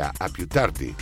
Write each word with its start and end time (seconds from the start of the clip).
A 0.00 0.28
più 0.28 0.46
tardi. 0.48 0.94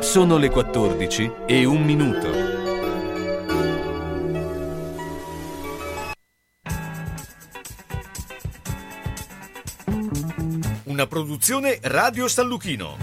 Sono 0.00 0.36
le 0.36 0.50
14 0.50 1.32
e 1.46 1.64
un 1.64 1.82
minuto. 1.82 2.28
Una 10.84 11.06
produzione 11.06 11.78
Radio 11.82 12.28
San 12.28 12.48
Lucchino. 12.48 12.96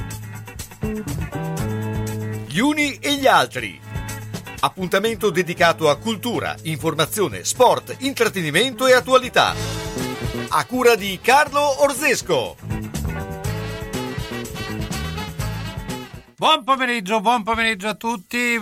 Gli 2.46 2.60
uni 2.60 2.98
e 3.00 3.16
gli 3.16 3.26
altri. 3.26 3.97
Appuntamento 4.60 5.30
dedicato 5.30 5.88
a 5.88 5.98
cultura, 5.98 6.56
informazione, 6.64 7.44
sport, 7.44 7.96
intrattenimento 8.00 8.88
e 8.88 8.94
attualità. 8.94 9.54
A 10.50 10.66
cura 10.66 10.96
di 10.96 11.20
Carlo 11.22 11.84
Orzesco. 11.84 12.58
Buon 16.36 16.64
pomeriggio, 16.64 17.22
buon 17.22 17.44
pomeriggio 17.44 17.88
a 17.88 17.94
tutti. 17.94 18.60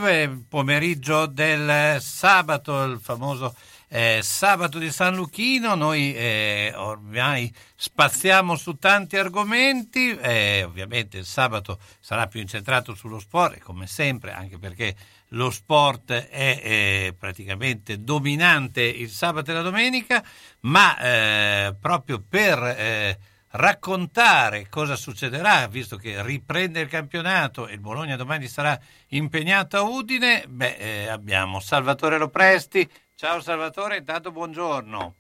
Pomeriggio 0.50 1.28
del 1.28 2.02
sabato, 2.02 2.84
il 2.84 3.00
famoso 3.00 3.56
eh, 3.88 4.20
sabato 4.22 4.78
di 4.80 4.92
San 4.92 5.16
Luchino. 5.16 5.76
Noi 5.76 6.14
eh, 6.14 6.74
ormai 6.76 7.54
spaziamo 7.74 8.58
su 8.58 8.74
tanti 8.74 9.16
argomenti. 9.16 10.14
Eh, 10.14 10.64
ovviamente 10.66 11.20
il 11.20 11.26
sabato 11.26 11.80
sarà 12.02 12.28
più 12.28 12.42
incentrato 12.42 12.94
sullo 12.96 13.20
sport, 13.20 13.60
come 13.60 13.88
sempre, 13.88 14.34
anche 14.34 14.58
perché 14.58 14.94
lo 15.36 15.50
sport 15.50 16.12
è 16.12 16.60
eh, 16.64 17.16
praticamente 17.18 18.04
dominante 18.04 18.82
il 18.82 19.10
sabato 19.10 19.52
e 19.52 19.54
la 19.54 19.62
domenica, 19.62 20.24
ma 20.62 20.98
eh, 20.98 21.76
proprio 21.80 22.24
per 22.28 22.58
eh, 22.64 23.18
raccontare 23.52 24.68
cosa 24.70 24.96
succederà, 24.96 25.68
visto 25.68 25.98
che 25.98 26.22
riprende 26.24 26.82
il 26.82 26.88
campionato 26.88 27.68
e 27.68 27.74
il 27.74 27.80
Bologna 27.80 28.16
domani 28.16 28.48
sarà 28.48 28.78
impegnato 29.10 29.78
a 29.78 29.82
Udine, 29.82 30.46
beh, 30.48 30.76
eh, 30.76 31.08
abbiamo 31.08 31.60
Salvatore 31.60 32.18
Lopresti. 32.18 32.90
Ciao 33.16 33.40
Salvatore, 33.40 33.98
intanto 33.98 34.32
buongiorno. 34.32 35.16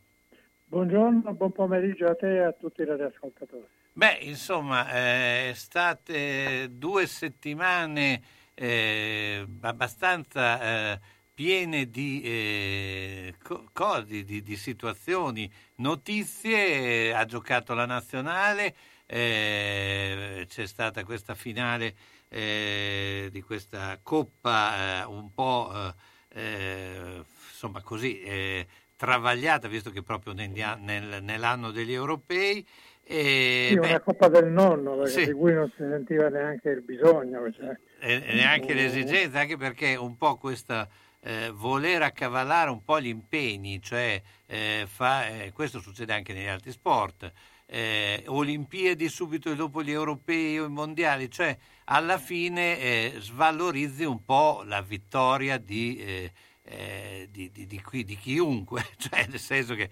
Buongiorno, 0.67 1.33
buon 1.33 1.51
pomeriggio 1.51 2.07
a 2.07 2.15
te 2.15 2.35
e 2.35 2.43
a 2.43 2.51
tutti 2.51 2.81
i 2.81 2.85
radioascoltatori. 2.85 3.67
Beh, 3.93 4.17
insomma, 4.21 4.91
eh, 4.91 5.53
state 5.55 6.67
due 6.71 7.07
settimane 7.07 8.21
eh, 8.55 9.45
abbastanza 9.61 10.93
eh, 10.93 10.99
piene 11.33 11.89
di, 11.89 12.21
eh, 12.23 13.35
co- 13.43 14.01
di, 14.01 14.23
di, 14.23 14.55
situazioni, 14.55 15.51
notizie, 15.75 17.13
ha 17.13 17.25
giocato 17.25 17.73
la 17.73 17.85
nazionale, 17.85 18.73
eh, 19.05 20.45
c'è 20.47 20.65
stata 20.65 21.03
questa 21.03 21.35
finale 21.35 21.93
eh, 22.29 23.27
di 23.31 23.41
questa 23.41 23.99
coppa 24.01 25.01
eh, 25.01 25.05
un 25.05 25.31
po' 25.33 25.93
insomma 26.33 27.81
così 27.81 28.65
travagliata, 28.97 29.67
visto 29.67 29.89
che 29.89 30.01
proprio 30.01 30.33
negli, 30.33 30.61
nel, 30.79 31.21
nell'anno 31.21 31.71
degli 31.71 31.93
europei. 31.93 32.65
E, 33.03 33.67
sì, 33.69 33.79
beh, 33.79 33.87
una 33.87 33.99
coppa 33.99 34.27
del 34.29 34.47
nonno, 34.47 35.05
sì. 35.05 35.25
di 35.25 35.33
cui 35.33 35.53
non 35.53 35.69
si 35.75 35.83
sentiva 35.83 36.27
neanche 36.29 36.69
il 36.69 36.81
bisogno. 36.81 37.51
Cioè. 37.51 37.77
E 37.99 38.19
neanche 38.33 38.73
l'esigenza, 38.73 39.39
anche 39.39 39.57
perché 39.57 39.95
un 39.95 40.17
po' 40.17 40.35
questa 40.35 40.87
eh, 41.21 41.49
voler 41.51 42.03
accavallare 42.03 42.69
un 42.69 42.83
po' 42.83 43.01
gli 43.01 43.07
impegni, 43.07 43.81
cioè 43.81 44.21
eh, 44.45 44.85
fa, 44.87 45.27
eh, 45.27 45.51
questo 45.53 45.79
succede 45.79 46.13
anche 46.13 46.33
negli 46.33 46.47
altri 46.47 46.71
sport, 46.71 47.31
eh, 47.65 48.23
Olimpiadi 48.27 49.09
subito 49.09 49.53
dopo 49.55 49.81
gli 49.81 49.89
europei 49.89 50.59
o 50.59 50.65
i 50.65 50.69
mondiali, 50.69 51.31
cioè 51.31 51.57
alla 51.85 52.19
fine 52.19 52.79
eh, 52.79 53.13
svalorizzi 53.17 54.03
un 54.03 54.23
po' 54.23 54.61
la 54.65 54.81
vittoria 54.81 55.57
di, 55.57 55.97
eh, 55.97 57.27
di, 57.31 57.49
di, 57.51 57.65
di, 57.65 58.03
di 58.03 58.17
chiunque, 58.17 58.85
cioè 58.97 59.25
nel 59.27 59.39
senso 59.39 59.73
che 59.73 59.89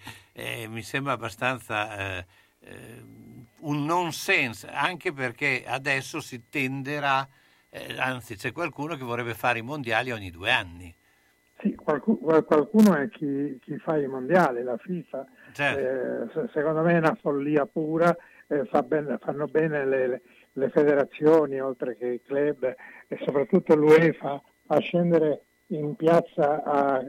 mi 0.68 0.84
sembra 0.84 1.14
abbastanza 1.14 2.26
un 3.62 3.86
non 3.86 4.14
sense, 4.14 4.68
anche 4.68 5.12
perché 5.12 5.64
adesso 5.66 6.20
si 6.22 6.44
tenderà, 6.50 7.28
anzi 7.98 8.36
c'è 8.36 8.52
qualcuno 8.52 8.96
che 8.96 9.04
vorrebbe 9.04 9.34
fare 9.34 9.60
i 9.60 9.64
mondiali 9.64 10.12
ogni 10.12 10.30
due 10.30 10.52
anni. 10.52 10.94
Sì, 11.60 11.76
qualcuno, 11.76 12.44
qualcuno 12.44 12.96
è 12.96 13.08
chi, 13.10 13.58
chi, 13.62 13.78
fa 13.78 13.98
i 13.98 14.08
mondiali, 14.08 14.64
la 14.64 14.78
FIFA. 14.78 15.26
Certo. 15.54 16.42
Eh, 16.42 16.50
secondo 16.52 16.82
me 16.82 16.94
è 16.94 16.98
una 16.98 17.18
follia 17.20 17.66
pura, 17.66 18.16
eh, 18.48 18.66
fa 18.66 18.82
ben, 18.84 19.18
fanno 19.22 19.46
bene 19.46 19.86
le, 19.86 20.22
le, 20.52 20.70
federazioni 20.70 21.62
oltre 21.62 21.96
che 21.96 22.08
i 22.08 22.22
club 22.22 22.64
e 23.08 23.20
soprattutto 23.24 23.76
l'UEFA 23.76 24.42
a 24.68 24.80
scendere 24.80 25.44
in 25.68 25.96
piazza 25.96 26.64
a 26.64 27.06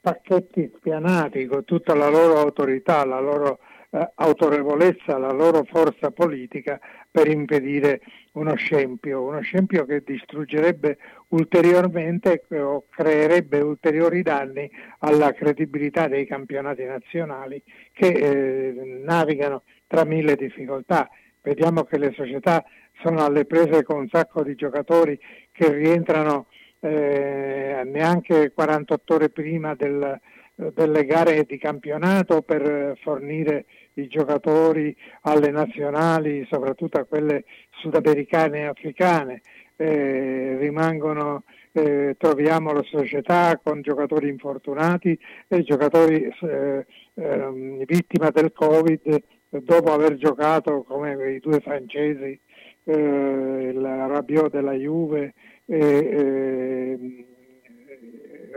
pacchetti 0.00 0.72
spianati 0.76 1.46
con 1.46 1.64
tutta 1.64 1.94
la 1.94 2.08
loro 2.08 2.38
autorità, 2.38 3.04
la 3.04 3.20
loro 3.20 3.58
eh, 3.90 4.10
autorevolezza, 4.14 5.18
la 5.18 5.32
loro 5.32 5.64
forza 5.64 6.10
politica 6.10 6.78
per 7.10 7.28
impedire 7.28 8.00
uno 8.32 8.54
scempio, 8.56 9.22
uno 9.22 9.40
scempio 9.40 9.84
che 9.84 10.02
distruggerebbe 10.04 10.98
ulteriormente 11.28 12.42
o 12.50 12.84
creerebbe 12.90 13.60
ulteriori 13.60 14.22
danni 14.22 14.70
alla 14.98 15.32
credibilità 15.32 16.08
dei 16.08 16.26
campionati 16.26 16.84
nazionali 16.84 17.62
che 17.92 18.06
eh, 18.08 19.00
navigano 19.02 19.62
tra 19.86 20.04
mille 20.04 20.36
difficoltà. 20.36 21.08
Vediamo 21.40 21.84
che 21.84 21.98
le 21.98 22.12
società 22.12 22.64
sono 23.02 23.24
alle 23.24 23.44
prese 23.44 23.82
con 23.82 23.98
un 24.00 24.08
sacco 24.08 24.42
di 24.42 24.54
giocatori 24.54 25.18
che 25.52 25.72
rientrano 25.72 26.46
eh, 26.80 27.82
neanche 27.84 28.52
48 28.52 29.14
ore 29.14 29.28
prima 29.30 29.74
del, 29.74 30.20
delle 30.56 31.04
gare 31.04 31.44
di 31.44 31.58
campionato 31.58 32.40
per 32.40 32.96
fornire 33.02 33.66
i 33.94 34.08
giocatori 34.08 34.96
alle 35.22 35.50
nazionali, 35.50 36.46
soprattutto 36.50 36.98
a 36.98 37.04
quelle 37.04 37.44
sudamericane 37.70 38.60
e 38.60 38.64
africane. 38.64 39.42
Eh, 39.78 40.56
rimangono, 40.58 41.44
eh, 41.72 42.16
troviamo 42.18 42.72
la 42.72 42.82
società 42.84 43.60
con 43.62 43.82
giocatori 43.82 44.30
infortunati 44.30 45.18
e 45.48 45.62
giocatori 45.62 46.32
eh, 46.40 46.86
ehm, 47.12 47.84
vittima 47.84 48.30
del 48.30 48.52
Covid 48.52 49.22
dopo 49.50 49.92
aver 49.92 50.16
giocato 50.16 50.82
come 50.82 51.34
i 51.34 51.40
due 51.40 51.60
francesi, 51.60 52.40
eh, 52.84 52.92
il 52.94 53.80
Rabiot 53.80 54.50
della 54.50 54.72
Juve 54.72 55.34
e 55.66 55.78
ehm, 55.78 57.24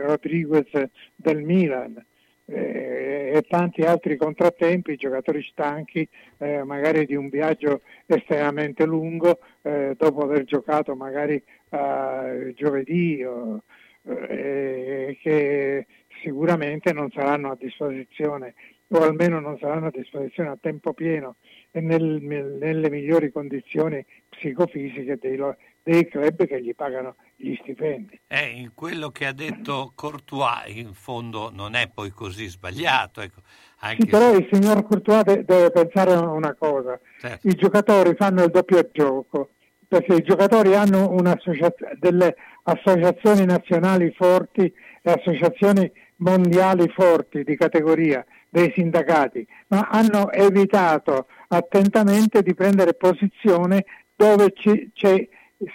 Rodriguez 0.06 0.68
del 1.14 1.42
Milan 1.42 2.04
eh, 2.46 3.32
e 3.34 3.42
tanti 3.48 3.82
altri 3.82 4.16
contrattempi, 4.16 4.96
giocatori 4.96 5.42
stanchi 5.50 6.06
eh, 6.38 6.64
magari 6.64 7.06
di 7.06 7.14
un 7.14 7.28
viaggio 7.28 7.82
estremamente 8.06 8.84
lungo 8.84 9.38
eh, 9.62 9.94
dopo 9.96 10.22
aver 10.22 10.44
giocato 10.44 10.94
magari 10.94 11.42
giovedì 12.54 13.22
o, 13.22 13.62
eh, 14.02 15.16
che 15.22 15.86
sicuramente 16.22 16.92
non 16.92 17.10
saranno 17.10 17.52
a 17.52 17.56
disposizione 17.56 18.54
o 18.88 19.02
almeno 19.02 19.38
non 19.38 19.56
saranno 19.58 19.86
a 19.86 19.92
disposizione 19.92 20.50
a 20.50 20.58
tempo 20.60 20.92
pieno 20.92 21.36
e 21.70 21.80
nel, 21.80 22.20
nelle 22.22 22.90
migliori 22.90 23.30
condizioni 23.30 24.04
psicofisiche 24.28 25.16
dei, 25.16 25.38
dei 25.82 26.08
club 26.08 26.46
che 26.46 26.62
gli 26.62 26.74
pagano 26.74 27.16
gli 27.36 27.56
stipendi. 27.62 28.20
Eh, 28.26 28.48
in 28.48 28.72
quello 28.74 29.10
che 29.10 29.26
ha 29.26 29.32
detto 29.32 29.92
Courtois 29.94 30.74
in 30.74 30.92
fondo 30.92 31.50
non 31.52 31.74
è 31.74 31.88
poi 31.92 32.10
così 32.10 32.46
sbagliato. 32.48 33.22
Ecco, 33.22 33.40
sì, 33.98 34.06
però 34.06 34.32
se... 34.32 34.38
il 34.38 34.48
signor 34.52 34.84
Courtois 34.86 35.22
de- 35.22 35.44
deve 35.44 35.70
pensare 35.70 36.12
a 36.12 36.20
una 36.20 36.54
cosa, 36.54 36.98
certo. 37.18 37.48
i 37.48 37.54
giocatori 37.54 38.14
fanno 38.14 38.44
il 38.44 38.50
doppio 38.50 38.88
gioco, 38.92 39.50
perché 39.88 40.14
i 40.14 40.22
giocatori 40.22 40.74
hanno 40.74 41.16
delle 41.98 42.36
associazioni 42.64 43.44
nazionali 43.46 44.12
forti 44.12 44.72
e 45.02 45.10
associazioni 45.10 45.90
mondiali 46.16 46.88
forti 46.88 47.42
di 47.42 47.56
categoria 47.56 48.24
dei 48.50 48.70
sindacati, 48.74 49.46
ma 49.68 49.88
hanno 49.90 50.30
evitato 50.30 51.26
attentamente 51.48 52.42
di 52.42 52.54
prendere 52.54 52.94
posizione 52.94 53.84
dove 54.14 54.52
ci, 54.54 54.90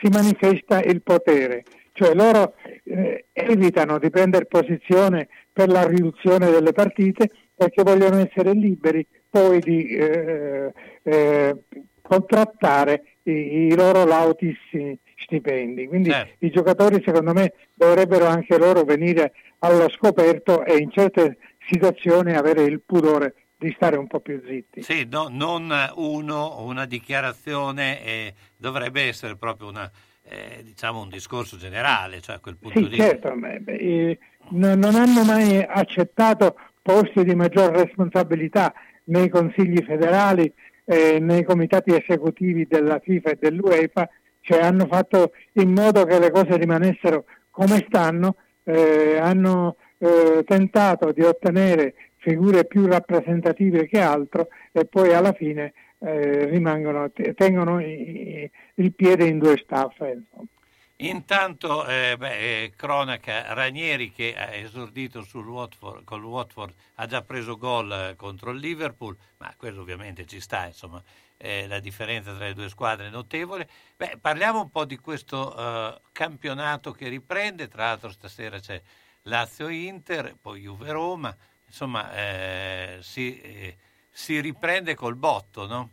si 0.02 0.10
manifesta 0.10 0.82
il 0.82 1.02
potere, 1.02 1.64
cioè 1.94 2.14
loro 2.14 2.56
eh, 2.84 3.26
evitano 3.32 4.00
di 4.00 4.10
prendere 4.10 4.46
posizione 4.46 5.28
per 5.52 5.70
la 5.70 5.86
riduzione 5.86 6.50
delle 6.50 6.74
partite 6.74 7.30
perché 7.56 7.84
vogliono 7.84 8.18
essere 8.18 8.52
liberi 8.52 9.06
poi 9.30 9.60
di 9.60 9.88
eh, 9.88 10.74
eh, 11.04 11.56
contrattare 12.02 13.04
i, 13.24 13.32
i, 13.32 13.76
loro 13.76 14.06
lautissimi 14.06 14.98
stipendi. 15.18 15.88
Quindi 15.88 16.10
certo. 16.10 16.46
i 16.46 16.50
giocatori 16.50 17.02
secondo 17.06 17.34
me 17.34 17.54
dovrebbero 17.74 18.26
anche 18.26 18.58
loro 18.58 18.84
venire 18.84 19.34
allo 19.60 19.90
scoperto 19.90 20.64
e 20.66 20.78
in 20.78 20.92
certe 20.92 21.38
situazioni 21.70 22.36
avere 22.36 22.64
il 22.64 22.82
pudore 22.86 23.34
di 23.66 23.74
stare 23.76 23.98
un 23.98 24.06
po' 24.06 24.20
più 24.20 24.42
zitti. 24.46 24.84
Sì, 24.84 25.08
no, 25.10 25.28
non 25.30 25.74
uno, 25.96 26.62
una 26.62 26.86
dichiarazione, 26.86 28.04
eh, 28.04 28.34
dovrebbe 28.56 29.02
essere 29.02 29.36
proprio 29.36 29.70
una, 29.70 29.90
eh, 30.24 30.62
diciamo 30.64 31.02
un 31.02 31.10
discorso 31.10 31.58
generale, 31.58 32.22
cioè 32.22 32.36
a 32.36 32.40
quel 32.40 32.58
punto 32.58 32.80
sì, 32.80 32.90
di 32.90 32.96
certo, 32.96 33.34
beh, 33.36 33.64
eh, 33.66 34.20
non 34.50 34.96
hanno 34.96 35.24
mai 35.24 35.66
accettato 35.68 36.56
posti 36.82 37.24
di 37.24 37.34
maggior 37.34 37.72
responsabilità 37.72 38.72
nei 39.06 39.30
consigli 39.30 39.84
federali, 39.84 40.52
eh, 40.86 41.18
nei 41.20 41.44
comitati 41.44 41.96
esecutivi 41.96 42.68
della 42.68 43.00
FIFA 43.00 43.32
e 43.32 43.38
dell'UEFA, 43.40 44.08
cioè 44.42 44.62
hanno 44.62 44.86
fatto 44.86 45.32
in 45.54 45.72
modo 45.72 46.06
che 46.06 46.20
le 46.20 46.30
cose 46.30 46.56
rimanessero 46.58 47.26
come 47.50 47.84
stanno, 47.88 48.36
eh, 48.64 49.18
hanno 49.18 49.78
eh, 49.98 50.44
tentato 50.46 51.12
di 51.12 51.22
ottenere 51.22 51.96
figure 52.26 52.66
più 52.66 52.88
rappresentative 52.88 53.86
che 53.86 54.00
altro 54.00 54.48
e 54.72 54.86
poi 54.86 55.14
alla 55.14 55.34
fine 55.34 55.74
eh, 56.00 56.46
rimangono, 56.46 57.12
tengono 57.36 57.80
il 57.80 58.94
piede 58.96 59.28
in 59.28 59.38
due 59.38 59.62
staffe. 59.64 60.10
Insomma. 60.10 60.48
Intanto, 61.00 61.86
eh, 61.86 62.16
beh, 62.18 62.64
eh, 62.64 62.74
cronaca, 62.76 63.54
Ranieri 63.54 64.12
che 64.12 64.34
ha 64.36 64.56
esordito 64.56 65.22
sul 65.22 65.48
Watford, 65.48 66.04
con 66.04 66.20
il 66.20 66.26
Watford 66.26 66.74
ha 66.96 67.06
già 67.06 67.22
preso 67.22 67.58
gol 67.58 67.92
eh, 67.92 68.16
contro 68.16 68.50
il 68.52 68.60
Liverpool, 68.60 69.16
ma 69.38 69.54
quello 69.56 69.82
ovviamente 69.82 70.26
ci 70.26 70.40
sta, 70.40 70.66
insomma, 70.66 71.04
eh, 71.38 71.68
la 71.68 71.80
differenza 71.80 72.34
tra 72.34 72.46
le 72.46 72.54
due 72.54 72.70
squadre 72.70 73.08
è 73.08 73.10
notevole. 73.12 73.70
Beh, 73.96 74.18
parliamo 74.20 74.62
un 74.62 74.70
po' 74.72 74.86
di 74.86 74.98
questo 74.98 75.54
uh, 75.56 76.00
campionato 76.12 76.92
che 76.92 77.08
riprende, 77.08 77.68
tra 77.68 77.88
l'altro 77.88 78.10
stasera 78.10 78.58
c'è 78.58 78.82
Lazio-Inter, 79.24 80.38
poi 80.42 80.62
Juve-Roma, 80.62 81.36
insomma 81.68 82.14
eh, 82.16 82.98
si, 83.02 83.40
eh, 83.42 83.76
si, 84.10 84.40
riprende 84.40 84.96
col 84.96 85.16
botto, 85.16 85.68
no? 85.68 85.90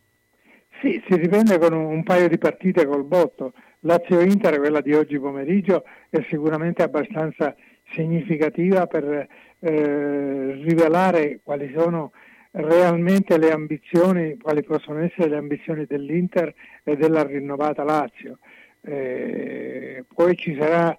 Sì, 0.81 1.03
si 1.07 1.17
riprende 1.17 1.59
con 1.59 1.73
un, 1.73 1.85
un 1.85 2.03
paio 2.03 2.29
di 2.29 2.39
partite 2.39 2.87
col 2.87 3.05
botto. 3.05 3.53
Lazio-Inter, 3.81 4.59
quella 4.59 4.81
di 4.81 4.95
oggi 4.95 5.19
pomeriggio, 5.19 5.85
è 6.09 6.25
sicuramente 6.29 6.83
abbastanza 6.83 7.55
significativa 7.93 8.87
per 8.87 9.29
eh, 9.59 10.53
rivelare 10.63 11.41
quali 11.43 11.73
sono 11.77 12.13
realmente 12.53 13.39
le 13.39 13.51
ambizioni, 13.51 14.37
quali 14.37 14.63
possono 14.63 15.01
essere 15.01 15.31
le 15.31 15.37
ambizioni 15.37 15.85
dell'Inter 15.87 16.53
e 16.83 16.97
della 16.97 17.25
rinnovata 17.25 17.83
Lazio. 17.83 18.39
Eh, 18.83 20.05
poi 20.13 20.37
ci 20.37 20.57
sarà 20.59 20.97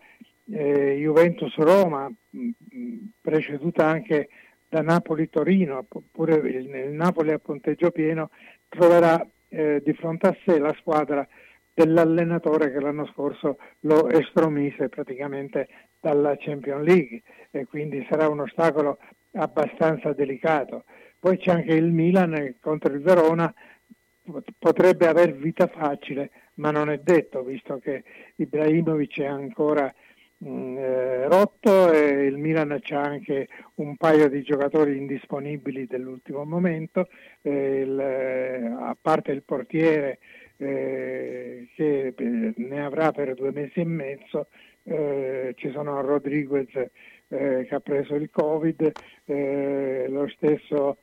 eh, 0.51 0.95
Juventus-Roma, 0.99 2.11
preceduta 3.21 3.85
anche 3.85 4.29
da 4.73 4.81
Napoli-Torino, 4.81 5.85
oppure 5.87 6.37
il, 6.37 6.67
Napoli 6.93 7.31
a 7.31 7.37
punteggio 7.37 7.91
pieno, 7.91 8.31
troverà 8.67 9.23
eh, 9.49 9.83
di 9.85 9.93
fronte 9.93 10.27
a 10.29 10.37
sé 10.43 10.57
la 10.57 10.75
squadra 10.79 11.27
dell'allenatore 11.71 12.71
che 12.71 12.79
l'anno 12.79 13.05
scorso 13.13 13.59
lo 13.81 14.09
estromise 14.09 14.89
praticamente 14.89 15.67
dalla 15.99 16.35
Champions 16.39 16.83
League 16.87 17.21
e 17.51 17.67
quindi 17.67 18.03
sarà 18.09 18.27
un 18.27 18.39
ostacolo 18.39 18.97
abbastanza 19.33 20.11
delicato. 20.13 20.85
Poi 21.19 21.37
c'è 21.37 21.51
anche 21.51 21.73
il 21.73 21.91
Milan 21.91 22.55
contro 22.59 22.91
il 22.91 23.01
Verona, 23.01 23.53
potrebbe 24.57 25.07
aver 25.07 25.35
vita 25.35 25.67
facile, 25.67 26.31
ma 26.55 26.71
non 26.71 26.89
è 26.89 26.97
detto, 26.97 27.43
visto 27.43 27.77
che 27.77 28.03
Ibrahimovic 28.37 29.19
è 29.19 29.25
ancora 29.25 29.93
mh, 30.43 30.49
mm, 30.49 30.77
eh, 30.77 31.27
rotto 31.27 31.91
e 31.91 32.25
il 32.25 32.37
Milan 32.37 32.71
ha 32.71 32.79
anche 33.01 33.47
un 33.75 33.95
paio 33.95 34.27
di 34.29 34.41
giocatori 34.43 34.97
indisponibili 34.97 35.87
dell'ultimo 35.87 36.43
momento, 36.43 37.07
eh, 37.41 37.79
il, 37.81 37.99
eh, 37.99 38.65
a 38.65 38.95
parte 38.99 39.31
il 39.31 39.43
portiere 39.43 40.19
eh, 40.57 41.69
che 41.75 42.13
ne 42.17 42.83
avrà 42.83 43.11
per 43.11 43.33
due 43.33 43.51
mesi 43.51 43.79
e 43.79 43.85
mezzo, 43.85 44.47
eh, 44.83 45.53
ci 45.55 45.71
sono 45.71 46.01
Rodriguez 46.01 46.67
eh, 46.75 47.65
che 47.67 47.75
ha 47.75 47.79
preso 47.79 48.15
il 48.15 48.29
Covid, 48.29 48.91
lo 50.09 50.27
stesso 50.27 50.97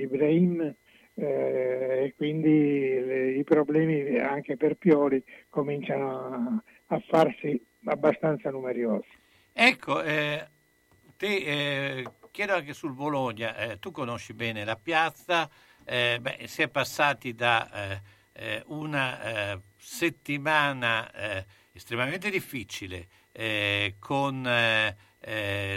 Ibrahim 0.00 0.74
e 1.14 2.14
quindi 2.16 3.04
le, 3.04 3.30
i 3.32 3.44
problemi 3.44 4.18
anche 4.18 4.56
per 4.56 4.74
Pioli 4.76 5.22
cominciano 5.48 6.10
a, 6.10 6.62
a 6.88 7.00
farsi 7.06 7.60
abbastanza 7.84 8.50
numerosi. 8.50 9.08
Ecco, 9.52 10.02
eh, 10.02 10.46
te, 11.16 12.06
chiedo 12.30 12.54
anche 12.54 12.72
sul 12.72 12.92
Bologna, 12.92 13.76
tu 13.80 13.90
conosci 13.90 14.32
bene 14.32 14.64
la 14.64 14.76
piazza, 14.76 15.48
eh, 15.84 16.18
beh, 16.20 16.46
si 16.46 16.62
è 16.62 16.68
passati 16.68 17.34
da 17.34 17.70
eh, 17.72 18.00
eh 18.32 18.62
una 18.66 19.22
eh, 19.22 19.60
settimana 19.78 21.10
eh, 21.12 21.46
estremamente 21.72 22.28
difficile 22.28 23.08
con, 24.00 24.42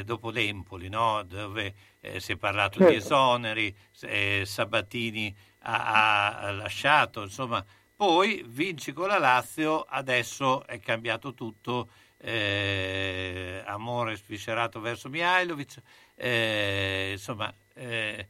dopo 0.03 0.29
l'Empoli, 0.31 0.89
no? 0.89 1.21
dove 1.23 1.75
si 2.17 2.31
è 2.31 2.37
parlato 2.37 2.79
certo. 2.79 2.91
di 2.91 2.97
esoneri, 2.97 3.75
Sabatini 4.43 5.35
ha, 5.59 6.39
ha 6.39 6.51
lasciato, 6.51 7.21
insomma, 7.21 7.63
poi 8.01 8.43
vinci 8.47 8.93
con 8.93 9.09
la 9.09 9.19
Lazio, 9.19 9.85
adesso 9.87 10.65
è 10.65 10.79
cambiato 10.79 11.35
tutto, 11.35 11.89
eh, 12.17 13.61
amore 13.63 14.15
sviscerato 14.15 14.79
verso 14.79 15.07
Mihailovic, 15.07 15.75
eh, 16.15 17.09
insomma, 17.11 17.53
eh, 17.75 18.25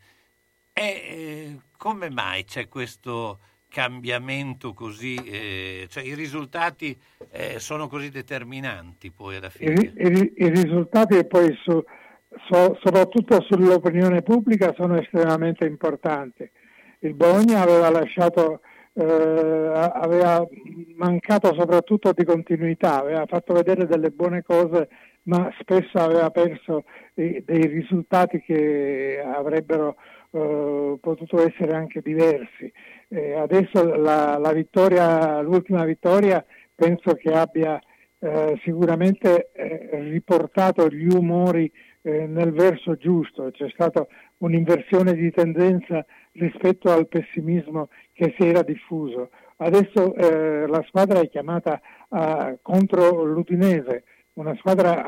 eh, 0.74 1.58
come 1.78 2.10
mai 2.10 2.44
c'è 2.44 2.68
questo 2.68 3.40
cambiamento 3.70 4.74
così, 4.74 5.16
eh, 5.16 5.88
cioè 5.90 6.04
i 6.04 6.16
risultati 6.16 7.00
eh, 7.30 7.58
sono 7.60 7.88
così 7.88 8.10
determinanti 8.10 9.10
poi 9.10 9.38
alla 9.38 9.50
fine? 9.50 9.94
I, 9.96 10.06
i, 10.06 10.34
i 10.36 10.50
risultati 10.50 11.26
poi 11.26 11.58
su, 11.64 11.82
so, 12.50 12.78
soprattutto 12.84 13.42
sull'opinione 13.48 14.22
pubblica 14.22 14.74
sono 14.76 15.00
estremamente 15.00 15.66
importanti. 15.66 16.50
Il 17.00 17.14
Bologna 17.14 17.62
aveva 17.62 17.90
lasciato, 17.90 18.60
eh, 18.94 19.72
aveva 19.94 20.46
mancato 20.96 21.54
soprattutto 21.54 22.12
di 22.14 22.24
continuità, 22.24 23.00
aveva 23.00 23.26
fatto 23.26 23.54
vedere 23.54 23.86
delle 23.86 24.10
buone 24.10 24.42
cose 24.44 24.90
ma 25.24 25.54
spesso 25.60 25.98
aveva 25.98 26.32
perso 26.32 26.84
dei 27.14 27.44
risultati 27.46 28.42
che 28.42 29.22
avrebbero 29.24 29.96
eh, 30.32 30.98
potuto 31.00 31.46
essere 31.46 31.76
anche 31.76 32.02
diversi. 32.02 32.72
Eh, 33.10 33.34
adesso 33.34 33.84
la, 33.84 34.38
la 34.38 34.52
vittoria, 34.52 35.42
l'ultima 35.42 35.84
vittoria 35.84 36.44
penso 36.74 37.14
che 37.14 37.32
abbia 37.32 37.80
eh, 38.20 38.60
sicuramente 38.64 39.52
eh, 39.54 39.90
riportato 40.10 40.88
gli 40.88 41.08
umori 41.14 41.72
eh, 42.04 42.26
nel 42.26 42.52
verso 42.52 42.96
giusto, 42.96 43.52
c'è 43.52 43.70
stata 43.70 44.06
un'inversione 44.38 45.14
di 45.14 45.30
tendenza 45.32 46.04
rispetto 46.34 46.90
al 46.92 47.08
pessimismo 47.08 47.90
che 48.14 48.36
si 48.38 48.48
era 48.48 48.62
diffuso. 48.62 49.30
Adesso 49.58 50.16
eh, 50.16 50.68
la 50.68 50.84
squadra 50.88 51.20
è 51.20 51.30
chiamata 51.30 51.80
a, 52.10 52.56
contro 52.62 53.24
l'Udinese, 53.24 54.04
una 54.34 54.56
squadra 54.56 55.06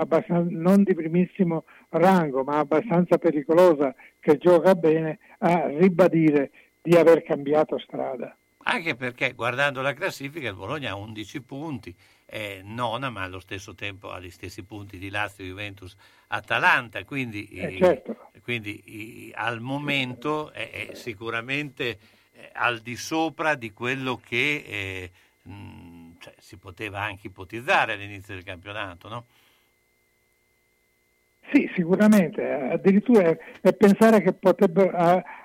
non 0.49 0.83
di 0.83 0.93
primissimo 0.93 1.63
rango, 1.89 2.43
ma 2.43 2.59
abbastanza 2.59 3.17
pericolosa, 3.17 3.95
che 4.19 4.37
gioca 4.37 4.75
bene, 4.75 5.19
a 5.39 5.67
ribadire 5.67 6.51
di 6.81 6.95
aver 6.95 7.23
cambiato 7.23 7.79
strada. 7.79 8.35
Anche 8.65 8.95
perché 8.95 9.33
guardando 9.33 9.81
la 9.81 9.93
classifica 9.93 10.47
il 10.49 10.55
Bologna 10.55 10.91
ha 10.91 10.95
11 10.95 11.41
punti, 11.41 11.93
è 12.25 12.61
nona 12.63 13.09
ma 13.09 13.23
allo 13.23 13.39
stesso 13.39 13.75
tempo 13.75 14.09
ha 14.09 14.19
gli 14.19 14.29
stessi 14.29 14.63
punti 14.63 14.97
di 14.97 15.09
Lazio, 15.09 15.43
Juventus, 15.43 15.95
Atalanta, 16.27 17.03
quindi, 17.03 17.45
eh, 17.47 17.77
certo. 17.77 18.29
quindi 18.41 19.31
al 19.35 19.59
momento 19.59 20.51
è, 20.51 20.87
è 20.89 20.95
sicuramente 20.95 21.89
eh, 21.89 21.97
al 22.53 22.79
di 22.79 22.95
sopra 22.95 23.55
di 23.55 23.71
quello 23.71 24.19
che 24.23 24.63
eh, 24.65 25.11
mh, 25.43 26.11
cioè, 26.19 26.33
si 26.39 26.57
poteva 26.57 27.01
anche 27.01 27.27
ipotizzare 27.27 27.93
all'inizio 27.93 28.33
del 28.33 28.43
campionato, 28.43 29.07
no? 29.09 29.25
Sì, 31.51 31.69
sicuramente, 31.75 32.41
addirittura 32.51 33.37
è 33.61 33.73
pensare 33.73 34.21
che 34.21 34.33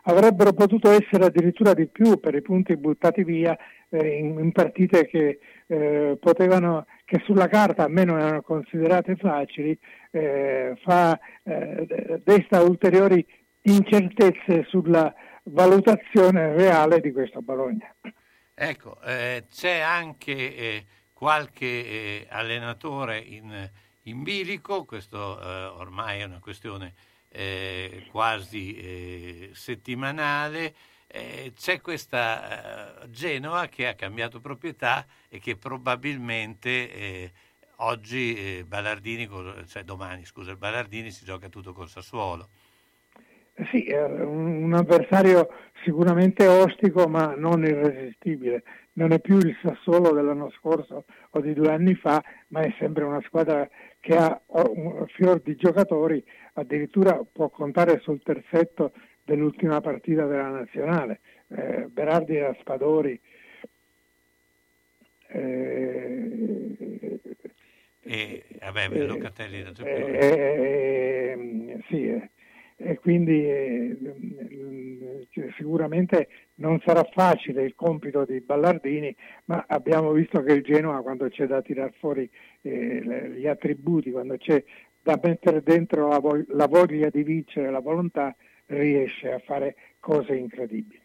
avrebbero 0.04 0.52
potuto 0.54 0.90
essere 0.90 1.26
addirittura 1.26 1.74
di 1.74 1.86
più 1.86 2.18
per 2.18 2.34
i 2.34 2.40
punti 2.40 2.76
buttati 2.76 3.24
via 3.24 3.54
eh, 3.90 4.16
in, 4.16 4.38
in, 4.38 4.52
partite 4.52 5.06
che 5.06 5.38
eh, 5.66 6.16
potevano, 6.18 6.86
che 7.04 7.20
sulla 7.24 7.48
carta 7.48 7.84
almeno 7.84 8.16
erano 8.16 8.40
considerate 8.40 9.16
facili, 9.16 9.76
eh, 10.10 10.78
fa, 10.82 11.18
eh, 11.42 12.20
desta 12.24 12.62
ulteriori 12.62 13.24
incertezze 13.62 14.64
sulla 14.66 15.12
valutazione 15.48 16.54
reale 16.54 17.00
di 17.00 17.12
questo 17.12 17.40
Bologna. 17.40 17.94
Ecco, 18.54 19.00
eh, 19.02 19.44
c'è 19.50 19.78
anche 19.78 20.56
eh, 20.56 20.86
qualche 21.12 21.66
eh, 21.66 22.26
allenatore 22.28 23.18
in, 23.18 23.70
in, 24.02 24.22
bilico, 24.22 24.84
questo 24.84 25.40
eh, 25.40 25.64
ormai 25.66 26.20
è 26.20 26.24
una 26.24 26.40
questione 26.40 26.94
eh, 27.28 28.06
quasi 28.10 28.74
eh, 28.76 29.50
settimanale. 29.52 30.74
c'è 31.54 31.80
questa 31.80 33.06
Genova 33.08 33.66
che 33.68 33.86
ha 33.86 33.94
cambiato 33.94 34.40
proprietà 34.40 35.06
e 35.28 35.38
che 35.38 35.56
probabilmente 35.56 37.32
oggi 37.76 38.62
Ballardini, 38.66 39.26
cioè 39.68 39.84
domani 39.84 40.24
scusa, 40.26 40.54
Ballardini 40.56 41.10
si 41.10 41.24
gioca 41.24 41.48
tutto 41.48 41.72
col 41.72 41.88
Sassuolo. 41.88 42.48
Sì, 43.70 43.86
è 43.86 44.04
un 44.04 44.72
avversario 44.72 45.48
sicuramente 45.82 46.46
ostico 46.46 47.08
ma 47.08 47.34
non 47.36 47.64
irresistibile. 47.64 48.62
Non 48.92 49.12
è 49.12 49.20
più 49.20 49.36
il 49.38 49.56
Sassuolo 49.62 50.12
dell'anno 50.12 50.50
scorso 50.50 51.04
o 51.30 51.40
di 51.40 51.54
due 51.54 51.72
anni 51.72 51.94
fa, 51.94 52.22
ma 52.48 52.60
è 52.60 52.72
sempre 52.78 53.04
una 53.04 53.20
squadra 53.26 53.68
che 54.00 54.16
ha 54.16 54.40
un 54.46 55.04
fior 55.08 55.40
di 55.40 55.56
giocatori, 55.56 56.24
addirittura 56.54 57.20
può 57.30 57.48
contare 57.48 57.98
sul 58.00 58.22
terzetto 58.22 58.92
dell'ultima 59.24 59.80
partita 59.80 60.26
della 60.26 60.48
nazionale. 60.48 61.20
Eh, 61.48 61.86
Berardi 61.88 62.36
e 62.36 62.40
Raspadori. 62.40 63.20
Eh, 65.30 67.18
e 68.02 68.44
vabbè, 68.60 68.88
eh, 68.90 69.04
Locatelli 69.04 69.62
da 69.62 69.72
eh, 69.84 70.16
eh, 71.36 71.84
sì, 71.88 72.08
eh 72.08 72.30
e 72.80 72.96
quindi 73.00 73.44
eh, 73.44 73.96
sicuramente 75.56 76.28
non 76.56 76.80
sarà 76.84 77.02
facile 77.12 77.64
il 77.64 77.74
compito 77.74 78.24
di 78.24 78.40
Ballardini, 78.40 79.14
ma 79.46 79.64
abbiamo 79.66 80.12
visto 80.12 80.40
che 80.42 80.52
il 80.52 80.62
Genoa 80.62 81.02
quando 81.02 81.28
c'è 81.28 81.46
da 81.46 81.60
tirar 81.60 81.92
fuori 81.98 82.30
eh, 82.62 83.32
gli 83.36 83.48
attributi, 83.48 84.12
quando 84.12 84.36
c'è 84.36 84.62
da 85.02 85.18
mettere 85.20 85.60
dentro 85.62 86.06
la, 86.06 86.20
vog- 86.20 86.48
la 86.50 86.68
voglia 86.68 87.08
di 87.10 87.24
vincere, 87.24 87.68
la 87.70 87.80
volontà, 87.80 88.34
riesce 88.66 89.32
a 89.32 89.40
fare 89.40 89.74
cose 89.98 90.36
incredibili. 90.36 91.00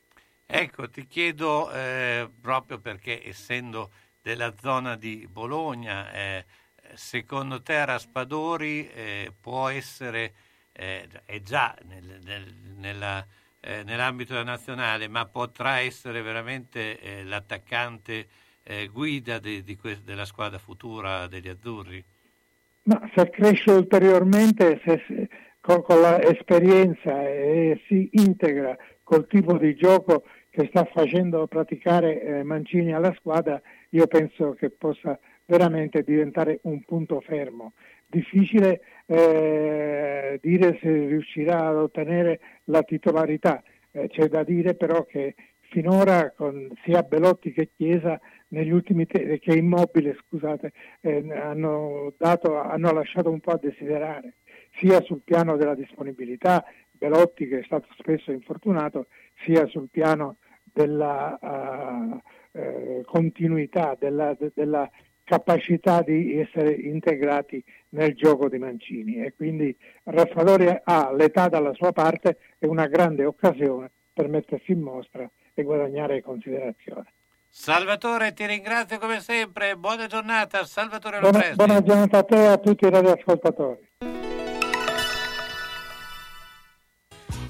Ecco, 0.45 0.87
ti 0.89 1.07
chiedo 1.07 1.71
eh, 1.71 2.29
proprio 2.39 2.77
perché 2.77 3.27
essendo 3.27 3.89
della 4.21 4.53
zona 4.61 4.95
di 4.95 5.27
Bologna, 5.27 6.13
eh, 6.13 6.45
secondo 6.93 7.63
te 7.63 7.83
Raspadori 7.83 8.87
eh, 8.89 9.31
può 9.41 9.69
essere 9.69 10.33
eh, 10.73 11.07
è 11.25 11.39
già 11.41 11.75
nel, 11.87 12.19
nel, 12.23 12.53
nella, 12.77 13.25
eh, 13.59 13.83
nell'ambito 13.83 14.41
nazionale, 14.43 15.07
ma 15.07 15.25
potrà 15.25 15.79
essere 15.79 16.21
veramente 16.21 16.99
eh, 16.99 17.23
l'attaccante 17.23 18.27
eh, 18.63 18.87
guida 18.87 19.39
di, 19.39 19.63
di 19.63 19.75
que- 19.77 20.01
della 20.03 20.25
squadra 20.25 20.57
futura 20.57 21.27
degli 21.27 21.47
azzurri? 21.47 22.03
Ma 22.83 23.09
se 23.15 23.29
cresce 23.29 23.71
ulteriormente, 23.71 24.81
se, 24.83 25.01
se, 25.07 25.29
con, 25.61 25.81
con 25.83 26.01
l'esperienza 26.01 27.21
e 27.21 27.81
si 27.87 28.09
integra 28.13 28.75
col 29.03 29.27
tipo 29.27 29.57
di 29.57 29.75
gioco 29.75 30.23
che 30.49 30.67
sta 30.67 30.85
facendo 30.85 31.47
praticare 31.47 32.21
eh, 32.21 32.43
Mancini 32.43 32.93
alla 32.93 33.13
squadra, 33.17 33.61
io 33.89 34.07
penso 34.07 34.53
che 34.53 34.69
possa 34.69 35.17
veramente 35.45 36.03
diventare 36.03 36.59
un 36.63 36.81
punto 36.83 37.21
fermo 37.21 37.73
difficile 38.13 38.81
eh, 39.05 40.39
dire 40.41 40.79
se 40.81 40.89
riuscirà 40.89 41.67
ad 41.67 41.77
ottenere 41.77 42.39
la 42.65 42.83
titolarità. 42.83 43.61
Eh, 43.91 44.07
c'è 44.07 44.27
da 44.27 44.43
dire 44.43 44.75
però 44.75 45.03
che 45.03 45.35
finora 45.69 46.31
con 46.31 46.69
sia 46.83 47.01
Belotti 47.01 47.51
che 47.51 47.69
Chiesa 47.75 48.19
negli 48.49 48.71
ultimi 48.71 49.07
te- 49.07 49.39
che 49.39 49.55
Immobile 49.55 50.17
scusate, 50.27 50.71
eh, 51.01 51.25
hanno, 51.33 52.13
dato, 52.17 52.59
hanno 52.59 52.91
lasciato 52.91 53.31
un 53.31 53.39
po' 53.39 53.51
a 53.51 53.59
desiderare 53.61 54.35
sia 54.79 55.01
sul 55.01 55.21
piano 55.23 55.55
della 55.55 55.75
disponibilità, 55.75 56.63
Belotti 56.91 57.47
che 57.47 57.59
è 57.59 57.63
stato 57.63 57.87
spesso 57.97 58.31
infortunato, 58.31 59.07
sia 59.45 59.67
sul 59.67 59.89
piano 59.89 60.37
della 60.63 61.37
uh, 61.41 62.57
uh, 62.59 63.01
continuità, 63.03 63.95
della, 63.99 64.35
de- 64.37 64.51
della 64.53 64.89
capacità 65.23 66.01
di 66.01 66.39
essere 66.39 66.73
integrati 66.73 67.63
nel 67.89 68.15
gioco 68.15 68.49
di 68.49 68.57
Mancini 68.57 69.23
e 69.23 69.33
quindi 69.35 69.75
Raspadori 70.03 70.67
ha 70.83 71.11
l'età 71.13 71.47
dalla 71.47 71.73
sua 71.73 71.91
parte 71.91 72.37
e 72.59 72.67
una 72.67 72.87
grande 72.87 73.25
occasione 73.25 73.91
per 74.11 74.27
mettersi 74.27 74.71
in 74.71 74.81
mostra 74.81 75.29
e 75.53 75.63
guadagnare 75.63 76.21
considerazione. 76.21 77.05
Salvatore, 77.55 78.33
ti 78.33 78.47
ringrazio 78.47 78.97
come 78.97 79.19
sempre, 79.19 79.77
buona 79.77 80.07
giornata, 80.07 80.65
Salvatore 80.65 81.19
Buona, 81.19 81.51
buona 81.53 81.81
giornata 81.83 82.17
a 82.17 82.23
te 82.23 82.35
e 82.35 82.47
a 82.47 82.57
tutti 82.57 82.85
i 82.85 82.89
radioascoltatori. 82.89 83.91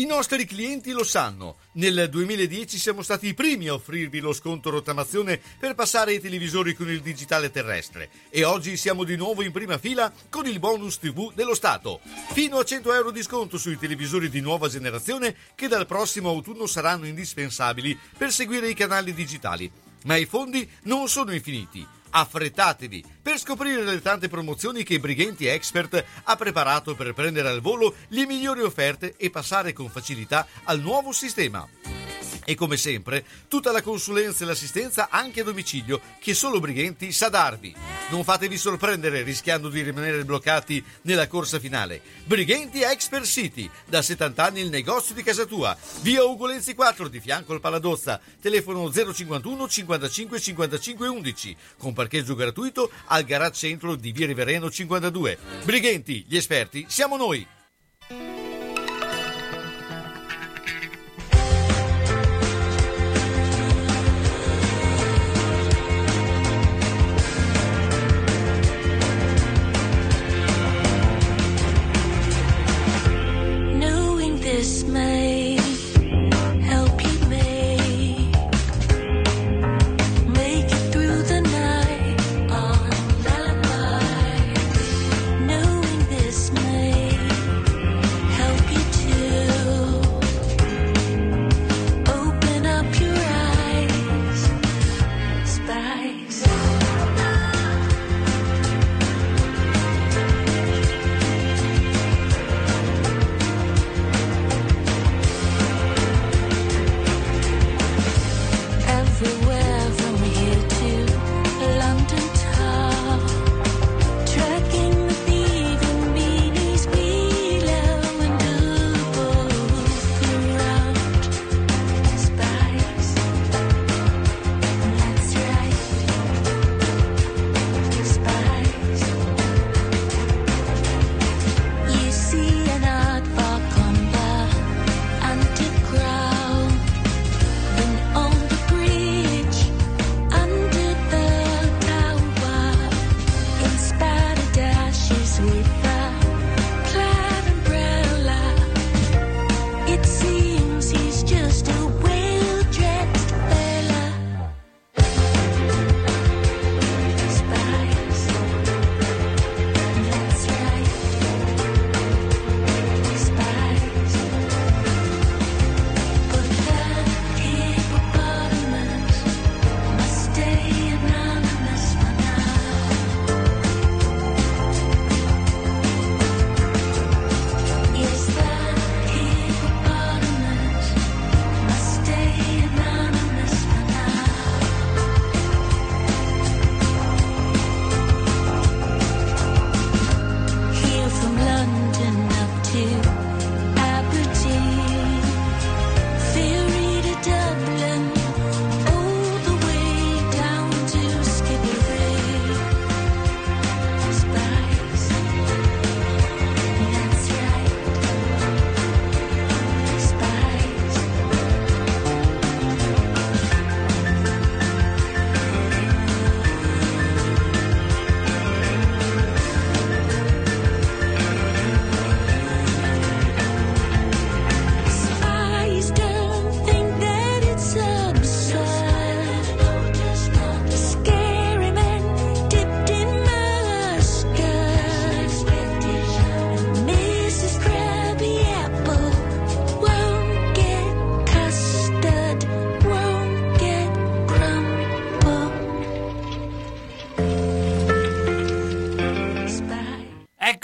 I 0.00 0.06
nostri 0.06 0.46
clienti 0.46 0.92
lo 0.92 1.04
sanno. 1.04 1.56
Nel 1.72 2.08
2010 2.08 2.78
siamo 2.78 3.02
stati 3.02 3.26
i 3.26 3.34
primi 3.34 3.68
a 3.68 3.74
offrirvi 3.74 4.18
lo 4.20 4.32
sconto 4.32 4.70
rottamazione 4.70 5.38
per 5.58 5.74
passare 5.74 6.12
ai 6.12 6.20
televisori 6.20 6.72
con 6.72 6.88
il 6.88 7.02
digitale 7.02 7.50
terrestre 7.50 8.08
e 8.30 8.42
oggi 8.42 8.78
siamo 8.78 9.04
di 9.04 9.14
nuovo 9.16 9.42
in 9.42 9.52
prima 9.52 9.76
fila 9.76 10.10
con 10.30 10.46
il 10.46 10.58
bonus 10.58 10.96
TV 10.96 11.34
dello 11.34 11.54
Stato. 11.54 12.00
Fino 12.32 12.56
a 12.56 12.64
100 12.64 12.94
euro 12.94 13.10
di 13.10 13.22
sconto 13.22 13.58
sui 13.58 13.76
televisori 13.76 14.30
di 14.30 14.40
nuova 14.40 14.70
generazione 14.70 15.36
che 15.54 15.68
dal 15.68 15.84
prossimo 15.84 16.30
autunno 16.30 16.64
saranno 16.66 17.06
indispensabili 17.06 17.98
per 18.16 18.32
seguire 18.32 18.70
i 18.70 18.74
canali 18.74 19.12
digitali. 19.12 19.70
Ma 20.04 20.16
i 20.16 20.24
fondi 20.24 20.66
non 20.84 21.10
sono 21.10 21.34
infiniti 21.34 21.86
Affrettatevi 22.10 23.04
per 23.22 23.38
scoprire 23.38 23.84
le 23.84 24.02
tante 24.02 24.28
promozioni 24.28 24.82
che 24.82 24.98
Brighenti 24.98 25.46
Expert 25.46 26.04
ha 26.24 26.36
preparato 26.36 26.94
per 26.94 27.12
prendere 27.14 27.48
al 27.48 27.60
volo 27.60 27.94
le 28.08 28.26
migliori 28.26 28.62
offerte 28.62 29.14
e 29.16 29.30
passare 29.30 29.72
con 29.72 29.88
facilità 29.88 30.46
al 30.64 30.80
nuovo 30.80 31.12
sistema. 31.12 32.09
E 32.44 32.54
come 32.54 32.76
sempre, 32.76 33.24
tutta 33.48 33.70
la 33.70 33.82
consulenza 33.82 34.44
e 34.44 34.46
l'assistenza 34.46 35.08
anche 35.10 35.40
a 35.40 35.44
domicilio 35.44 36.00
che 36.18 36.34
solo 36.34 36.60
Brighenti 36.60 37.12
sa 37.12 37.28
darvi. 37.28 37.74
Non 38.10 38.24
fatevi 38.24 38.56
sorprendere 38.56 39.22
rischiando 39.22 39.68
di 39.68 39.82
rimanere 39.82 40.24
bloccati 40.24 40.82
nella 41.02 41.28
corsa 41.28 41.58
finale. 41.58 42.00
Brighenti 42.24 42.82
Expert 42.82 43.24
City, 43.24 43.70
da 43.86 44.02
70 44.02 44.44
anni 44.44 44.60
il 44.60 44.70
negozio 44.70 45.14
di 45.14 45.22
casa 45.22 45.44
tua. 45.44 45.76
Via 46.00 46.24
Ugolenzi 46.24 46.74
4 46.74 47.08
di 47.08 47.20
fianco 47.20 47.52
al 47.52 47.60
Paladozza. 47.60 48.20
Telefono 48.40 48.90
051 48.90 49.68
55 49.68 50.40
55 50.40 51.08
11 51.08 51.56
con 51.78 51.92
parcheggio 51.92 52.34
gratuito 52.34 52.90
al 53.06 53.24
garage 53.24 53.58
centro 53.58 53.94
di 53.94 54.12
Via 54.12 54.26
Rivereno 54.26 54.70
52. 54.70 55.38
Brighenti, 55.64 56.24
gli 56.26 56.36
esperti, 56.36 56.86
siamo 56.88 57.16
noi! 57.16 58.39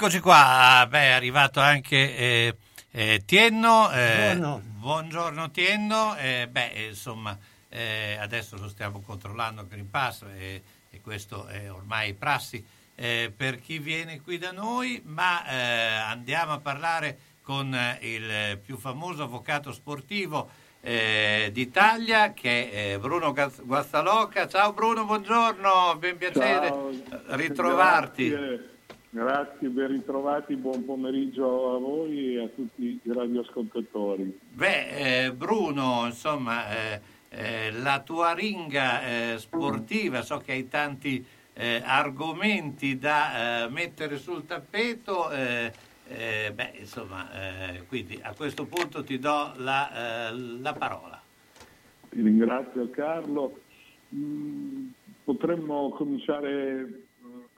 Eccoci 0.06 0.22
qua, 0.22 0.86
beh, 0.88 1.00
è 1.00 1.10
arrivato 1.10 1.58
anche 1.58 2.16
eh, 2.16 2.56
eh, 2.92 3.22
Tienno. 3.26 3.90
Eh, 3.90 4.36
buongiorno. 4.36 4.62
buongiorno 4.76 5.50
Tienno, 5.50 6.14
eh, 6.14 6.46
beh, 6.48 6.86
insomma, 6.90 7.36
eh, 7.68 8.16
adesso 8.20 8.56
lo 8.56 8.68
stiamo 8.68 9.00
controllando 9.00 9.62
il 9.62 9.66
Green 9.66 9.90
Pass 9.90 10.22
e, 10.32 10.62
e 10.90 11.00
questo 11.00 11.48
è 11.48 11.72
ormai 11.72 12.14
prassi 12.14 12.64
eh, 12.94 13.32
per 13.36 13.58
chi 13.58 13.80
viene 13.80 14.20
qui 14.20 14.38
da 14.38 14.52
noi, 14.52 15.02
ma 15.06 15.42
andiamo 16.06 16.52
a 16.52 16.60
parlare 16.60 17.18
con 17.42 17.76
il 18.02 18.60
più 18.64 18.78
famoso 18.78 19.24
avvocato 19.24 19.72
sportivo 19.72 20.48
d'Italia 20.82 22.32
che 22.32 22.70
è 22.70 22.98
Bruno 23.00 23.34
Guazzaloca. 23.34 24.46
Ciao 24.46 24.72
Bruno, 24.72 25.04
buongiorno, 25.04 25.96
ben 25.98 26.16
piacere 26.16 26.68
Ciao. 26.68 26.90
ritrovarti. 27.30 28.28
Grazie. 28.28 28.74
Grazie, 29.16 29.68
ben 29.68 29.86
ritrovati, 29.88 30.56
buon 30.56 30.84
pomeriggio 30.84 31.74
a 31.74 31.78
voi 31.78 32.36
e 32.36 32.42
a 32.42 32.48
tutti 32.48 33.00
i 33.02 33.12
radioascoltatori. 33.14 34.38
Beh, 34.52 35.24
eh, 35.24 35.32
Bruno, 35.32 36.04
insomma, 36.04 36.68
eh, 36.68 37.00
eh, 37.30 37.72
la 37.72 38.02
tua 38.04 38.34
ringa 38.34 39.32
eh, 39.32 39.38
sportiva, 39.38 40.20
so 40.20 40.36
che 40.36 40.52
hai 40.52 40.68
tanti 40.68 41.24
eh, 41.54 41.80
argomenti 41.82 42.98
da 42.98 43.64
eh, 43.64 43.70
mettere 43.70 44.18
sul 44.18 44.44
tappeto, 44.44 45.30
beh, 45.30 46.72
insomma, 46.78 47.26
quindi 47.88 48.20
a 48.20 48.34
questo 48.34 48.66
punto 48.66 49.02
ti 49.02 49.18
do 49.18 49.54
la, 49.56 50.30
la 50.60 50.74
parola. 50.74 51.18
Ti 52.10 52.20
ringrazio 52.20 52.90
Carlo. 52.90 53.60
Mm, 54.14 54.88
potremmo 55.24 55.88
cominciare 55.88 57.05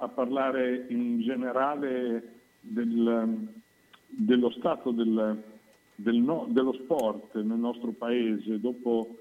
a 0.01 0.09
parlare 0.09 0.87
in 0.89 1.21
generale 1.21 2.41
del, 2.61 3.49
dello 4.07 4.51
stato 4.51 4.91
del, 4.91 5.43
del 5.95 6.17
no, 6.17 6.47
dello 6.49 6.73
sport 6.73 7.35
nel 7.37 7.59
nostro 7.59 7.93
paese. 7.93 8.61
Dopo, 8.61 9.17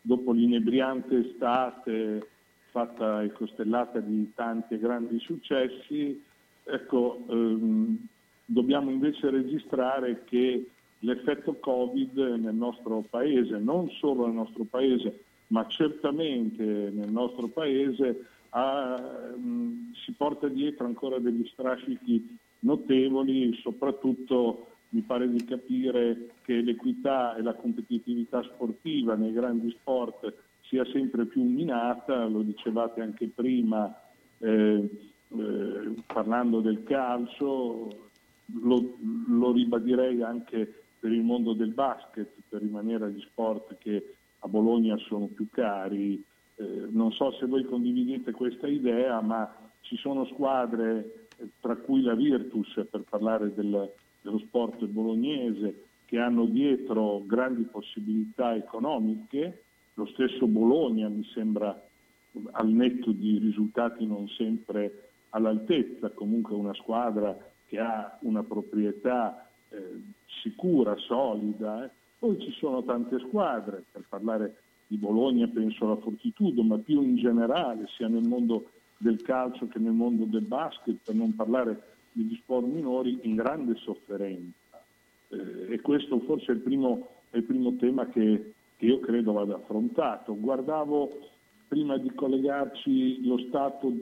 dopo 0.00 0.32
l'inebriante 0.32 1.28
estate 1.28 2.28
fatta 2.70 3.22
e 3.22 3.32
costellata 3.32 4.00
di 4.00 4.32
tanti 4.34 4.78
grandi 4.78 5.18
successi, 5.20 6.22
ecco, 6.64 7.24
ehm, 7.28 8.06
dobbiamo 8.44 8.90
invece 8.90 9.30
registrare 9.30 10.24
che 10.24 10.70
l'effetto 11.00 11.54
Covid 11.54 12.18
nel 12.18 12.54
nostro 12.54 13.04
paese, 13.08 13.58
non 13.58 13.88
solo 13.90 14.26
nel 14.26 14.34
nostro 14.34 14.64
paese, 14.64 15.22
ma 15.48 15.66
certamente 15.68 16.64
nel 16.64 17.10
nostro 17.10 17.46
paese 17.46 18.26
ha, 18.56 18.96
mh, 19.36 19.92
si 20.04 20.12
porta 20.12 20.48
dietro 20.48 20.86
ancora 20.86 21.18
degli 21.18 21.46
strascichi 21.52 22.38
notevoli, 22.60 23.54
soprattutto 23.60 24.68
mi 24.90 25.02
pare 25.02 25.28
di 25.30 25.44
capire 25.44 26.30
che 26.42 26.62
l'equità 26.62 27.36
e 27.36 27.42
la 27.42 27.52
competitività 27.52 28.42
sportiva 28.42 29.14
nei 29.14 29.32
grandi 29.32 29.70
sport 29.72 30.32
sia 30.62 30.84
sempre 30.86 31.26
più 31.26 31.42
minata, 31.42 32.24
lo 32.24 32.40
dicevate 32.40 33.02
anche 33.02 33.28
prima 33.32 33.94
eh, 34.38 34.88
eh, 35.28 35.94
parlando 36.06 36.60
del 36.60 36.82
calcio, 36.82 38.08
lo, 38.62 38.96
lo, 39.28 39.52
ribadirei 39.52 40.22
anche 40.22 40.82
per 40.98 41.12
il 41.12 41.22
mondo 41.22 41.52
del 41.52 41.72
basket, 41.72 42.28
per 42.48 42.62
rimanere 42.62 43.04
agli 43.04 43.20
sport 43.20 43.76
che 43.78 44.14
a 44.40 44.48
Bologna 44.48 44.96
sono 44.96 45.26
più 45.26 45.46
cari. 45.50 46.22
Eh, 46.56 46.88
non 46.90 47.12
so 47.12 47.32
se 47.32 47.46
voi 47.46 47.64
condividete 47.64 48.32
questa 48.32 48.66
idea, 48.66 49.20
ma 49.20 49.54
ci 49.82 49.96
sono 49.96 50.24
squadre, 50.26 51.28
eh, 51.38 51.48
tra 51.60 51.76
cui 51.76 52.02
la 52.02 52.14
Virtus, 52.14 52.86
per 52.90 53.02
parlare 53.08 53.52
del, 53.54 53.92
dello 54.22 54.38
sport 54.38 54.84
bolognese, 54.86 55.84
che 56.06 56.18
hanno 56.18 56.46
dietro 56.46 57.22
grandi 57.26 57.62
possibilità 57.64 58.54
economiche. 58.54 59.62
Lo 59.94 60.06
stesso 60.06 60.46
Bologna 60.46 61.08
mi 61.08 61.24
sembra 61.32 61.78
al 62.52 62.68
netto 62.68 63.12
di 63.12 63.38
risultati 63.38 64.06
non 64.06 64.28
sempre 64.28 65.08
all'altezza, 65.30 66.10
comunque 66.10 66.54
una 66.54 66.74
squadra 66.74 67.36
che 67.66 67.78
ha 67.78 68.16
una 68.20 68.42
proprietà 68.42 69.48
eh, 69.68 69.78
sicura, 70.42 70.96
solida. 70.96 71.84
Eh. 71.84 71.90
Poi 72.18 72.38
ci 72.40 72.52
sono 72.52 72.82
tante 72.84 73.18
squadre, 73.18 73.84
per 73.90 74.04
parlare 74.08 74.56
di 74.86 74.96
Bologna 74.96 75.48
penso 75.48 75.84
alla 75.84 75.96
Fortitudo, 75.96 76.62
ma 76.62 76.78
più 76.78 77.02
in 77.02 77.16
generale, 77.16 77.86
sia 77.96 78.08
nel 78.08 78.26
mondo 78.26 78.70
del 78.98 79.20
calcio 79.22 79.66
che 79.68 79.78
nel 79.78 79.92
mondo 79.92 80.24
del 80.24 80.46
basket, 80.46 80.98
per 81.04 81.14
non 81.14 81.34
parlare 81.34 81.94
degli 82.12 82.36
sport 82.36 82.66
minori, 82.66 83.18
in 83.22 83.34
grande 83.34 83.74
sofferenza. 83.76 84.82
Eh, 85.28 85.72
e 85.72 85.80
questo 85.80 86.20
forse 86.20 86.52
è 86.52 86.54
il 86.54 86.60
primo, 86.60 87.08
è 87.30 87.36
il 87.38 87.44
primo 87.44 87.76
tema 87.76 88.06
che, 88.06 88.52
che 88.76 88.86
io 88.86 89.00
credo 89.00 89.32
vada 89.32 89.56
affrontato. 89.56 90.38
Guardavo 90.38 91.30
prima 91.68 91.98
di 91.98 92.12
collegarci 92.14 93.26
lo 93.26 93.38
stato 93.48 93.92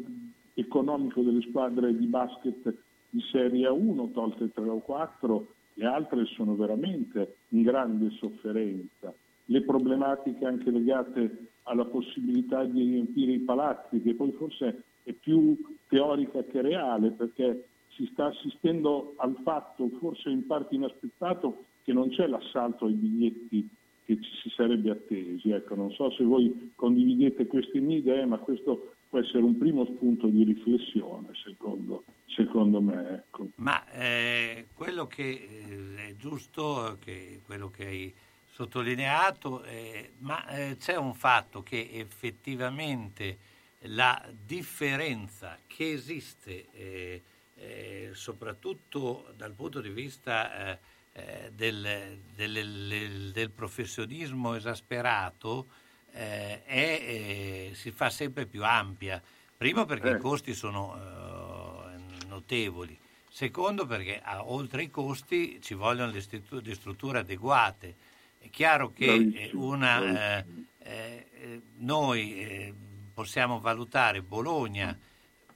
economico 0.55 1.23
delle 1.23 1.41
squadre 1.43 1.97
di 1.97 2.07
basket 2.07 2.75
di 3.09 3.21
Serie 3.31 3.69
1, 3.69 4.11
tolte 4.11 4.53
3 4.53 4.69
o 4.69 4.79
4, 4.79 5.47
le 5.75 5.87
altre 5.87 6.25
sono 6.27 6.55
veramente 6.55 7.37
in 7.49 7.63
grande 7.63 8.11
sofferenza. 8.11 9.13
Le 9.47 9.63
problematiche 9.63 10.45
anche 10.45 10.71
legate 10.71 11.49
alla 11.65 11.85
possibilità 11.85 12.65
di 12.65 12.83
riempire 12.83 13.33
i 13.33 13.41
palazzi, 13.41 14.01
che 14.01 14.15
poi 14.15 14.33
forse 14.33 14.85
è 15.03 15.13
più 15.13 15.57
teorica 15.89 16.43
che 16.45 16.63
reale, 16.63 17.11
perché 17.11 17.69
si 17.91 18.09
sta 18.13 18.27
assistendo 18.27 19.15
al 19.17 19.37
fatto, 19.43 19.89
forse 19.99 20.31
in 20.31 20.47
parte 20.47 20.75
inaspettato, 20.75 21.65
che 21.83 21.93
non 21.93 22.09
c'è 22.11 22.27
l'assalto 22.27 22.87
ai 22.87 22.95
biglietti 22.95 23.69
che 24.05 24.21
ci 24.21 24.31
si 24.43 24.51
sarebbe 24.51 24.91
attesi. 24.91 25.51
Ecco, 25.51 25.75
non 25.75 25.91
so 25.93 26.11
se 26.11 26.25
voi 26.25 26.73
condividete 26.75 27.47
queste 27.47 27.81
mie 27.81 27.99
idee, 27.99 28.27
ma 28.27 28.39
questo 28.39 28.95
può 29.09 29.19
essere 29.19 29.43
un 29.43 29.57
primo 29.57 29.85
spunto 29.87 30.27
di 30.27 30.45
riflessione, 30.45 31.29
secondo, 31.45 32.05
secondo 32.27 32.81
me. 32.81 33.09
Ecco. 33.11 33.49
Ma 33.57 33.85
eh, 33.93 34.67
quello 34.75 35.07
che 35.07 35.23
eh, 35.23 36.09
è 36.09 36.17
giusto, 36.17 36.97
che 37.01 37.41
quello 37.45 37.71
che 37.71 37.87
hai 37.87 38.15
sottolineato, 38.55 39.65
eh, 39.65 40.13
ma 40.19 40.47
eh, 40.47 40.77
c'è 40.79 40.95
un 40.95 41.15
fatto 41.15 41.65
che 41.65 41.91
effettivamente 41.95 43.39
la 43.87 44.25
differenza 44.31 45.59
che 45.67 45.91
esiste, 45.91 46.67
eh, 46.73 47.23
eh, 47.57 48.11
soprattutto 48.13 49.33
dal 49.37 49.51
punto 49.53 49.81
di 49.81 49.89
vista 49.89 50.79
eh, 51.13 51.51
del, 51.53 52.21
del, 52.35 53.33
del, 53.33 53.51
professionismo 53.51 54.55
esasperato 54.55 55.67
eh, 56.13 56.65
è, 56.65 56.71
eh, 56.71 57.71
si 57.75 57.91
fa 57.91 58.09
sempre 58.09 58.47
più 58.47 58.65
ampia. 58.65 59.21
Primo 59.57 59.85
perché 59.85 60.11
i 60.11 60.19
costi 60.19 60.55
sono 60.55 60.97
eh, 60.97 62.27
notevoli, 62.27 62.97
secondo 63.29 63.85
perché 63.85 64.21
a, 64.23 64.45
oltre 64.45 64.83
ai 64.83 64.91
costi 64.91 65.61
ci 65.61 65.75
vogliono 65.75 66.13
le, 66.13 66.21
stru- 66.21 66.65
le 66.65 66.75
strutture 66.75 67.19
adeguate. 67.19 68.04
È 68.45 68.51
chiaro 68.51 68.93
che 68.93 69.51
una, 69.55 70.45
eh, 70.79 71.63
noi 71.79 72.75
possiamo 73.15 73.59
valutare 73.59 74.21
Bologna 74.21 74.95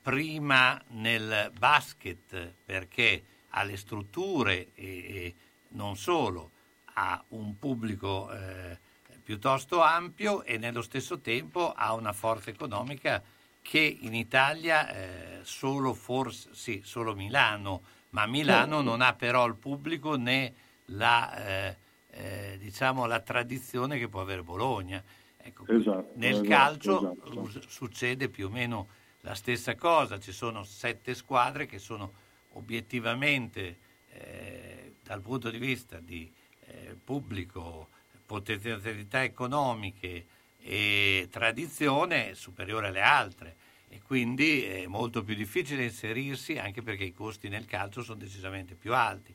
prima 0.01 0.81
nel 0.92 1.53
basket 1.59 2.55
perché 2.64 3.22
ha 3.51 3.62
le 3.62 3.77
strutture 3.77 4.68
e, 4.74 4.87
e 4.87 5.35
non 5.72 5.98
solo 5.98 6.53
ha 6.94 7.22
un 7.29 7.59
pubblico 7.59 8.33
eh, 8.33 8.79
piuttosto 9.22 9.83
ampio 9.83 10.42
e 10.44 10.57
nello 10.57 10.81
stesso 10.81 11.18
tempo 11.18 11.74
ha 11.74 11.92
una 11.92 12.14
forza 12.14 12.48
economica 12.48 13.22
che 13.61 13.98
in 14.01 14.14
Italia 14.14 14.88
eh, 14.88 15.40
solo, 15.42 15.92
forse, 15.92 16.48
sì, 16.55 16.81
solo 16.83 17.14
Milano, 17.14 17.83
ma 18.11 18.24
Milano 18.24 18.77
certo. 18.77 18.83
non 18.83 19.03
ha 19.03 19.12
però 19.12 19.46
il 19.46 19.57
pubblico 19.57 20.16
né 20.16 20.55
la, 20.87 21.77
eh, 22.11 22.57
diciamo, 22.59 23.07
la 23.07 23.21
tradizione 23.21 23.99
che 23.99 24.09
può 24.09 24.21
avere 24.21 24.42
Bologna. 24.42 25.03
Ecco, 25.37 25.66
esatto, 25.68 26.12
nel 26.14 26.33
esatto, 26.33 26.49
calcio 26.49 27.16
esatto. 27.25 27.68
succede 27.68 28.29
più 28.29 28.47
o 28.47 28.51
meno 28.51 28.88
la 29.23 29.35
stessa 29.35 29.75
cosa, 29.75 30.18
ci 30.18 30.33
sono 30.33 30.64
sette 30.64 31.14
squadre 31.14 31.66
che 31.66 31.79
sono 31.79 32.12
obiettivamente 32.53 33.79
eh, 34.11 34.94
dal 35.03 35.21
punto 35.21 35.51
di 35.51 35.59
vista 35.59 35.99
di 36.01 36.31
eh, 36.66 36.97
pubblico, 37.03 37.88
potenzialità 38.27 39.23
economiche 39.23 40.27
e 40.61 41.29
tradizione 41.31 42.35
superiore 42.35 42.88
alle 42.88 43.01
altre 43.01 43.57
e 43.88 44.03
quindi 44.03 44.64
è 44.64 44.87
molto 44.87 45.23
più 45.23 45.35
difficile 45.35 45.85
inserirsi 45.85 46.59
anche 46.59 46.83
perché 46.83 47.05
i 47.05 47.12
costi 47.12 47.49
nel 47.49 47.64
calcio 47.64 48.03
sono 48.03 48.18
decisamente 48.18 48.75
più 48.75 48.94
alti. 48.94 49.35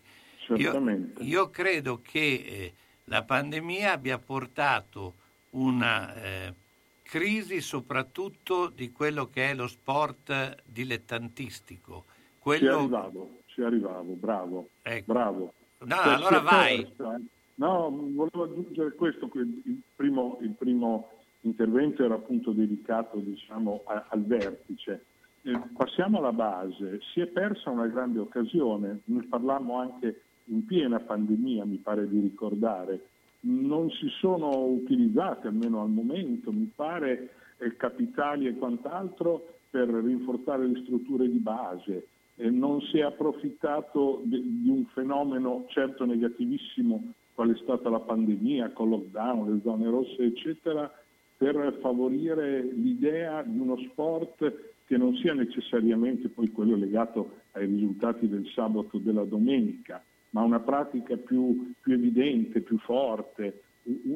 Io, 0.49 1.11
io, 1.19 1.49
credo 1.49 2.01
che 2.01 2.19
eh, 2.19 2.73
la 3.05 3.23
pandemia 3.23 3.93
abbia 3.93 4.17
portato 4.17 5.13
una 5.51 6.13
eh, 6.15 6.53
crisi 7.01 7.61
soprattutto 7.61 8.69
di 8.69 8.91
quello 8.91 9.29
che 9.29 9.51
è 9.51 9.53
lo 9.53 9.67
sport 9.67 10.63
dilettantistico. 10.65 12.05
Quello... 12.39 12.59
Ci 12.59 12.67
arrivavo, 12.67 13.37
ci 13.45 13.61
arrivavo, 13.61 14.13
bravo, 14.13 14.69
ecco. 14.81 15.13
bravo. 15.13 15.53
No, 15.79 15.95
per 16.03 16.13
allora 16.13 16.39
vai. 16.39 16.85
Persa, 16.85 17.21
no, 17.55 17.89
volevo 17.89 18.43
aggiungere 18.43 18.93
questo, 18.93 19.29
il 19.35 19.81
primo, 19.95 20.39
il 20.41 20.51
primo 20.51 21.09
intervento 21.41 22.03
era 22.03 22.15
appunto 22.15 22.51
dedicato 22.51 23.17
diciamo, 23.17 23.83
a, 23.85 24.05
al 24.09 24.23
vertice. 24.25 25.05
Eh, 25.43 25.59
passiamo 25.75 26.19
alla 26.19 26.31
base, 26.31 26.99
si 27.13 27.19
è 27.19 27.27
persa 27.27 27.69
una 27.69 27.87
grande 27.87 28.19
occasione, 28.19 29.01
ne 29.05 29.27
parlammo 29.27 29.77
anche 29.77 30.22
in 30.45 30.65
piena 30.65 30.99
pandemia, 30.99 31.65
mi 31.65 31.77
pare 31.77 32.07
di 32.07 32.19
ricordare, 32.19 33.01
non 33.41 33.89
si 33.91 34.07
sono 34.19 34.65
utilizzate, 34.65 35.47
almeno 35.47 35.81
al 35.81 35.89
momento, 35.89 36.51
mi 36.51 36.71
pare, 36.73 37.29
eh, 37.57 37.75
capitali 37.75 38.47
e 38.47 38.55
quant'altro 38.55 39.55
per 39.69 39.89
rinforzare 39.89 40.67
le 40.67 40.81
strutture 40.83 41.29
di 41.29 41.39
base. 41.39 42.07
Non 42.35 42.81
si 42.81 42.97
è 42.97 43.01
approfittato 43.01 44.21
di 44.23 44.67
un 44.67 44.85
fenomeno 44.85 45.65
certo 45.69 46.03
negativissimo 46.03 47.13
qual 47.33 47.53
è 47.53 47.57
stata 47.57 47.89
la 47.89 47.99
pandemia, 47.99 48.71
con 48.71 48.89
lockdown, 48.89 49.53
le 49.53 49.61
zone 49.61 49.89
rosse, 49.89 50.23
eccetera, 50.23 50.91
per 51.37 51.77
favorire 51.81 52.61
l'idea 52.61 53.43
di 53.43 53.57
uno 53.57 53.77
sport 53.89 54.71
che 54.85 54.97
non 54.97 55.15
sia 55.17 55.33
necessariamente 55.33 56.29
poi 56.29 56.51
quello 56.51 56.75
legato 56.75 57.41
ai 57.51 57.65
risultati 57.65 58.27
del 58.27 58.47
sabato 58.53 58.97
o 58.97 58.99
della 58.99 59.25
domenica, 59.25 60.03
ma 60.33 60.41
una 60.41 60.59
pratica 60.59 61.15
più, 61.17 61.73
più 61.79 61.93
evidente, 61.93 62.61
più 62.61 62.77
forte, 62.79 63.61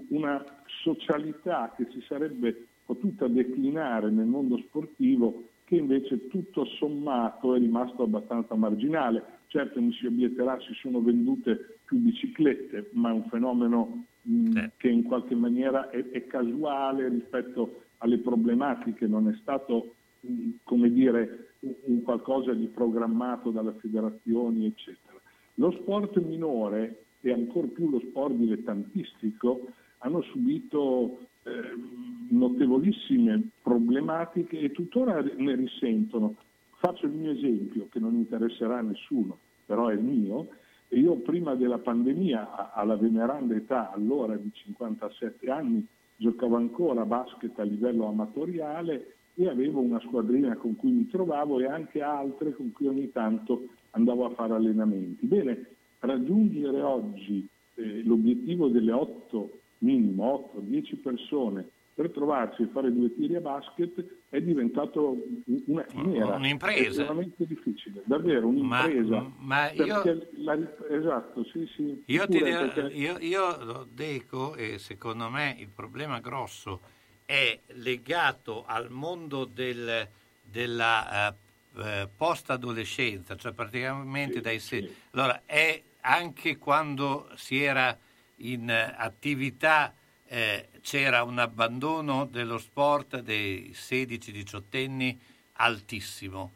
una 0.10 0.44
socialità 0.84 1.74
che 1.76 1.88
si 1.92 2.02
sarebbe 2.08 2.68
potuta 2.86 3.28
declinare 3.28 4.10
nel 4.10 4.26
mondo 4.26 4.58
sportivo 4.58 5.50
che 5.66 5.76
invece 5.76 6.28
tutto 6.28 6.64
sommato 6.64 7.54
è 7.54 7.60
rimasto 7.60 8.04
abbastanza 8.04 8.56
marginale. 8.56 9.36
Certo 9.48 9.82
mi 9.82 9.92
si 9.92 10.06
obietterà 10.06 10.58
si 10.62 10.74
sono 10.76 11.02
vendute 11.02 11.80
più 11.84 11.98
biciclette, 11.98 12.90
ma 12.94 13.10
è 13.10 13.14
un 13.14 13.28
fenomeno 13.30 14.06
mh, 14.22 14.66
che 14.78 14.88
in 14.88 15.04
qualche 15.04 15.36
maniera 15.36 15.90
è, 15.90 16.10
è, 16.10 16.26
casuale 16.26 17.10
rispetto 17.10 17.84
alle 17.98 18.20
problematiche, 18.20 19.08
non 19.08 19.28
è 19.28 19.36
stato 19.42 19.96
mh, 20.22 20.50
come 20.64 20.90
dire, 20.90 21.50
un, 21.60 21.74
un 21.84 22.02
qualcosa 22.02 22.54
di 22.54 22.68
programmato 22.68 23.52
dalle 23.52 23.74
federazioni, 23.80 24.68
eccetera. 24.68 25.07
Lo 25.60 25.72
sport 25.72 26.18
minore 26.20 27.04
e 27.22 27.32
ancor 27.32 27.70
più 27.70 27.90
lo 27.90 28.00
sport 28.00 28.36
dilettantistico 28.36 29.68
hanno 30.00 30.22
subito 30.22 31.20
eh, 31.44 31.52
notevolissime 32.30 33.50
problematiche 33.62 34.60
e 34.60 34.72
tuttora 34.72 35.22
ne 35.22 35.56
risentono. 35.56 36.36
Faccio 36.80 37.08
il 37.08 37.14
mio 37.14 37.32
esempio, 37.32 37.88
che 37.90 38.00
non 38.00 38.14
interesserà 38.16 38.78
a 38.78 38.82
nessuno, 38.82 39.40
però 39.66 39.88
è 39.88 39.96
mio. 39.96 40.48
Io 40.90 41.16
prima 41.18 41.56
della 41.56 41.80
pandemia, 41.80 42.74
alla 42.74 42.96
veneranda 42.96 43.56
età 43.56 43.92
allora 43.92 44.36
di 44.36 44.52
57 44.54 45.50
anni, 45.50 45.86
giocavo 46.18 46.56
ancora 46.56 47.02
a 47.02 47.06
basket 47.06 47.58
a 47.58 47.64
livello 47.64 48.08
amatoriale 48.08 49.16
e 49.34 49.48
avevo 49.48 49.82
una 49.82 50.00
squadrina 50.02 50.56
con 50.56 50.76
cui 50.76 50.92
mi 50.92 51.08
trovavo 51.08 51.60
e 51.60 51.66
anche 51.66 52.02
altre 52.02 52.54
con 52.54 52.72
cui 52.72 52.88
ogni 52.88 53.12
tanto 53.12 53.68
andavo 53.98 54.26
a 54.26 54.30
fare 54.32 54.54
allenamenti. 54.54 55.26
Bene, 55.26 55.66
raggiungere 56.00 56.82
oggi 56.82 57.48
eh, 57.76 58.04
l'obiettivo 58.04 58.70
delle 58.70 58.92
8, 58.92 59.60
minimo 59.80 60.52
8-10 60.56 61.02
persone 61.02 61.70
per 61.94 62.12
trovarsi 62.12 62.62
e 62.62 62.68
fare 62.68 62.94
due 62.94 63.14
tiri 63.16 63.36
a 63.36 63.42
basket 63.42 64.06
è 64.30 64.40
diventato 64.40 65.18
una 65.66 65.84
chimera. 65.86 66.36
Un'impresa. 66.36 67.02
Veramente 67.02 67.48
difficile, 67.48 68.04
davvero 68.06 68.48
un'impresa. 68.48 69.22
Ma, 69.22 69.34
ma 69.40 69.72
io, 69.72 70.04
la, 70.36 70.58
esatto, 70.90 71.44
sì, 71.46 71.68
sì. 71.76 72.04
Io, 72.06 72.28
ti 72.28 72.40
perché... 72.40 72.94
io, 72.94 73.18
io 73.20 73.88
dico, 73.92 74.56
e 74.56 74.78
secondo 74.78 75.28
me 75.30 75.56
il 75.58 75.70
problema 75.74 76.20
grosso 76.20 76.82
è 77.26 77.60
legato 77.74 78.64
al 78.68 78.92
mondo 78.92 79.46
del, 79.46 80.08
della 80.44 81.32
uh, 81.32 81.47
uh, 81.78 82.10
post-adolescenza, 82.16 83.36
cioè 83.36 83.54
praticamente 83.54 84.36
sì, 84.36 84.42
dai 84.42 84.60
sei. 84.60 84.82
Sì. 84.82 84.96
Allora, 85.12 85.42
è 85.46 85.82
anche 86.02 86.58
quando 86.58 87.30
si 87.36 87.62
era 87.62 87.98
in 88.38 88.70
attività 88.70 89.94
eh, 90.28 90.70
c'era 90.82 91.24
un 91.24 91.40
abbandono 91.40 92.26
dello 92.26 92.58
sport 92.58 93.20
dei 93.20 93.74
16-18 93.74 94.86
anni 94.86 95.20
altissimo. 95.54 96.54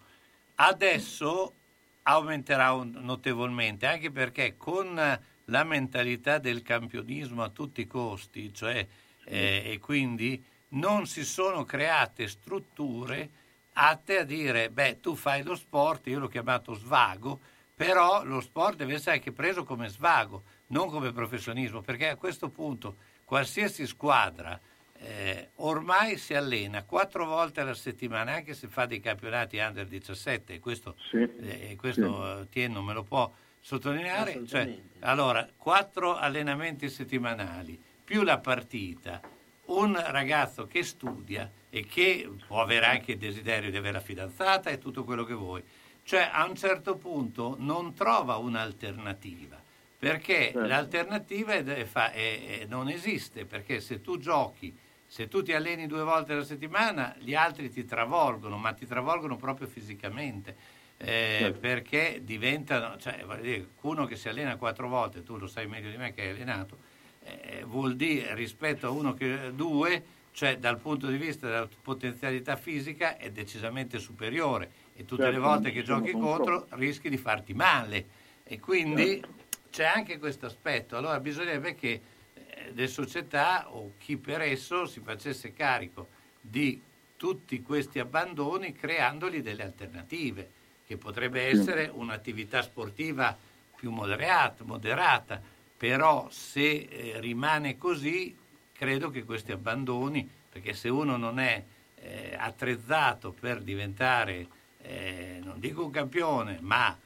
Adesso 0.56 1.56
aumenterà 2.04 2.74
un, 2.74 2.92
notevolmente, 3.02 3.86
anche 3.86 4.12
perché 4.12 4.56
con 4.58 5.20
la 5.46 5.64
mentalità 5.64 6.38
del 6.38 6.62
campionismo 6.62 7.44
a 7.44 7.50
tutti 7.50 7.82
i 7.82 7.88
costi, 7.88 8.54
cioè, 8.54 8.86
eh, 9.26 9.64
e 9.66 9.80
quindi 9.80 10.44
non 10.70 11.06
si 11.08 11.24
sono 11.24 11.64
create 11.66 12.28
strutture 12.28 13.30
atte 13.74 14.20
a 14.20 14.24
dire, 14.24 14.70
beh, 14.70 15.00
tu 15.00 15.16
fai 15.16 15.44
lo 15.44 15.56
sport, 15.56 16.08
io 16.08 16.20
l'ho 16.20 16.28
chiamato 16.28 16.74
svago, 16.74 17.40
però 17.76 18.24
lo 18.24 18.42
sport 18.42 18.78
deve 18.78 18.96
essere 18.96 19.16
anche 19.16 19.32
preso 19.32 19.64
come 19.64 19.88
svago, 19.88 20.44
non 20.68 20.90
come 20.90 21.12
professionismo, 21.12 21.82
perché 21.82 22.10
a 22.10 22.16
questo 22.16 22.50
punto 22.50 22.98
qualsiasi 23.26 23.88
squadra 23.88 24.60
eh, 25.04 25.50
ormai 25.56 26.18
si 26.18 26.34
allena 26.34 26.84
quattro 26.84 27.26
volte 27.26 27.62
alla 27.62 27.74
settimana, 27.74 28.34
anche 28.34 28.54
se 28.54 28.68
fa 28.68 28.86
dei 28.86 29.00
campionati 29.00 29.58
under 29.58 29.88
17, 29.88 30.60
questo, 30.60 30.96
sì, 31.10 31.28
eh, 31.40 31.76
questo 31.76 32.42
sì. 32.42 32.50
Tien 32.50 32.72
non 32.72 32.86
me 32.86 32.94
lo 32.94 33.04
può 33.04 33.32
sottolineare. 33.60 34.46
Cioè, 34.46 34.78
allora, 35.00 35.48
quattro 35.58 36.16
allenamenti 36.16 36.90
settimanali 36.90 37.82
più 38.04 38.22
la 38.24 38.38
partita, 38.38 39.22
un 39.66 40.00
ragazzo 40.08 40.68
che 40.68 40.84
studia 40.84 41.50
e 41.72 41.86
che 41.88 42.30
può 42.46 42.62
avere 42.62 42.86
anche 42.86 43.14
il 43.14 43.18
desiderio 43.18 43.72
di 43.72 43.78
avere 43.78 43.94
la 43.94 44.00
fidanzata 44.02 44.70
e 44.70 44.78
tutto 44.78 45.04
quello 45.04 45.24
che 45.24 45.34
vuoi, 45.34 45.64
cioè 46.04 46.30
a 46.32 46.46
un 46.46 46.56
certo 46.56 46.98
punto 46.98 47.56
non 47.58 47.96
trova 47.96 48.36
un'alternativa 48.36 49.62
perché 50.02 50.46
certo. 50.46 50.66
l'alternativa 50.66 51.54
è, 51.54 51.64
è, 51.64 51.92
è, 51.92 52.66
non 52.68 52.90
esiste, 52.90 53.46
perché 53.46 53.80
se 53.80 54.02
tu 54.02 54.18
giochi, 54.18 54.76
se 55.06 55.28
tu 55.28 55.44
ti 55.44 55.54
alleni 55.54 55.86
due 55.86 56.02
volte 56.02 56.34
alla 56.34 56.44
settimana, 56.44 57.16
gli 57.20 57.36
altri 57.36 57.70
ti 57.70 57.86
travolgono, 57.86 58.58
ma 58.58 58.74
ti 58.74 58.88
travolgono 58.88 59.36
proprio 59.36 59.68
fisicamente. 59.68 60.56
Eh, 60.98 61.38
certo. 61.42 61.60
Perché 61.60 62.22
diventano, 62.24 62.98
cioè, 62.98 63.24
dire, 63.42 63.68
uno 63.82 64.06
che 64.06 64.16
si 64.16 64.28
allena 64.28 64.56
quattro 64.56 64.88
volte, 64.88 65.22
tu 65.22 65.38
lo 65.38 65.46
sai 65.46 65.68
meglio 65.68 65.92
di 65.92 65.98
me 65.98 66.16
che 66.16 66.24
hai 66.24 66.30
allenato, 66.30 66.80
eh, 67.24 67.64
vuol 67.64 67.96
dire 67.96 68.34
rispetto 68.34 68.88
a 68.88 68.90
uno 68.90 69.14
che 69.14 69.54
due, 69.54 70.04
cioè 70.32 70.58
dal 70.58 70.80
punto 70.80 71.08
di 71.08 71.18
vista 71.18 71.48
della 71.48 71.68
potenzialità 71.82 72.56
fisica 72.56 73.18
è 73.18 73.32
decisamente 73.32 74.00
superiore. 74.00 74.72
E 74.96 75.06
tutte 75.06 75.24
certo, 75.24 75.38
le 75.38 75.44
volte 75.44 75.72
che 75.72 75.84
giochi 75.84 76.12
contro 76.12 76.68
rischi 76.72 77.10
di 77.10 77.18
farti 77.18 77.54
male. 77.54 78.20
E 78.44 78.60
quindi 78.60 79.20
certo. 79.20 79.30
c'è 79.70 79.86
anche 79.86 80.20
questo 80.20 80.46
aspetto. 80.46 80.96
Allora 80.96 81.20
bisognerebbe 81.20 81.76
che 81.76 82.02
eh, 82.34 82.72
le 82.74 82.88
società 82.88 83.72
o 83.72 83.94
chi 83.98 84.18
per 84.18 84.42
esso 84.42 84.86
si 84.86 85.02
facesse 85.02 85.54
carico 85.54 86.08
di 86.40 86.82
tutti 87.18 87.62
questi 87.62 88.00
abbandoni 88.00 88.74
creandogli 88.74 89.42
delle 89.42 89.64
alternative, 89.64 90.50
che 90.88 90.98
potrebbe 90.98 91.48
essere 91.48 91.90
un'attività 91.94 92.62
sportiva 92.62 93.38
più 93.76 93.92
moderata, 93.92 94.64
moderata. 94.64 95.42
Però 95.78 96.28
se 96.30 96.88
eh, 96.90 97.20
rimane 97.20 97.78
così 97.78 98.36
credo 98.82 99.12
che 99.12 99.24
questi 99.26 99.52
abbandoni, 99.52 100.28
perché 100.50 100.74
se 100.74 100.90
uno 100.90 101.16
non 101.16 101.38
è 101.38 101.64
eh, 101.98 102.36
attrezzato 102.36 103.32
per 103.32 103.62
diventare, 103.62 104.48
eh, 104.82 105.40
non 105.44 105.60
dico 105.60 105.86
un 105.86 105.92
campione, 105.92 106.58
ma 106.62 106.98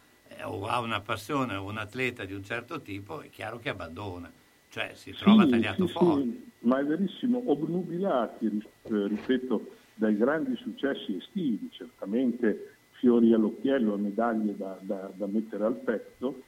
o 0.44 0.68
ha 0.68 0.80
una 0.80 1.02
passione 1.02 1.56
o 1.56 1.66
un 1.66 1.78
atleta 1.78 2.24
di 2.24 2.34
un 2.34 2.46
certo 2.46 2.82
tipo, 2.82 3.20
è 3.20 3.30
chiaro 3.30 3.60
che 3.60 3.68
abbandona, 3.68 4.32
cioè 4.70 4.92
si 4.94 5.12
trova 5.12 5.44
sì, 5.44 5.50
tagliato 5.50 5.88
sì, 5.88 5.92
fuori. 5.92 6.22
Sì, 6.22 6.52
ma 6.60 6.80
è 6.80 6.86
verissimo, 6.86 7.44
obnubilati, 7.46 8.46
eh, 8.46 9.08
ripeto, 9.08 9.76
dai 9.96 10.16
grandi 10.16 10.56
successi 10.56 11.18
estivi, 11.18 11.68
certamente 11.74 12.76
fiori 12.92 13.34
all'occhiello, 13.34 13.98
medaglie 13.98 14.56
da, 14.56 14.78
da, 14.80 15.12
da 15.14 15.26
mettere 15.28 15.66
al 15.66 15.76
petto, 15.76 16.42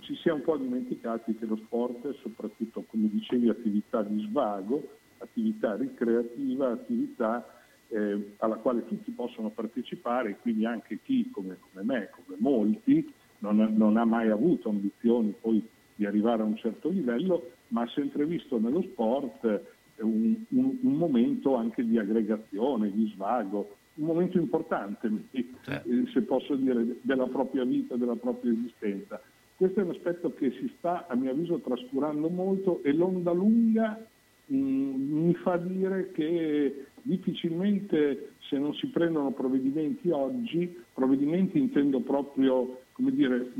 ci 0.00 0.16
si 0.16 0.28
è 0.28 0.32
un 0.32 0.42
po' 0.42 0.56
dimenticati 0.56 1.36
che 1.36 1.46
lo 1.46 1.56
sport 1.56 2.08
è 2.08 2.14
soprattutto, 2.22 2.84
come 2.88 3.08
dicevi, 3.08 3.48
attività 3.48 4.02
di 4.02 4.26
svago, 4.28 4.96
attività 5.18 5.76
ricreativa, 5.76 6.70
attività 6.70 7.46
eh, 7.88 8.32
alla 8.38 8.56
quale 8.56 8.84
tutti 8.86 9.10
possono 9.12 9.50
partecipare, 9.50 10.38
quindi 10.40 10.66
anche 10.66 10.98
chi 11.02 11.30
come, 11.30 11.58
come 11.70 11.84
me, 11.84 12.10
come 12.10 12.36
molti, 12.40 13.12
non, 13.38 13.74
non, 13.76 13.96
ha 13.96 14.04
mai 14.04 14.30
avuto 14.30 14.70
ambizioni 14.70 15.34
poi 15.40 15.64
di 15.94 16.04
arrivare 16.04 16.42
a 16.42 16.46
un 16.46 16.56
certo 16.56 16.88
livello, 16.88 17.52
ma 17.68 17.82
ha 17.82 17.88
sempre 17.88 18.26
visto 18.26 18.58
nello 18.58 18.82
sport 18.82 19.74
un, 19.98 20.34
un, 20.48 20.78
un 20.82 20.92
momento 20.94 21.54
anche 21.54 21.84
di 21.84 21.98
aggregazione, 21.98 22.90
di 22.90 23.10
svago, 23.14 23.76
un 23.94 24.06
momento 24.06 24.36
importante, 24.38 25.10
certo. 25.62 25.88
eh, 25.88 26.06
se 26.12 26.22
posso 26.22 26.54
dire, 26.56 26.98
della 27.02 27.26
propria 27.26 27.64
vita, 27.64 27.96
della 27.96 28.16
propria 28.16 28.52
esistenza. 28.52 29.20
Questo 29.56 29.80
è 29.80 29.82
un 29.82 29.90
aspetto 29.90 30.34
che 30.34 30.50
si 30.50 30.70
sta, 30.76 31.06
a 31.08 31.14
mio 31.14 31.30
avviso, 31.30 31.58
trascurando 31.60 32.28
molto 32.28 32.82
e 32.82 32.92
l'onda 32.92 33.32
lunga 33.32 33.98
mh, 34.46 34.56
mm, 34.56 35.24
mi 35.24 35.34
fa 35.34 35.56
dire 35.56 36.12
che 36.12 36.86
difficilmente 37.02 38.32
se 38.48 38.58
non 38.58 38.74
si 38.74 38.88
prendono 38.88 39.30
provvedimenti 39.30 40.10
oggi, 40.10 40.76
provvedimenti 40.92 41.58
intendo 41.58 42.00
proprio 42.00 42.80
come 42.96 43.12
dire, 43.12 43.52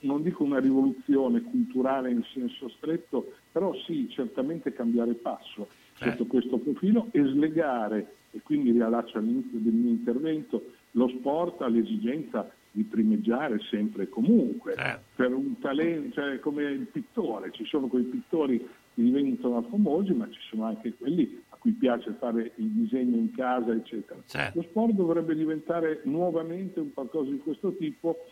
non 0.00 0.22
dico 0.22 0.44
una 0.44 0.60
rivoluzione 0.60 1.42
culturale 1.42 2.10
in 2.10 2.22
senso 2.32 2.68
stretto, 2.68 3.32
però 3.50 3.74
sì, 3.84 4.08
certamente 4.08 4.72
cambiare 4.72 5.14
passo 5.14 5.66
eh. 5.98 6.10
sotto 6.10 6.26
questo 6.26 6.58
profilo 6.58 7.08
e 7.10 7.20
slegare, 7.24 8.14
e 8.30 8.40
quindi 8.42 8.70
riallaccio 8.70 9.18
all'inizio 9.18 9.58
del 9.58 9.72
mio 9.72 9.90
intervento, 9.90 10.70
lo 10.92 11.08
sport 11.08 11.62
all'esigenza 11.62 12.48
di 12.76 12.82
primeggiare 12.82 13.58
sempre 13.70 14.02
e 14.02 14.08
comunque, 14.10 14.74
eh. 14.74 14.98
per 15.14 15.32
un 15.32 15.58
talento, 15.58 16.12
cioè 16.12 16.38
come 16.40 16.64
il 16.64 16.86
pittore, 16.86 17.50
ci 17.52 17.64
sono 17.64 17.86
quei 17.86 18.02
pittori 18.02 18.58
che 18.58 19.02
diventano 19.02 19.62
famosi, 19.62 20.12
ma 20.12 20.28
ci 20.28 20.40
sono 20.50 20.66
anche 20.66 20.92
quelli 20.92 21.42
a 21.48 21.56
cui 21.56 21.72
piace 21.72 22.14
fare 22.18 22.52
il 22.56 22.66
disegno 22.66 23.16
in 23.16 23.32
casa, 23.32 23.72
eccetera. 23.72 24.20
Certo. 24.26 24.58
Lo 24.58 24.66
sport 24.68 24.92
dovrebbe 24.92 25.34
diventare 25.34 26.02
nuovamente 26.04 26.78
un 26.80 26.92
qualcosa 26.92 27.30
di 27.30 27.38
questo 27.38 27.74
tipo 27.76 28.26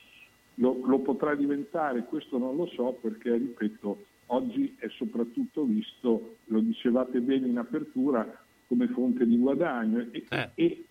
lo, 0.57 0.79
lo 0.85 0.99
potrà 0.99 1.35
diventare, 1.35 2.05
questo 2.05 2.37
non 2.37 2.55
lo 2.55 2.67
so 2.67 2.99
perché, 3.01 3.33
ripeto, 3.33 4.05
oggi 4.27 4.77
è 4.79 4.89
soprattutto 4.91 5.65
visto, 5.65 6.37
lo 6.45 6.61
dicevate 6.61 7.19
bene 7.21 7.47
in 7.47 7.57
apertura, 7.57 8.45
come 8.67 8.89
fonte 8.89 9.27
di 9.27 9.39
guadagno. 9.39 10.07
E, 10.11 10.25
eh. 10.29 10.51
e 10.55 10.85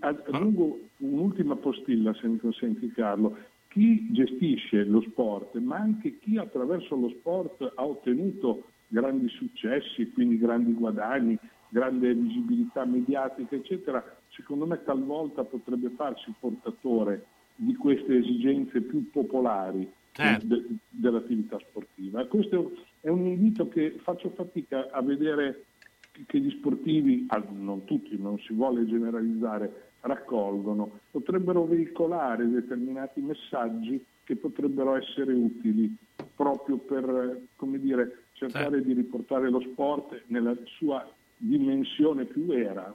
aggiungo 0.00 0.80
un'ultima 0.98 1.56
postilla, 1.56 2.14
se 2.14 2.26
mi 2.28 2.38
consenti 2.38 2.90
Carlo. 2.92 3.36
Chi 3.68 4.12
gestisce 4.12 4.84
lo 4.84 5.00
sport, 5.00 5.56
ma 5.58 5.76
anche 5.76 6.18
chi 6.20 6.38
attraverso 6.38 6.94
lo 6.94 7.08
sport 7.08 7.72
ha 7.74 7.84
ottenuto 7.84 8.68
grandi 8.86 9.28
successi, 9.28 10.10
quindi 10.12 10.38
grandi 10.38 10.72
guadagni, 10.72 11.36
grande 11.68 12.14
visibilità 12.14 12.84
mediatica, 12.84 13.56
eccetera, 13.56 14.04
secondo 14.28 14.66
me 14.66 14.80
talvolta 14.84 15.42
potrebbe 15.42 15.90
farsi 15.90 16.32
portatore 16.38 17.26
di 17.56 17.74
queste 17.74 18.18
esigenze 18.18 18.80
più 18.80 19.10
popolari 19.10 19.90
certo. 20.12 20.46
de, 20.46 20.64
dell'attività 20.88 21.58
sportiva. 21.68 22.24
Questo 22.26 22.72
è 23.00 23.08
un 23.08 23.26
invito 23.26 23.68
che 23.68 23.96
faccio 24.02 24.30
fatica 24.30 24.88
a 24.90 25.02
vedere 25.02 25.64
che 26.26 26.38
gli 26.38 26.50
sportivi, 26.58 27.26
non 27.50 27.84
tutti, 27.84 28.16
non 28.18 28.38
si 28.38 28.52
vuole 28.52 28.86
generalizzare, 28.86 29.90
raccolgono, 30.00 31.00
potrebbero 31.10 31.64
veicolare 31.64 32.48
determinati 32.48 33.20
messaggi 33.20 34.04
che 34.24 34.36
potrebbero 34.36 34.94
essere 34.96 35.32
utili 35.32 35.94
proprio 36.34 36.78
per 36.78 37.40
dire, 37.56 38.24
cercare 38.32 38.80
sì. 38.80 38.86
di 38.86 38.92
riportare 38.94 39.50
lo 39.50 39.60
sport 39.60 40.22
nella 40.26 40.54
sua 40.78 41.06
dimensione 41.36 42.24
più 42.24 42.46
vera. 42.46 42.92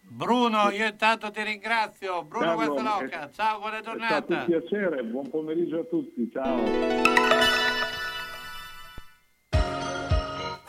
Bruno, 0.00 0.70
io 0.70 0.86
intanto 0.86 1.30
ti 1.30 1.42
ringrazio. 1.42 2.24
Bruno 2.24 2.54
Guazzaloca, 2.54 3.30
ciao, 3.32 3.60
buona 3.60 3.80
giornata. 3.80 4.16
È 4.16 4.22
stato 4.22 4.34
un 4.34 4.44
piacere, 4.44 5.04
buon 5.04 5.30
pomeriggio 5.30 5.80
a 5.80 5.84
tutti, 5.84 6.30
ciao. 6.30 7.81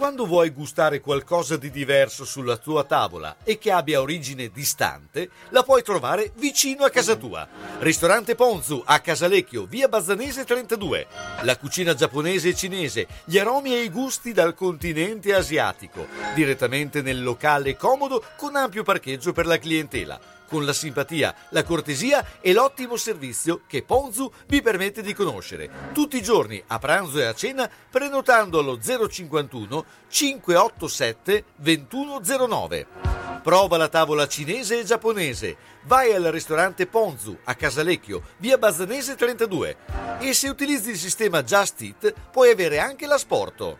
Quando 0.04 0.26
vuoi 0.26 0.50
gustare 0.50 1.00
qualcosa 1.00 1.56
di 1.56 1.72
diverso 1.72 2.26
sulla 2.26 2.58
tua 2.58 2.84
tavola 2.84 3.38
e 3.42 3.58
che 3.58 3.72
abbia 3.72 4.02
origine 4.02 4.50
distante, 4.50 5.30
la 5.52 5.64
puoi 5.64 5.82
trovare 5.82 6.34
vicino 6.36 6.84
a 6.84 6.90
casa 6.90 7.16
tua. 7.16 7.48
Ristorante 7.80 8.36
Ponzu 8.36 8.84
a 8.86 9.00
Casalecchio, 9.00 9.64
via 9.64 9.88
Bazzanese 9.88 10.44
32. 10.44 11.08
La 11.44 11.56
cucina 11.56 11.94
giapponese 11.94 12.50
e 12.50 12.54
cinese, 12.54 13.08
gli 13.24 13.40
aromi 13.40 13.74
e 13.74 13.84
i 13.84 13.90
gusti 13.90 14.34
dal 14.34 14.54
continente 14.56 15.34
asiatico. 15.34 16.06
Direttamente 16.36 17.02
nel 17.02 17.24
locale 17.24 17.78
comodo 17.78 18.22
con 18.36 18.58
ampio 18.58 18.84
parcheggio 18.84 19.32
per 19.32 19.46
la 19.46 19.58
clientela 19.58 20.20
con 20.54 20.66
la 20.66 20.74
simpatia, 20.74 21.34
la 21.50 21.64
cortesia 21.64 22.24
e 22.40 22.54
l'ottimo 22.54 22.96
servizio 22.96 23.62
che 23.66 23.82
Ponzu 23.82 24.32
vi 24.46 24.62
permette 24.62 25.02
di 25.02 25.16
conoscere. 25.16 25.68
Tutti 25.94 26.16
i 26.16 26.22
giorni, 26.22 26.64
a 26.68 26.78
pranzo 26.78 27.18
e 27.18 27.26
a 27.26 27.34
cena, 27.34 27.68
prenotando 27.90 28.60
allo 28.60 28.78
051 28.80 29.86
587 30.08 31.44
2109. 31.56 32.88
Prova 33.42 33.78
la 33.78 33.90
tavola 33.90 34.28
cinese 34.28 34.80
e 34.80 34.84
giapponese. 34.84 35.58
Vai 35.86 36.14
al 36.14 36.26
ristorante 36.26 36.86
Ponzu 36.86 37.36
a 37.46 37.56
Casalecchio, 37.56 38.22
via 38.38 38.60
Bazzanese 38.60 39.16
32. 39.16 39.78
E 40.20 40.36
se 40.36 40.50
utilizzi 40.50 40.92
il 40.92 40.98
sistema 40.98 41.42
Just 41.42 41.82
Eat, 41.82 42.14
puoi 42.32 42.52
avere 42.52 42.78
anche 42.78 43.08
l'asporto. 43.08 43.80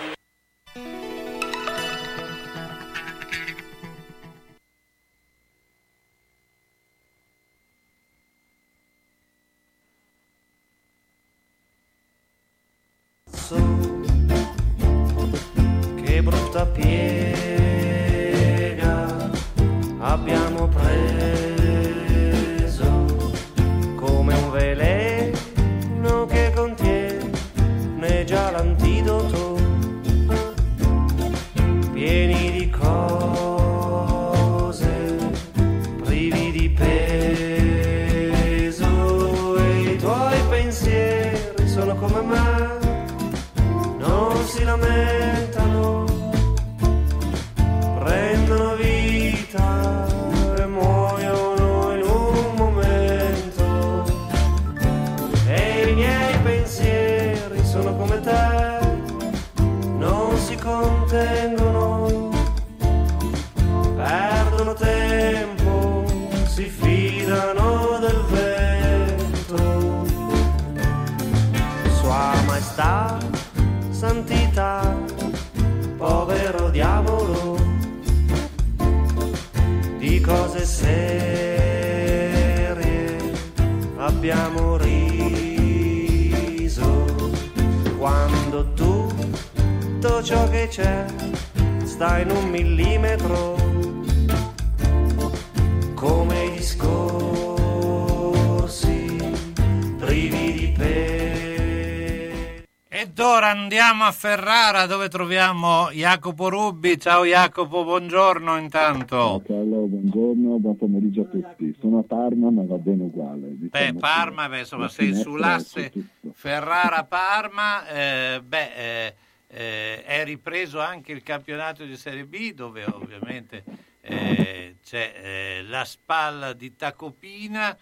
Ferrara 104.21 104.85
dove 104.85 105.09
troviamo 105.09 105.89
Jacopo 105.89 106.47
Rubbi. 106.47 106.99
Ciao 106.99 107.25
Jacopo, 107.25 107.83
buongiorno 107.83 108.55
intanto. 108.55 109.41
Ciao 109.47 109.63
buongiorno, 109.63 110.59
buon 110.59 110.77
pomeriggio 110.77 111.21
a 111.21 111.25
tutti. 111.25 111.75
Sono 111.79 111.97
a 111.97 112.03
Parma 112.03 112.51
ma 112.51 112.61
va 112.63 112.77
bene 112.77 113.05
uguale. 113.05 113.57
Diciamo 113.57 113.93
beh, 113.93 113.99
Parma, 113.99 114.47
beh, 114.47 114.59
insomma, 114.59 114.89
sei 114.89 115.15
sull'asse 115.15 115.91
Ferrara-Parma, 116.33 117.87
eh, 117.89 118.41
beh, 118.45 118.73
eh, 118.75 119.15
eh, 119.47 120.03
è 120.03 120.23
ripreso 120.23 120.79
anche 120.79 121.13
il 121.13 121.23
campionato 121.23 121.83
di 121.83 121.97
Serie 121.97 122.25
B 122.25 122.53
dove 122.53 122.85
ovviamente 122.85 123.63
eh, 124.01 124.75
c'è 124.85 125.13
eh, 125.15 125.63
la 125.63 125.83
spalla 125.83 126.53
di 126.53 126.75
Tacopina, 126.75 127.75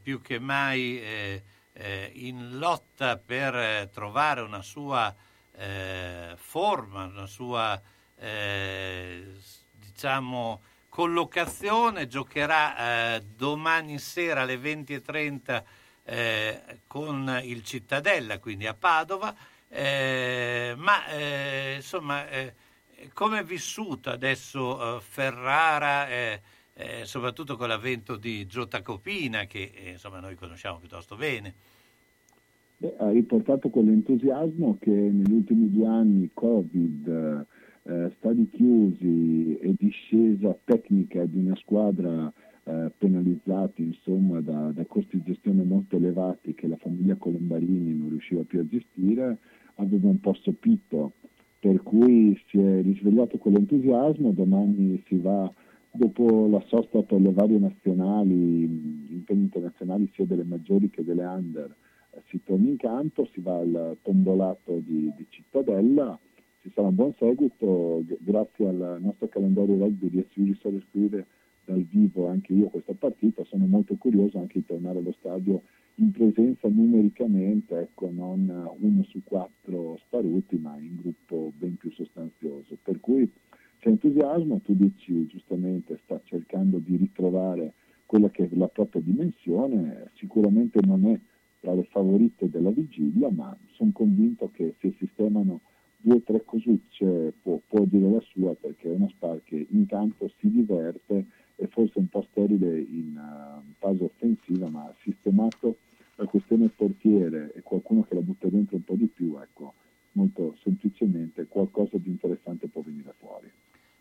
più 0.00 0.22
che 0.22 0.38
mai 0.38 1.42
eh, 1.76 2.10
in 2.14 2.58
lotta 2.58 3.18
per 3.18 3.54
eh, 3.54 3.90
trovare 3.92 4.40
una 4.40 4.62
sua 4.62 5.14
eh, 5.56 6.34
forma, 6.36 7.04
una 7.04 7.26
sua 7.26 7.80
eh, 8.18 9.24
diciamo 9.72 10.62
collocazione, 10.88 12.06
giocherà 12.06 13.20
domani 13.20 13.98
sera 13.98 14.42
alle 14.42 14.56
20.30 14.56 16.76
con 16.86 17.40
il 17.44 17.62
Cittadella, 17.62 18.38
quindi 18.38 18.66
a 18.66 18.72
Padova, 18.72 19.34
ma 20.76 21.12
insomma 21.74 22.24
come 23.12 23.40
è 23.40 23.44
vissuto 23.44 24.08
adesso 24.08 25.02
Ferrara? 25.06 26.08
eh, 26.78 27.06
soprattutto 27.06 27.56
con 27.56 27.68
l'avvento 27.68 28.16
di 28.16 28.46
Giota 28.46 28.82
Copina 28.82 29.46
che 29.46 29.72
eh, 29.74 29.90
insomma 29.90 30.20
noi 30.20 30.34
conosciamo 30.34 30.78
piuttosto 30.78 31.16
bene. 31.16 31.54
Beh, 32.78 32.94
ha 32.98 33.10
riportato 33.10 33.70
quell'entusiasmo 33.70 34.76
che 34.78 34.90
negli 34.90 35.32
ultimi 35.32 35.70
due 35.70 35.86
anni 35.86 36.30
Covid, 36.34 37.46
eh, 37.84 38.12
stadi 38.18 38.50
chiusi 38.50 39.56
e 39.56 39.74
discesa 39.78 40.54
tecnica 40.62 41.24
di 41.24 41.38
una 41.38 41.56
squadra 41.56 42.30
eh, 42.64 42.92
penalizzati 42.98 43.82
insomma, 43.82 44.42
da, 44.42 44.72
da, 44.72 44.84
costi 44.84 45.16
di 45.16 45.22
gestione 45.32 45.62
molto 45.62 45.96
elevati 45.96 46.52
che 46.54 46.66
la 46.66 46.76
famiglia 46.76 47.14
Colombarini 47.14 47.94
non 47.94 48.10
riusciva 48.10 48.42
più 48.42 48.60
a 48.60 48.66
gestire, 48.66 49.38
aveva 49.76 50.08
un 50.08 50.20
po' 50.20 50.34
sopito, 50.34 51.12
per 51.58 51.82
cui 51.82 52.38
si 52.48 52.58
è 52.58 52.82
risvegliato 52.82 53.38
quell'entusiasmo, 53.38 54.32
domani 54.32 55.02
si 55.06 55.16
va 55.16 55.50
dopo 55.92 56.46
la 56.46 56.62
sosta 56.66 57.00
per 57.02 57.22
le 57.22 57.32
varie 57.32 57.58
nazionali, 57.58 58.64
impegni 59.12 59.44
internazionali 59.44 60.10
sia 60.12 60.26
delle 60.26 60.44
maggiori 60.44 60.90
che 60.90 61.02
delle 61.02 61.24
under, 61.24 61.70
eh, 61.70 61.85
si 62.28 62.40
torna 62.44 62.68
in 62.68 62.76
campo, 62.76 63.26
si 63.32 63.40
va 63.40 63.58
al 63.58 63.96
tombolato 64.02 64.80
di, 64.84 65.12
di 65.16 65.26
Cittadella, 65.28 66.18
ci 66.60 66.70
sarà 66.74 66.88
un 66.88 66.94
buon 66.94 67.14
seguito, 67.18 68.02
grazie 68.18 68.68
al 68.68 68.98
nostro 69.00 69.28
calendario 69.28 69.78
rugby 69.78 70.08
riesco 70.08 70.68
a 70.68 70.70
riscrivere 70.70 71.26
dal 71.64 71.82
vivo 71.82 72.28
anche 72.28 72.52
io 72.52 72.66
questa 72.66 72.94
partita, 72.94 73.44
sono 73.44 73.66
molto 73.66 73.94
curioso 73.96 74.38
anche 74.38 74.60
di 74.60 74.66
tornare 74.66 74.98
allo 74.98 75.14
stadio 75.18 75.62
in 75.96 76.10
presenza 76.10 76.68
numericamente, 76.68 77.78
ecco, 77.78 78.10
non 78.10 78.48
uno 78.78 79.02
su 79.04 79.22
quattro 79.24 79.98
sparuti, 80.06 80.56
ma 80.56 80.76
in 80.78 80.96
gruppo 80.96 81.52
ben 81.56 81.76
più 81.76 81.90
sostanzioso. 81.92 82.76
Per 82.82 83.00
cui 83.00 83.30
c'è 83.78 83.88
entusiasmo, 83.88 84.60
tu 84.62 84.74
dici 84.74 85.26
giustamente 85.26 85.98
sta 86.04 86.20
cercando 86.24 86.78
di 86.78 86.96
ritrovare 86.96 87.72
quella 88.04 88.28
che 88.30 88.44
è 88.44 88.48
la 88.56 88.68
propria 88.68 89.02
dimensione, 89.02 90.10
sicuramente 90.14 90.80
non 90.84 91.06
è 91.06 91.18
tra 91.60 91.74
le 91.74 91.84
favorite 91.84 92.48
della 92.48 92.70
vigilia, 92.70 93.30
ma 93.30 93.56
sono 93.72 93.90
convinto 93.92 94.50
che 94.52 94.74
se 94.80 94.94
sistemano 94.98 95.60
due 95.96 96.16
o 96.16 96.22
tre 96.22 96.44
cosucce 96.44 97.32
può, 97.42 97.60
può, 97.66 97.84
dire 97.84 98.08
la 98.08 98.22
sua 98.30 98.54
perché 98.54 98.88
è 98.88 98.94
una 98.94 99.08
Spar 99.08 99.40
che 99.42 99.66
intanto 99.70 100.30
si 100.38 100.50
diverte 100.50 101.24
e 101.56 101.66
forse 101.68 101.98
un 101.98 102.08
po' 102.08 102.24
sterile 102.30 102.78
in 102.78 103.16
uh, 103.16 103.72
fase 103.78 104.04
offensiva, 104.04 104.68
ma 104.68 104.92
sistemato 105.02 105.78
la 106.16 106.26
questione 106.26 106.68
portiere 106.68 107.52
e 107.54 107.62
qualcuno 107.62 108.02
che 108.02 108.14
la 108.14 108.20
butta 108.20 108.48
dentro 108.48 108.76
un 108.76 108.84
po' 108.84 108.94
di 108.94 109.06
più, 109.06 109.38
ecco, 109.40 109.74
molto 110.12 110.56
semplicemente 110.62 111.46
qualcosa 111.46 111.96
di 111.98 112.10
interessante 112.10 112.68
può 112.68 112.82
venire 112.82 113.14
fuori. 113.18 113.50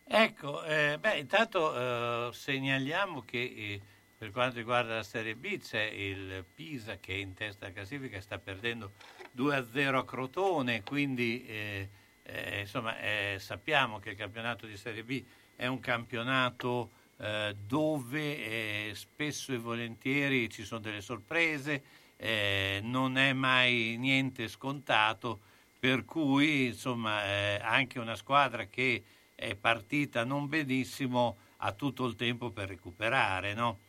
Ecco, 0.07 0.63
eh, 0.63 0.97
beh, 0.99 1.17
intanto 1.17 1.75
eh, 1.75 2.29
segnaliamo 2.31 3.21
che 3.21 3.41
eh, 3.41 3.81
per 4.17 4.31
quanto 4.31 4.57
riguarda 4.57 4.95
la 4.95 5.03
Serie 5.03 5.35
B 5.35 5.59
c'è 5.59 5.83
il 5.83 6.45
Pisa 6.55 6.97
che 6.97 7.13
è 7.13 7.17
in 7.17 7.33
testa 7.33 7.65
alla 7.65 7.73
classifica, 7.73 8.21
sta 8.21 8.37
perdendo 8.37 8.93
2-0 9.35 9.95
a 9.95 10.05
Crotone, 10.05 10.83
quindi 10.83 11.45
eh, 11.45 11.89
eh, 12.23 12.61
insomma 12.61 12.97
eh, 12.99 13.35
sappiamo 13.39 13.99
che 13.99 14.11
il 14.11 14.15
campionato 14.15 14.65
di 14.65 14.77
Serie 14.77 15.03
B 15.03 15.23
è 15.55 15.67
un 15.67 15.79
campionato 15.79 16.91
dove 17.65 18.93
spesso 18.93 19.53
e 19.53 19.57
volentieri 19.57 20.49
ci 20.49 20.65
sono 20.65 20.81
delle 20.81 20.99
sorprese, 20.99 21.81
non 22.81 23.17
è 23.17 23.31
mai 23.31 23.95
niente 23.97 24.49
scontato, 24.49 25.39
per 25.79 26.03
cui 26.03 26.65
insomma 26.65 27.61
anche 27.61 27.99
una 27.99 28.17
squadra 28.17 28.65
che 28.65 29.01
è 29.33 29.55
partita 29.55 30.25
non 30.25 30.49
benissimo, 30.49 31.37
ha 31.59 31.71
tutto 31.71 32.05
il 32.05 32.15
tempo 32.15 32.49
per 32.49 32.67
recuperare, 32.67 33.53
no? 33.53 33.79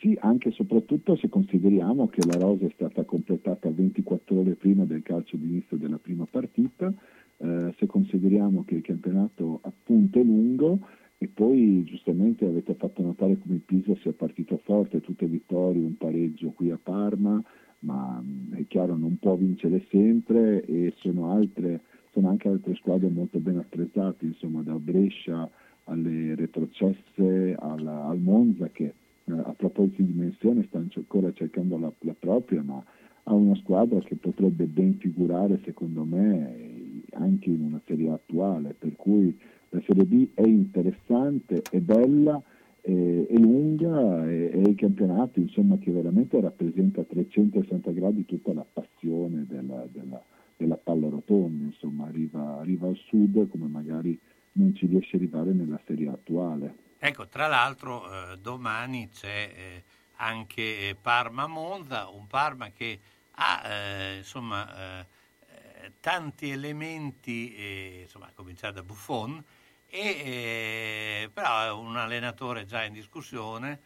Sì, 0.00 0.16
anche 0.18 0.48
e 0.48 0.52
soprattutto 0.52 1.14
se 1.16 1.28
consideriamo 1.28 2.08
che 2.08 2.24
la 2.24 2.38
rosa 2.38 2.64
è 2.64 2.70
stata 2.72 3.04
completata 3.04 3.68
24 3.70 4.40
ore 4.40 4.54
prima 4.54 4.84
del 4.86 5.02
calcio 5.02 5.36
d'inizio 5.36 5.76
della 5.76 5.98
prima 5.98 6.24
partita, 6.24 6.90
eh, 7.36 7.74
se 7.76 7.86
consideriamo 7.86 8.64
che 8.64 8.76
il 8.76 8.80
campionato 8.80 9.60
appunto 9.62 10.18
è 10.18 10.22
lungo 10.22 10.78
e 11.18 11.28
poi 11.28 11.84
giustamente 11.84 12.46
avete 12.46 12.72
fatto 12.76 13.02
notare 13.02 13.36
come 13.40 13.56
il 13.56 13.60
Pisa 13.60 13.94
sia 13.96 14.12
partito 14.12 14.58
forte, 14.64 15.02
tutte 15.02 15.26
vittorie, 15.26 15.84
un 15.84 15.98
pareggio 15.98 16.52
qui 16.52 16.70
a 16.70 16.78
Parma, 16.82 17.42
ma 17.80 18.22
mm, 18.24 18.54
è 18.54 18.66
chiaro 18.68 18.96
non 18.96 19.18
può 19.18 19.34
vincere 19.34 19.84
sempre 19.90 20.64
e 20.64 20.94
sono 20.96 21.30
altre 21.30 21.82
sono 22.12 22.30
anche 22.30 22.48
altre 22.48 22.74
squadre 22.76 23.10
molto 23.10 23.38
ben 23.38 23.58
attrezzate, 23.58 24.24
insomma 24.24 24.62
da 24.62 24.72
Brescia 24.78 25.46
alle 25.84 26.34
retrocesse 26.34 27.54
al, 27.58 27.86
al 27.86 28.18
Monza 28.18 28.68
che 28.70 28.94
a 29.32 29.54
proposito 29.54 30.02
di 30.02 30.12
dimensione 30.12 30.64
stanno 30.66 30.88
ancora 30.94 31.32
cercando 31.32 31.78
la, 31.78 31.92
la, 32.00 32.14
propria, 32.18 32.62
ma 32.62 32.82
ha 33.24 33.34
una 33.34 33.54
squadra 33.56 33.98
che 34.00 34.16
potrebbe 34.16 34.64
ben 34.64 34.96
figurare 34.98 35.60
secondo 35.64 36.04
me 36.04 37.02
anche 37.12 37.50
in 37.50 37.62
una 37.62 37.80
serie 37.86 38.10
attuale, 38.10 38.74
per 38.78 38.94
cui 38.96 39.36
la 39.70 39.80
Serie 39.86 40.04
B 40.04 40.28
è 40.34 40.42
interessante, 40.42 41.62
è 41.70 41.78
bella, 41.78 42.42
è, 42.80 42.90
è 42.90 43.36
lunga 43.36 44.28
e, 44.28 44.50
e 44.52 44.60
il 44.60 44.74
campionato 44.74 45.38
insomma, 45.38 45.78
che 45.78 45.90
veramente 45.90 46.40
rappresenta 46.40 47.02
a 47.02 47.04
360 47.04 47.90
gradi 47.92 48.24
tutta 48.24 48.52
la 48.52 48.66
passione 48.70 49.44
della, 49.48 49.86
della 49.92 50.22
della 50.60 50.76
palla 50.76 51.08
rotonda, 51.08 51.64
insomma 51.64 52.06
arriva, 52.06 52.58
arriva, 52.58 52.86
al 52.86 52.96
sud 53.06 53.48
come 53.48 53.66
magari 53.66 54.18
non 54.52 54.74
ci 54.74 54.86
riesce 54.86 55.16
a 55.16 55.18
arrivare 55.18 55.52
nella 55.52 55.80
serie 55.86 56.08
attuale. 56.08 56.88
Ecco, 57.02 57.28
tra 57.28 57.46
l'altro 57.46 58.32
eh, 58.32 58.36
domani 58.36 59.08
c'è 59.08 59.50
eh, 59.56 59.84
anche 60.16 60.90
eh, 60.90 60.96
Parma-Monza, 61.00 62.08
un 62.08 62.26
Parma 62.26 62.72
che 62.72 63.00
ha 63.36 63.62
eh, 63.64 64.16
insomma, 64.18 65.00
eh, 65.00 65.06
eh, 65.48 65.92
tanti 65.98 66.50
elementi, 66.50 68.02
insomma, 68.02 68.26
a 68.26 68.32
cominciare 68.34 68.74
da 68.74 68.82
Buffon, 68.82 69.42
e, 69.88 71.30
però 71.32 71.62
è 71.62 71.70
un 71.70 71.96
allenatore 71.96 72.66
già 72.66 72.84
in 72.84 72.92
discussione, 72.92 73.80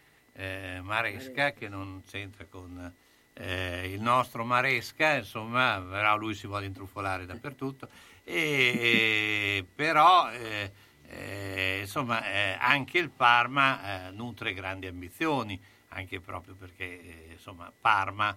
Maresca, 0.83 1.53
che 1.53 1.69
non 1.69 2.03
c'entra 2.05 2.47
con 2.47 2.93
eh, 3.35 3.93
il 3.93 4.01
nostro 4.01 4.45
Maresca, 4.45 5.15
insomma, 5.15 5.81
però 5.89 6.17
lui 6.17 6.35
si 6.35 6.49
vuole 6.49 6.67
intrufolare 6.67 7.27
dappertutto, 7.27 7.89
e, 8.25 9.65
però 9.73 10.29
eh, 11.09 11.45
eh, 11.55 11.81
insomma 11.81 12.25
eh, 12.25 12.57
anche 12.59 12.99
il 12.99 13.11
Parma 13.11 14.09
eh, 14.09 14.11
nutre 14.11 14.55
grandi 14.55 14.87
ambizioni, 14.87 15.61
anche 15.89 16.21
proprio 16.21 16.55
perché 16.55 16.85
eh, 16.85 17.33
insomma, 17.33 17.73
Parma 17.79 18.37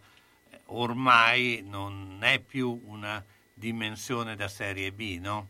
ormai 0.67 1.63
non 1.67 2.17
è 2.21 2.39
più 2.39 2.79
una 2.85 3.23
dimensione 3.53 4.35
da 4.35 4.47
Serie 4.47 4.91
B, 4.91 5.19
no? 5.21 5.47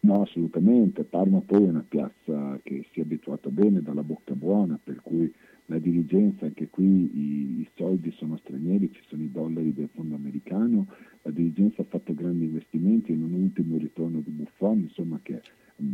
No, 0.00 0.22
assolutamente. 0.22 1.02
Parma 1.04 1.40
poi 1.40 1.64
è 1.64 1.68
una 1.68 1.84
piazza 1.86 2.58
che 2.62 2.86
si 2.92 3.00
è 3.00 3.02
abituata 3.02 3.48
bene 3.48 3.80
dalla 3.80 4.02
bocca 4.02 4.34
buona, 4.34 4.78
per 4.82 5.00
cui 5.02 5.32
la 5.66 5.78
dirigenza, 5.78 6.44
anche 6.44 6.68
qui 6.68 6.84
i, 6.84 7.60
i, 7.60 7.68
soldi 7.74 8.12
sono 8.12 8.36
stranieri, 8.36 8.92
ci 8.92 9.00
sono 9.06 9.22
i 9.22 9.30
dollari 9.30 9.72
del 9.72 9.88
fondo 9.94 10.14
americano, 10.14 10.86
la 11.22 11.30
dirigenza 11.30 11.82
ha 11.82 11.86
fatto 11.86 12.12
grandi 12.12 12.44
investimenti 12.44 13.12
e 13.12 13.16
non 13.16 13.32
ultimo 13.32 13.78
ritorno 13.78 14.20
di 14.20 14.30
Buffon, 14.30 14.80
insomma 14.80 15.18
che 15.22 15.40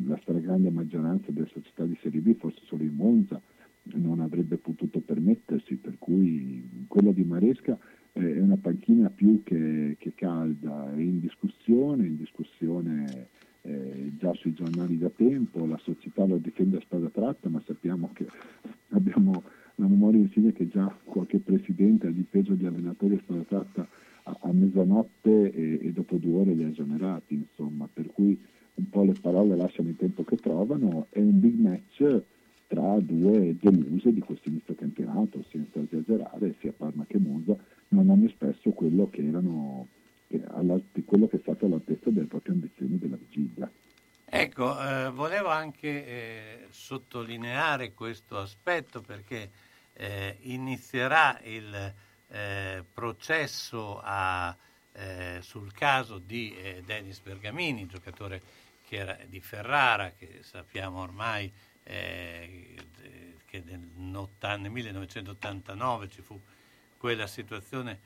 la 0.07 0.19
stragrande 0.23 0.71
maggioranza 0.71 1.31
delle 1.31 1.49
società 1.53 1.85
di 1.85 1.97
Serie 2.03 2.21
B, 2.21 2.35
forse 2.37 2.61
solo 2.65 2.83
in 2.83 2.95
Monza, 2.95 3.41
non 3.83 4.21
avrebbe 4.21 4.57
potuto 4.57 5.01
permettersi, 5.01 5.77
per 5.77 5.97
cui 5.99 6.85
quella 6.87 7.13
di 7.13 7.25
Maresca 7.25 7.79
è 8.13 8.41
una 8.41 8.57
panchina 8.57 9.09
più 9.09 9.43
che, 9.45 9.97
che 9.99 10.13
calda, 10.15 10.93
è 10.93 11.01
in 11.01 11.21
discussione, 11.21 12.07
in 12.07 12.17
discussione 12.17 13.29
eh, 13.63 14.13
già 14.19 14.33
sui 14.35 14.53
giornali 14.53 14.99
da 14.99 15.11
tempo, 15.11 15.65
la 15.65 15.79
società 15.79 16.25
lo 16.25 16.37
difende 16.39 16.79
a 16.79 16.81
spada 16.81 17.09
tratta, 17.09 17.49
ma 17.49 17.63
sappiamo 17.65 18.11
che 18.13 18.27
abbiamo 18.91 19.43
la 19.77 19.87
memoria 19.87 20.21
insegna 20.21 20.51
che 20.53 20.69
già 20.69 20.95
qualche 21.05 21.39
presidente 21.39 22.07
ha 22.07 22.11
difeso 22.11 22.55
gli 22.55 22.67
allenatori 22.67 23.15
a 23.15 23.19
spada 23.19 23.43
tratta 23.43 23.89
a, 24.25 24.39
a 24.41 24.53
mezzanotte 24.53 25.53
e, 25.53 25.79
e, 25.83 25.93
dopo 25.93 26.17
due 26.17 26.41
ore 26.41 26.55
li 26.55 26.65
ha 26.65 26.69
esonerati, 26.69 27.35
insomma, 27.35 27.89
per 27.93 28.07
cui 28.07 28.39
un 28.75 28.89
po' 28.89 29.03
le 29.03 29.15
parole 29.21 29.57
lasciano 29.57 29.89
il 29.89 29.97
tempo 29.97 30.25
che 30.25 30.37
trovano, 30.37 31.07
è 31.11 31.19
un 31.19 31.39
big 31.41 31.59
match 31.59 32.23
tra 32.67 32.99
due 33.01 33.57
deluse 33.61 34.13
di 34.13 34.21
questo 34.21 34.49
inizio 34.49 34.75
campionato, 34.75 35.45
senza 35.51 35.81
esagerare, 35.81 36.55
sia 36.61 36.73
Parma 36.77 37.05
che 37.07 37.19
Monza 37.19 37.57
non 37.89 38.11
hanno 38.11 38.27
espresso 38.27 38.71
quello 38.71 39.09
che 39.11 39.27
erano 39.27 39.89
quello 41.05 41.27
che 41.27 41.39
è 41.39 41.41
stato 41.41 41.67
all'altezza 41.67 42.11
delle 42.11 42.27
proprie 42.27 42.55
ambizioni 42.55 42.97
della 42.99 43.17
vigilia. 43.17 43.69
Ecco, 44.33 44.81
eh, 44.81 45.11
volevo 45.11 45.49
anche 45.49 46.07
eh, 46.07 46.67
sottolineare 46.71 47.95
questo 47.95 48.39
aspetto 48.39 49.01
perché 49.01 49.51
eh, 49.93 50.37
inizierà 50.43 51.41
il 51.43 51.95
eh, 52.29 52.85
processo 52.95 54.01
a, 54.01 54.57
eh, 54.93 55.39
sul 55.43 55.73
caso 55.73 56.19
di 56.19 56.55
eh, 56.55 56.81
Dennis 56.87 57.19
Bergamini, 57.19 57.89
giocatore 57.89 58.41
che 58.87 58.99
era 58.99 59.19
di 59.27 59.41
Ferrara, 59.41 60.13
che 60.17 60.39
sappiamo 60.43 61.01
ormai 61.01 61.53
che 61.83 62.77
nel, 63.65 63.81
nel 63.91 64.71
1989 64.71 66.09
ci 66.09 66.23
fu 66.23 66.41
quella 66.99 67.27
situazione 67.27 67.99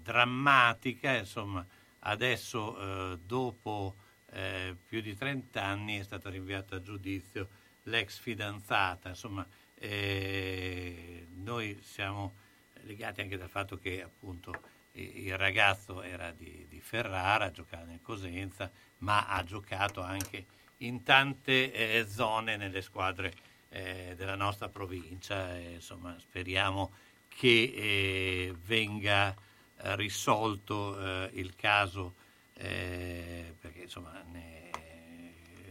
drammatica, 0.00 1.16
insomma, 1.16 1.62
adesso 1.98 3.18
dopo 3.22 3.96
eh, 4.36 4.76
più 4.86 5.00
di 5.00 5.16
30 5.16 5.62
anni 5.62 5.98
è 5.98 6.02
stata 6.02 6.28
rinviata 6.28 6.76
a 6.76 6.82
giudizio 6.82 7.48
l'ex 7.84 8.18
fidanzata, 8.18 9.08
insomma, 9.08 9.46
eh, 9.76 11.26
noi 11.36 11.78
siamo 11.82 12.34
legati 12.82 13.22
anche 13.22 13.38
dal 13.38 13.48
fatto 13.48 13.78
che 13.78 14.02
appunto 14.02 14.74
il 14.92 15.36
ragazzo 15.36 16.02
era 16.02 16.32
di, 16.32 16.66
di 16.68 16.80
Ferrara, 16.80 17.50
giocava 17.50 17.84
nel 17.84 18.00
Cosenza, 18.02 18.70
ma 18.98 19.26
ha 19.26 19.42
giocato 19.42 20.02
anche 20.02 20.44
in 20.78 21.02
tante 21.02 21.72
eh, 21.72 22.06
zone 22.06 22.56
nelle 22.56 22.82
squadre 22.82 23.32
eh, 23.70 24.14
della 24.16 24.36
nostra 24.36 24.68
provincia. 24.68 25.56
Insomma, 25.56 26.16
speriamo 26.18 26.92
che 27.28 27.72
eh, 27.74 28.54
venga 28.64 29.34
risolto 29.78 30.98
eh, 30.98 31.30
il 31.34 31.54
caso 31.54 32.14
eh, 32.58 33.54
perché 33.60 33.82
insomma 33.82 34.22
ne, 34.32 34.70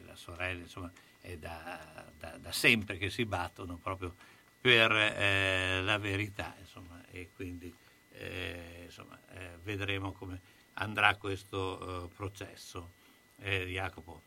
la 0.06 0.16
sorella 0.16 0.62
insomma, 0.62 0.92
è 1.22 1.36
da, 1.38 2.06
da, 2.20 2.38
da, 2.40 2.52
sempre 2.52 2.98
che 2.98 3.10
si 3.10 3.26
battono 3.26 3.80
proprio 3.82 4.14
per 4.60 4.92
eh, 4.92 5.82
la 5.82 5.98
verità 5.98 6.56
insomma, 6.60 7.02
e 7.12 7.30
quindi 7.36 7.74
eh, 8.14 8.84
insomma, 8.86 9.18
eh, 9.34 9.58
vedremo 9.64 10.12
come 10.12 10.40
andrà 10.74 11.16
questo 11.16 12.10
processo. 12.16 13.04
Jacopo. 13.38 14.22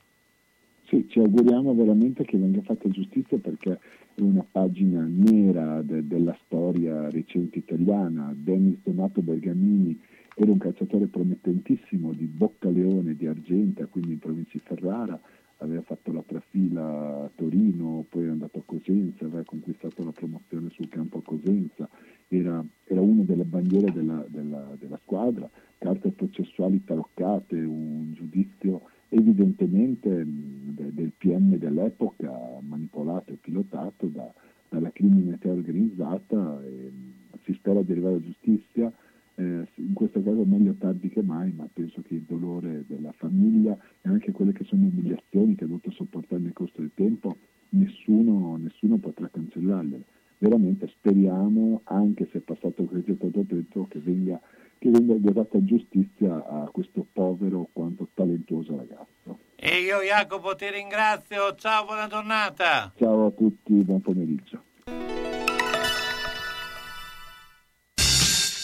Sì, 0.88 1.06
ci 1.08 1.18
auguriamo 1.18 1.74
veramente 1.74 2.24
che 2.24 2.38
venga 2.38 2.62
fatta 2.62 2.88
giustizia 2.88 3.38
perché 3.38 3.78
è 4.14 4.20
una 4.20 4.44
pagina 4.50 5.04
nera 5.06 5.82
de- 5.82 6.06
della 6.06 6.36
storia 6.44 7.10
recente 7.10 7.58
italiana. 7.58 8.32
Denis 8.34 8.78
Donato 8.82 9.20
Bergamini 9.20 10.00
era 10.40 10.52
un 10.52 10.58
calciatore 10.58 11.06
promettentissimo 11.06 12.12
di 12.12 12.26
Boccaleone 12.26 13.16
di 13.16 13.26
Argenta, 13.26 13.86
quindi 13.86 14.12
in 14.12 14.18
provincia 14.20 14.52
di 14.52 14.62
Ferrara, 14.64 15.20
aveva 15.56 15.82
fatto 15.82 16.12
la 16.12 16.22
trafila 16.24 17.24
a 17.24 17.30
Torino, 17.34 18.06
poi 18.08 18.26
è 18.26 18.28
andato 18.28 18.60
a 18.60 18.62
Cosenza, 18.64 19.24
aveva 19.24 19.42
conquistato 19.44 20.04
la 20.04 20.12
promozione 20.12 20.70
sul 20.70 20.88
campo 20.88 21.18
a 21.18 21.22
Cosenza, 21.22 21.88
era, 22.28 22.64
era 22.84 23.00
una 23.00 23.22
delle 23.24 23.42
bandiere 23.42 23.90
della, 23.90 24.24
della, 24.28 24.76
della 24.78 25.00
squadra, 25.02 25.50
carte 25.78 26.10
processuali 26.10 26.84
taroccate, 26.84 27.56
un 27.56 28.12
giudizio 28.14 28.82
evidentemente 29.08 30.24
de, 30.24 30.94
del 30.94 31.12
PM 31.18 31.56
dell'epoca 31.56 32.32
manipolato 32.60 33.32
e 33.32 33.38
pilotato 33.40 34.06
da, 34.06 34.32
dalla 34.68 34.92
criminalità 34.92 35.48
organizzata 35.48 36.62
e 36.62 36.92
si 37.42 37.54
spera 37.54 37.82
di 37.82 37.90
arrivare 37.90 38.16
a 38.16 38.22
giustizia. 38.22 38.92
Eh, 39.38 39.68
in 39.76 39.92
questo 39.94 40.20
caso 40.20 40.44
meglio 40.44 40.74
tardi 40.80 41.08
che 41.08 41.22
mai, 41.22 41.52
ma 41.52 41.68
penso 41.72 42.02
che 42.02 42.14
il 42.14 42.22
dolore 42.22 42.82
della 42.88 43.12
famiglia 43.12 43.78
e 44.02 44.08
anche 44.08 44.32
quelle 44.32 44.52
che 44.52 44.64
sono 44.64 44.86
umiliazioni 44.86 45.54
che 45.54 45.62
ha 45.62 45.68
dovuto 45.68 45.92
sopportare 45.92 46.42
nel 46.42 46.52
corso 46.52 46.80
del 46.80 46.90
tempo, 46.92 47.36
nessuno, 47.68 48.56
nessuno 48.56 48.96
potrà 48.96 49.28
cancellarle. 49.28 50.02
Veramente 50.38 50.88
speriamo, 50.88 51.82
anche 51.84 52.28
se 52.32 52.38
è 52.38 52.40
passato 52.40 52.84
così 52.84 53.16
tanto 53.16 53.44
tempo, 53.44 53.86
che 53.88 54.00
venga 54.00 54.40
che 54.78 54.90
venga 54.90 55.14
data 55.32 55.62
giustizia 55.64 56.44
a 56.44 56.68
questo 56.72 57.06
povero 57.12 57.68
quanto 57.72 58.08
talentuoso 58.14 58.76
ragazzo. 58.76 59.38
E 59.54 59.80
io 59.82 59.98
Jacopo 60.02 60.54
ti 60.56 60.68
ringrazio, 60.68 61.54
ciao, 61.56 61.84
buona 61.84 62.06
giornata. 62.08 62.92
Ciao 62.96 63.26
a 63.26 63.30
tutti, 63.30 63.72
buon 63.82 64.00
pomeriggio. 64.00 64.62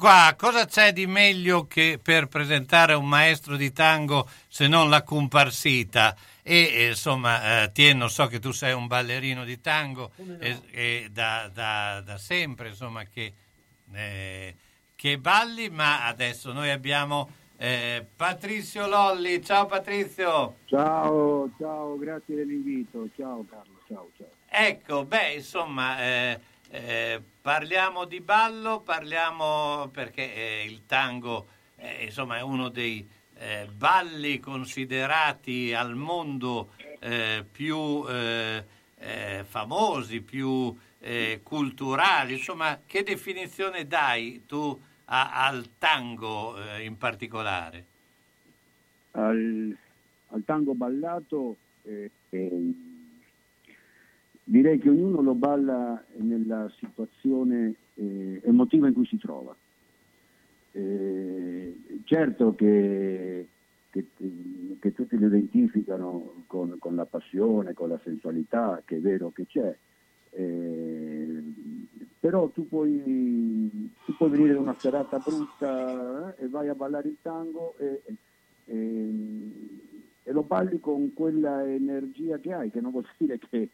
qua, 0.00 0.34
cosa 0.34 0.64
c'è 0.64 0.94
di 0.94 1.06
meglio 1.06 1.66
che 1.66 2.00
per 2.02 2.26
presentare 2.26 2.94
un 2.94 3.06
maestro 3.06 3.56
di 3.56 3.70
tango 3.70 4.26
se 4.48 4.66
non 4.66 4.88
la 4.88 5.02
comparsita? 5.02 6.16
E 6.42 6.86
insomma, 6.88 7.64
eh, 7.64 7.72
Tieno, 7.72 8.08
so 8.08 8.26
che 8.26 8.38
tu 8.38 8.50
sei 8.50 8.72
un 8.72 8.86
ballerino 8.86 9.44
di 9.44 9.60
tango 9.60 10.12
no? 10.16 10.38
e, 10.38 10.58
e 10.70 11.08
da, 11.12 11.50
da, 11.52 12.00
da, 12.00 12.16
sempre, 12.16 12.68
insomma, 12.68 13.04
che, 13.04 13.34
eh, 13.92 14.54
che, 14.96 15.18
balli, 15.18 15.68
ma 15.68 16.06
adesso 16.06 16.50
noi 16.54 16.70
abbiamo 16.70 17.28
eh, 17.58 18.02
Patrizio 18.16 18.86
Lolli. 18.86 19.44
Ciao 19.44 19.66
Patrizio! 19.66 20.56
Ciao, 20.64 21.50
ciao, 21.58 21.98
grazie 21.98 22.36
dell'invito. 22.36 23.06
Ciao 23.14 23.44
Carlo, 23.50 23.78
ciao, 23.86 24.08
ciao. 24.16 24.28
Ecco, 24.48 25.04
beh, 25.04 25.34
insomma 25.34 26.02
eh, 26.02 26.40
eh, 26.70 27.20
parliamo 27.42 28.04
di 28.04 28.20
ballo, 28.20 28.80
parliamo 28.80 29.88
perché 29.92 30.34
eh, 30.34 30.64
il 30.64 30.86
tango 30.86 31.48
eh, 31.76 32.04
insomma, 32.04 32.36
è 32.36 32.42
uno 32.42 32.68
dei 32.68 33.06
eh, 33.38 33.66
balli 33.76 34.38
considerati 34.38 35.74
al 35.74 35.96
mondo 35.96 36.72
eh, 37.00 37.44
più 37.50 38.04
eh, 38.08 38.64
famosi, 39.44 40.20
più 40.20 40.76
culturali. 41.42 42.34
Insomma, 42.34 42.78
che 42.84 43.02
definizione 43.02 43.86
dai 43.86 44.44
tu 44.46 44.78
a, 45.06 45.46
al 45.46 45.70
tango 45.78 46.56
in 46.78 46.98
particolare? 46.98 47.86
Al, 49.12 49.74
al 50.28 50.42
tango 50.44 50.74
ballato 50.74 51.56
direi 54.50 54.78
che 54.78 54.88
ognuno 54.88 55.22
lo 55.22 55.34
balla 55.34 56.02
nella 56.16 56.68
situazione 56.76 57.74
eh, 57.94 58.40
emotiva 58.42 58.88
in 58.88 58.94
cui 58.94 59.06
si 59.06 59.16
trova. 59.16 59.54
Eh, 60.72 61.76
certo 62.02 62.54
che, 62.56 63.46
che, 63.90 64.06
che, 64.80 64.92
tutti 64.92 65.16
lo 65.16 65.26
identificano 65.26 66.42
con, 66.48 66.76
con, 66.80 66.96
la 66.96 67.04
passione, 67.06 67.74
con 67.74 67.90
la 67.90 68.00
sensualità, 68.02 68.82
che 68.84 68.96
è 68.96 69.00
vero 69.00 69.30
che 69.30 69.46
c'è, 69.46 69.76
eh, 70.30 71.42
però 72.18 72.48
tu 72.48 72.66
puoi, 72.66 73.92
tu 74.04 74.16
puoi, 74.16 74.30
venire 74.30 74.54
da 74.54 74.60
una 74.60 74.78
serata 74.78 75.18
brutta 75.18 76.34
eh, 76.36 76.44
e 76.44 76.48
vai 76.48 76.68
a 76.68 76.74
ballare 76.74 77.08
il 77.08 77.18
tango 77.22 77.76
e, 77.78 78.02
e, 78.64 79.10
e 80.24 80.32
lo 80.32 80.42
balli 80.42 80.80
con 80.80 81.12
quella 81.14 81.64
energia 81.68 82.38
che 82.38 82.52
hai, 82.52 82.70
che 82.72 82.80
non 82.80 82.90
vuol 82.90 83.06
dire 83.16 83.38
che 83.38 83.70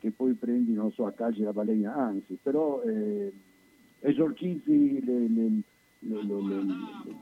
che 0.00 0.10
poi 0.10 0.32
prendi, 0.34 0.72
non 0.72 0.90
so, 0.92 1.06
a 1.06 1.12
calci 1.12 1.42
la 1.42 1.52
balena, 1.52 1.94
anzi, 1.94 2.38
però 2.42 2.82
eh, 2.82 3.32
esorcizzi 4.00 5.04
le, 5.04 5.28
le, 5.28 5.50
le, 5.98 6.22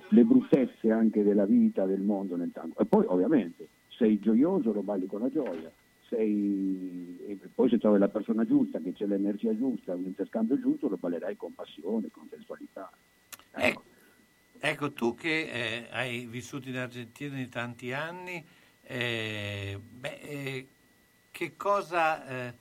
le, 0.09 0.25
bruttezze 0.25 0.91
anche 0.91 1.23
della 1.23 1.45
vita, 1.45 1.85
del 1.85 2.01
mondo 2.01 2.37
nel 2.37 2.53
tango. 2.53 2.79
E 2.79 2.87
poi 2.87 3.05
ovviamente 3.09 3.69
sei 3.89 4.19
gioioso, 4.21 4.73
lo 4.73 4.83
balli 4.83 5.07
con 5.07 5.21
la 5.21 5.31
gioia, 5.31 5.71
sei, 6.09 7.19
e 7.27 7.39
poi 7.55 7.69
se 7.69 7.79
trovi 7.79 7.99
la 7.99 8.09
persona 8.09 8.47
giusta, 8.47 8.79
che 8.79 8.93
c'è 8.93 9.07
l'energia 9.07 9.55
giusta, 9.57 9.95
un 9.95 10.05
interscambio 10.05 10.59
giusto, 10.59 10.89
lo 10.89 10.97
ballerai 10.97 11.37
con 11.37 11.55
passione, 11.55 12.09
con 12.11 12.29
sensualità. 12.31 12.91
Ecco, 13.51 13.67
ecco, 13.67 13.83
ecco 14.61 14.93
tu 14.93 15.15
che 15.15 15.51
eh, 15.51 15.87
hai 15.91 16.27
vissuto 16.27 16.69
in 16.69 16.77
Argentina 16.77 17.35
di 17.35 17.49
tanti 17.49 17.93
anni, 17.93 18.43
eh, 18.83 19.79
beh, 19.99 20.19
eh, 20.23 20.67
che 21.31 21.57
cosa 21.57 22.27
eh, 22.27 22.55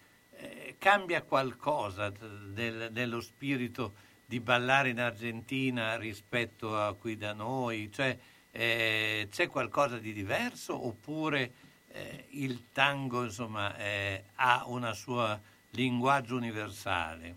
cambia 0.77 1.21
qualcosa 1.21 2.11
del, 2.53 2.89
dello 2.91 3.21
spirito 3.21 3.93
di 4.25 4.39
ballare 4.39 4.89
in 4.89 4.99
Argentina 4.99 5.95
rispetto 5.97 6.77
a 6.77 6.93
qui 6.93 7.17
da 7.17 7.33
noi? 7.33 7.89
Cioè, 7.91 8.17
eh, 8.51 9.27
c'è 9.29 9.47
qualcosa 9.47 9.97
di 9.97 10.13
diverso 10.13 10.85
oppure 10.85 11.51
eh, 11.89 12.25
il 12.31 12.71
tango 12.71 13.23
insomma, 13.23 13.75
eh, 13.77 14.23
ha 14.35 14.63
un 14.67 14.89
suo 14.93 15.39
linguaggio 15.71 16.35
universale? 16.35 17.35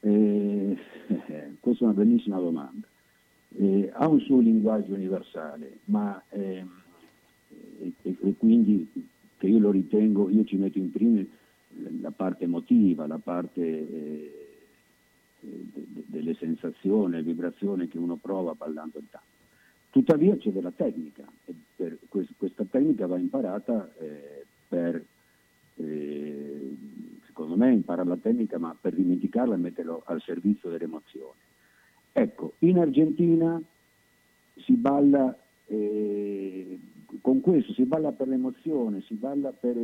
Eh, 0.00 0.76
questa 1.60 1.84
è 1.84 1.88
una 1.88 1.94
bellissima 1.94 2.38
domanda. 2.38 2.86
Eh, 3.56 3.90
ha 3.94 4.08
un 4.08 4.20
suo 4.20 4.40
linguaggio 4.40 4.94
universale, 4.94 5.78
ma 5.84 6.20
ehm, 6.30 6.82
e, 7.80 7.92
e, 8.02 8.34
quindi 8.36 8.90
che 9.38 9.46
io 9.46 9.58
lo 9.58 9.70
ritengo, 9.70 10.28
io 10.28 10.44
ci 10.44 10.56
metto 10.56 10.78
in 10.78 10.90
prima 10.90 11.22
la 12.00 12.10
parte 12.10 12.44
emotiva, 12.44 13.06
la 13.06 13.18
parte 13.18 13.60
eh, 13.60 14.54
de, 15.40 16.04
delle 16.06 16.34
sensazioni, 16.34 17.22
vibrazioni 17.22 17.88
che 17.88 17.98
uno 17.98 18.16
prova 18.16 18.54
ballando 18.54 18.98
il 18.98 19.06
tango. 19.10 19.32
Tuttavia 19.90 20.36
c'è 20.36 20.50
della 20.50 20.72
tecnica 20.72 21.24
e 21.44 21.54
per, 21.76 21.98
questa 22.08 22.64
tecnica 22.64 23.06
va 23.06 23.16
imparata 23.16 23.92
eh, 23.98 24.44
per, 24.66 25.04
eh, 25.76 26.76
secondo 27.26 27.56
me, 27.56 27.72
imparare 27.72 28.08
la 28.08 28.16
tecnica 28.16 28.58
ma 28.58 28.76
per 28.78 28.94
dimenticarla 28.94 29.54
e 29.54 29.58
metterla 29.58 30.00
al 30.04 30.20
servizio 30.22 30.68
delle 30.68 30.84
emozioni. 30.84 31.38
Ecco, 32.12 32.54
in 32.60 32.78
Argentina 32.78 33.60
si 34.56 34.72
balla 34.72 35.36
eh, 35.66 36.78
con 37.20 37.40
questo, 37.40 37.72
si 37.72 37.84
balla 37.84 38.12
per 38.12 38.28
l'emozione, 38.28 39.00
si 39.02 39.14
balla 39.14 39.52
per 39.52 39.76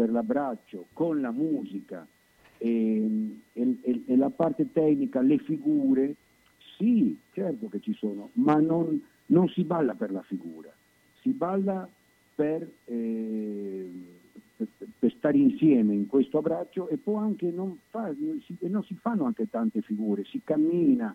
per 0.00 0.10
l'abbraccio, 0.10 0.86
con 0.94 1.20
la 1.20 1.30
musica 1.30 2.06
e, 2.56 3.36
e, 3.52 3.78
e, 4.06 4.16
la 4.16 4.30
parte 4.30 4.72
tecnica, 4.72 5.20
le 5.20 5.36
figure, 5.36 6.14
sì, 6.78 7.18
certo 7.34 7.68
che 7.68 7.80
ci 7.80 7.92
sono, 7.92 8.30
ma 8.34 8.54
non, 8.54 8.98
non 9.26 9.46
si 9.48 9.62
balla 9.62 9.92
per 9.92 10.10
la 10.10 10.22
figura, 10.22 10.72
si 11.20 11.28
balla 11.32 11.86
per, 12.34 12.66
eh, 12.86 13.90
per, 14.56 14.68
per, 14.98 15.12
stare 15.18 15.36
insieme 15.36 15.92
in 15.92 16.06
questo 16.06 16.38
abbraccio 16.38 16.88
e 16.88 16.96
poi 16.96 17.18
anche 17.18 17.50
non, 17.50 17.78
fa, 17.90 18.10
si, 18.46 18.56
non 18.68 18.82
si 18.84 18.94
fanno 18.94 19.24
anche 19.24 19.50
tante 19.50 19.82
figure, 19.82 20.24
si 20.24 20.40
cammina, 20.42 21.14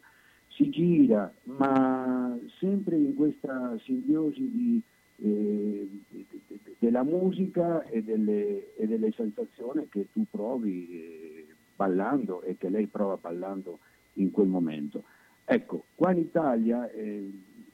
si 0.49 0.69
gira, 0.69 1.33
ma 1.45 2.37
sempre 2.59 2.97
in 2.97 3.15
questa 3.15 3.75
simbiosi 3.81 4.47
di 4.51 4.81
della 5.17 7.03
musica 7.03 7.83
e 7.85 8.03
delle, 8.03 8.75
e 8.75 8.87
delle, 8.87 9.11
sensazioni 9.11 9.87
che 9.89 10.07
tu 10.11 10.25
provi 10.29 10.89
eh, 10.91 11.45
ballando 11.75 12.41
e 12.41 12.57
che 12.57 12.69
lei 12.69 12.87
prova 12.87 13.17
ballando 13.17 13.79
in 14.13 14.31
quel 14.31 14.47
momento. 14.47 15.03
Ecco, 15.45 15.85
qua 15.95 16.11
in 16.11 16.19
Italia, 16.19 16.89
eh, 16.91 17.31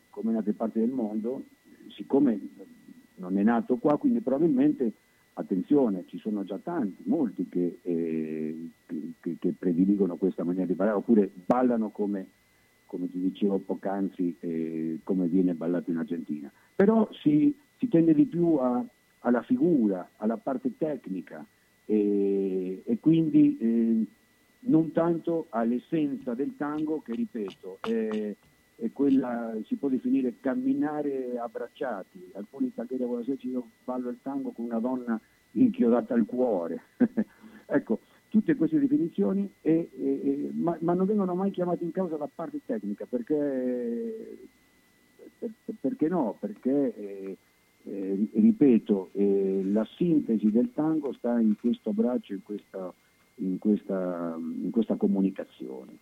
come 0.09 0.31
in 0.31 0.37
altre 0.37 0.53
parti 0.53 0.79
del 0.79 0.89
mondo, 0.89 1.43
siccome 1.89 2.39
non 3.15 3.37
è 3.37 3.43
nato 3.43 3.77
qua, 3.77 3.97
quindi 3.97 4.19
probabilmente, 4.19 4.91
attenzione, 5.33 6.05
ci 6.07 6.17
sono 6.17 6.43
già 6.43 6.59
tanti, 6.61 7.03
molti 7.05 7.47
che, 7.49 7.79
eh, 7.81 8.69
che, 8.85 9.35
che 9.39 9.53
prediligono 9.57 10.15
questa 10.15 10.43
maniera 10.43 10.67
di 10.67 10.73
ballare, 10.73 10.97
oppure 10.97 11.31
ballano 11.45 11.89
come 11.89 12.27
come 12.91 13.09
ti 13.09 13.21
dicevo 13.21 13.57
poc'anzi, 13.59 14.35
eh, 14.41 14.99
come 15.05 15.27
viene 15.27 15.53
ballato 15.53 15.91
in 15.91 15.97
Argentina. 15.97 16.51
Però 16.75 17.07
si, 17.21 17.55
si 17.77 17.87
tende 17.87 18.13
di 18.13 18.25
più 18.25 18.55
a, 18.55 18.83
alla 19.19 19.41
figura, 19.43 20.09
alla 20.17 20.35
parte 20.35 20.77
tecnica 20.77 21.45
e, 21.85 22.81
e 22.85 22.99
quindi 22.99 23.57
eh, 23.57 24.05
non 24.67 24.91
tanto 24.91 25.47
all'essenza 25.51 26.33
del 26.33 26.57
tango 26.57 26.99
che, 26.99 27.15
ripeto, 27.15 27.77
è, 27.79 28.35
è, 28.75 28.91
quella, 28.91 29.55
si 29.67 29.75
può 29.75 29.87
definire 29.87 30.33
camminare 30.41 31.37
abbracciati. 31.39 32.31
Alcuni 32.33 32.73
taglieri 32.73 33.05
vogliono 33.05 33.23
dire 33.23 33.53
io 33.53 33.69
ballo 33.85 34.09
il 34.09 34.19
tango 34.21 34.51
con 34.51 34.65
una 34.65 34.79
donna 34.79 35.17
inchiodata 35.51 36.13
al 36.13 36.25
cuore. 36.25 36.81
ecco, 37.67 37.99
tutte 38.31 38.55
queste 38.55 38.79
definizioni, 38.79 39.51
e, 39.59 39.89
e, 39.93 40.49
ma, 40.53 40.77
ma, 40.79 40.93
non 40.93 41.05
vengono 41.05 41.35
mai 41.35 41.51
chiamate 41.51 41.83
in 41.83 41.91
causa 41.91 42.15
la 42.15 42.29
parte 42.33 42.61
tecnica, 42.65 43.05
perché, 43.05 44.47
per, 45.37 45.51
perché 45.81 46.07
no? 46.07 46.37
Perché, 46.39 46.95
eh, 46.95 47.37
eh, 47.83 48.29
ripeto, 48.33 49.09
eh, 49.15 49.63
la 49.65 49.85
sintesi 49.97 50.49
del 50.49 50.71
tango 50.73 51.11
sta 51.11 51.37
in 51.41 51.57
questo 51.59 51.89
abbraccio, 51.89 52.31
in 52.31 52.41
questa, 52.41 52.93
in 53.35 53.57
questa, 53.59 54.37
in 54.39 54.71
questa 54.71 54.95
comunicazione. 54.95 55.97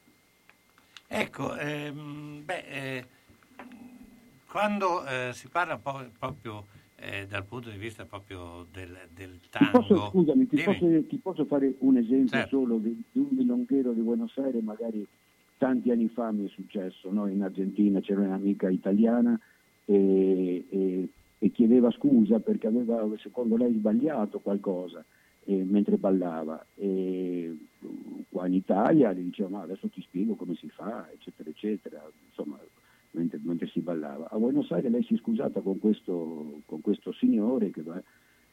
Ecco, 1.07 1.57
ehm, 1.57 2.45
beh, 2.45 2.65
eh, 2.67 3.05
quando 4.47 5.03
eh, 5.07 5.31
si 5.33 5.47
parla 5.47 5.79
po- 5.79 6.05
proprio 6.19 6.67
eh, 7.01 7.25
dal 7.27 7.45
punto 7.45 7.69
di 7.69 7.77
vista 7.77 8.05
proprio 8.05 8.67
del, 8.71 8.95
del 9.13 9.39
tango. 9.49 9.79
Ti 9.79 9.87
posso, 9.87 10.09
scusami, 10.09 10.47
ti 10.47 10.61
posso, 10.61 11.03
ti 11.07 11.17
posso, 11.17 11.45
fare 11.45 11.75
un 11.79 11.97
esempio 11.97 12.27
certo. 12.27 12.57
solo 12.57 12.77
di, 12.77 13.01
di, 13.11 13.19
un 13.19 13.29
milonghero 13.31 13.93
di 13.93 14.01
Buenos 14.01 14.37
Aires, 14.37 14.61
magari 14.61 15.05
tanti 15.57 15.91
anni 15.91 16.07
fa 16.09 16.31
mi 16.31 16.45
è 16.45 16.49
successo, 16.49 17.11
no? 17.11 17.27
in 17.27 17.41
Argentina 17.41 17.99
c'era 17.99 18.21
un'amica 18.21 18.69
italiana 18.69 19.39
e, 19.85 20.65
e, 20.69 21.09
e, 21.37 21.51
chiedeva 21.51 21.91
scusa 21.91 22.39
perché 22.39 22.67
aveva 22.67 23.05
secondo 23.17 23.57
lei 23.57 23.73
sbagliato 23.73 24.39
qualcosa 24.39 25.03
eh, 25.45 25.63
mentre 25.63 25.97
ballava. 25.97 26.65
E 26.75 27.57
qua 28.29 28.47
in 28.47 28.53
Italia, 28.53 29.13
gli 29.13 29.21
diceva 29.21 29.49
ma 29.49 29.61
adesso 29.61 29.87
ti 29.87 30.01
spiego 30.01 30.35
come 30.35 30.55
si 30.55 30.69
fa, 30.69 31.09
eccetera, 31.11 31.49
eccetera, 31.49 32.11
insomma, 32.27 32.59
mentre, 33.11 33.39
mentre 33.41 33.67
si 33.67 33.79
ballava. 33.79 34.29
A 34.29 34.37
Buenos 34.37 34.71
Aires 34.71 34.91
lei 34.91 35.03
si 35.03 35.15
è 35.15 35.17
scusata 35.17 35.61
con 35.61 35.79
questo, 35.79 36.61
con 36.65 36.81
questo 36.81 37.11
signore 37.13 37.71
che, 37.71 37.81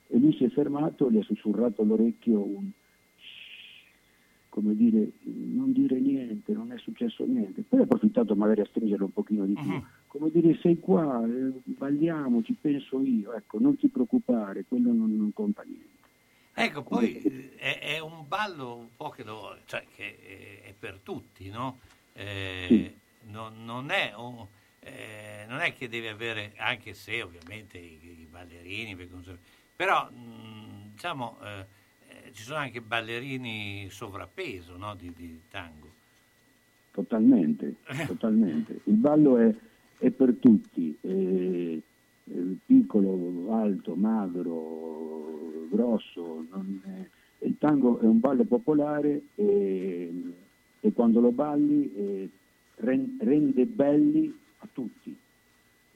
e 0.08 0.18
lui 0.18 0.34
si 0.34 0.44
è 0.44 0.48
fermato, 0.48 1.10
gli 1.10 1.18
ha 1.18 1.22
sussurrato 1.22 1.82
all'orecchio 1.82 2.42
un 2.42 2.70
come 4.56 4.74
dire, 4.74 5.10
non 5.24 5.70
dire 5.72 6.00
niente, 6.00 6.54
non 6.54 6.72
è 6.72 6.78
successo 6.78 7.26
niente. 7.26 7.62
Poi 7.68 7.80
ha 7.80 7.82
approfittato 7.82 8.34
magari 8.34 8.62
a 8.62 8.64
stringerlo 8.64 9.04
un 9.04 9.12
pochino 9.12 9.44
di 9.44 9.52
più, 9.52 9.70
uh-huh. 9.70 9.84
come 10.06 10.30
dire 10.30 10.58
sei 10.62 10.80
qua, 10.80 11.22
eh, 11.26 11.52
balliamo, 11.62 12.42
ci 12.42 12.56
penso 12.58 13.02
io, 13.02 13.34
ecco, 13.34 13.58
non 13.58 13.76
ti 13.76 13.88
preoccupare, 13.88 14.64
quello 14.66 14.94
non, 14.94 15.14
non 15.14 15.30
conta 15.34 15.62
niente. 15.62 16.04
Ecco, 16.54 16.84
poi 16.84 17.20
è, 17.58 17.80
è, 17.80 17.98
un 17.98 18.24
ballo 18.26 18.76
un 18.76 18.88
po' 18.96 19.10
che, 19.10 19.24
lo, 19.24 19.58
cioè, 19.66 19.84
che 19.94 20.62
è, 20.62 20.72
per 20.78 21.00
tutti, 21.02 21.50
no? 21.50 21.76
Eh, 22.14 22.64
sì. 22.66 22.90
Non, 23.26 23.64
non, 23.64 23.90
è 23.90 24.12
un, 24.16 24.46
eh, 24.80 25.44
non, 25.48 25.60
è 25.60 25.72
che 25.72 25.88
deve 25.88 26.08
avere, 26.08 26.52
anche 26.56 26.94
se 26.94 27.22
ovviamente 27.22 27.78
i, 27.78 27.98
i 28.20 28.26
ballerini, 28.30 28.96
però 29.74 30.10
mh, 30.10 30.92
diciamo 30.92 31.38
eh, 31.42 31.66
eh, 32.08 32.32
ci 32.32 32.42
sono 32.42 32.58
anche 32.58 32.80
ballerini 32.80 33.88
sovrappeso 33.90 34.76
no? 34.76 34.94
di, 34.94 35.12
di, 35.14 35.40
tango. 35.50 35.88
Totalmente, 36.92 37.76
totalmente. 38.06 38.80
Il 38.84 38.94
ballo 38.94 39.38
è, 39.38 39.54
è 39.98 40.10
per 40.10 40.34
tutti, 40.40 40.96
è, 41.00 41.78
piccolo, 42.64 43.52
alto, 43.52 43.94
magro, 43.94 45.68
grosso. 45.70 46.46
È, 46.82 47.44
il 47.44 47.58
tango 47.58 48.00
è 48.00 48.04
un 48.04 48.18
ballo 48.18 48.44
popolare 48.44 49.22
e, 49.34 50.10
e 50.80 50.92
quando 50.92 51.20
lo 51.20 51.32
balli 51.32 51.92
eh, 51.94 52.30
rende 52.76 53.66
belli 53.66 54.34
a 54.58 54.68
tutti. 54.72 55.16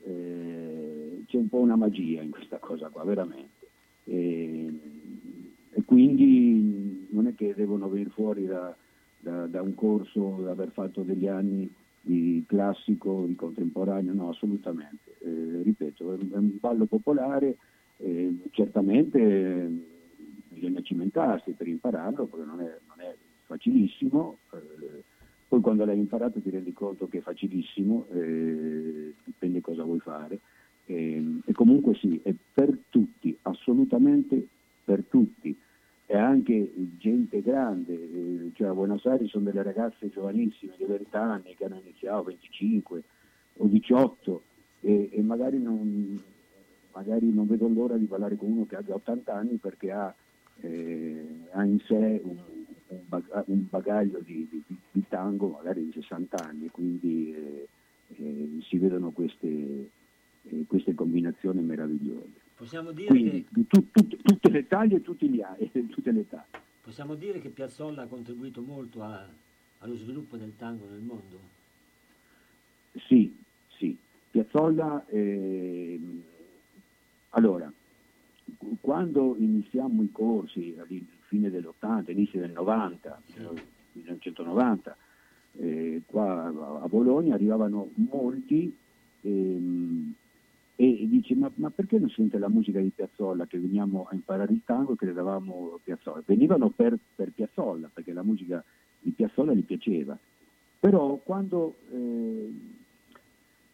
Eh, 0.03 1.24
c'è 1.26 1.37
un 1.37 1.49
po' 1.49 1.59
una 1.59 1.76
magia 1.76 2.22
in 2.22 2.31
questa 2.31 2.59
cosa 2.59 2.89
qua, 2.89 3.05
veramente. 3.05 3.68
E, 4.05 4.81
e 5.70 5.83
quindi 5.85 7.09
non 7.11 7.26
è 7.26 7.35
che 7.35 7.55
devono 7.55 7.89
venire 7.89 8.11
fuori 8.11 8.47
da, 8.47 8.74
da, 9.18 9.47
da 9.47 9.62
un 9.62 9.74
corso, 9.74 10.41
da 10.43 10.51
aver 10.51 10.70
fatto 10.70 11.03
degli 11.03 11.26
anni 11.26 11.70
di 12.01 12.45
classico, 12.47 13.24
di 13.26 13.35
contemporaneo, 13.35 14.12
no, 14.14 14.31
assolutamente. 14.31 15.16
Eh, 15.20 15.62
ripeto, 15.62 16.14
è 16.14 16.37
un, 16.37 16.57
ballo 16.59 16.87
popolare, 16.87 17.57
eh, 17.99 18.35
certamente 18.51 19.70
bisogna 20.49 20.81
cimentarsi 20.81 21.53
per 21.53 21.68
impararlo, 21.68 22.24
perché 22.26 22.47
non 22.47 22.61
è, 22.61 22.78
non 22.89 23.01
è 23.01 23.14
facilissimo, 23.45 24.39
eh, 24.53 25.03
poi 25.51 25.61
quando 25.62 25.84
l'hai 25.84 25.98
imparato 25.98 26.40
ti 26.40 26.48
rendi 26.48 26.72
conto 26.72 27.09
che 27.09 27.18
è 27.18 27.22
facilissimo, 27.22 28.07
eh, 28.12 29.14
dipende 29.24 29.61
cosa 29.61 29.82
vuoi 29.82 29.98
fare, 29.98 30.38
e 30.86 31.42
comunque 31.55 31.96
sì, 31.96 32.20
è 32.22 32.32
per 32.55 32.78
tutti, 32.88 33.36
assolutamente 33.42 34.46
per 34.84 35.03
tutti. 35.09 35.57
E 36.07 36.16
anche 36.16 36.72
gente 36.98 37.42
grande, 37.42 37.94
eh, 37.94 38.51
cioè 38.55 38.68
a 38.68 38.74
Buenos 38.74 39.05
Aires 39.07 39.28
sono 39.28 39.44
delle 39.44 39.64
ragazze 39.64 40.09
giovanissime 40.09 40.74
di 40.76 40.84
20 40.84 41.16
anni 41.16 41.55
che 41.57 41.64
hanno 41.64 41.80
iniziato 41.82 42.22
25 42.22 43.03
o 43.57 43.66
18 43.66 44.42
e, 44.82 45.09
e 45.11 45.22
magari, 45.22 45.61
non, 45.61 46.22
magari, 46.92 47.28
non, 47.32 47.48
vedo 47.48 47.66
l'ora 47.66 47.96
di 47.96 48.05
ballare 48.05 48.36
con 48.36 48.53
uno 48.53 48.66
che 48.66 48.76
abbia 48.76 48.94
80 48.94 49.34
anni 49.34 49.57
perché 49.57 49.90
ha, 49.90 50.14
eh, 50.61 51.24
ha 51.51 51.64
in 51.64 51.80
sé 51.80 52.20
un, 52.22 52.36
un 53.47 53.66
bagaglio 53.68 54.20
di, 54.20 54.47
di, 54.51 54.62
di, 54.91 55.05
tango 55.09 55.49
magari 55.49 55.84
di 55.84 55.93
60 55.93 56.36
anni, 56.36 56.68
quindi 56.70 57.32
eh, 57.34 57.68
eh, 58.16 58.59
si 58.62 58.78
vedono 58.78 59.11
queste, 59.11 59.91
eh, 60.43 60.64
queste 60.66 60.95
combinazioni 60.95 61.61
meravigliose. 61.61 62.49
Possiamo 62.57 62.93
dire 62.93 63.09
Quindi, 63.09 63.47
che... 63.53 63.66
tu, 63.68 63.91
tu, 63.91 64.07
tutte 64.07 64.51
le 64.51 64.66
taglie 64.66 64.97
e 64.97 65.03
tutti 65.03 65.28
gli 65.28 65.41
anni, 65.41 65.70
tutte 65.88 66.11
le 66.11 66.28
taglie. 66.28 66.68
Possiamo 66.82 67.14
dire 67.14 67.41
che 67.41 67.49
Piazzolla 67.49 68.03
ha 68.03 68.07
contribuito 68.07 68.61
molto 68.61 69.03
a, 69.03 69.26
allo 69.78 69.97
sviluppo 69.97 70.36
del 70.36 70.57
tango 70.57 70.86
nel 70.88 71.01
mondo? 71.01 71.38
Sì, 73.07 73.34
sì. 73.76 73.97
Piazzolla, 74.30 75.07
eh, 75.07 76.01
allora, 77.30 77.72
quando 78.80 79.36
iniziamo 79.38 80.03
i 80.03 80.11
corsi 80.11 80.74
fine 81.31 81.49
dell'80, 81.49 82.11
inizio 82.11 82.41
del 82.41 82.51
90, 82.51 83.22
sì. 83.26 83.39
1990, 83.93 84.97
eh, 85.59 86.03
qua 86.07 86.47
a 86.83 86.89
Bologna 86.89 87.35
arrivavano 87.35 87.91
molti 87.95 88.76
ehm, 89.20 90.14
e 90.74 91.07
dice 91.09 91.35
ma, 91.37 91.51
ma, 91.55 91.70
perché 91.70 91.99
non 91.99 92.09
sente 92.09 92.39
la 92.39 92.49
musica 92.49 92.81
di 92.81 92.91
Piazzolla 92.93 93.47
che 93.47 93.59
veniamo 93.59 94.07
a 94.11 94.14
imparare 94.14 94.53
il 94.53 94.62
tango 94.64 94.95
e 94.95 94.97
che 94.97 95.07
le 95.07 95.12
davamo 95.12 95.78
Piazzolla? 95.85 96.22
Venivano 96.24 96.70
per, 96.70 96.99
per 97.14 97.31
Piazzolla 97.31 97.89
perché 97.93 98.12
la 98.12 98.22
musica 98.22 98.64
di 98.99 99.11
Piazzolla 99.11 99.55
gli 99.55 99.62
piaceva, 99.62 100.18
però 100.81 101.16
quando, 101.22 101.76
eh, 101.93 102.53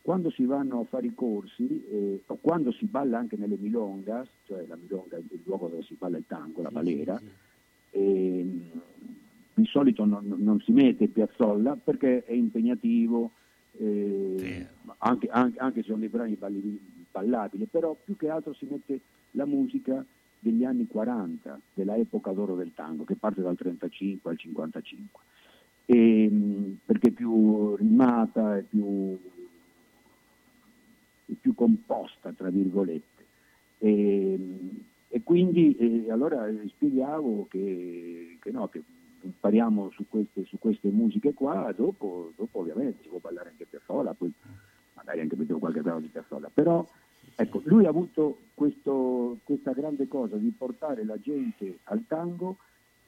quando 0.02 0.30
si 0.30 0.44
vanno 0.44 0.80
a 0.80 0.84
fare 0.84 1.06
i 1.06 1.14
corsi 1.14 1.86
eh, 1.90 2.22
o 2.26 2.38
quando 2.40 2.70
si 2.72 2.84
balla 2.84 3.18
anche 3.18 3.36
nelle 3.36 3.56
milongas, 3.56 4.28
cioè 4.44 4.66
la 4.66 4.76
milonga 4.76 5.16
è 5.16 5.20
il 5.20 5.40
luogo 5.44 5.68
dove 5.68 5.82
si 5.84 5.94
balla 5.94 6.18
il 6.18 6.26
tango, 6.26 6.62
la 6.62 6.70
balera, 6.70 7.16
sì, 7.18 7.24
sì, 7.24 7.30
sì. 7.30 7.45
Eh, 7.90 8.60
di 9.54 9.64
solito 9.66 10.04
non, 10.04 10.34
non, 10.36 10.60
si 10.60 10.72
mette 10.72 11.08
Piazzolla 11.08 11.78
perché 11.82 12.24
è 12.24 12.32
impegnativo, 12.32 13.30
eh, 13.78 14.66
anche, 14.98 15.28
anche, 15.28 15.58
anche, 15.58 15.80
se 15.80 15.86
sono 15.86 16.00
dei 16.00 16.08
brani 16.08 16.34
balli, 16.34 16.78
ballabile, 17.10 17.66
però 17.66 17.96
più 18.04 18.16
che 18.16 18.28
altro 18.28 18.52
si 18.52 18.66
mette 18.70 19.00
la 19.30 19.46
musica 19.46 20.04
degli 20.38 20.64
anni 20.64 20.86
40, 20.86 21.58
della 21.72 21.96
epoca 21.96 22.32
d'oro 22.32 22.54
del 22.54 22.72
tango, 22.74 23.04
che 23.04 23.16
parte 23.16 23.40
dal 23.40 23.56
35 23.56 24.30
al 24.30 24.38
55, 24.38 25.22
e, 25.86 26.30
perché 26.84 27.08
è 27.08 27.12
più 27.12 27.76
rimata, 27.76 28.58
è 28.58 28.62
più, 28.62 29.18
è 31.26 31.32
più 31.40 31.54
composta, 31.54 32.30
tra 32.32 32.50
virgolette. 32.50 33.24
E, 33.78 34.38
e 35.08 35.22
quindi 35.22 35.76
eh, 35.76 36.10
allora 36.10 36.46
spiegavo 36.68 37.46
che, 37.48 38.38
che, 38.40 38.50
no, 38.50 38.68
che 38.68 38.82
impariamo 39.22 39.90
su 39.90 40.04
queste, 40.08 40.44
su 40.44 40.58
queste, 40.58 40.88
musiche 40.88 41.34
qua, 41.34 41.72
dopo, 41.76 42.32
dopo 42.36 42.60
ovviamente 42.60 43.02
si 43.02 43.08
può 43.08 43.18
ballare 43.18 43.50
anche 43.50 43.66
per 43.68 43.82
sola, 43.84 44.14
poi 44.14 44.32
magari 44.94 45.20
anche 45.20 45.36
mettevo 45.36 45.58
qualche 45.58 45.82
brano 45.82 46.00
di 46.00 46.08
Piazzolla, 46.08 46.50
però 46.52 46.86
Ecco, 47.38 47.60
lui 47.64 47.84
ha 47.84 47.90
avuto 47.90 48.38
questo, 48.54 49.38
questa 49.44 49.72
grande 49.72 50.08
cosa 50.08 50.36
di 50.36 50.52
portare 50.56 51.04
la 51.04 51.18
gente 51.20 51.80
al 51.84 52.04
tango 52.06 52.56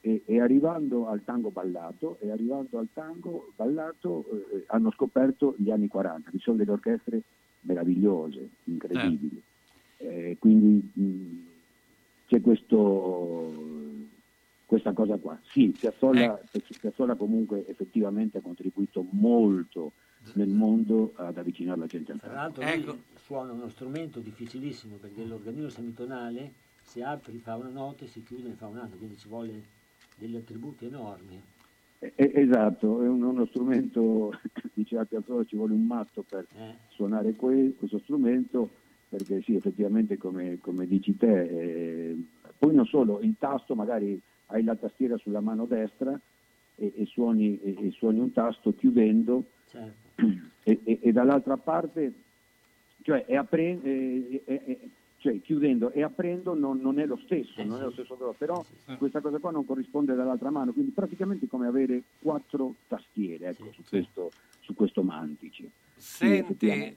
e, 0.02 0.22
e, 0.26 0.40
arrivando 0.40 1.08
al 1.08 1.24
tango 1.24 1.50
ballato 1.50 2.18
e 2.20 2.30
arrivando 2.30 2.78
al 2.78 2.88
tango 2.92 3.52
ballato 3.56 4.26
eh, 4.52 4.64
hanno 4.66 4.90
scoperto 4.92 5.54
gli 5.56 5.70
anni 5.70 5.88
40, 5.88 6.30
che 6.30 6.38
sono 6.38 6.58
delle 6.58 6.72
orchestre 6.72 7.22
meravigliose, 7.62 8.48
incredibili. 8.64 9.42
Eh. 9.96 10.30
Eh, 10.30 10.36
quindi 10.38 10.90
mh, 10.92 11.47
c'è 12.28 12.42
questo, 12.42 13.50
questa 14.66 14.92
cosa 14.92 15.16
qua. 15.16 15.38
Sì, 15.50 15.74
Piazzolla, 15.78 16.38
eh. 16.52 16.62
Piazzolla 16.78 17.14
comunque 17.14 17.66
effettivamente 17.66 18.38
ha 18.38 18.42
contribuito 18.42 19.04
molto 19.12 19.92
nel 20.34 20.48
mondo 20.48 21.12
ad 21.16 21.38
avvicinare 21.38 21.78
la 21.80 21.86
gente 21.86 22.12
al 22.12 22.20
Tra 22.20 22.32
l'altro 22.34 22.62
ecco. 22.62 22.98
suona 23.24 23.52
uno 23.52 23.68
strumento 23.68 24.20
difficilissimo 24.20 24.96
perché 24.96 25.24
l'organino 25.24 25.70
semitonale 25.70 26.52
se 26.82 27.02
apri 27.02 27.38
fa 27.38 27.56
una 27.56 27.70
nota 27.70 28.04
e 28.04 28.08
si 28.08 28.22
chiude 28.22 28.48
ne 28.48 28.54
fa 28.54 28.66
un'altra, 28.66 28.98
quindi 28.98 29.16
ci 29.16 29.28
vuole 29.28 29.62
degli 30.16 30.36
attributi 30.36 30.84
enormi. 30.84 31.40
esatto, 31.98 33.02
è 33.02 33.08
uno 33.08 33.46
strumento, 33.46 34.38
diceva 34.74 35.06
Piazzolla, 35.06 35.44
ci 35.44 35.56
vuole 35.56 35.72
un 35.72 35.86
matto 35.86 36.22
per 36.28 36.46
eh. 36.56 36.74
suonare 36.88 37.34
que- 37.34 37.74
questo 37.78 37.98
strumento, 38.00 38.68
perché 39.08 39.42
sì, 39.42 39.54
effettivamente 39.54 40.18
come, 40.18 40.58
come 40.60 40.86
dici 40.86 41.16
te, 41.16 41.42
eh, 41.42 42.16
poi 42.58 42.74
non 42.74 42.86
solo, 42.86 43.20
il 43.20 43.36
tasto 43.38 43.74
magari 43.74 44.20
hai 44.46 44.62
la 44.62 44.76
tastiera 44.76 45.16
sulla 45.16 45.40
mano 45.40 45.64
destra 45.66 46.18
e, 46.74 46.92
e, 46.96 47.06
suoni, 47.06 47.60
e, 47.60 47.86
e 47.86 47.90
suoni 47.90 48.20
un 48.20 48.32
tasto 48.32 48.74
chiudendo. 48.74 49.44
Certo. 49.68 50.06
E, 50.64 50.80
e, 50.84 50.98
e 51.00 51.12
dall'altra 51.12 51.56
parte, 51.56 52.12
cioè, 53.02 53.24
appre- 53.34 53.80
eh, 53.82 54.90
cioè, 55.18 55.40
chiudendo 55.40 55.90
e 55.90 56.02
aprendo 56.02 56.54
non, 56.54 56.78
non, 56.80 56.98
è 56.98 57.06
lo 57.06 57.18
stesso, 57.24 57.62
non 57.64 57.80
è 57.80 57.84
lo 57.84 57.90
stesso 57.90 58.34
però 58.36 58.64
questa 58.98 59.20
cosa 59.20 59.38
qua 59.38 59.50
non 59.50 59.64
corrisponde 59.64 60.14
dall'altra 60.14 60.50
mano, 60.50 60.72
quindi 60.72 60.92
praticamente 60.92 61.48
come 61.48 61.66
avere 61.66 62.02
quattro 62.20 62.74
tastiere 62.86 63.48
ecco, 63.48 63.72
su, 63.72 63.82
questo, 63.88 64.30
su, 64.60 64.74
questo, 64.74 65.02
mantice. 65.02 65.70
Senti, 65.96 66.96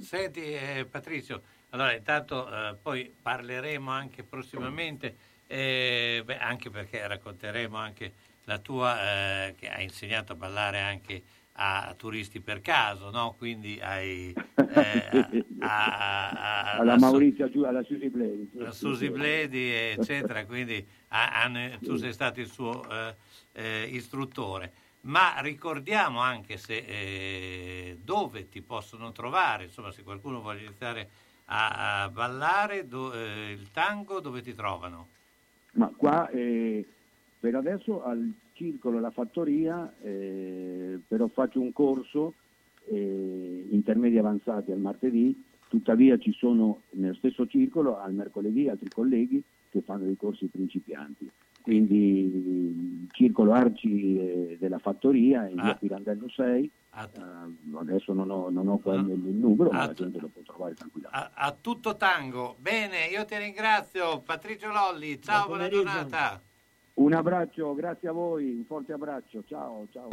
senti 0.00 0.40
eh, 0.40 0.86
Patrizio, 0.90 1.42
allora 1.70 1.92
intanto 1.94 2.48
eh, 2.48 2.76
poi 2.80 3.12
parleremo 3.20 3.90
anche 3.90 4.22
prossimamente, 4.22 5.16
eh, 5.46 6.22
beh, 6.24 6.38
anche 6.38 6.70
perché 6.70 7.06
racconteremo 7.06 7.76
anche 7.76 8.12
la 8.44 8.58
tua 8.58 9.46
eh, 9.46 9.54
che 9.58 9.68
hai 9.68 9.84
insegnato 9.84 10.32
a 10.32 10.36
ballare 10.36 10.80
anche 10.80 11.22
a 11.56 11.94
turisti 11.96 12.40
per 12.40 12.60
caso, 12.60 13.10
no? 13.10 13.34
Quindi 13.38 13.78
hai 13.80 14.34
eh, 14.56 15.36
a, 15.60 16.28
a, 16.30 16.72
alla 16.78 16.98
Maurizia, 16.98 17.48
alla 17.64 17.82
Susi 17.82 18.08
Bledi, 18.08 18.50
la 18.54 18.72
Susi 18.72 19.10
Bledi, 19.10 19.70
eccetera. 19.70 20.44
Quindi 20.46 20.84
tu 21.80 21.96
sei 21.96 22.12
stato 22.12 22.40
il 22.40 22.48
suo 22.48 22.82
eh, 23.52 23.84
istruttore. 23.90 24.72
Ma 25.04 25.40
ricordiamo 25.40 26.20
anche 26.20 26.56
se 26.56 26.76
eh, 26.76 27.98
dove 28.02 28.48
ti 28.48 28.62
possono 28.62 29.12
trovare, 29.12 29.64
insomma, 29.64 29.90
se 29.90 30.02
qualcuno 30.02 30.40
vuole 30.40 30.60
iniziare 30.60 31.08
a, 31.46 32.04
a 32.04 32.08
ballare 32.08 32.86
do, 32.86 33.12
eh, 33.12 33.52
il 33.52 33.70
tango, 33.70 34.20
dove 34.20 34.40
ti 34.40 34.54
trovano? 34.54 35.08
Ma 35.72 35.92
qua 35.94 36.28
eh, 36.30 36.86
per 37.38 37.54
adesso 37.54 38.02
al 38.02 38.32
circolo 38.54 38.98
La 38.98 39.10
Fattoria, 39.10 39.92
eh, 40.00 40.98
però 41.06 41.26
faccio 41.28 41.60
un 41.60 41.72
corso 41.72 42.32
eh, 42.86 43.66
intermedi 43.70 44.16
avanzati 44.16 44.72
al 44.72 44.78
martedì, 44.78 45.44
tuttavia 45.68 46.16
ci 46.18 46.32
sono 46.32 46.82
nello 46.90 47.14
stesso 47.14 47.46
circolo 47.46 48.00
al 48.00 48.14
mercoledì 48.14 48.68
altri 48.68 48.88
colleghi 48.88 49.42
che 49.68 49.82
fanno 49.82 50.04
dei 50.04 50.16
corsi 50.16 50.46
principianti. 50.46 51.30
Quindi 51.64 51.96
il 51.96 53.08
circolo 53.12 53.54
Arci 53.54 54.18
eh, 54.18 54.56
della 54.60 54.76
Fattoria 54.76 55.48
in 55.48 55.54
via 55.54 55.70
ah. 55.70 55.74
Pirandello 55.76 56.28
6, 56.28 56.70
ah. 56.90 57.08
uh, 57.16 57.76
adesso 57.78 58.12
non 58.12 58.28
ho, 58.28 58.50
non 58.50 58.68
ho 58.68 58.78
ah. 58.84 58.94
il, 58.96 59.18
numero, 59.18 59.70
ma 59.70 59.86
la 59.86 59.94
gente 59.94 60.20
lo 60.20 60.28
può 60.28 60.42
trovare 60.42 60.74
tranquillamente. 60.74 61.32
A, 61.34 61.46
a, 61.46 61.56
tutto 61.58 61.96
tango. 61.96 62.56
Bene, 62.58 63.06
io 63.06 63.24
ti 63.24 63.38
ringrazio, 63.38 64.20
Patrizio 64.20 64.70
Lolli, 64.72 65.18
ciao, 65.22 65.46
buona 65.46 65.70
giornata. 65.70 66.38
Un 66.96 67.14
abbraccio, 67.14 67.72
grazie 67.72 68.08
a 68.08 68.12
voi, 68.12 68.56
un 68.56 68.64
forte 68.66 68.92
abbraccio, 68.92 69.42
ciao, 69.46 69.86
ciao. 69.90 70.08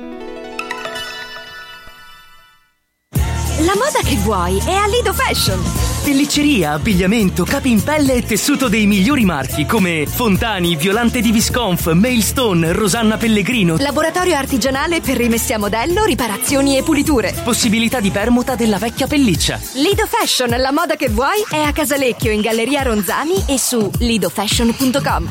La 3.60 3.76
moda 3.76 4.00
che 4.08 4.16
vuoi 4.24 4.58
è 4.60 4.74
a 4.74 4.88
Lido 4.88 5.12
Fashion. 5.12 5.91
Pellicceria, 6.12 6.74
abbigliamento, 6.74 7.46
capi 7.46 7.72
in 7.72 7.82
pelle 7.82 8.16
e 8.16 8.24
tessuto 8.24 8.68
dei 8.68 8.86
migliori 8.86 9.24
marchi 9.24 9.66
come 9.66 10.06
Fontani, 10.06 10.76
Violante 10.76 11.22
di 11.22 11.32
Visconf, 11.32 11.90
Mailstone, 11.94 12.74
Rosanna 12.74 13.16
Pellegrino. 13.16 13.78
Laboratorio 13.78 14.36
artigianale 14.36 15.00
per 15.00 15.16
rimessi 15.16 15.54
a 15.54 15.58
modello, 15.58 16.04
riparazioni 16.04 16.78
e 16.78 16.84
puliture. 16.84 17.32
Possibilità 17.46 18.02
di 18.02 18.10
permuta 18.10 18.56
della 18.56 18.78
vecchia 18.78 19.08
pelliccia. 19.08 19.58
Lido 19.76 20.06
Fashion, 20.06 20.50
la 20.50 20.74
moda 20.74 20.98
che 20.98 21.08
vuoi 21.08 21.46
è 21.50 21.60
a 21.60 21.72
Casalecchio 21.72 22.30
in 22.32 22.42
Galleria 22.42 22.82
Ronzani 22.82 23.46
e 23.48 23.58
su 23.58 23.90
lidofashion.com. 24.00 25.30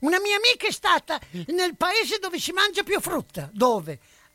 Una 0.00 0.20
mia 0.20 0.36
amica 0.36 0.66
è 0.66 0.72
stata 0.72 1.18
nel 1.46 1.74
paese 1.74 2.18
dove 2.20 2.38
si 2.38 2.52
mangia 2.52 2.82
più 2.82 3.00
frutta. 3.00 3.48
Dove? 3.50 3.98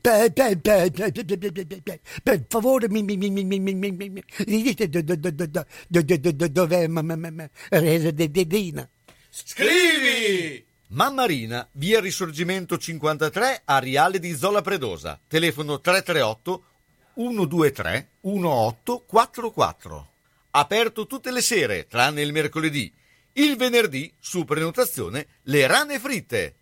Per, 0.00 0.32
favore, 2.48 2.88
mi, 2.88 3.04
dite 3.04 4.88
dove 4.88 6.82
è 6.82 6.88
Dedina. 8.30 8.88
Scrivi! 9.30 10.66
Mammarina, 10.90 11.68
via 11.72 12.00
Risorgimento 12.00 12.78
53, 12.78 13.62
Ariale 13.66 14.18
di 14.18 14.34
Zola 14.34 14.62
Predosa. 14.62 15.20
Telefono 15.28 15.80
338 15.80 16.62
123 17.14 18.08
1844. 18.22 20.08
Aperto 20.52 21.06
tutte 21.06 21.30
le 21.30 21.42
sere, 21.42 21.86
tranne 21.86 22.22
il 22.22 22.32
mercoledì. 22.32 22.90
Il 23.34 23.56
venerdì, 23.56 24.10
su 24.18 24.44
prenotazione, 24.44 25.26
le 25.42 25.66
rane 25.66 25.98
fritte. 25.98 26.54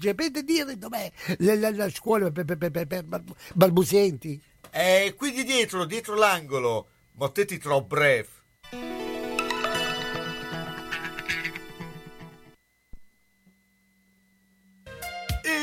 Sapete 0.00 0.44
dire 0.44 0.78
dov'è 0.78 1.10
la, 1.38 1.90
scuola 1.90 2.30
per, 2.30 2.44
balbuzienti? 3.54 4.40
Eh, 4.70 5.14
quindi 5.16 5.42
dietro, 5.42 5.84
dietro 5.84 6.14
l'angolo, 6.14 6.86
Mottetti 7.14 7.58
Trop 7.58 7.88
Bref. 7.88 8.28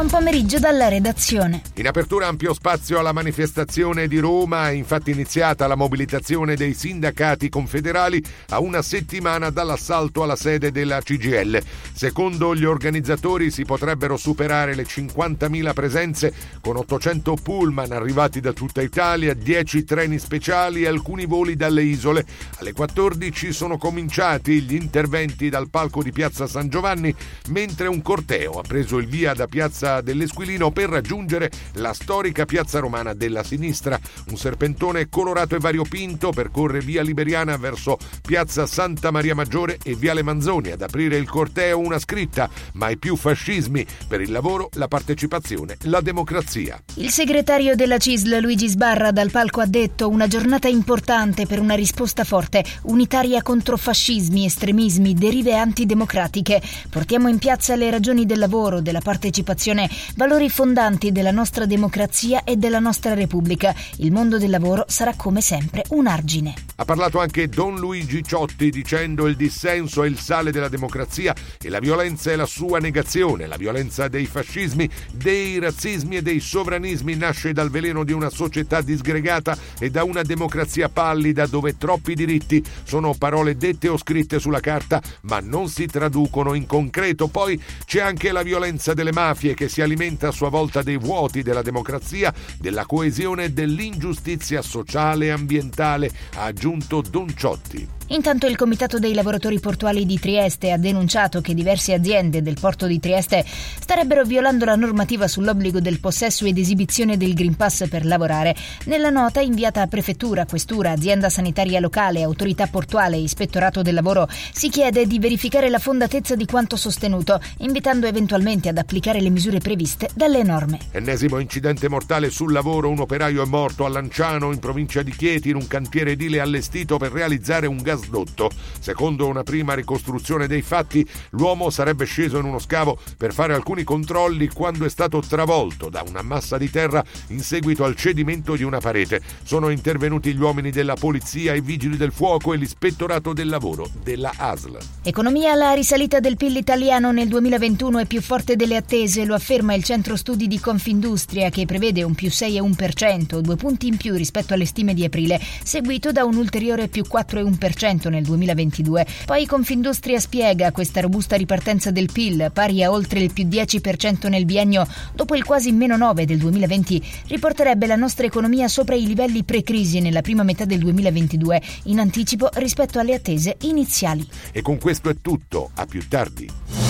Buon 0.00 0.12
pomeriggio 0.12 0.58
dalla 0.58 0.88
redazione. 0.88 1.60
In 1.74 1.86
apertura 1.86 2.26
ampio 2.26 2.54
spazio 2.54 2.98
alla 2.98 3.12
manifestazione 3.12 4.08
di 4.08 4.18
Roma 4.18 4.70
è 4.70 4.72
infatti 4.72 5.10
iniziata 5.10 5.66
la 5.66 5.74
mobilitazione 5.74 6.56
dei 6.56 6.72
sindacati 6.72 7.50
confederali 7.50 8.24
a 8.48 8.60
una 8.60 8.80
settimana 8.80 9.50
dall'assalto 9.50 10.22
alla 10.22 10.36
sede 10.36 10.70
della 10.70 11.02
CGL. 11.02 11.62
Secondo 11.92 12.54
gli 12.54 12.64
organizzatori 12.64 13.50
si 13.50 13.66
potrebbero 13.66 14.16
superare 14.16 14.74
le 14.74 14.84
50.000 14.84 15.72
presenze 15.74 16.32
con 16.62 16.78
800 16.78 17.34
pullman 17.34 17.92
arrivati 17.92 18.40
da 18.40 18.54
tutta 18.54 18.80
Italia, 18.80 19.34
10 19.34 19.84
treni 19.84 20.18
speciali 20.18 20.84
e 20.84 20.88
alcuni 20.88 21.26
voli 21.26 21.56
dalle 21.56 21.82
isole. 21.82 22.24
Alle 22.58 22.72
14 22.72 23.52
sono 23.52 23.76
cominciati 23.76 24.62
gli 24.62 24.76
interventi 24.76 25.50
dal 25.50 25.68
palco 25.68 26.02
di 26.02 26.10
Piazza 26.10 26.46
San 26.46 26.70
Giovanni 26.70 27.14
mentre 27.48 27.86
un 27.86 28.00
corteo 28.00 28.52
ha 28.52 28.62
preso 28.62 28.96
il 28.96 29.06
via 29.06 29.34
da 29.34 29.46
Piazza 29.46 29.88
dell'Esquilino 30.00 30.70
per 30.70 30.88
raggiungere 30.88 31.50
la 31.74 31.92
storica 31.92 32.44
piazza 32.44 32.78
romana 32.78 33.14
della 33.14 33.42
sinistra. 33.42 33.98
Un 34.28 34.36
serpentone 34.36 35.08
colorato 35.08 35.56
e 35.56 35.58
variopinto 35.58 36.30
percorre 36.30 36.80
via 36.80 37.02
Liberiana 37.02 37.56
verso 37.56 37.98
piazza 38.20 38.66
Santa 38.66 39.10
Maria 39.10 39.34
Maggiore 39.34 39.78
e 39.82 39.94
viale 39.94 40.22
Manzoni. 40.22 40.70
Ad 40.70 40.82
aprire 40.82 41.16
il 41.16 41.28
corteo 41.28 41.78
una 41.78 41.98
scritta: 41.98 42.48
mai 42.74 42.98
più 42.98 43.16
fascismi, 43.16 43.86
per 44.08 44.20
il 44.20 44.30
lavoro, 44.30 44.68
la 44.74 44.88
partecipazione, 44.88 45.76
la 45.82 46.00
democrazia. 46.00 46.82
Il 46.94 47.10
segretario 47.10 47.74
della 47.74 47.98
CISL 47.98 48.40
Luigi 48.40 48.68
Sbarra 48.68 49.12
dal 49.12 49.30
palco 49.30 49.60
ha 49.60 49.66
detto 49.66 50.08
una 50.08 50.26
giornata 50.26 50.68
importante 50.68 51.46
per 51.46 51.60
una 51.60 51.74
risposta 51.74 52.24
forte, 52.24 52.64
unitaria 52.82 53.42
contro 53.42 53.76
fascismi, 53.76 54.44
estremismi, 54.44 55.14
derive 55.14 55.56
antidemocratiche. 55.56 56.60
Portiamo 56.90 57.28
in 57.28 57.38
piazza 57.38 57.76
le 57.76 57.90
ragioni 57.90 58.26
del 58.26 58.38
lavoro, 58.38 58.80
della 58.80 59.00
partecipazione, 59.00 59.79
valori 60.16 60.48
fondanti 60.50 61.12
della 61.12 61.30
nostra 61.30 61.66
democrazia 61.66 62.44
e 62.44 62.56
della 62.56 62.78
nostra 62.78 63.14
Repubblica. 63.14 63.74
Il 63.96 64.12
mondo 64.12 64.38
del 64.38 64.50
lavoro 64.50 64.84
sarà 64.88 65.14
come 65.16 65.40
sempre 65.40 65.84
un 65.90 66.06
argine. 66.06 66.54
Ha 66.76 66.84
parlato 66.84 67.20
anche 67.20 67.48
Don 67.48 67.76
Luigi 67.76 68.24
Ciotti 68.24 68.70
dicendo 68.70 69.26
il 69.26 69.36
dissenso 69.36 70.02
è 70.02 70.08
il 70.08 70.18
sale 70.18 70.50
della 70.50 70.68
democrazia 70.68 71.34
e 71.60 71.68
la 71.68 71.78
violenza 71.78 72.30
è 72.30 72.36
la 72.36 72.46
sua 72.46 72.78
negazione. 72.78 73.46
La 73.46 73.56
violenza 73.56 74.08
dei 74.08 74.26
fascismi, 74.26 74.88
dei 75.12 75.58
razzismi 75.58 76.16
e 76.16 76.22
dei 76.22 76.40
sovranismi 76.40 77.16
nasce 77.16 77.52
dal 77.52 77.70
veleno 77.70 78.02
di 78.02 78.12
una 78.12 78.30
società 78.30 78.80
disgregata 78.80 79.56
e 79.78 79.90
da 79.90 80.04
una 80.04 80.22
democrazia 80.22 80.88
pallida 80.88 81.46
dove 81.46 81.76
troppi 81.76 82.14
diritti 82.14 82.64
sono 82.82 83.14
parole 83.14 83.56
dette 83.56 83.88
o 83.88 83.98
scritte 83.98 84.38
sulla 84.38 84.60
carta 84.60 85.02
ma 85.22 85.40
non 85.40 85.68
si 85.68 85.86
traducono 85.86 86.54
in 86.54 86.66
concreto. 86.66 87.28
Poi 87.28 87.60
c'è 87.84 88.00
anche 88.00 88.32
la 88.32 88.42
violenza 88.42 88.94
delle 88.94 89.12
mafie 89.12 89.54
che 89.54 89.68
si 89.70 89.80
alimenta 89.80 90.28
a 90.28 90.32
sua 90.32 90.48
volta 90.48 90.82
dei 90.82 90.98
vuoti 90.98 91.42
della 91.42 91.62
democrazia, 91.62 92.34
della 92.58 92.86
coesione 92.86 93.44
e 93.44 93.52
dell'ingiustizia 93.52 94.62
sociale 94.62 95.26
e 95.26 95.30
ambientale, 95.30 96.10
ha 96.34 96.42
aggiunto 96.42 97.00
Don 97.00 97.32
Ciotti. 97.36 97.99
Intanto 98.12 98.48
il 98.48 98.56
Comitato 98.56 98.98
dei 98.98 99.14
lavoratori 99.14 99.60
portuali 99.60 100.04
di 100.04 100.18
Trieste 100.18 100.72
ha 100.72 100.76
denunciato 100.76 101.40
che 101.40 101.54
diverse 101.54 101.92
aziende 101.92 102.42
del 102.42 102.58
porto 102.58 102.86
di 102.86 102.98
Trieste 102.98 103.44
starebbero 103.46 104.24
violando 104.24 104.64
la 104.64 104.74
normativa 104.74 105.28
sull'obbligo 105.28 105.78
del 105.78 106.00
possesso 106.00 106.44
ed 106.44 106.58
esibizione 106.58 107.16
del 107.16 107.34
Green 107.34 107.54
Pass 107.54 107.88
per 107.88 108.04
lavorare. 108.04 108.56
Nella 108.86 109.10
nota 109.10 109.40
inviata 109.40 109.82
a 109.82 109.86
prefettura, 109.86 110.44
questura, 110.44 110.90
azienda 110.90 111.28
sanitaria 111.28 111.78
locale, 111.78 112.22
autorità 112.22 112.66
portuale 112.66 113.14
e 113.14 113.20
ispettorato 113.20 113.80
del 113.82 113.94
lavoro 113.94 114.28
si 114.52 114.70
chiede 114.70 115.06
di 115.06 115.20
verificare 115.20 115.70
la 115.70 115.78
fondatezza 115.78 116.34
di 116.34 116.46
quanto 116.46 116.74
sostenuto, 116.74 117.40
invitando 117.58 118.08
eventualmente 118.08 118.68
ad 118.68 118.78
applicare 118.78 119.20
le 119.20 119.30
misure 119.30 119.60
previste 119.60 120.08
dalle 120.14 120.42
norme. 120.42 120.80
Ennesimo 120.90 121.38
incidente 121.38 121.88
mortale 121.88 122.30
sul 122.30 122.52
lavoro, 122.52 122.88
un 122.88 122.98
operaio 122.98 123.44
è 123.44 123.46
morto 123.46 123.84
a 123.84 123.88
Lanciano 123.88 124.50
in 124.50 124.58
provincia 124.58 125.02
di 125.02 125.12
Chieti 125.12 125.50
in 125.50 125.54
un 125.54 125.68
cantiere 125.68 126.12
edile 126.12 126.40
allestito 126.40 126.96
per 126.96 127.12
realizzare 127.12 127.68
un 127.68 127.76
gas 127.76 127.98
gasdotto. 128.00 128.50
Secondo 128.80 129.26
una 129.26 129.42
prima 129.42 129.74
ricostruzione 129.74 130.46
dei 130.46 130.62
fatti, 130.62 131.06
l'uomo 131.30 131.70
sarebbe 131.70 132.06
sceso 132.06 132.38
in 132.38 132.44
uno 132.44 132.58
scavo 132.58 132.98
per 133.16 133.32
fare 133.32 133.54
alcuni 133.54 133.84
controlli 133.84 134.48
quando 134.48 134.84
è 134.84 134.90
stato 134.90 135.20
travolto 135.20 135.88
da 135.88 136.02
una 136.06 136.22
massa 136.22 136.58
di 136.58 136.70
terra 136.70 137.04
in 137.28 137.40
seguito 137.40 137.84
al 137.84 137.94
cedimento 137.94 138.56
di 138.56 138.62
una 138.62 138.80
parete. 138.80 139.20
Sono 139.44 139.68
intervenuti 139.68 140.34
gli 140.34 140.40
uomini 140.40 140.70
della 140.70 140.94
polizia, 140.94 141.54
i 141.54 141.60
vigili 141.60 141.96
del 141.96 142.12
fuoco 142.12 142.52
e 142.52 142.56
l'ispettorato 142.56 143.32
del 143.32 143.48
lavoro 143.48 143.88
della 144.02 144.32
ASL. 144.36 144.78
Economia, 145.02 145.54
la 145.54 145.72
risalita 145.72 146.20
del 146.20 146.36
PIL 146.36 146.56
italiano 146.56 147.12
nel 147.12 147.28
2021 147.28 148.00
è 148.00 148.06
più 148.06 148.20
forte 148.22 148.56
delle 148.56 148.76
attese, 148.76 149.24
lo 149.24 149.34
afferma 149.34 149.74
il 149.74 149.84
centro 149.84 150.16
studi 150.16 150.46
di 150.46 150.58
Confindustria 150.58 151.50
che 151.50 151.66
prevede 151.66 152.02
un 152.02 152.14
più 152.14 152.28
6,1%, 152.28 153.38
due 153.40 153.56
punti 153.56 153.86
in 153.86 153.96
più 153.96 154.14
rispetto 154.14 154.54
alle 154.54 154.64
stime 154.64 154.94
di 154.94 155.04
aprile, 155.04 155.40
seguito 155.62 156.12
da 156.12 156.24
un 156.24 156.36
ulteriore 156.36 156.88
più 156.88 157.04
4,1% 157.10 157.89
10% 157.90 158.08
nel 158.08 158.22
2022. 158.22 159.06
Poi 159.26 159.46
Confindustria 159.46 160.20
spiega 160.20 160.72
questa 160.72 161.00
robusta 161.00 161.36
ripartenza 161.36 161.90
del 161.90 162.10
PIL, 162.12 162.50
pari 162.52 162.82
a 162.82 162.90
oltre 162.90 163.20
il 163.20 163.32
più 163.32 163.44
10% 163.44 164.28
nel 164.28 164.44
biennio, 164.44 164.86
dopo 165.14 165.34
il 165.34 165.44
quasi 165.44 165.72
meno 165.72 165.96
9 165.96 166.24
del 166.24 166.38
2020, 166.38 167.02
riporterebbe 167.28 167.86
la 167.86 167.96
nostra 167.96 168.26
economia 168.26 168.68
sopra 168.68 168.94
i 168.94 169.06
livelli 169.06 169.44
pre-crisi 169.44 170.00
nella 170.00 170.22
prima 170.22 170.42
metà 170.42 170.64
del 170.64 170.78
2022, 170.78 171.62
in 171.84 171.98
anticipo 171.98 172.48
rispetto 172.54 172.98
alle 172.98 173.14
attese 173.14 173.56
iniziali. 173.62 174.26
E 174.52 174.62
con 174.62 174.78
questo 174.78 175.08
è 175.10 175.16
tutto, 175.20 175.70
a 175.74 175.86
più 175.86 176.06
tardi. 176.08 176.89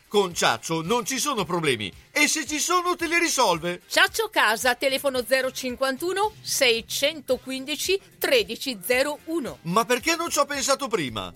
Con 0.11 0.33
Ciaccio 0.33 0.81
non 0.81 1.05
ci 1.05 1.19
sono 1.19 1.45
problemi 1.45 1.89
e 2.11 2.27
se 2.27 2.45
ci 2.45 2.59
sono 2.59 2.97
te 2.97 3.07
li 3.07 3.17
risolve. 3.17 3.83
Ciaccio 3.87 4.27
Casa, 4.29 4.75
telefono 4.75 5.23
051 5.23 6.33
615 6.41 8.01
1301. 8.19 9.59
Ma 9.61 9.85
perché 9.85 10.17
non 10.17 10.29
ci 10.29 10.39
ho 10.39 10.45
pensato 10.45 10.89
prima? 10.89 11.33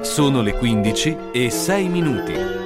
Sono 0.00 0.40
le 0.40 0.52
15 0.54 1.16
e 1.32 1.50
6 1.50 1.88
minuti. 1.88 2.57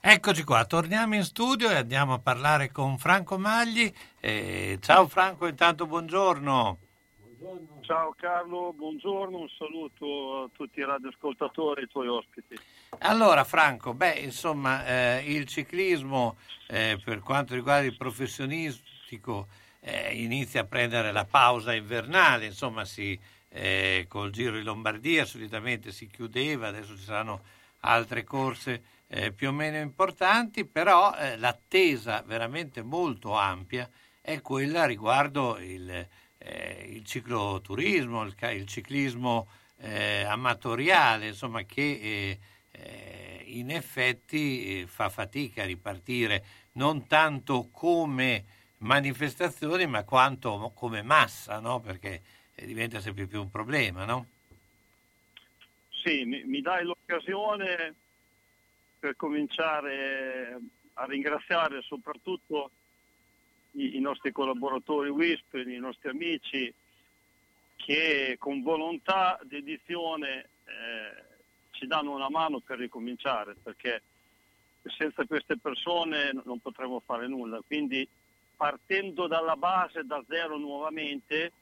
Eccoci 0.00 0.44
qua, 0.44 0.64
torniamo 0.64 1.16
in 1.16 1.24
studio 1.24 1.68
e 1.70 1.74
andiamo 1.74 2.12
a 2.12 2.18
parlare 2.20 2.70
con 2.70 2.98
Franco 2.98 3.36
Magli. 3.36 3.92
Eh, 4.20 4.78
ciao 4.80 5.08
Franco, 5.08 5.48
intanto 5.48 5.86
buongiorno. 5.86 6.78
buongiorno. 7.36 7.80
Ciao 7.82 8.14
Carlo, 8.16 8.72
buongiorno, 8.72 9.38
un 9.38 9.48
saluto 9.48 10.44
a 10.44 10.48
tutti 10.52 10.78
i 10.78 10.84
radioascoltatori 10.84 11.80
e 11.80 11.82
ai 11.82 11.88
tuoi 11.88 12.06
ospiti. 12.06 12.56
Allora 13.00 13.42
Franco, 13.42 13.92
beh 13.92 14.20
insomma 14.20 14.86
eh, 14.86 15.24
il 15.26 15.46
ciclismo 15.46 16.36
eh, 16.68 17.00
per 17.04 17.18
quanto 17.18 17.54
riguarda 17.54 17.84
il 17.84 17.96
professionistico 17.96 19.48
eh, 19.80 20.14
inizia 20.14 20.60
a 20.60 20.64
prendere 20.64 21.10
la 21.10 21.24
pausa 21.24 21.74
invernale, 21.74 22.46
insomma 22.46 22.84
si, 22.84 23.18
eh, 23.48 24.06
col 24.08 24.30
Giro 24.30 24.56
di 24.56 24.62
Lombardia 24.62 25.24
solitamente 25.24 25.90
si 25.90 26.06
chiudeva, 26.06 26.68
adesso 26.68 26.96
ci 26.96 27.02
saranno 27.02 27.42
altre 27.80 28.22
corse 28.22 28.96
eh, 29.08 29.32
più 29.32 29.48
o 29.48 29.52
meno 29.52 29.78
importanti, 29.78 30.64
però 30.64 31.14
eh, 31.14 31.36
l'attesa 31.36 32.22
veramente 32.26 32.82
molto 32.82 33.32
ampia 33.32 33.88
è 34.20 34.40
quella 34.42 34.84
riguardo 34.84 35.58
il, 35.58 36.06
eh, 36.38 36.86
il 36.90 37.04
cicloturismo, 37.04 38.22
il, 38.22 38.34
il 38.52 38.66
ciclismo 38.66 39.48
eh, 39.78 40.24
amatoriale, 40.24 41.28
insomma, 41.28 41.62
che 41.62 41.80
eh, 42.02 42.38
eh, 42.72 43.42
in 43.46 43.70
effetti 43.70 44.84
fa 44.86 45.08
fatica 45.08 45.62
a 45.62 45.66
ripartire 45.66 46.44
non 46.72 47.06
tanto 47.06 47.68
come 47.72 48.44
manifestazioni, 48.78 49.86
ma 49.86 50.04
quanto 50.04 50.70
come 50.74 51.02
massa, 51.02 51.58
no? 51.58 51.80
perché 51.80 52.22
diventa 52.54 53.00
sempre 53.00 53.26
più 53.26 53.40
un 53.40 53.50
problema. 53.50 54.04
No? 54.04 54.26
Sì, 55.90 56.24
mi, 56.24 56.44
mi 56.44 56.60
dai 56.60 56.84
l'occasione 56.84 57.94
per 58.98 59.16
cominciare 59.16 60.58
a 60.94 61.04
ringraziare 61.04 61.82
soprattutto 61.82 62.70
i, 63.72 63.96
i 63.96 64.00
nostri 64.00 64.32
collaboratori 64.32 65.10
WISP, 65.10 65.54
i 65.54 65.78
nostri 65.78 66.08
amici 66.08 66.72
che 67.76 68.36
con 68.38 68.62
volontà 68.62 69.38
di 69.44 69.56
edizione 69.56 70.48
eh, 70.64 71.24
ci 71.70 71.86
danno 71.86 72.14
una 72.14 72.28
mano 72.28 72.60
per 72.60 72.78
ricominciare 72.78 73.54
perché 73.62 74.02
senza 74.96 75.24
queste 75.24 75.56
persone 75.58 76.32
non 76.44 76.60
potremo 76.60 77.00
fare 77.00 77.28
nulla. 77.28 77.60
Quindi 77.66 78.06
partendo 78.56 79.26
dalla 79.26 79.56
base, 79.56 80.04
da 80.04 80.22
zero 80.28 80.58
nuovamente, 80.58 81.52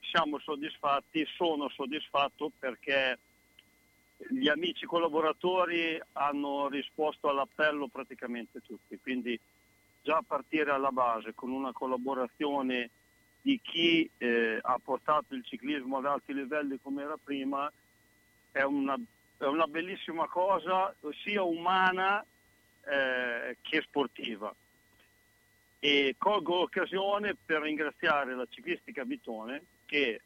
siamo 0.00 0.38
soddisfatti, 0.38 1.26
sono 1.36 1.68
soddisfatto 1.68 2.50
perché 2.58 3.18
gli 4.30 4.48
amici 4.48 4.84
collaboratori 4.84 6.00
hanno 6.12 6.68
risposto 6.68 7.28
all'appello 7.28 7.86
praticamente 7.86 8.60
tutti, 8.60 8.98
quindi 9.00 9.38
già 10.02 10.22
partire 10.26 10.70
alla 10.72 10.90
base 10.90 11.34
con 11.34 11.50
una 11.50 11.72
collaborazione 11.72 12.90
di 13.40 13.60
chi 13.62 14.08
eh, 14.18 14.58
ha 14.60 14.78
portato 14.82 15.34
il 15.34 15.44
ciclismo 15.44 15.98
ad 15.98 16.06
alti 16.06 16.34
livelli 16.34 16.80
come 16.82 17.02
era 17.02 17.16
prima 17.22 17.70
è 18.50 18.62
una, 18.62 18.98
è 19.36 19.44
una 19.44 19.66
bellissima 19.66 20.26
cosa 20.26 20.94
sia 21.22 21.42
umana 21.42 22.24
eh, 22.84 23.56
che 23.62 23.82
sportiva. 23.82 24.52
E 25.80 26.16
colgo 26.18 26.56
l'occasione 26.56 27.36
per 27.36 27.62
ringraziare 27.62 28.34
la 28.34 28.46
ciclistica 28.50 29.04
Bitone 29.04 29.62
che 29.86 30.20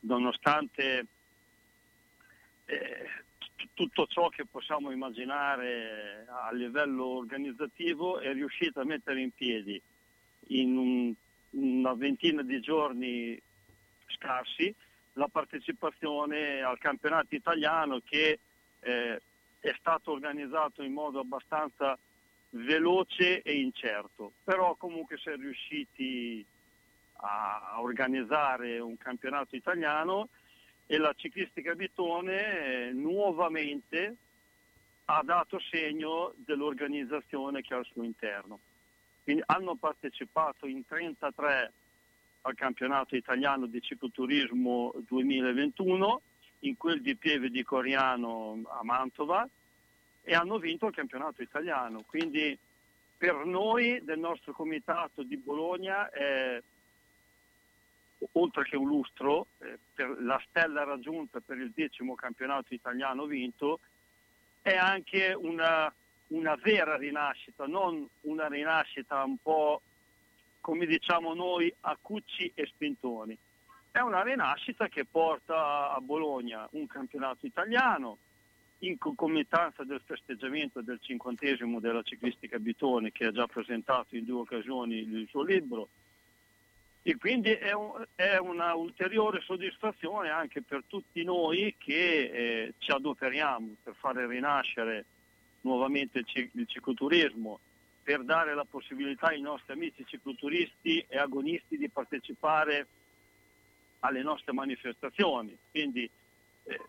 nonostante 0.00 1.06
eh, 2.66 3.08
tutto 3.74 4.06
ciò 4.06 4.28
che 4.28 4.44
possiamo 4.46 4.90
immaginare 4.90 6.26
a 6.28 6.52
livello 6.52 7.06
organizzativo 7.06 8.18
è 8.18 8.32
riuscita 8.32 8.82
a 8.82 8.84
mettere 8.84 9.20
in 9.20 9.30
piedi 9.32 9.80
in 10.48 10.76
un, 10.76 11.14
una 11.50 11.94
ventina 11.94 12.42
di 12.42 12.60
giorni 12.60 13.40
scarsi 14.08 14.74
la 15.14 15.28
partecipazione 15.28 16.60
al 16.60 16.78
campionato 16.78 17.34
italiano 17.34 18.00
che 18.04 18.38
eh, 18.80 19.22
è 19.60 19.74
stato 19.78 20.12
organizzato 20.12 20.82
in 20.82 20.92
modo 20.92 21.20
abbastanza 21.20 21.96
veloce 22.50 23.42
e 23.42 23.60
incerto, 23.60 24.32
però 24.44 24.74
comunque 24.76 25.16
si 25.18 25.30
è 25.30 25.36
riusciti 25.36 26.44
a 27.16 27.76
organizzare 27.78 28.78
un 28.78 28.96
campionato 28.98 29.56
italiano 29.56 30.28
e 30.86 30.98
la 30.98 31.12
ciclistica 31.16 31.74
Bitone 31.74 32.88
eh, 32.88 32.92
nuovamente 32.92 34.16
ha 35.06 35.22
dato 35.22 35.58
segno 35.70 36.32
dell'organizzazione 36.36 37.62
che 37.62 37.74
ha 37.74 37.78
al 37.78 37.86
suo 37.86 38.02
interno. 38.02 38.58
Quindi 39.22 39.42
hanno 39.46 39.74
partecipato 39.74 40.66
in 40.66 40.86
33 40.86 41.72
al 42.42 42.54
campionato 42.54 43.16
italiano 43.16 43.66
di 43.66 43.80
cicloturismo 43.80 44.94
2021, 45.06 46.20
in 46.60 46.76
quel 46.76 47.00
di 47.00 47.16
Pieve 47.16 47.50
di 47.50 47.62
Coriano 47.62 48.60
a 48.68 48.84
Mantova 48.84 49.48
e 50.22 50.34
hanno 50.34 50.58
vinto 50.58 50.86
il 50.86 50.94
campionato 50.94 51.42
italiano. 51.42 52.02
Quindi 52.06 52.56
per 53.16 53.44
noi 53.44 54.02
del 54.02 54.18
nostro 54.18 54.52
comitato 54.52 55.22
di 55.22 55.36
Bologna 55.36 56.10
è 56.10 56.60
oltre 58.32 58.64
che 58.64 58.76
un 58.76 58.86
lustro, 58.86 59.46
eh, 59.58 59.78
per 59.94 60.16
la 60.20 60.40
stella 60.48 60.84
raggiunta 60.84 61.40
per 61.40 61.58
il 61.58 61.72
decimo 61.74 62.14
campionato 62.14 62.74
italiano 62.74 63.26
vinto, 63.26 63.80
è 64.62 64.74
anche 64.74 65.34
una, 65.36 65.92
una 66.28 66.54
vera 66.56 66.96
rinascita, 66.96 67.66
non 67.66 68.06
una 68.22 68.48
rinascita 68.48 69.22
un 69.24 69.36
po' 69.38 69.82
come 70.60 70.86
diciamo 70.86 71.34
noi 71.34 71.72
a 71.80 71.96
cucci 72.00 72.50
e 72.54 72.66
spintoni. 72.66 73.36
È 73.90 74.00
una 74.00 74.22
rinascita 74.22 74.88
che 74.88 75.04
porta 75.04 75.92
a 75.92 76.00
Bologna 76.00 76.66
un 76.72 76.86
campionato 76.86 77.46
italiano 77.46 78.16
in 78.78 78.98
concomitanza 78.98 79.84
del 79.84 80.00
festeggiamento 80.04 80.80
del 80.80 80.98
cinquantesimo 81.00 81.80
della 81.80 82.02
ciclistica 82.02 82.58
Bitone 82.58 83.12
che 83.12 83.26
ha 83.26 83.32
già 83.32 83.46
presentato 83.46 84.16
in 84.16 84.24
due 84.24 84.40
occasioni 84.40 84.96
il 84.96 85.26
suo 85.28 85.42
libro, 85.42 85.88
e 87.06 87.18
quindi 87.18 87.50
è, 87.50 87.72
un, 87.72 88.02
è, 88.14 88.38
una 88.38 88.72
ulteriore 88.74 89.42
soddisfazione 89.42 90.30
anche 90.30 90.62
per 90.62 90.84
tutti 90.86 91.22
noi 91.22 91.74
che 91.76 92.30
eh, 92.32 92.74
ci 92.78 92.90
adoperiamo 92.92 93.74
per 93.82 93.94
fare 93.98 94.26
rinascere 94.26 95.04
nuovamente 95.60 96.20
il, 96.20 96.50
il 96.52 96.66
cicloturismo, 96.66 97.60
per 98.02 98.24
dare 98.24 98.54
la 98.54 98.64
possibilità 98.64 99.26
ai 99.26 99.42
nostri 99.42 99.74
amici 99.74 100.06
cicloturisti 100.06 101.04
e 101.06 101.18
agonisti 101.18 101.76
di 101.76 101.90
partecipare 101.90 102.86
alle 104.00 104.22
nostre 104.22 104.54
manifestazioni. 104.54 105.54
Quindi 105.70 106.08
eh, 106.64 106.80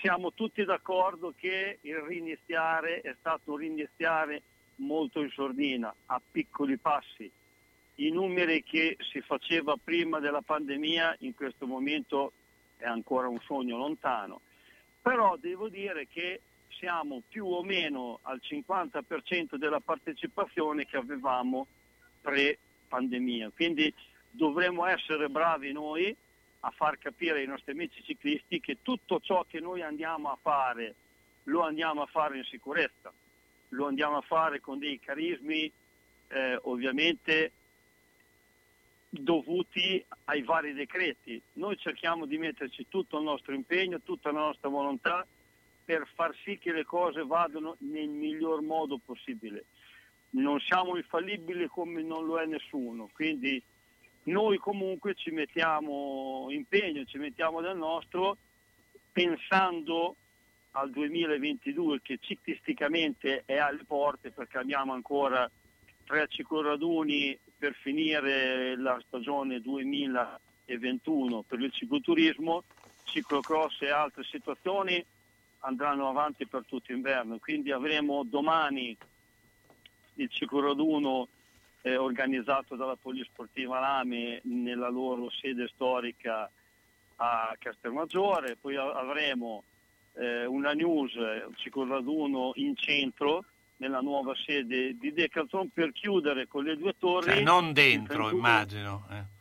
siamo 0.00 0.32
tutti 0.32 0.64
d'accordo 0.64 1.32
che 1.36 1.78
il 1.80 1.96
riniziare 1.98 3.02
è 3.02 3.14
stato 3.20 3.52
un 3.52 3.58
riniziare 3.58 4.42
molto 4.76 5.22
in 5.22 5.30
sordina, 5.30 5.94
a 6.06 6.20
piccoli 6.28 6.76
passi 6.76 7.30
i 7.96 8.10
numeri 8.10 8.62
che 8.62 8.96
si 9.10 9.20
faceva 9.20 9.76
prima 9.82 10.18
della 10.20 10.42
pandemia 10.42 11.16
in 11.20 11.34
questo 11.34 11.66
momento 11.66 12.32
è 12.76 12.84
ancora 12.84 13.28
un 13.28 13.40
sogno 13.40 13.76
lontano, 13.76 14.40
però 15.00 15.36
devo 15.36 15.68
dire 15.68 16.06
che 16.06 16.40
siamo 16.78 17.22
più 17.28 17.46
o 17.46 17.62
meno 17.62 18.18
al 18.22 18.40
50% 18.42 19.56
della 19.56 19.80
partecipazione 19.80 20.84
che 20.84 20.98
avevamo 20.98 21.66
pre-pandemia, 22.20 23.50
quindi 23.54 23.92
dovremmo 24.30 24.84
essere 24.84 25.28
bravi 25.28 25.72
noi 25.72 26.14
a 26.60 26.70
far 26.70 26.98
capire 26.98 27.40
ai 27.40 27.46
nostri 27.46 27.72
amici 27.72 28.02
ciclisti 28.02 28.60
che 28.60 28.78
tutto 28.82 29.20
ciò 29.20 29.44
che 29.48 29.60
noi 29.60 29.82
andiamo 29.82 30.30
a 30.30 30.38
fare 30.40 30.94
lo 31.44 31.62
andiamo 31.62 32.02
a 32.02 32.06
fare 32.06 32.38
in 32.38 32.44
sicurezza, 32.44 33.12
lo 33.70 33.86
andiamo 33.86 34.16
a 34.16 34.22
fare 34.22 34.60
con 34.60 34.78
dei 34.78 34.98
carismi 34.98 35.70
eh, 36.28 36.58
ovviamente 36.62 37.52
dovuti 39.08 40.04
ai 40.24 40.42
vari 40.42 40.72
decreti. 40.72 41.40
Noi 41.54 41.76
cerchiamo 41.78 42.26
di 42.26 42.38
metterci 42.38 42.86
tutto 42.88 43.18
il 43.18 43.24
nostro 43.24 43.54
impegno, 43.54 44.00
tutta 44.00 44.32
la 44.32 44.40
nostra 44.40 44.68
volontà 44.68 45.26
per 45.84 46.06
far 46.14 46.34
sì 46.42 46.58
che 46.58 46.72
le 46.72 46.84
cose 46.84 47.24
vadano 47.24 47.76
nel 47.78 48.08
miglior 48.08 48.60
modo 48.62 48.98
possibile. 49.04 49.66
Non 50.30 50.58
siamo 50.60 50.96
infallibili 50.96 51.66
come 51.68 52.02
non 52.02 52.26
lo 52.26 52.38
è 52.38 52.46
nessuno, 52.46 53.08
quindi 53.12 53.62
noi 54.24 54.58
comunque 54.58 55.14
ci 55.14 55.30
mettiamo 55.30 56.48
impegno, 56.50 57.04
ci 57.04 57.18
mettiamo 57.18 57.60
del 57.60 57.76
nostro 57.76 58.36
pensando 59.12 60.16
al 60.72 60.90
2022 60.90 62.02
che 62.02 62.18
ciclisticamente 62.20 63.44
è 63.46 63.56
alle 63.56 63.84
porte 63.86 64.30
perché 64.30 64.58
abbiamo 64.58 64.92
ancora 64.92 65.48
tre 66.04 66.26
cicloraduni 66.28 67.38
per 67.58 67.74
finire 67.74 68.76
la 68.76 69.00
stagione 69.06 69.60
2021 69.60 71.42
per 71.42 71.60
il 71.60 71.72
cicloturismo, 71.72 72.64
ciclocross 73.04 73.82
e 73.82 73.90
altre 73.90 74.24
situazioni 74.24 75.04
andranno 75.60 76.08
avanti 76.08 76.46
per 76.46 76.64
tutto 76.66 76.92
l'inverno, 76.92 77.38
quindi 77.38 77.72
avremo 77.72 78.24
domani 78.24 78.96
il 80.14 80.28
cicloraduno 80.30 81.28
eh, 81.82 81.96
organizzato 81.96 82.76
dalla 82.76 82.96
Polisportiva 82.96 83.80
Lame 83.80 84.40
nella 84.44 84.88
loro 84.88 85.30
sede 85.30 85.68
storica 85.68 86.50
a 87.16 87.56
Castelmaggiore, 87.58 88.56
poi 88.56 88.76
avremo 88.76 89.62
eh, 90.14 90.44
una 90.44 90.72
news, 90.72 91.14
un 91.14 91.54
cicloraduno 91.56 92.52
in 92.56 92.76
centro 92.76 93.44
nella 93.78 94.00
nuova 94.00 94.34
sede 94.34 94.96
di 94.98 95.12
Decathlon 95.12 95.70
per 95.70 95.92
chiudere 95.92 96.46
con 96.46 96.64
le 96.64 96.76
due 96.76 96.94
torri. 96.98 97.32
Cioè, 97.32 97.42
non 97.42 97.72
dentro, 97.72 98.30
immagino. 98.30 99.06
Eh. 99.10 99.34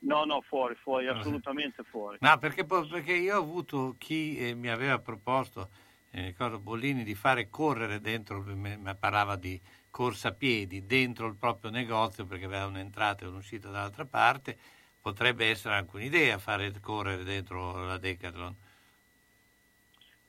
No, 0.00 0.24
no, 0.24 0.40
fuori, 0.40 0.74
fuori, 0.74 1.06
assolutamente 1.06 1.84
fuori. 1.84 2.18
No, 2.20 2.38
perché, 2.38 2.64
perché 2.64 3.12
io 3.12 3.36
ho 3.36 3.40
avuto 3.40 3.94
chi 3.98 4.36
eh, 4.36 4.54
mi 4.54 4.68
aveva 4.68 4.98
proposto, 4.98 5.68
eh, 6.10 6.26
ricordo 6.26 6.58
Bollini, 6.58 7.04
di 7.04 7.14
fare 7.14 7.48
correre 7.48 8.00
dentro, 8.00 8.42
mi 8.42 8.76
parlava 8.98 9.36
di 9.36 9.60
corsa 9.90 10.28
a 10.28 10.32
piedi, 10.32 10.86
dentro 10.86 11.26
il 11.26 11.34
proprio 11.34 11.70
negozio 11.70 12.24
perché 12.24 12.46
aveva 12.46 12.66
un'entrata 12.66 13.24
e 13.24 13.28
un'uscita 13.28 13.68
dall'altra 13.68 14.04
parte. 14.04 14.56
Potrebbe 15.00 15.48
essere 15.48 15.74
anche 15.74 15.96
un'idea 15.96 16.38
fare 16.38 16.72
correre 16.80 17.22
dentro 17.22 17.84
la 17.84 17.98
Decathlon. 17.98 18.54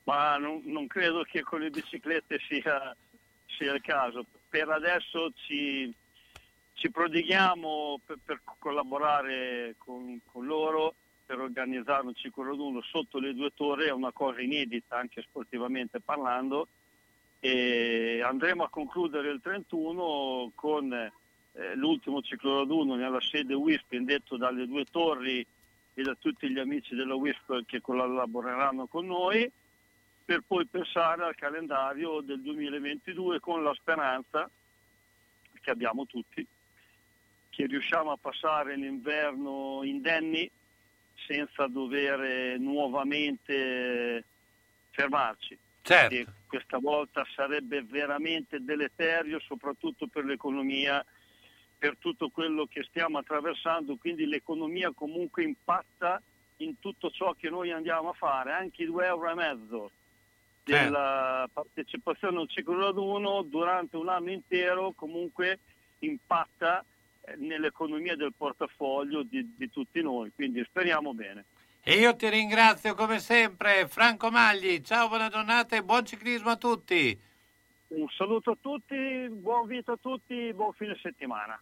Ma 0.05 0.37
non, 0.37 0.61
non 0.65 0.85
credo 0.87 1.23
che 1.23 1.41
con 1.41 1.61
le 1.61 1.69
biciclette 1.69 2.39
sia 2.47 2.95
sia 3.57 3.73
il 3.73 3.81
caso. 3.81 4.25
Per 4.49 4.69
adesso 4.69 5.31
ci, 5.35 5.91
ci 6.73 6.91
prodighiamo 6.91 7.99
per, 8.05 8.17
per 8.23 8.41
collaborare 8.59 9.75
con, 9.77 10.19
con, 10.31 10.45
loro 10.45 10.95
per 11.25 11.39
organizzare 11.39 12.05
un 12.05 12.15
ciclo 12.15 12.43
raduno 12.43 12.81
sotto 12.81 13.19
le 13.19 13.33
due 13.33 13.51
torri, 13.55 13.85
è 13.85 13.91
una 13.91 14.11
cosa 14.11 14.41
inedita 14.41 14.97
anche 14.97 15.21
sportivamente 15.21 15.99
parlando 15.99 16.67
e 17.39 18.21
andremo 18.23 18.63
a 18.63 18.69
concludere 18.69 19.29
il 19.29 19.41
31 19.41 20.51
con 20.55 20.93
eh, 20.93 21.75
l'ultimo 21.75 22.21
ciclo 22.21 22.59
raduno 22.59 22.95
nella 22.95 23.19
sede 23.19 23.53
WISP 23.53 23.93
indetto 23.93 24.37
dalle 24.37 24.65
due 24.65 24.85
torri 24.85 25.45
e 25.93 26.01
da 26.01 26.15
tutti 26.17 26.49
gli 26.49 26.57
amici 26.57 26.95
della 26.95 27.15
WISP 27.15 27.65
che 27.65 27.81
collaboreranno 27.81 28.87
con 28.87 29.07
noi 29.07 29.49
per 30.25 30.41
poi 30.45 30.65
pensare 30.65 31.23
al 31.23 31.35
calendario 31.35 32.21
del 32.21 32.41
2022 32.41 33.39
con 33.39 33.63
la 33.63 33.73
speranza 33.73 34.49
che 35.61 35.69
abbiamo 35.69 36.05
tutti 36.05 36.45
che 37.53 37.67
riusciamo 37.67 38.11
a 38.11 38.17
passare 38.17 38.75
l'inverno 38.75 39.81
indenni 39.83 40.49
senza 41.27 41.67
dover 41.67 42.57
nuovamente 42.59 44.23
fermarci. 44.89 45.57
Certo. 45.83 46.31
questa 46.47 46.79
volta 46.79 47.27
sarebbe 47.35 47.83
veramente 47.83 48.63
deleterio, 48.63 49.39
soprattutto 49.41 50.07
per 50.07 50.23
l'economia, 50.23 51.05
per 51.77 51.97
tutto 51.99 52.29
quello 52.29 52.65
che 52.65 52.83
stiamo 52.83 53.17
attraversando, 53.17 53.97
quindi 53.97 54.25
l'economia 54.25 54.91
comunque 54.91 55.43
impatta 55.43 56.21
in 56.57 56.79
tutto 56.79 57.11
ciò 57.11 57.33
che 57.33 57.49
noi 57.49 57.71
andiamo 57.71 58.09
a 58.09 58.13
fare, 58.13 58.53
anche 58.53 58.83
i 58.83 58.85
due 58.85 59.05
euro 59.05 59.29
e 59.29 59.35
mezzo 59.35 59.91
della 60.63 61.47
partecipazione 61.51 62.39
al 62.39 62.49
ciclo 62.49 62.79
raduno 62.79 63.41
durante 63.41 63.97
un 63.97 64.09
anno 64.09 64.31
intero 64.31 64.93
comunque 64.95 65.59
impatta 65.99 66.83
eh, 67.21 67.35
nell'economia 67.37 68.15
del 68.15 68.33
portafoglio 68.35 69.23
di, 69.23 69.53
di 69.57 69.69
tutti 69.69 70.01
noi, 70.01 70.31
quindi 70.33 70.63
speriamo 70.63 71.13
bene. 71.13 71.45
E 71.85 71.95
io 71.95 72.15
ti 72.15 72.29
ringrazio 72.29 72.95
come 72.95 73.19
sempre, 73.19 73.87
Franco 73.87 74.31
Magli. 74.31 74.79
Ciao, 74.81 75.09
buona 75.09 75.27
giornata 75.27 75.75
e 75.75 75.83
buon 75.83 76.05
ciclismo 76.05 76.51
a 76.51 76.55
tutti. 76.55 77.19
Un 77.89 78.07
saluto 78.09 78.51
a 78.51 78.57
tutti, 78.59 79.27
buon 79.29 79.67
vita 79.67 79.91
a 79.91 79.97
tutti, 80.01 80.51
buon 80.53 80.71
fine 80.73 80.97
settimana. 81.01 81.61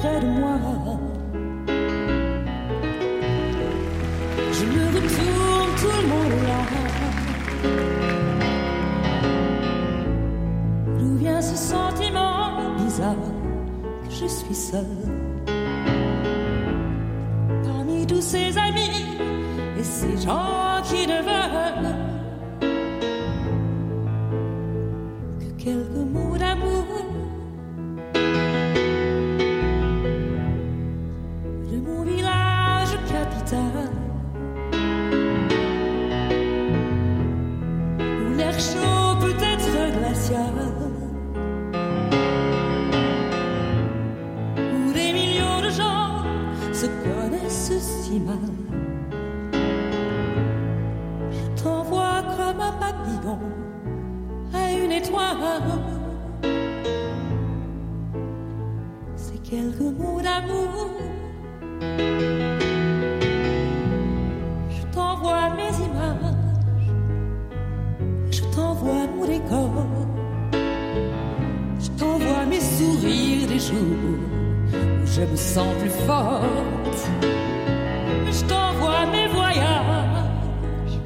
près 0.00 0.20
de 0.20 0.26
moi. 0.26 0.58
Je 4.52 4.64
me 4.64 4.84
retourne, 4.94 5.70
tout 5.80 5.94
le 6.00 6.06
monde 6.12 6.36
là. 6.48 6.60
D'où 10.98 11.10
vient 11.16 11.40
ce 11.40 11.56
sentiment 11.56 12.40
bizarre 12.76 13.26
que 14.04 14.10
je 14.10 14.26
suis 14.26 14.54
seule? 14.54 15.04
Parmi 17.64 18.06
tous 18.06 18.20
ces 18.20 18.56
amis 18.58 19.06
et 19.78 19.84
ces 19.84 20.16
gens 20.18 20.82
qui 20.84 21.06
ne 21.06 21.18
veulent 21.28 21.96
que 25.40 25.48
quelques 25.62 26.07
chaud 38.58 39.16
peut 39.20 39.36
être 39.40 39.98
glacial. 39.98 40.54
Où 44.56 44.92
des 44.92 45.12
millions 45.12 45.60
de 45.62 45.70
gens 45.70 46.24
se 46.72 46.86
connaissent 46.86 47.72
si 47.78 48.18
mal. 48.20 48.36
Je 51.30 51.62
t'envoie 51.62 52.22
comme 52.36 52.60
un 52.60 52.72
papillon 52.72 53.38
à 54.54 54.72
une 54.72 54.92
étoile. 54.92 55.36
C'est 59.16 59.42
quelques 59.42 59.80
mots 59.80 60.20
d'amour 60.20 60.90
t'envoie 68.78 69.06
mon 69.16 69.26
décor, 69.26 69.70
je 71.80 71.90
t'envoie 71.98 72.44
mes 72.46 72.60
sourires 72.60 73.48
des 73.48 73.58
jours 73.58 73.76
où 75.02 75.06
je 75.06 75.22
me 75.22 75.36
sens 75.36 75.74
plus 75.80 75.90
forte. 75.90 77.10
Je 78.30 78.44
t'envoie 78.44 79.06
mes 79.06 79.26
voyages 79.28 80.98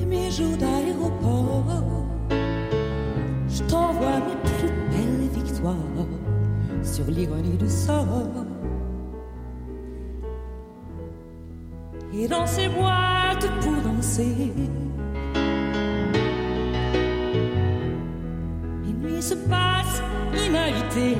et 0.00 0.06
mes 0.06 0.30
jours 0.30 0.56
d'aéroport. 0.56 1.84
Je 3.48 3.62
t'envoie 3.64 4.20
mes 4.26 4.50
plus 4.50 4.72
belles 4.90 5.28
victoires 5.34 5.74
sur 6.82 7.04
l'ironie 7.06 7.58
du 7.58 7.68
sort. 7.68 8.06
et 12.16 12.28
dans 12.28 12.46
ces 12.46 12.68
boîtes 12.68 13.50
pour 13.60 13.74
danser. 13.82 14.52
Se 19.24 19.34
passent 19.34 20.02
inhabitées. 20.34 21.16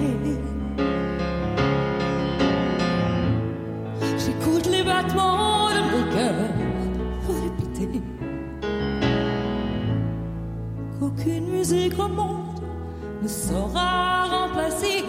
J'écoute 4.18 4.66
les 4.70 4.82
battements 4.82 5.70
de 5.70 5.81
mon 5.93 6.05
cœur 6.14 6.35
répéter 7.43 8.02
qu'aucune 10.98 11.48
musique 11.48 11.98
au 11.98 12.09
monde 12.09 12.60
ne 13.22 13.28
saura 13.28 14.24
remplacer. 14.36 15.02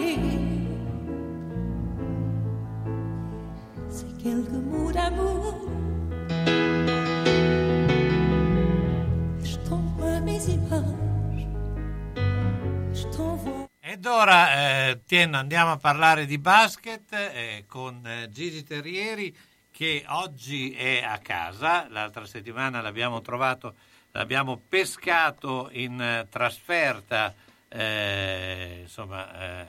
Ces 3.90 4.10
quelques 4.22 4.62
mots 4.72 4.90
d'amour 4.90 5.54
allora, 13.96 14.88
eh, 14.88 15.00
Tien, 15.06 15.32
andiamo 15.32 15.72
a 15.72 15.76
parlare 15.78 16.26
di 16.26 16.36
basket 16.36 17.12
eh, 17.12 17.64
con 17.66 18.06
eh, 18.06 18.28
Gigi 18.30 18.62
Terrieri 18.62 19.34
che 19.70 20.04
oggi 20.08 20.72
è 20.72 21.02
a 21.02 21.18
casa. 21.18 21.86
L'altra 21.88 22.26
settimana 22.26 22.82
l'abbiamo 22.82 23.22
trovato, 23.22 23.74
l'abbiamo 24.12 24.60
pescato 24.68 25.70
in 25.72 25.98
eh, 25.98 26.26
trasferta, 26.28 27.34
eh, 27.68 28.80
insomma, 28.82 29.62
eh, 29.62 29.66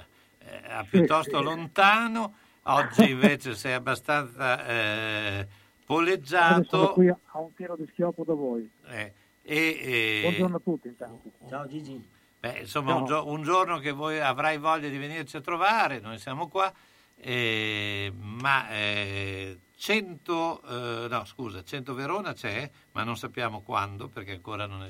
a 0.67 0.85
piuttosto 0.89 1.41
lontano. 1.41 2.33
Oggi 2.63 3.11
invece 3.11 3.55
sei 3.55 3.73
abbastanza 3.73 5.45
poleggiato. 5.85 6.67
Sono 6.67 6.93
qui 6.93 7.07
a 7.07 7.39
un 7.39 7.53
tiro 7.53 7.77
di 7.77 7.87
schioppo 7.93 8.25
da 8.25 8.33
voi. 8.33 8.69
E, 8.89 9.13
e... 9.41 10.19
Buongiorno 10.23 10.57
a 10.57 10.61
tutti 10.61 10.87
intanto. 10.89 11.31
Ciao 11.47 11.65
Gigi. 11.65 12.15
Beh, 12.51 12.59
insomma, 12.59 12.95
un, 12.95 13.05
gio- 13.05 13.27
un, 13.27 13.43
giorno 13.43 13.79
che 13.79 13.91
voi 13.91 14.19
avrai 14.19 14.57
voglia 14.57 14.87
di 14.87 14.97
venirci 14.97 15.37
a 15.37 15.41
trovare, 15.41 15.99
noi 15.99 16.17
siamo 16.17 16.47
qua, 16.47 16.71
eh, 17.17 18.11
ma 18.15 18.69
eh, 18.69 19.59
100, 19.75 20.61
eh, 20.61 21.07
no 21.09 21.25
scusa, 21.25 21.63
100 21.63 21.93
Verona 21.93 22.33
c'è, 22.33 22.69
ma 22.93 23.03
non 23.03 23.17
sappiamo 23.17 23.61
quando 23.61 24.07
perché 24.07 24.31
ancora 24.33 24.65
non 24.65 24.83
è... 24.83 24.89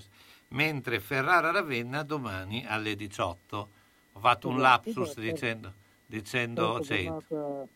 Mentre 0.50 1.00
Ferrara 1.00 1.52
Ravenna 1.52 2.04
domani 2.04 2.66
alle 2.66 2.96
18. 2.96 3.70
Ho 4.14 4.20
fatto 4.20 4.48
un 4.48 4.60
lapsus 4.60 5.20
dicendo, 5.20 5.74
dicendo 6.06 6.82
100. 6.82 7.68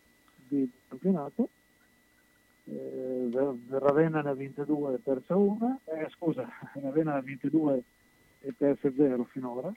di 0.48 0.70
campionato. 0.88 1.48
Eh, 2.64 3.28
Ravenna 3.68 4.22
ne 4.22 4.30
ha 4.30 4.34
vinte 4.34 4.64
due 4.64 4.96
persa 4.98 5.36
una, 5.36 5.78
eh, 5.84 6.08
scusa, 6.16 6.48
Ravenna 6.80 7.12
ne 7.12 7.18
ha 7.18 7.22
vinte 7.22 7.50
due 7.50 7.82
e 8.42 8.52
perse 8.56 8.92
zero 8.94 9.24
finora. 9.24 9.72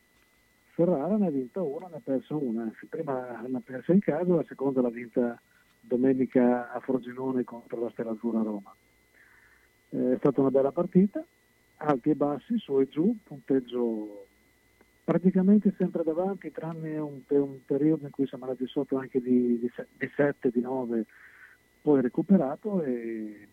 Ferrara 0.73 1.15
ne 1.17 1.27
ha 1.27 1.31
vinta 1.31 1.61
una, 1.61 1.87
ne 1.87 1.95
ha 1.97 2.01
perso 2.03 2.37
una. 2.43 2.71
Prima 2.89 3.41
l'ha 3.47 3.61
persa 3.63 3.93
in 3.93 3.99
casa, 3.99 4.35
la 4.35 4.45
seconda 4.47 4.81
l'ha 4.81 4.89
vinta 4.89 5.39
domenica 5.79 6.71
a 6.71 6.79
Frosinone 6.79 7.43
contro 7.43 7.81
la 7.81 7.89
Stella 7.91 8.11
Azzurra 8.11 8.41
Roma. 8.41 8.75
Eh, 9.89 10.13
è 10.13 10.17
stata 10.17 10.41
una 10.41 10.51
bella 10.51 10.71
partita, 10.71 11.23
alti 11.77 12.09
e 12.09 12.15
bassi, 12.15 12.57
su 12.57 12.79
e 12.81 12.89
giù, 12.89 13.15
punteggio 13.23 14.25
praticamente 15.03 15.73
sempre 15.77 16.03
davanti, 16.03 16.51
tranne 16.51 16.97
un, 16.97 17.21
un 17.27 17.59
periodo 17.63 18.05
in 18.05 18.11
cui 18.11 18.27
siamo 18.27 18.45
andati 18.45 18.67
sotto 18.67 18.97
anche 18.97 19.21
di, 19.21 19.59
di, 19.59 19.71
di 19.97 20.11
7, 20.15 20.49
di 20.49 20.61
9, 20.61 21.05
poi 21.81 22.01
recuperato 22.01 22.81
e 22.81 23.47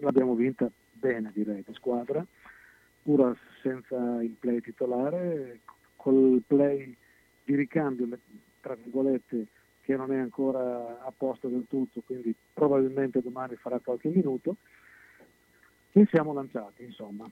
l'abbiamo 0.00 0.34
vinta 0.34 0.70
bene 0.92 1.30
direi, 1.34 1.62
di 1.66 1.74
squadra 1.74 2.26
pur 3.06 3.38
senza 3.62 4.20
il 4.20 4.34
play 4.36 4.60
titolare, 4.60 5.60
col 5.94 6.42
play 6.44 6.92
di 7.44 7.54
ricambio, 7.54 8.08
tra 8.60 8.74
virgolette, 8.74 9.46
che 9.82 9.94
non 9.94 10.12
è 10.12 10.18
ancora 10.18 11.04
a 11.04 11.12
posto 11.16 11.46
del 11.46 11.66
tutto, 11.68 12.02
quindi 12.04 12.34
probabilmente 12.52 13.22
domani 13.22 13.54
farà 13.54 13.78
qualche 13.78 14.08
minuto, 14.08 14.56
e 15.92 16.04
siamo 16.10 16.32
lanciati, 16.32 16.82
insomma. 16.82 17.30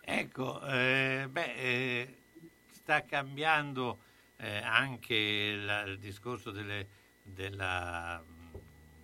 Ecco, 0.00 0.66
eh, 0.66 1.28
beh, 1.30 1.54
eh, 1.56 2.14
sta 2.70 3.04
cambiando 3.04 3.98
eh, 4.38 4.62
anche 4.64 5.56
la, 5.56 5.82
il 5.82 5.98
discorso 5.98 6.50
delle, 6.50 6.86
della 7.22 8.18
mh, 8.18 8.56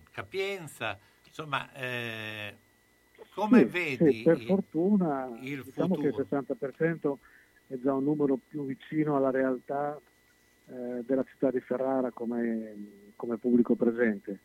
capienza, 0.09 0.97
insomma 1.23 1.71
eh, 1.73 2.57
come 3.37 3.59
sì, 3.59 3.65
vedi? 3.65 4.11
Sì, 4.11 4.23
per 4.23 4.39
fortuna 4.41 5.29
il 5.41 5.61
diciamo 5.63 5.93
futuro? 5.93 6.15
che 6.15 6.21
il 6.21 6.27
60% 6.27 7.13
è 7.67 7.77
già 7.77 7.93
un 7.93 8.03
numero 8.03 8.39
più 8.47 8.65
vicino 8.65 9.15
alla 9.15 9.29
realtà 9.29 9.99
eh, 10.65 11.03
della 11.05 11.23
città 11.23 11.51
di 11.51 11.59
Ferrara 11.59 12.09
come, 12.09 13.11
come, 13.15 13.37
pubblico 13.37 13.75
presente. 13.75 14.39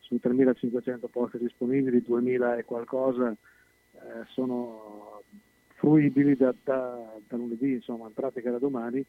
Su 0.00 0.14
3.500 0.14 1.08
posti 1.10 1.36
disponibili, 1.36 1.98
2.000 1.98 2.58
e 2.58 2.64
qualcosa 2.64 3.30
eh, 3.30 3.98
sono 4.28 5.22
fruibili 5.74 6.34
da, 6.34 6.54
da, 6.64 7.18
da, 7.28 7.36
lunedì, 7.36 7.72
insomma, 7.72 8.06
in 8.06 8.14
pratica 8.14 8.50
da 8.50 8.58
domani, 8.58 9.04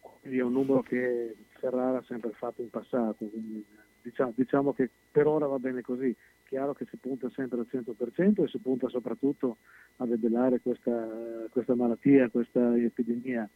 quindi 0.00 0.38
è 0.38 0.42
un 0.42 0.52
numero 0.52 0.82
che 0.82 1.34
Ferrara 1.58 1.98
ha 1.98 2.04
sempre 2.06 2.30
fatto 2.30 2.62
in 2.62 2.70
passato. 2.70 3.26
Quindi, 3.26 3.64
diciamo, 4.02 4.32
diciamo 4.36 4.72
che 4.72 4.88
per 5.10 5.26
ora 5.26 5.46
va 5.46 5.58
bene 5.58 5.82
così 5.82 6.14
chiaro 6.48 6.72
che 6.72 6.86
si 6.90 6.96
punta 6.96 7.30
sempre 7.34 7.58
al 7.58 7.68
100% 7.70 8.42
e 8.42 8.48
si 8.48 8.58
punta 8.58 8.88
soprattutto 8.88 9.58
a 9.96 10.06
debellare 10.06 10.60
questa, 10.60 11.06
questa 11.50 11.74
malattia, 11.74 12.30
questa 12.30 12.74
epidemia. 12.76 13.48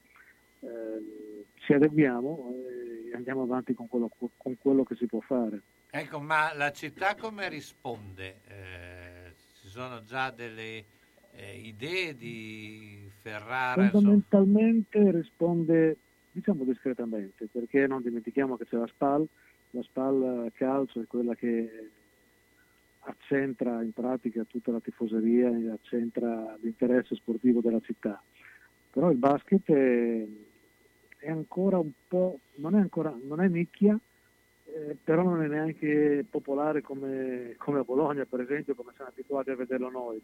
Eh, 0.61 1.47
ci 1.55 1.73
adeguiamo 1.73 2.55
e 2.55 3.15
andiamo 3.15 3.43
avanti 3.43 3.73
con 3.75 3.89
quello, 3.89 4.11
con 4.37 4.57
quello, 4.61 4.85
che 4.85 4.95
si 4.97 5.07
può 5.07 5.21
fare. 5.21 5.63
Ecco, 5.91 6.21
ma 6.21 6.55
la 6.55 6.71
città 6.71 7.15
come 7.15 7.49
risponde? 7.49 8.41
Eh, 8.47 9.33
ci 9.61 9.69
sono 9.69 10.03
già 10.05 10.31
delle 10.31 10.85
eh, 11.33 11.57
idee 11.57 12.15
di 12.15 13.11
Ferrara? 13.21 13.89
Fondamentalmente 13.89 14.99
insomma. 14.99 15.19
risponde, 15.19 15.97
diciamo 16.31 16.65
discretamente, 16.65 17.49
perché 17.51 17.87
non 17.87 18.03
dimentichiamo 18.03 18.57
che 18.57 18.67
c'è 18.67 18.77
la 18.77 18.87
SPAL, 18.87 19.27
la 19.71 19.83
SPAL 19.83 20.53
calcio 20.55 21.01
è 21.01 21.07
quella 21.07 21.35
che 21.35 21.91
accentra 23.05 23.83
in 23.83 23.93
pratica 23.93 24.45
tutta 24.45 24.71
la 24.71 24.81
tifoseria 24.81 25.49
e 25.49 25.71
accentra 25.71 26.57
l'interesse 26.61 27.15
sportivo 27.15 27.61
della 27.61 27.81
città. 27.81 28.23
Però 28.91 29.11
il 29.11 29.17
basket 29.17 29.71
è, 29.71 30.27
è 31.19 31.31
ancora 31.31 31.79
un 31.79 31.91
po', 32.07 32.39
non 32.57 32.75
è 32.75 32.79
ancora, 32.79 33.15
non 33.23 33.41
è 33.41 33.49
nicchia, 33.49 33.99
eh, 34.67 34.97
però 35.03 35.23
non 35.23 35.43
è 35.43 35.49
neanche 35.49 36.25
popolare 36.29 36.83
come, 36.83 37.55
come, 37.57 37.81
a 37.81 37.85
Bologna, 37.85 38.25
per 38.25 38.41
esempio, 38.41 38.75
come 38.75 38.93
siamo 38.95 39.11
abituati 39.11 39.51
a 39.51 39.57
vederlo 39.57 39.91
noi. 39.91 40.21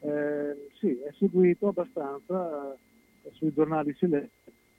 Eh, 0.00 0.68
sì, 0.78 0.98
è 1.00 1.12
seguito 1.18 1.68
abbastanza, 1.68 2.72
eh, 2.72 3.30
sui 3.32 3.52
giornali 3.52 3.94
si 3.98 4.08
legge, 4.08 4.30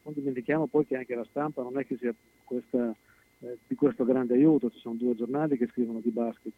non 0.03 0.13
dimentichiamo 0.13 0.67
poi 0.67 0.85
che 0.85 0.95
anche 0.95 1.13
la 1.13 1.25
stampa 1.29 1.61
non 1.61 1.77
è 1.77 1.85
che 1.85 1.97
sia 1.97 2.13
questa, 2.45 2.95
eh, 3.39 3.57
di 3.67 3.75
questo 3.75 4.05
grande 4.05 4.33
aiuto, 4.33 4.71
ci 4.71 4.79
sono 4.79 4.95
due 4.95 5.15
giornali 5.15 5.57
che 5.57 5.67
scrivono 5.67 5.99
di 5.99 6.09
basket 6.09 6.53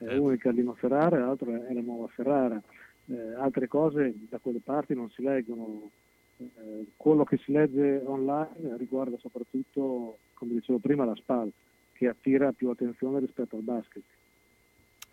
eh, 0.00 0.16
uno 0.16 0.32
è 0.32 0.38
Carlino 0.38 0.74
Ferrara 0.74 1.16
e 1.16 1.20
l'altro 1.20 1.50
è 1.50 1.72
la 1.72 1.80
nuova 1.80 2.06
Ferrara. 2.08 2.60
Eh, 3.06 3.34
altre 3.34 3.68
cose 3.68 4.14
da 4.28 4.38
quelle 4.38 4.60
parti 4.62 4.94
non 4.94 5.10
si 5.10 5.22
leggono. 5.22 5.90
Eh, 6.38 6.86
quello 6.96 7.24
che 7.24 7.36
si 7.38 7.52
legge 7.52 8.02
online 8.04 8.76
riguarda 8.76 9.16
soprattutto, 9.18 10.18
come 10.34 10.54
dicevo 10.54 10.78
prima, 10.78 11.04
la 11.04 11.14
SPAL, 11.14 11.52
che 11.92 12.08
attira 12.08 12.52
più 12.52 12.70
attenzione 12.70 13.20
rispetto 13.20 13.56
al 13.56 13.62
basket. 13.62 14.02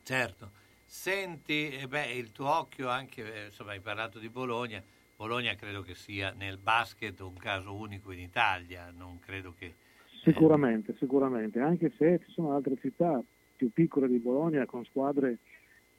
Certo. 0.04 0.50
Senti, 0.86 1.70
eh 1.70 1.88
beh, 1.88 2.14
il 2.14 2.32
tuo 2.32 2.50
occhio 2.50 2.88
anche, 2.88 3.22
eh, 3.22 3.46
insomma, 3.48 3.72
hai 3.72 3.82
parlato 3.82 4.20
di 4.20 4.30
Bologna. 4.30 4.82
Bologna 5.18 5.54
credo 5.56 5.82
che 5.82 5.96
sia 5.96 6.32
nel 6.38 6.58
basket 6.58 7.20
un 7.20 7.36
caso 7.36 7.74
unico 7.74 8.12
in 8.12 8.20
Italia, 8.20 8.94
non 8.96 9.20
credo 9.20 9.54
che... 9.58 9.66
Eh, 9.66 10.32
sicuramente, 10.32 10.96
sicuramente, 10.98 11.60
anche 11.60 11.92
se 11.98 12.22
ci 12.24 12.32
sono 12.32 12.54
altre 12.54 12.78
città, 12.80 13.22
più 13.58 13.72
piccole 13.72 14.08
di 14.08 14.20
Bologna 14.20 14.66
con 14.66 14.86
squadre 14.86 15.40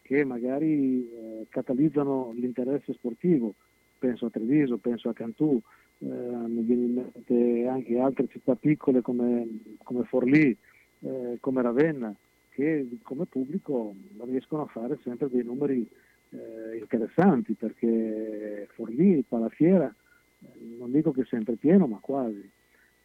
che 0.09 0.25
magari 0.25 1.07
eh, 1.07 1.47
catalizzano 1.51 2.33
l'interesse 2.35 2.95
sportivo, 2.95 3.53
penso 3.99 4.25
a 4.25 4.31
Treviso, 4.31 4.79
penso 4.79 5.11
a 5.11 5.13
Cantù, 5.13 5.61
eh, 5.99 6.07
mi 6.07 6.63
viene 6.63 6.85
in 6.85 6.95
mente 6.95 7.67
anche 7.67 7.99
altre 7.99 8.27
città 8.29 8.55
piccole 8.55 9.03
come, 9.03 9.47
come 9.83 10.05
Forlì, 10.05 10.57
eh, 11.01 11.37
come 11.41 11.61
Ravenna, 11.61 12.15
che 12.49 12.89
come 13.03 13.27
pubblico 13.27 13.95
riescono 14.21 14.63
a 14.63 14.67
fare 14.67 14.99
sempre 15.03 15.29
dei 15.29 15.45
numeri 15.45 15.87
eh, 16.31 16.79
interessanti 16.79 17.53
perché 17.53 18.67
Forlì, 18.73 19.23
Palafiera, 19.29 19.95
eh, 20.41 20.77
non 20.79 20.91
dico 20.91 21.13
che 21.13 21.23
è 21.23 21.27
sempre 21.27 21.57
pieno, 21.57 21.87
ma 21.87 21.99
quasi. 22.01 22.51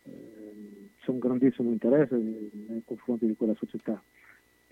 Eh, 0.05 0.91
c'è 1.01 1.11
un 1.11 1.19
grandissimo 1.19 1.69
interesse 1.69 2.15
nei, 2.15 2.49
nei 2.67 2.81
confronti 2.85 3.25
di 3.25 3.35
quella 3.35 3.55
società 3.55 4.01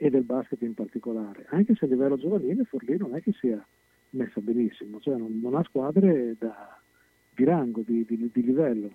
e 0.04 0.10
del 0.10 0.24
basket 0.24 0.60
in 0.64 0.74
particolare, 0.74 1.46
anche 1.50 1.76
se 1.76 1.86
a 1.86 1.88
livello 1.88 2.18
giovanile 2.18 2.64
Forlì 2.64 2.98
non 2.98 3.16
è 3.16 3.22
che 3.22 3.34
sia 3.34 3.64
messa 4.12 4.42
benissimo, 4.42 5.00
cioè 5.00 5.16
non, 5.16 5.40
non 5.40 5.54
ha 5.54 5.64
squadre 5.64 6.36
da, 6.40 6.76
di 7.30 7.44
rango, 7.44 7.84
di, 7.86 8.04
di, 8.04 8.32
di 8.34 8.44
livello, 8.44 8.90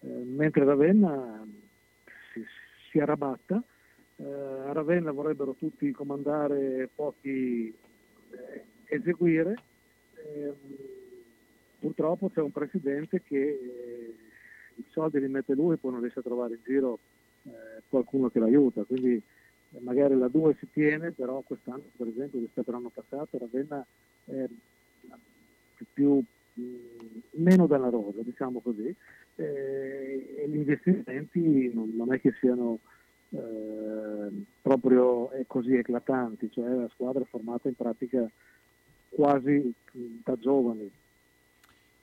eh, 0.00 0.08
mentre 0.08 0.64
Ravenna 0.64 1.46
si, 2.32 2.44
si 2.90 2.98
arrabatta, 2.98 3.62
eh, 4.16 4.24
a 4.24 4.72
Ravenna 4.72 5.12
vorrebbero 5.12 5.54
tutti 5.56 5.92
comandare, 5.92 6.90
pochi 6.92 7.72
eh, 8.30 8.64
eseguire, 8.86 9.54
ehm, 10.34 10.54
purtroppo 11.78 12.30
c'è 12.30 12.40
un 12.40 12.50
presidente 12.50 13.22
che 13.22 13.38
eh, 13.38 14.14
i 14.74 14.84
soldi 14.90 15.20
li 15.20 15.28
mette 15.28 15.54
lui 15.54 15.74
e 15.74 15.76
poi 15.76 15.92
non 15.92 16.00
riesce 16.00 16.18
a 16.18 16.22
trovare 16.22 16.54
in 16.54 16.60
giro 16.64 16.98
eh, 17.44 17.82
qualcuno 17.88 18.28
che 18.28 18.40
l'aiuta, 18.40 18.82
quindi 18.82 19.22
magari 19.80 20.16
la 20.16 20.28
2 20.28 20.56
si 20.58 20.68
tiene, 20.70 21.12
però 21.12 21.40
quest'anno 21.40 21.82
per 21.96 22.08
esempio 22.08 22.40
rispetto 22.40 22.70
all'anno 22.70 22.90
passato 22.92 23.38
Ravenna 23.38 23.84
è 24.24 24.46
più, 25.92 26.22
mh, 26.54 26.62
meno 27.32 27.66
della 27.66 27.88
rosa, 27.88 28.22
diciamo 28.22 28.60
così, 28.60 28.94
eh, 29.36 30.34
e 30.38 30.48
gli 30.48 30.56
investimenti 30.56 31.70
non, 31.72 32.12
è 32.12 32.20
che 32.20 32.34
siano 32.38 32.78
eh, 33.30 34.44
proprio 34.60 35.30
così 35.46 35.74
eclatanti, 35.76 36.50
cioè 36.52 36.68
la 36.68 36.88
squadra 36.92 37.22
è 37.22 37.26
formata 37.26 37.68
in 37.68 37.74
pratica 37.74 38.28
quasi 39.08 39.72
da 39.92 40.36
giovani. 40.38 40.90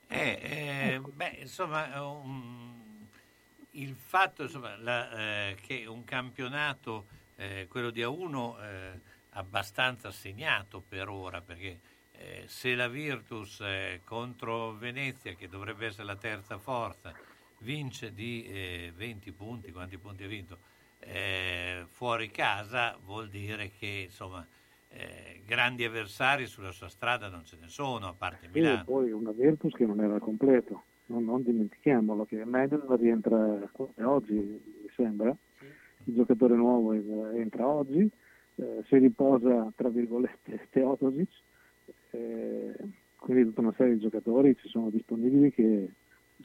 Eh, 0.08 0.38
eh, 0.42 1.00
beh, 1.14 1.36
insomma, 1.40 2.02
um, 2.02 3.06
il 3.72 3.94
fatto 3.94 4.42
insomma, 4.42 4.76
la, 4.78 5.10
eh, 5.50 5.56
che 5.60 5.86
un 5.86 6.02
campionato, 6.04 7.06
eh, 7.40 7.66
quello 7.68 7.90
di 7.90 8.02
A1, 8.02 8.62
eh, 8.62 9.00
abbastanza 9.30 10.10
segnato 10.10 10.82
per 10.86 11.08
ora, 11.08 11.40
perché 11.40 11.80
eh, 12.12 12.44
se 12.46 12.74
la 12.74 12.88
Virtus 12.88 13.62
contro 14.04 14.74
Venezia, 14.74 15.34
che 15.34 15.48
dovrebbe 15.48 15.86
essere 15.86 16.04
la 16.04 16.16
terza 16.16 16.58
forza, 16.58 17.12
vince 17.60 18.12
di 18.12 18.90
20 18.94 19.32
punti, 19.32 19.72
quanti 19.72 19.98
punti 19.98 20.24
ha 20.24 20.28
vinto? 20.28 20.58
fuori 21.88 22.30
casa 22.30 22.98
vuol 23.02 23.30
dire 23.30 23.70
che 23.70 24.04
insomma 24.04 24.46
eh, 24.90 25.40
grandi 25.46 25.84
avversari 25.84 26.46
sulla 26.46 26.72
sua 26.72 26.88
strada 26.88 27.28
non 27.28 27.44
ce 27.44 27.56
ne 27.60 27.68
sono, 27.68 28.08
a 28.08 28.14
parte 28.16 28.48
Milano. 28.52 28.80
E 28.80 28.84
poi 28.84 29.12
una 29.12 29.30
Virtus 29.30 29.72
che 29.72 29.86
non 29.86 30.00
era 30.00 30.18
completo, 30.18 30.82
non, 31.06 31.24
non 31.24 31.42
dimentichiamolo 31.42 32.24
che 32.24 32.44
Medel 32.44 32.84
rientra 32.98 33.70
oggi, 34.02 34.34
mi 34.34 34.90
sembra, 34.94 35.34
il 36.04 36.14
giocatore 36.14 36.54
nuovo 36.54 36.92
entra 36.92 37.66
oggi, 37.66 38.08
eh, 38.56 38.84
si 38.86 38.96
riposa 38.98 39.72
tra 39.74 39.88
virgolette 39.88 40.68
Teotosic, 40.70 41.28
eh, 42.10 42.74
quindi 43.16 43.44
tutta 43.44 43.60
una 43.60 43.74
serie 43.76 43.94
di 43.94 44.00
giocatori 44.00 44.56
ci 44.56 44.68
sono 44.68 44.90
disponibili 44.90 45.52
che 45.52 45.90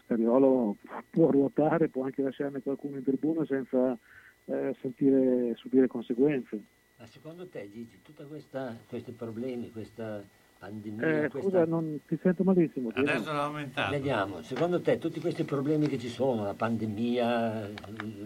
Scariolo 0.04 0.76
può 1.10 1.30
ruotare, 1.30 1.90
può 1.90 2.04
anche 2.04 2.22
lasciarne 2.22 2.62
qualcuno 2.62 2.98
in 2.98 3.04
tribuna 3.04 3.46
senza 3.46 3.98
eh, 4.46 4.76
sentire, 4.82 5.56
subire 5.56 5.88
conseguenze. 5.88 6.64
Ma 6.98 7.06
secondo 7.08 7.48
te, 7.48 7.70
Gigi, 7.70 8.00
tutti 8.02 8.24
questi 8.26 9.12
problemi, 9.12 9.72
questa 9.72 10.24
pandemia... 10.66 11.24
Eh, 11.26 11.30
questa... 11.30 11.50
Scusa, 11.50 11.66
non 11.66 12.00
ti 12.08 12.18
sento 12.22 12.44
malissimo. 12.44 12.90
Adesso 12.94 13.32
l'ho 13.32 13.42
aumentato. 13.42 13.92
Vediamo, 13.92 14.42
secondo 14.42 14.82
te 14.82 14.98
tutti 14.98 15.20
questi 15.20 15.44
problemi 15.44 15.88
che 15.88 15.98
ci 15.98 16.10
sono, 16.10 16.44
la 16.44 16.54
pandemia, 16.54 17.70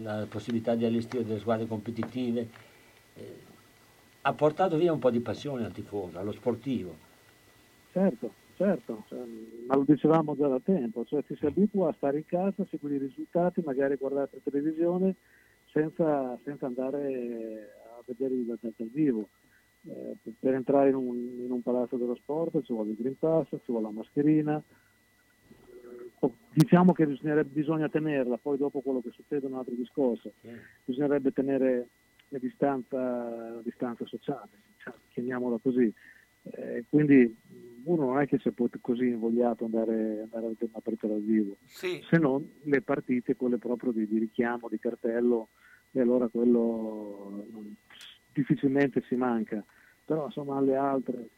la 0.00 0.26
possibilità 0.28 0.74
di 0.74 0.84
allestire 0.84 1.24
delle 1.24 1.38
squadre 1.38 1.66
competitive, 1.66 2.48
eh, 3.14 3.48
ha 4.22 4.32
portato 4.32 4.76
via 4.76 4.92
un 4.92 4.98
po' 4.98 5.10
di 5.10 5.20
passione 5.20 5.64
al 5.64 5.72
tifoso, 5.72 6.18
allo 6.18 6.32
sportivo? 6.32 7.08
Certo, 7.92 8.32
certo, 8.56 9.04
cioè, 9.08 9.18
ma 9.66 9.76
lo 9.76 9.84
dicevamo 9.86 10.36
già 10.36 10.48
da 10.48 10.60
tempo, 10.62 11.04
cioè 11.04 11.22
ci 11.26 11.36
si 11.36 11.46
abitua 11.46 11.90
a 11.90 11.94
stare 11.96 12.18
in 12.18 12.26
casa, 12.26 12.62
a 12.62 12.66
seguire 12.70 12.96
i 12.96 13.08
risultati, 13.08 13.62
magari 13.64 13.94
a 13.94 13.96
guardare 13.96 14.30
la 14.32 14.50
televisione 14.50 15.14
senza, 15.72 16.38
senza 16.44 16.66
andare 16.66 17.76
vedere 18.06 18.44
dal, 18.44 18.58
dal 18.60 18.88
vivo. 18.92 19.28
Eh, 19.88 20.32
per 20.38 20.54
entrare 20.54 20.90
in 20.90 20.94
un, 20.94 21.16
in 21.16 21.50
un, 21.50 21.62
palazzo 21.62 21.96
dello 21.96 22.14
sport 22.14 22.62
ci 22.62 22.72
vuole 22.72 22.90
il 22.90 22.96
Green 22.96 23.18
Pass, 23.18 23.48
ci 23.48 23.70
vuole 23.70 23.86
la 23.86 23.92
mascherina. 23.92 24.62
Diciamo 26.52 26.92
che 26.92 27.06
bisogna 27.44 27.88
tenerla, 27.88 28.36
poi 28.36 28.58
dopo 28.58 28.80
quello 28.80 29.00
che 29.00 29.10
succede 29.10 29.46
è 29.46 29.50
un 29.50 29.56
altro 29.56 29.74
discorso. 29.74 30.32
Bisognerebbe 30.84 31.32
tenere 31.32 31.88
la 32.28 32.38
distanza, 32.38 32.98
la 32.98 33.60
distanza 33.62 34.04
sociale, 34.04 34.50
diciamo, 34.76 34.96
chiamiamola 35.08 35.58
così. 35.62 35.92
Eh, 36.42 36.84
quindi 36.88 37.36
uno 37.84 38.04
non 38.04 38.20
è 38.20 38.26
che 38.26 38.38
sia 38.38 38.52
così 38.80 39.06
invogliato 39.06 39.64
andare, 39.64 40.20
andare 40.22 40.46
a 40.46 40.54
una 40.58 40.80
partita 40.82 41.06
dal 41.06 41.22
vivo, 41.22 41.56
sì. 41.64 42.02
se 42.08 42.18
non 42.18 42.46
le 42.62 42.82
partite, 42.82 43.36
quelle 43.36 43.58
proprio 43.58 43.92
di, 43.92 44.06
di 44.06 44.18
richiamo, 44.18 44.68
di 44.68 44.78
cartello, 44.78 45.48
e 45.92 46.00
allora 46.00 46.28
quello 46.28 47.46
difficilmente 48.32 49.02
si 49.08 49.14
manca, 49.14 49.62
però 50.04 50.26
insomma 50.26 50.58
alle 50.58 50.76
altre... 50.76 51.28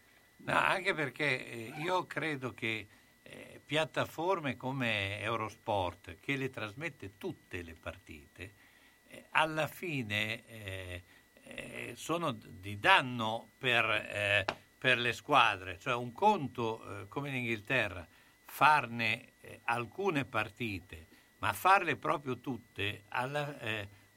No, 0.45 0.55
anche 0.55 0.93
perché 0.95 1.47
eh, 1.47 1.73
io 1.83 2.05
credo 2.07 2.53
che 2.53 2.87
eh, 3.23 3.61
piattaforme 3.65 4.57
come 4.57 5.21
Eurosport, 5.21 6.17
che 6.21 6.37
le 6.37 6.51
trasmette 6.51 7.13
tutte 7.17 7.63
le 7.63 7.75
partite, 7.75 8.53
eh, 9.09 9.27
alla 9.31 9.67
fine 9.67 10.47
eh, 10.47 11.03
eh, 11.45 11.93
sono 11.97 12.33
di 12.33 12.79
danno 12.79 13.49
per, 13.59 13.85
eh, 13.85 14.45
per, 14.79 14.99
le 14.99 15.13
squadre, 15.13 15.79
cioè 15.79 15.95
un 15.95 16.13
conto 16.13 17.07
come 17.09 17.29
in 17.29 17.37
Inghilterra, 17.37 18.07
farne 18.45 19.33
alcune 19.65 20.25
partite, 20.25 21.07
ma 21.39 21.53
farle 21.53 21.97
proprio 21.97 22.39
tutte, 22.39 23.03
alla, 23.09 23.57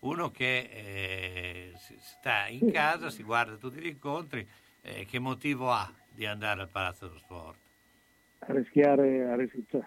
uno 0.06 0.30
che 0.30 0.70
eh, 0.72 1.72
sta 1.76 2.48
in 2.48 2.72
casa, 2.72 3.10
si 3.10 3.24
guarda 3.24 3.56
tutti 3.56 3.80
gli 3.80 3.88
incontri, 3.88 4.48
eh, 4.82 5.06
che 5.06 5.20
motivo 5.20 5.72
ha 5.72 5.92
di 6.14 6.26
andare 6.26 6.62
al 6.62 6.70
Palazzo 6.70 7.08
dello 7.08 7.20
Sport? 7.20 7.58
A 8.40 8.54
rischiare, 8.54 9.26
a 9.26 9.36
rischi- 9.36 9.66
cioè, 9.68 9.82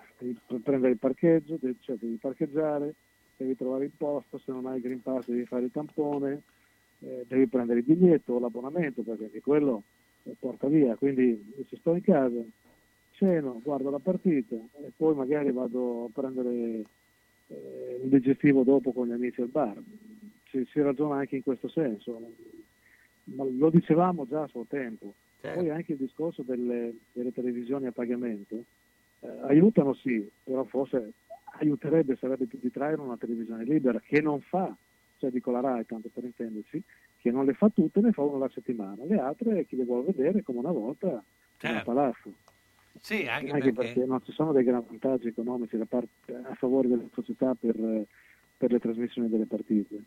prendere 0.62 0.92
il 0.92 0.98
parcheggio, 0.98 1.56
devi, 1.60 1.76
cioè, 1.80 1.96
devi, 1.96 2.16
parcheggiare, 2.16 2.94
devi 3.36 3.56
trovare 3.56 3.84
il 3.84 3.92
posto, 3.96 4.38
se 4.38 4.50
non 4.50 4.66
hai 4.66 4.76
il 4.76 4.82
Green 4.82 5.02
Pass 5.02 5.26
devi 5.26 5.44
fare 5.44 5.66
il 5.66 5.70
tampone, 5.70 6.42
eh, 7.00 7.24
devi 7.28 7.46
prendere 7.46 7.78
il 7.78 7.84
biglietto 7.84 8.32
o 8.32 8.40
l'abbonamento 8.40 9.02
perché 9.02 9.24
anche 9.24 9.40
quello 9.40 9.84
porta 10.40 10.66
via, 10.66 10.96
quindi 10.96 11.54
se 11.68 11.76
sto 11.76 11.94
in 11.94 12.02
casa, 12.02 12.42
ceno, 13.12 13.60
guardo 13.62 13.88
la 13.90 14.00
partita 14.00 14.56
e 14.56 14.92
poi 14.94 15.14
magari 15.14 15.50
vado 15.52 16.04
a 16.04 16.08
prendere 16.12 16.82
eh, 17.48 17.98
un 18.02 18.08
digestivo 18.08 18.62
dopo 18.62 18.92
con 18.92 19.06
gli 19.08 19.12
amici 19.12 19.40
al 19.40 19.48
bar. 19.48 19.80
Si, 20.50 20.66
si, 20.70 20.80
ragiona 20.80 21.16
anche 21.16 21.36
in 21.36 21.42
questo 21.42 21.68
senso, 21.68 22.18
ma 23.24 23.44
lo 23.44 23.70
dicevamo 23.70 24.26
già 24.26 24.42
a 24.42 24.48
suo 24.48 24.64
tempo. 24.68 25.14
Certo. 25.40 25.60
Poi 25.60 25.70
anche 25.70 25.92
il 25.92 25.98
discorso 25.98 26.42
delle, 26.42 26.94
delle 27.12 27.32
televisioni 27.32 27.86
a 27.86 27.92
pagamento 27.92 28.64
eh, 29.20 29.28
aiutano 29.42 29.94
sì, 29.94 30.28
però 30.42 30.64
forse 30.64 31.12
aiuterebbe, 31.60 32.16
sarebbe 32.16 32.46
più 32.46 32.58
di 32.60 32.70
traere 32.70 33.00
una 33.00 33.16
televisione 33.16 33.64
libera 33.64 34.00
che 34.00 34.20
non 34.20 34.40
fa, 34.40 34.74
cioè 35.18 35.30
dico 35.30 35.50
la 35.50 35.60
RAI 35.60 35.86
tanto 35.86 36.08
per 36.12 36.24
intenderci, 36.24 36.82
che 37.20 37.30
non 37.30 37.44
le 37.44 37.54
fa 37.54 37.68
tutte, 37.68 38.00
ne 38.00 38.12
fa 38.12 38.22
una 38.22 38.36
alla 38.36 38.50
settimana, 38.52 39.04
le 39.04 39.18
altre 39.18 39.66
chi 39.66 39.76
le 39.76 39.84
vuole 39.84 40.12
vedere 40.12 40.42
come 40.42 40.58
una 40.58 40.70
volta 40.70 41.22
certo. 41.56 41.74
nel 41.74 41.82
palazzo. 41.84 42.32
Sì, 43.00 43.26
anche, 43.26 43.50
anche 43.50 43.72
perché... 43.72 43.92
perché... 43.92 44.04
non 44.04 44.24
ci 44.24 44.32
sono 44.32 44.52
dei 44.52 44.64
gran 44.64 44.84
vantaggi 44.86 45.28
economici 45.28 45.76
parte, 45.88 46.34
a 46.34 46.54
favore 46.54 46.88
delle 46.88 47.08
società 47.14 47.54
per, 47.54 47.76
per, 48.56 48.72
le 48.72 48.78
trasmissioni 48.78 49.28
delle 49.28 49.46
partite. 49.46 50.02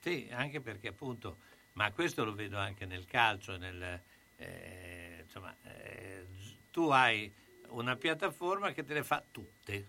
Sì, 0.00 0.28
anche 0.30 0.60
perché 0.60 0.88
appunto, 0.88 1.38
ma 1.74 1.90
questo 1.92 2.24
lo 2.24 2.34
vedo 2.34 2.58
anche 2.58 2.86
nel 2.86 3.04
calcio, 3.06 3.56
nel, 3.56 4.00
eh, 4.36 5.20
insomma, 5.22 5.54
eh, 5.62 6.26
tu 6.70 6.88
hai 6.88 7.30
una 7.68 7.96
piattaforma 7.96 8.72
che 8.72 8.84
te 8.84 8.94
le 8.94 9.02
fa 9.02 9.22
tutte, 9.30 9.86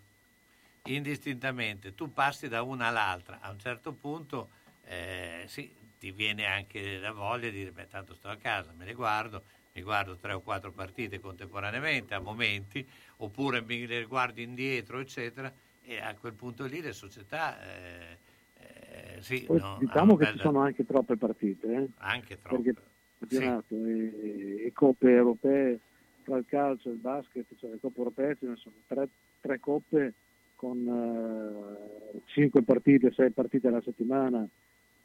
indistintamente, 0.83 1.95
tu 1.95 2.13
passi 2.13 2.47
da 2.47 2.61
una 2.61 2.87
all'altra, 2.87 3.39
a 3.41 3.51
un 3.51 3.59
certo 3.59 3.91
punto 3.91 4.49
eh, 4.85 5.43
sì, 5.47 5.73
ti 5.99 6.11
viene 6.11 6.45
anche 6.45 6.97
la 6.97 7.11
voglia 7.11 7.49
di 7.49 7.57
dire, 7.57 7.71
beh 7.71 7.87
tanto 7.87 8.13
sto 8.13 8.29
a 8.29 8.35
casa, 8.35 8.71
me 8.77 8.85
le 8.85 8.93
guardo, 8.93 9.43
mi 9.75 9.81
guardo 9.81 10.15
tre 10.15 10.31
o 10.31 10.39
quattro 10.39 10.71
partite 10.71 11.19
contemporaneamente 11.19 12.13
a 12.13 12.19
momenti, 12.19 12.85
oppure 13.17 13.61
mi 13.61 13.85
le 13.85 14.05
guardo 14.05 14.39
indietro, 14.39 14.99
eccetera, 14.99 15.51
e 15.83 15.99
a 15.99 16.15
quel 16.15 16.33
punto 16.33 16.65
lì 16.65 16.81
le 16.81 16.93
società... 16.93 17.61
Eh, 17.61 18.17
eh, 18.57 19.21
sì, 19.21 19.45
no, 19.49 19.77
diciamo 19.79 20.15
che 20.15 20.23
bella... 20.23 20.35
ci 20.37 20.41
sono 20.41 20.61
anche 20.61 20.85
troppe 20.85 21.17
partite, 21.17 21.73
eh? 21.73 21.87
anche 21.97 22.39
troppe. 22.41 22.63
Perché 22.63 22.81
campionato 23.19 23.65
sì. 23.67 23.75
e, 23.75 24.65
e, 24.65 24.71
coppe 24.73 25.09
europee 25.11 25.79
tra 26.23 26.37
il 26.37 26.45
calcio 26.47 26.89
e 26.89 26.93
il 26.93 26.97
basket, 26.97 27.45
cioè 27.59 27.71
le 27.71 27.79
coppe 27.79 27.97
europee 27.97 28.37
ce 28.39 28.47
ne 28.47 28.55
sono 28.55 28.75
tre, 28.87 29.09
tre 29.41 29.59
coppe 29.59 30.13
con 30.55 30.77
uh, 30.87 32.21
cinque 32.27 32.63
partite, 32.63 33.11
sei 33.11 33.31
partite 33.31 33.67
alla 33.67 33.81
settimana, 33.81 34.47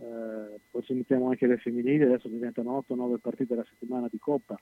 eh, 0.01 0.59
poi 0.71 0.83
ci 0.83 0.95
mettiamo 0.95 1.29
anche 1.29 1.47
le 1.47 1.59
femminili, 1.59 2.03
adesso 2.03 2.29
diventano 2.29 2.83
8-9 2.89 3.19
partite 3.19 3.53
alla 3.53 3.67
settimana 3.69 4.09
di 4.11 4.19
Coppa. 4.19 4.59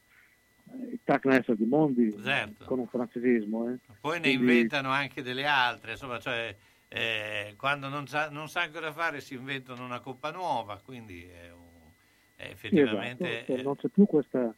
Eh, 0.72 0.92
il 0.92 1.00
TAC 1.04 1.52
di 1.52 1.64
Mondi 1.64 2.12
certo. 2.20 2.64
con 2.64 2.80
un 2.80 2.88
francesismo. 2.88 3.70
Eh. 3.70 3.78
Poi 4.00 4.18
ne 4.18 4.30
inventano 4.30 4.90
anche 4.90 5.22
delle 5.22 5.46
altre, 5.46 5.92
insomma, 5.92 6.18
cioè, 6.18 6.54
eh, 6.88 7.54
quando 7.56 7.88
non, 7.88 8.08
sa, 8.08 8.30
non 8.30 8.48
sanno 8.48 8.72
cosa 8.72 8.92
fare 8.92 9.20
si 9.20 9.34
inventano 9.34 9.84
una 9.84 10.00
Coppa 10.00 10.32
nuova, 10.32 10.80
quindi 10.84 11.22
è, 11.24 11.52
un, 11.52 11.90
è 12.34 12.48
effettivamente... 12.50 13.46
Esatto. 13.46 13.62
Non 13.62 13.76
c'è 13.76 13.88
più 13.88 14.06
questa, 14.06 14.52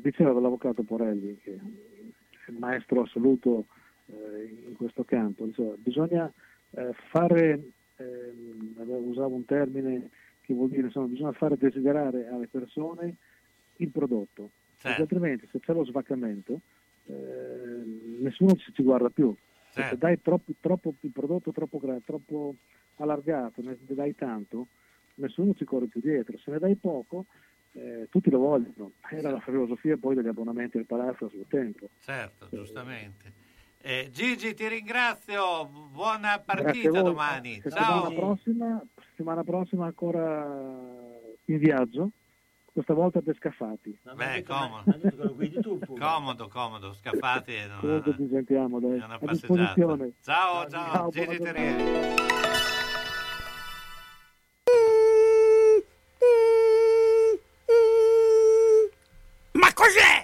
diceva 0.00 0.32
l'avvocato 0.32 0.84
Porelli, 0.84 1.40
che 1.42 1.54
è 1.54 2.50
il 2.50 2.56
maestro 2.56 3.02
assoluto 3.02 3.66
in 4.06 4.74
questo 4.76 5.02
campo, 5.02 5.46
diceva, 5.46 5.72
bisogna 5.76 6.30
fare 7.08 7.72
ehm, 7.96 8.74
usavo 8.76 9.34
un 9.34 9.44
termine 9.44 10.10
che 10.40 10.54
vuol 10.54 10.68
dire 10.68 10.86
insomma 10.86 11.06
bisogna 11.06 11.32
fare 11.32 11.56
desiderare 11.56 12.28
alle 12.28 12.46
persone 12.46 13.14
il 13.76 13.88
prodotto, 13.88 14.50
certo. 14.78 15.02
altrimenti 15.02 15.48
se 15.50 15.58
c'è 15.60 15.72
lo 15.72 15.84
svaccamento 15.84 16.60
eh, 17.06 17.82
nessuno 18.20 18.54
ci, 18.54 18.72
ci, 18.72 18.82
guarda 18.82 19.10
più. 19.10 19.34
Certo. 19.72 19.90
Se 19.90 19.98
dai 19.98 20.20
troppo, 20.22 20.52
troppo, 20.60 20.94
il 21.00 21.10
prodotto 21.10 21.52
troppo, 21.52 21.80
troppo 22.04 22.54
allargato, 22.96 23.60
ne 23.62 23.76
dai 23.86 24.14
tanto, 24.14 24.68
nessuno 25.16 25.54
ci 25.54 25.64
corre 25.64 25.86
più 25.86 26.00
dietro. 26.00 26.38
Se 26.38 26.50
ne 26.50 26.58
dai 26.58 26.76
poco, 26.76 27.26
eh, 27.72 28.06
tutti 28.10 28.30
lo 28.30 28.38
vogliono. 28.38 28.92
Era 29.10 29.30
la 29.30 29.40
filosofia 29.40 29.96
poi 29.96 30.14
degli 30.14 30.28
abbonamenti 30.28 30.78
al 30.78 30.86
palazzo 30.86 31.26
a 31.26 31.28
suo 31.28 31.44
tempo. 31.48 31.88
Certo, 32.00 32.48
giustamente. 32.50 33.42
Eh, 33.86 34.08
Gigi, 34.10 34.54
ti 34.54 34.66
ringrazio, 34.66 35.66
buona 35.66 36.38
partita 36.42 37.02
domani. 37.02 37.60
Settimana 37.60 38.00
Ciao. 38.00 38.12
prossima, 38.14 38.82
settimana 39.10 39.44
prossima 39.44 39.84
ancora 39.84 40.46
in 41.44 41.58
viaggio, 41.58 42.08
questa 42.72 42.94
volta 42.94 43.20
per 43.20 43.36
Scafati. 43.36 43.98
Beh, 44.14 44.42
comodo. 44.42 44.84
comodo, 45.98 46.48
comodo, 46.48 46.94
scappati. 46.94 47.54
e 47.56 47.66
non- 47.66 47.80
Comunque 47.80 48.14
ci 48.16 48.28
sentiamo, 48.32 48.80
dai. 48.80 48.98
è 49.00 49.04
una 49.04 49.18
passeggiata. 49.18 49.74
Ciao, 50.22 50.66
ciao, 50.70 50.70
Ciao, 50.70 51.10
Gigi 51.10 51.36
Terrieri. 51.36 51.82
Ma 59.52 59.72
cos'è? 59.72 60.23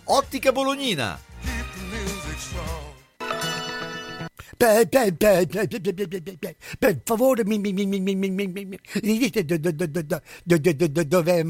Ottica 0.05 0.51
Bolognina. 0.51 1.19
Per, 6.77 7.01
favore, 7.03 7.43
mi, 7.45 7.57
mi, 7.57 7.73
mi, 7.73 7.85
mi, 7.85 7.99
mi, 7.99 8.15
mi, 8.15 8.29
mi, 8.29 8.47
mi, 8.47 8.65
mi 8.65 8.79
mi 9.01 9.17
dite 9.17 9.43
do- 9.43 9.57
do- 9.57 9.71
do- 9.71 9.87
do- 9.87 10.01
do- 10.01 10.21
do- 10.43 10.57
do- 10.57 10.73
do- 10.73 10.87
do- 10.87 11.03
dov'è 11.03 11.43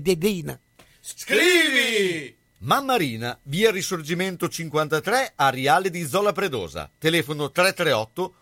Dedina? 0.00 0.58
Scrivi! 1.00 2.34
Mammarina, 2.58 3.38
via 3.44 3.70
Risorgimento 3.70 4.48
53, 4.48 5.32
Ariale 5.36 5.90
di 5.90 6.06
Zola 6.06 6.32
Predosa. 6.32 6.90
Telefono 6.98 7.50
338 7.50 8.34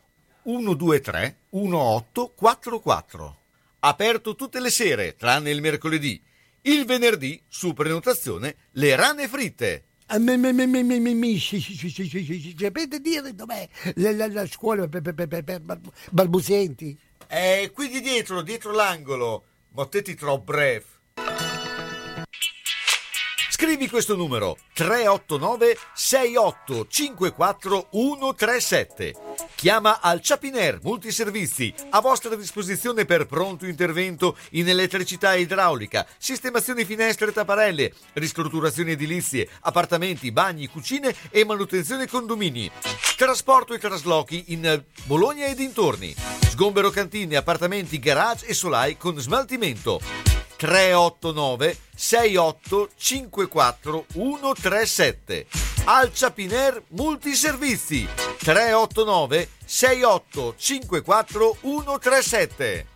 123 0.44 1.36
1844. 1.50 3.36
Aperto 3.80 4.34
tutte 4.36 4.60
le 4.60 4.70
sere, 4.70 5.16
tranne 5.16 5.50
il 5.50 5.60
mercoledì. 5.60 6.22
Il 6.66 6.86
venerdì, 6.86 7.38
su 7.46 7.74
prenotazione, 7.74 8.56
le 8.72 8.96
rane 8.96 9.28
fritte. 9.28 9.84
Ah, 10.06 10.18
Sapete 12.58 13.00
dire 13.00 13.34
dov'è 13.34 13.68
la, 13.96 14.46
scuola 14.46 14.88
per, 14.88 15.02
balbuzienti? 16.10 16.98
È 17.26 17.70
qui 17.70 17.88
di 17.90 18.00
dietro, 18.00 18.40
dietro 18.40 18.72
l'angolo. 18.72 19.44
Mottetti 19.72 20.14
troppo 20.14 20.52
bref. 20.52 20.84
Scrivi 23.50 23.86
questo 23.86 24.16
numero 24.16 24.56
389 24.72 25.76
6854 25.92 27.88
137 27.92 29.33
Chiama 29.64 30.00
al 30.02 30.20
Chapiner 30.22 30.78
Multiservizi 30.82 31.72
a 31.88 32.00
vostra 32.02 32.36
disposizione 32.36 33.06
per 33.06 33.24
pronto 33.24 33.64
intervento 33.64 34.36
in 34.50 34.68
elettricità 34.68 35.32
e 35.32 35.40
idraulica, 35.40 36.06
sistemazioni 36.18 36.84
finestre 36.84 37.30
e 37.30 37.32
tapparelle, 37.32 37.94
ristrutturazioni 38.12 38.90
edilizie, 38.90 39.48
appartamenti, 39.60 40.30
bagni, 40.32 40.66
cucine 40.66 41.14
e 41.30 41.46
manutenzione 41.46 42.06
condomini. 42.06 42.70
Trasporto 43.16 43.72
e 43.72 43.78
traslochi 43.78 44.44
in 44.48 44.84
Bologna 45.04 45.46
e 45.46 45.54
dintorni. 45.54 46.14
Sgombero 46.50 46.90
cantine, 46.90 47.36
appartamenti, 47.36 47.98
garage 47.98 48.44
e 48.44 48.52
solai 48.52 48.98
con 48.98 49.18
smaltimento. 49.18 49.98
389 50.64 51.76
6854 51.94 54.06
137 54.14 55.46
Alcia 55.84 56.30
Piner 56.30 56.82
Multiservizi 56.88 58.08
389 58.38 59.48
6854 59.66 61.56
137 61.60 62.86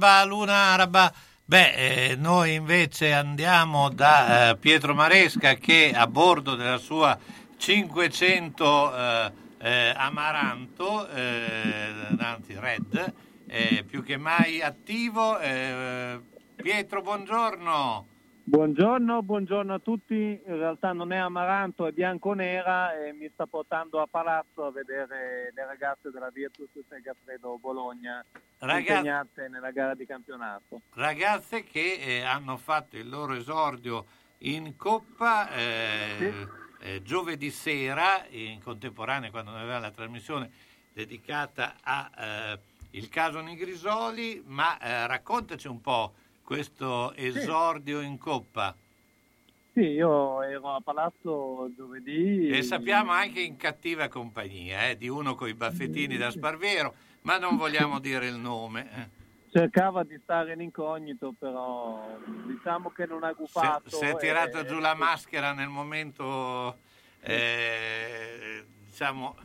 araba, 0.00 0.24
luna 0.24 0.54
araba. 0.72 1.12
Beh, 1.44 1.72
eh, 1.74 2.16
noi 2.16 2.54
invece 2.54 3.12
andiamo 3.12 3.90
da 3.90 4.50
eh, 4.50 4.56
Pietro 4.56 4.94
Maresca 4.94 5.54
che 5.54 5.92
a 5.94 6.06
bordo 6.06 6.54
della 6.54 6.78
sua 6.78 7.18
500 7.56 8.96
eh, 8.96 9.32
eh, 9.58 9.92
Amaranto, 9.94 11.08
eh, 11.08 11.92
anzi 12.18 12.56
Red, 12.58 13.12
più 13.86 14.02
che 14.02 14.16
mai 14.16 14.62
attivo. 14.62 15.38
eh, 15.38 16.20
Pietro, 16.56 17.02
buongiorno. 17.02 18.06
Buongiorno, 18.50 19.22
buongiorno 19.22 19.74
a 19.74 19.78
tutti. 19.78 20.12
In 20.44 20.56
realtà 20.56 20.92
non 20.92 21.12
è 21.12 21.16
amaranto, 21.16 21.86
è 21.86 21.92
bianco-nera 21.92 23.00
e 23.00 23.12
mi 23.12 23.30
sta 23.32 23.46
portando 23.46 24.00
a 24.00 24.08
Palazzo 24.10 24.64
a 24.64 24.72
vedere 24.72 25.52
le 25.54 25.64
ragazze 25.64 26.10
della 26.10 26.30
Virtus 26.30 26.68
Segafredo 26.88 27.58
Bologna 27.60 28.24
Ragazzi- 28.58 28.90
impegnate 28.90 29.46
nella 29.46 29.70
gara 29.70 29.94
di 29.94 30.04
campionato. 30.04 30.80
Ragazze 30.94 31.62
che 31.62 32.00
eh, 32.00 32.22
hanno 32.22 32.56
fatto 32.56 32.96
il 32.96 33.08
loro 33.08 33.34
esordio 33.34 34.04
in 34.38 34.74
Coppa 34.76 35.54
eh, 35.54 36.48
eh, 36.80 37.02
giovedì 37.04 37.52
sera, 37.52 38.26
in 38.30 38.60
contemporanea 38.60 39.30
quando 39.30 39.52
noi 39.52 39.60
avevamo 39.60 39.82
la 39.82 39.92
trasmissione 39.92 40.50
dedicata 40.92 41.76
al 41.84 42.58
caso 43.10 43.38
Nigrisoli, 43.38 44.42
ma 44.44 44.76
eh, 44.80 45.06
raccontaci 45.06 45.68
un 45.68 45.80
po' 45.80 46.14
questo 46.50 47.14
esordio 47.14 48.00
in 48.00 48.18
Coppa. 48.18 48.74
Sì, 49.72 49.82
io 49.82 50.42
ero 50.42 50.74
a 50.74 50.80
Palazzo 50.80 51.70
giovedì. 51.76 52.48
E 52.48 52.62
sappiamo 52.62 53.12
anche 53.12 53.40
in 53.40 53.56
cattiva 53.56 54.08
compagnia 54.08 54.88
eh, 54.88 54.96
di 54.96 55.06
uno 55.06 55.36
con 55.36 55.46
i 55.46 55.54
baffettini 55.54 56.16
da 56.16 56.28
Sparvero, 56.32 56.92
ma 57.22 57.38
non 57.38 57.56
vogliamo 57.56 58.00
dire 58.00 58.26
il 58.26 58.34
nome. 58.34 58.88
eh. 58.96 59.08
Cercava 59.52 60.02
di 60.02 60.18
stare 60.24 60.54
in 60.54 60.60
incognito, 60.60 61.32
però 61.38 62.18
diciamo 62.46 62.90
che 62.90 63.06
non 63.06 63.22
ha 63.22 63.30
gufato. 63.30 63.88
Si 63.88 64.04
è 64.04 64.10
e- 64.10 64.16
tirato 64.16 64.64
giù 64.64 64.80
la 64.80 64.94
maschera 64.94 65.52
nel 65.52 65.68
momento, 65.68 66.78
eh, 67.20 68.64
diciamo, 68.86 69.36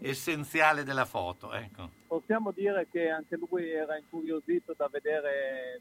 essenziale 0.00 0.84
della 0.84 1.04
foto. 1.04 1.52
Ecco. 1.52 1.90
Possiamo 2.06 2.50
dire 2.50 2.86
che 2.90 3.10
anche 3.10 3.36
lui 3.36 3.68
era 3.68 3.98
incuriosito 3.98 4.72
da 4.74 4.88
vedere 4.90 5.80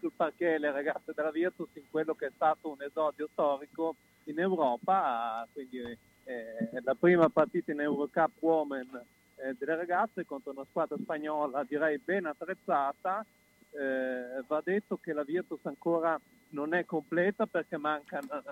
sul 0.00 0.12
parquet 0.16 0.58
le 0.58 0.72
ragazze 0.72 1.12
della 1.14 1.30
Virtus 1.30 1.68
in 1.74 1.84
quello 1.90 2.14
che 2.14 2.26
è 2.26 2.32
stato 2.34 2.70
un 2.70 2.82
esordio 2.82 3.28
storico 3.32 3.94
in 4.24 4.40
Europa, 4.40 5.46
quindi 5.52 5.80
eh, 6.24 6.80
la 6.82 6.94
prima 6.94 7.28
partita 7.28 7.72
in 7.72 7.80
Eurocup 7.80 8.32
Women 8.40 9.02
eh, 9.36 9.54
delle 9.58 9.76
ragazze 9.76 10.26
contro 10.26 10.52
una 10.52 10.66
squadra 10.68 10.96
spagnola 11.00 11.64
direi 11.64 11.98
ben 11.98 12.26
attrezzata. 12.26 13.24
Eh, 13.72 14.42
va 14.48 14.60
detto 14.64 14.98
che 15.00 15.12
la 15.12 15.22
Virtus 15.22 15.60
ancora 15.62 16.20
non 16.50 16.74
è 16.74 16.84
completa 16.84 17.46
perché 17.46 17.76
mancano 17.76 18.42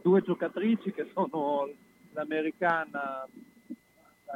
due 0.00 0.22
giocatrici 0.22 0.92
che 0.92 1.10
sono 1.12 1.68
l'americana 2.12 3.26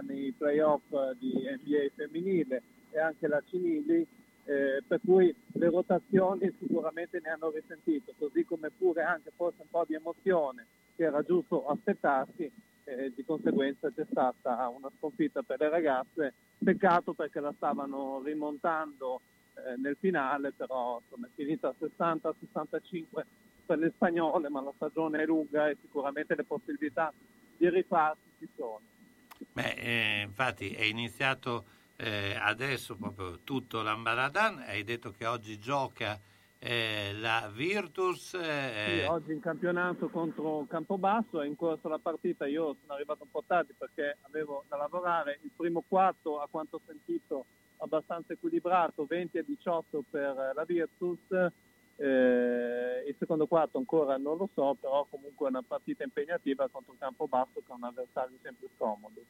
nei 0.07 0.33
playoff 0.37 0.83
di 1.19 1.33
NBA 1.33 1.91
femminile 1.95 2.63
e 2.91 2.99
anche 2.99 3.27
la 3.29 3.43
Cinilli, 3.49 4.07
eh, 4.47 4.83
per 4.87 5.01
cui 5.05 5.35
le 5.53 5.71
rotazioni 5.71 6.55
sicuramente 6.59 7.21
ne 7.23 7.31
hanno 7.31 7.51
risentito, 7.51 8.15
così 8.17 8.45
come 8.45 8.71
pure 8.71 9.03
anche 9.03 9.33
forse 9.35 9.63
un 9.63 9.69
po' 9.69 9.85
di 9.87 9.95
emozione 9.95 10.67
che 10.95 11.05
era 11.05 11.23
giusto 11.23 11.67
aspettarsi, 11.67 12.51
eh, 12.85 13.13
di 13.15 13.25
conseguenza 13.25 13.91
c'è 13.91 14.07
stata 14.09 14.69
una 14.69 14.89
sconfitta 14.97 15.43
per 15.43 15.61
le 15.61 15.69
ragazze, 15.69 16.33
peccato 16.59 17.13
perché 17.13 17.41
la 17.41 17.53
stavano 17.57 18.23
rimontando 18.25 19.21
eh, 19.55 19.77
nel 19.79 19.97
finale, 19.99 20.53
però 20.53 21.01
insomma, 21.03 21.27
è 21.27 21.31
finita 21.35 21.75
60-65 21.79 23.23
per 23.67 23.79
le 23.79 23.91
spagnole, 23.95 24.49
ma 24.49 24.63
la 24.63 24.73
stagione 24.77 25.23
è 25.23 25.27
lunga 25.27 25.69
e 25.69 25.77
sicuramente 25.81 26.37
le 26.37 26.45
possibilità 26.45 27.13
di 27.57 27.69
rifarsi 27.69 28.21
ci 28.39 28.49
sono. 28.57 28.81
Beh, 29.53 29.75
eh, 29.77 30.21
infatti 30.23 30.71
è 30.71 30.85
iniziato 30.85 31.65
eh, 31.97 32.37
adesso 32.39 32.97
proprio 32.97 33.41
tutto 33.45 33.83
l'Ambaradan, 33.83 34.59
hai 34.67 34.85
detto 34.85 35.13
che 35.13 35.27
oggi 35.27 35.59
gioca 35.59 36.19
eh, 36.59 37.13
la 37.15 37.51
Virtus. 37.53 38.35
eh, 38.35 39.03
Sì, 39.03 39.09
oggi 39.09 39.33
in 39.33 39.41
campionato 39.41 40.09
contro 40.09 40.67
Campobasso 40.69 41.41
è 41.41 41.47
in 41.47 41.57
corso 41.57 41.89
la 41.89 41.99
partita, 41.99 42.47
io 42.47 42.77
sono 42.81 42.95
arrivato 42.95 43.23
un 43.23 43.31
po' 43.31 43.45
tardi 43.47 43.75
perché 43.77 44.17
avevo 44.23 44.65
da 44.69 44.77
lavorare, 44.77 45.39
il 45.43 45.51
primo 45.55 45.83
quarto 45.87 46.41
a 46.41 46.49
quanto 46.51 46.77
ho 46.77 46.81
sentito 46.87 47.45
abbastanza 47.79 48.33
equilibrato, 48.33 49.05
20 49.07 49.39
a 49.39 49.43
18 49.43 50.05
per 50.11 50.53
la 50.55 50.65
Virtus, 50.65 51.19
eh, 51.97 53.05
il 53.07 53.15
secondo 53.19 53.47
quarto 53.47 53.79
ancora 53.79 54.17
non 54.17 54.37
lo 54.37 54.49
so, 54.55 54.77
però 54.81 55.07
comunque 55.09 55.47
è 55.47 55.51
una 55.51 55.63
partita 55.67 56.05
impegnativa 56.05 56.69
contro 56.69 56.95
Campobasso 56.99 57.63
che 57.65 57.73
è 57.73 57.75
un 57.75 57.85
avversario 57.85 58.37
sempre 58.43 58.69
scomodo. 58.77 59.21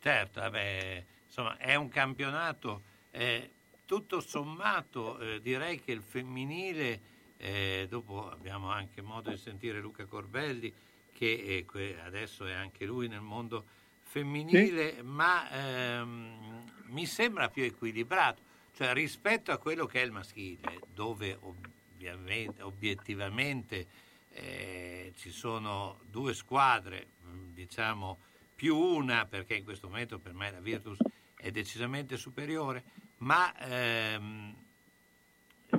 Certo, 0.00 0.40
vabbè, 0.40 1.04
insomma 1.26 1.56
è 1.56 1.74
un 1.74 1.88
campionato 1.88 2.82
eh, 3.10 3.50
tutto 3.86 4.20
sommato, 4.20 5.18
eh, 5.18 5.40
direi 5.40 5.80
che 5.80 5.92
il 5.92 6.02
femminile, 6.02 7.00
eh, 7.38 7.86
dopo 7.88 8.30
abbiamo 8.30 8.70
anche 8.70 9.00
modo 9.00 9.30
di 9.30 9.36
sentire 9.36 9.80
Luca 9.80 10.04
Corbelli 10.04 10.72
che 11.12 11.64
eh, 11.72 11.96
adesso 12.04 12.46
è 12.46 12.52
anche 12.52 12.84
lui 12.84 13.08
nel 13.08 13.20
mondo 13.20 13.64
femminile, 14.02 15.02
ma 15.02 15.50
ehm, 15.50 16.64
mi 16.86 17.06
sembra 17.06 17.48
più 17.48 17.62
equilibrato, 17.62 18.42
cioè 18.74 18.92
rispetto 18.92 19.50
a 19.50 19.56
quello 19.56 19.86
che 19.86 20.02
è 20.02 20.04
il 20.04 20.12
maschile, 20.12 20.80
dove 20.92 21.38
ovviamente, 21.40 22.62
obiettivamente 22.62 23.86
eh, 24.32 25.12
ci 25.16 25.30
sono 25.30 26.00
due 26.10 26.34
squadre, 26.34 27.06
mh, 27.22 27.52
diciamo 27.54 28.18
più 28.54 28.76
una, 28.76 29.26
perché 29.26 29.54
in 29.54 29.64
questo 29.64 29.88
momento 29.88 30.18
per 30.18 30.34
me 30.34 30.50
la 30.50 30.60
Virtus 30.60 30.98
è 31.46 31.50
decisamente 31.52 32.16
superiore, 32.16 32.82
ma 33.18 33.54
ehm, 33.56 34.52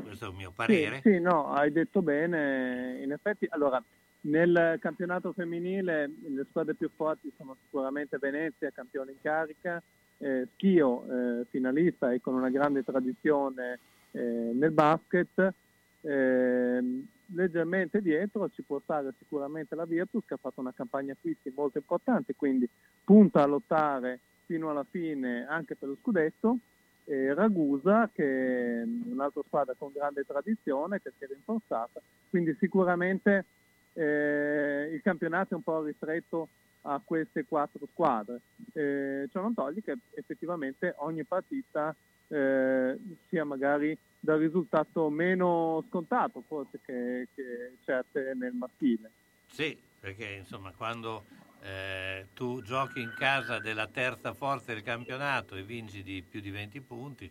questo 0.02 0.26
è 0.26 0.30
un 0.30 0.36
mio 0.36 0.52
parere. 0.56 1.02
Sì, 1.02 1.12
sì, 1.12 1.20
no, 1.20 1.52
hai 1.52 1.72
detto 1.72 2.02
bene. 2.02 3.02
In 3.04 3.12
effetti, 3.12 3.46
allora, 3.50 3.84
nel 4.22 4.78
campionato 4.80 5.34
femminile 5.34 6.10
le 6.26 6.46
squadre 6.50 6.74
più 6.74 6.90
forti 6.96 7.32
sono 7.36 7.58
sicuramente 7.64 8.18
Venezia, 8.18 8.72
campione 8.72 9.12
in 9.12 9.18
carica, 9.22 9.82
eh, 10.20 10.48
Schio, 10.54 11.04
eh, 11.42 11.46
finalista 11.50 12.14
e 12.14 12.22
con 12.22 12.34
una 12.34 12.50
grande 12.50 12.84
tradizione 12.84 13.80
eh, 14.12 14.20
nel 14.54 14.72
basket. 14.72 15.54
Ehm, 16.02 17.08
leggermente 17.34 18.02
dietro 18.02 18.50
ci 18.54 18.62
può 18.62 18.80
stare 18.82 19.14
sicuramente 19.18 19.76
la 19.76 19.84
Virtus 19.84 20.24
che 20.26 20.36
ha 20.36 20.40
fatto 20.40 20.62
una 20.62 20.72
campagna 20.74 21.12
acquisti 21.12 21.52
molto 21.54 21.78
importante, 21.78 22.36
quindi 22.36 22.70
punta 23.04 23.44
a 23.44 23.48
lottare 23.48 24.20
fino 24.48 24.72
alla 24.72 24.86
fine 24.90 25.46
anche 25.48 25.76
per 25.76 25.90
lo 25.90 25.98
scudetto. 26.02 26.58
E 27.04 27.34
Ragusa 27.34 28.10
che 28.12 28.82
è 28.82 28.84
un'altra 28.84 29.42
squadra 29.46 29.76
con 29.78 29.92
grande 29.94 30.26
tradizione 30.26 31.02
che 31.02 31.14
si 31.18 31.24
è 31.24 31.28
rinforzata, 31.28 32.02
quindi 32.30 32.54
sicuramente 32.60 33.46
eh, 33.94 34.90
il 34.92 35.02
campionato 35.02 35.54
è 35.54 35.58
un 35.58 35.64
po' 35.64 35.84
ristretto 35.84 36.50
a 36.82 37.02
queste 37.04 37.46
quattro 37.46 37.88
squadre. 37.94 38.42
Eh, 38.74 39.28
ciò 39.32 39.42
non 39.42 39.54
toglie 39.54 39.82
che 39.82 39.98
effettivamente 40.16 40.96
ogni 40.98 41.24
partita 41.24 41.96
eh, 42.28 42.98
sia 43.30 43.44
magari 43.46 43.98
dal 44.20 44.40
risultato 44.40 45.10
meno 45.10 45.84
scontato 45.88 46.44
forse 46.46 46.80
che, 46.84 47.28
che 47.34 47.78
certe 47.86 48.34
nel 48.36 48.54
maschile. 48.54 49.12
Sì, 49.48 49.78
perché 50.00 50.36
insomma 50.40 50.74
quando 50.76 51.24
eh, 51.68 52.28
tu 52.34 52.62
giochi 52.62 53.02
in 53.02 53.14
casa 53.18 53.60
della 53.60 53.88
terza 53.88 54.34
forza 54.34 54.74
del 54.74 54.84
campionato 54.84 55.56
e 55.56 55.64
vinci 55.64 56.02
di 56.02 56.24
più 56.28 56.40
di 56.40 56.50
20 56.50 56.82
punti, 56.82 57.30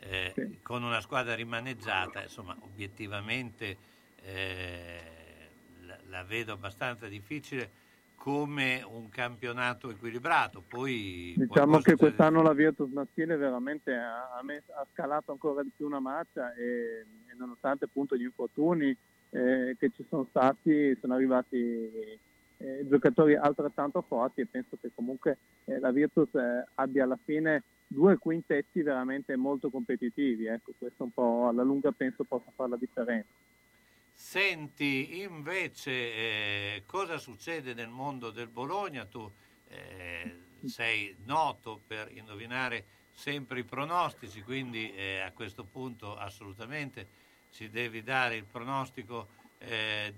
eh, 0.00 0.58
con 0.62 0.82
una 0.82 1.00
squadra 1.00 1.34
rimaneggiata, 1.34 2.22
insomma 2.22 2.56
obiettivamente 2.60 3.76
eh, 4.22 5.00
la, 5.86 5.98
la 6.08 6.24
vedo 6.24 6.52
abbastanza 6.52 7.06
difficile 7.06 7.84
come 8.16 8.82
un 8.84 9.08
campionato 9.08 9.88
equilibrato. 9.88 10.64
Poi 10.66 11.34
Diciamo 11.36 11.78
che 11.78 11.94
quest'anno 11.94 12.42
la 12.42 12.54
Virtus 12.54 12.90
maschile 12.90 13.36
veramente 13.36 13.94
ha, 13.94 14.36
ha 14.38 14.86
scalato 14.92 15.30
ancora 15.30 15.62
di 15.62 15.70
più 15.74 15.86
una 15.86 16.00
marcia 16.00 16.52
e, 16.54 17.04
e 17.30 17.34
nonostante 17.38 17.84
appunto 17.84 18.16
gli 18.16 18.24
infortuni 18.24 18.96
eh, 19.30 19.76
che 19.78 19.90
ci 19.94 20.04
sono 20.08 20.26
stati 20.28 20.96
sono 21.00 21.14
arrivati 21.14 22.18
eh, 22.58 22.86
giocatori 22.88 23.34
altrettanto 23.34 24.02
forti 24.02 24.40
e 24.40 24.46
penso 24.46 24.76
che 24.80 24.90
comunque 24.94 25.38
eh, 25.64 25.78
la 25.78 25.90
Virtus 25.90 26.34
eh, 26.34 26.66
abbia 26.74 27.04
alla 27.04 27.18
fine 27.22 27.62
due 27.86 28.16
quintetti 28.16 28.82
veramente 28.82 29.36
molto 29.36 29.70
competitivi. 29.70 30.46
Ecco, 30.46 30.72
questo 30.78 31.04
un 31.04 31.12
po' 31.12 31.48
alla 31.48 31.62
lunga 31.62 31.92
penso 31.92 32.24
possa 32.24 32.50
fare 32.54 32.70
la 32.70 32.76
differenza. 32.76 33.28
Senti 34.12 35.20
invece 35.20 35.90
eh, 35.90 36.82
cosa 36.86 37.18
succede 37.18 37.74
nel 37.74 37.88
mondo 37.88 38.30
del 38.30 38.48
Bologna? 38.48 39.04
Tu 39.04 39.30
eh, 39.68 40.34
sei 40.64 41.14
noto 41.24 41.80
per 41.86 42.10
indovinare 42.12 42.84
sempre 43.12 43.60
i 43.60 43.64
pronostici, 43.64 44.42
quindi 44.42 44.92
eh, 44.94 45.20
a 45.20 45.32
questo 45.32 45.64
punto 45.64 46.16
assolutamente 46.16 47.06
ci 47.50 47.68
devi 47.68 48.02
dare 48.02 48.36
il 48.36 48.44
pronostico 48.44 49.44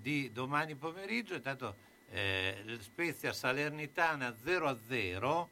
di 0.01 0.29
domani 0.33 0.75
pomeriggio. 0.75 1.33
Intanto 1.33 1.73
eh, 2.11 2.77
Spezia 2.79 3.33
Salernitana 3.33 4.35
0 4.41 4.67
a 4.67 4.77
0. 4.87 5.49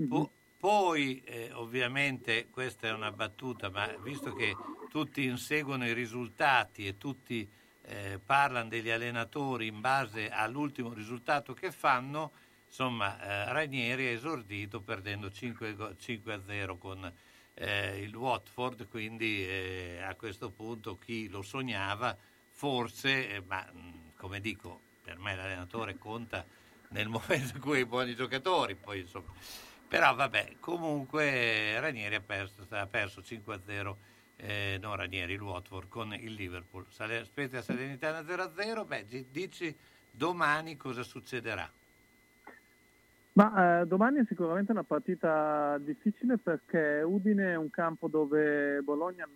Mm-hmm. 0.00 0.22
Poi 0.58 1.22
eh, 1.24 1.52
ovviamente 1.52 2.48
questa 2.50 2.88
è 2.88 2.92
una 2.92 3.10
battuta, 3.12 3.70
ma 3.70 3.86
visto 4.02 4.34
che 4.34 4.54
tutti 4.90 5.24
inseguono 5.24 5.86
i 5.86 5.94
risultati 5.94 6.86
e 6.86 6.98
tutti 6.98 7.48
eh, 7.82 8.20
parlano 8.24 8.68
degli 8.68 8.90
allenatori 8.90 9.68
in 9.68 9.80
base 9.80 10.28
all'ultimo 10.28 10.92
risultato 10.92 11.54
che 11.54 11.72
fanno, 11.72 12.32
insomma 12.66 13.18
eh, 13.20 13.52
Ranieri 13.52 14.08
ha 14.08 14.10
esordito 14.10 14.80
perdendo 14.80 15.30
5, 15.30 15.96
5 15.98 16.32
a 16.32 16.42
0 16.44 16.76
con 16.76 17.12
eh, 17.54 17.98
il 18.02 18.14
Watford, 18.14 18.86
quindi 18.88 19.46
eh, 19.46 20.02
a 20.06 20.14
questo 20.14 20.50
punto 20.50 20.98
chi 20.98 21.28
lo 21.28 21.40
sognava 21.40 22.16
forse, 22.50 23.42
ma 23.46 23.62
mh, 23.62 24.12
come 24.16 24.40
dico, 24.40 24.88
per 25.10 25.18
me 25.18 25.34
l'allenatore 25.34 25.98
conta 25.98 26.44
nel 26.90 27.08
momento 27.10 27.56
in 27.56 27.60
cui 27.60 27.78
hai 27.78 27.84
buoni 27.84 28.14
giocatori, 28.14 28.76
poi 28.76 29.00
insomma 29.00 29.32
però 29.88 30.14
vabbè, 30.14 30.58
comunque 30.60 31.80
Ranieri 31.80 32.14
ha 32.14 32.20
perso, 32.20 32.64
ha 32.68 32.86
perso 32.86 33.22
5-0, 33.22 33.94
eh, 34.36 34.78
non 34.80 34.94
Ranieri, 34.94 35.32
il 35.32 35.40
Watford 35.40 35.88
con 35.88 36.14
il 36.14 36.32
Liverpool. 36.34 36.86
Sale, 36.90 37.24
Spezia 37.24 37.60
Salernitana 37.60 38.20
0-0, 38.20 38.86
beh, 38.86 39.26
dici 39.32 39.76
domani 40.12 40.76
cosa 40.76 41.02
succederà? 41.02 41.68
Ma 43.32 43.80
eh, 43.80 43.86
domani 43.86 44.20
è 44.20 44.24
sicuramente 44.28 44.70
una 44.70 44.84
partita 44.84 45.76
difficile 45.78 46.38
perché 46.38 47.02
Udine 47.04 47.50
è 47.50 47.56
un 47.56 47.70
campo 47.70 48.06
dove 48.06 48.80
Bologna 48.82 49.28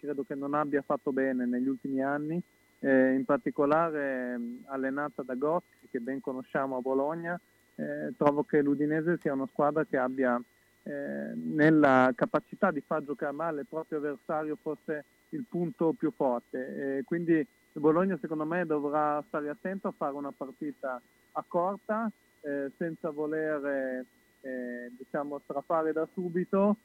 credo 0.00 0.24
che 0.24 0.34
non 0.34 0.54
abbia 0.54 0.82
fatto 0.82 1.12
bene 1.12 1.46
negli 1.46 1.68
ultimi 1.68 2.02
anni, 2.02 2.42
eh, 2.82 3.14
in 3.14 3.24
particolare 3.24 4.38
allenata 4.66 5.22
da 5.22 5.34
Gotti 5.34 5.88
che 5.90 6.00
ben 6.00 6.20
conosciamo 6.20 6.76
a 6.76 6.80
Bologna 6.80 7.40
eh, 7.76 8.12
trovo 8.16 8.44
che 8.44 8.60
l'Udinese 8.60 9.18
sia 9.20 9.32
una 9.32 9.46
squadra 9.46 9.84
che 9.84 9.96
abbia 9.96 10.40
eh, 10.84 10.90
nella 11.34 12.12
capacità 12.14 12.70
di 12.70 12.80
far 12.80 13.04
giocare 13.04 13.32
male 13.32 13.60
il 13.60 13.66
proprio 13.68 13.98
avversario 13.98 14.56
forse 14.60 15.04
il 15.30 15.44
punto 15.48 15.94
più 15.94 16.12
forte. 16.14 17.02
Quindi 17.06 17.46
Bologna 17.72 18.18
secondo 18.20 18.44
me 18.44 18.66
dovrà 18.66 19.22
stare 19.28 19.48
attento 19.48 19.88
a 19.88 19.94
fare 19.96 20.14
una 20.14 20.32
partita 20.32 21.00
accorta 21.32 22.10
eh, 22.42 22.70
senza 22.76 23.08
voler 23.10 24.04
eh, 24.42 24.92
diciamo, 24.98 25.40
strafare 25.44 25.92
da 25.92 26.06
subito. 26.12 26.76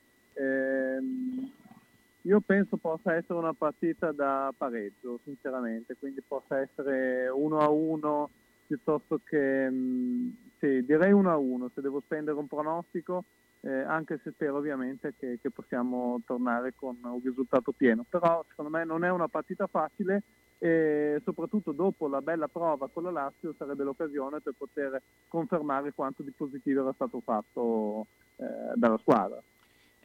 Io 2.28 2.42
penso 2.42 2.76
possa 2.76 3.16
essere 3.16 3.40
una 3.40 3.54
partita 3.54 4.12
da 4.12 4.54
pareggio, 4.56 5.22
sinceramente, 5.24 5.96
quindi 5.98 6.22
possa 6.28 6.60
essere 6.60 7.30
1 7.30 7.60
a 7.60 7.70
1 7.70 8.30
piuttosto 8.68 9.22
che 9.24 9.70
mh, 9.70 10.36
sì, 10.60 10.84
direi 10.84 11.14
1 11.14 11.32
a 11.32 11.38
1 11.38 11.72
se 11.74 11.80
devo 11.80 12.02
spendere 12.04 12.38
un 12.38 12.48
pronostico, 12.48 13.24
eh, 13.62 13.72
anche 13.72 14.20
se 14.24 14.32
spero 14.32 14.58
ovviamente 14.58 15.14
che, 15.18 15.40
che, 15.42 15.52
possiamo 15.52 16.20
tornare 16.26 16.74
con 16.76 16.98
un 17.02 17.22
risultato 17.24 17.72
pieno. 17.72 18.04
Però 18.10 18.44
secondo 18.50 18.72
me 18.72 18.84
non 18.84 19.06
è 19.06 19.10
una 19.10 19.30
partita 19.30 19.68
facile 19.68 20.24
e 20.58 21.22
soprattutto 21.24 21.72
dopo 21.72 22.10
la 22.10 22.22
bella 22.22 22.50
prova 22.50 22.90
con 22.90 23.04
la 23.04 23.12
Lazio 23.12 23.54
sarebbe 23.58 23.86
l'occasione 23.86 24.42
per 24.42 24.54
poter 24.58 25.02
confermare 25.30 25.94
quanto 25.94 26.24
di 26.24 26.32
positivo 26.32 26.82
era 26.82 26.92
stato 26.94 27.22
fatto 27.24 28.08
eh, 28.36 28.46
dalla 28.76 28.98
squadra. 28.98 29.42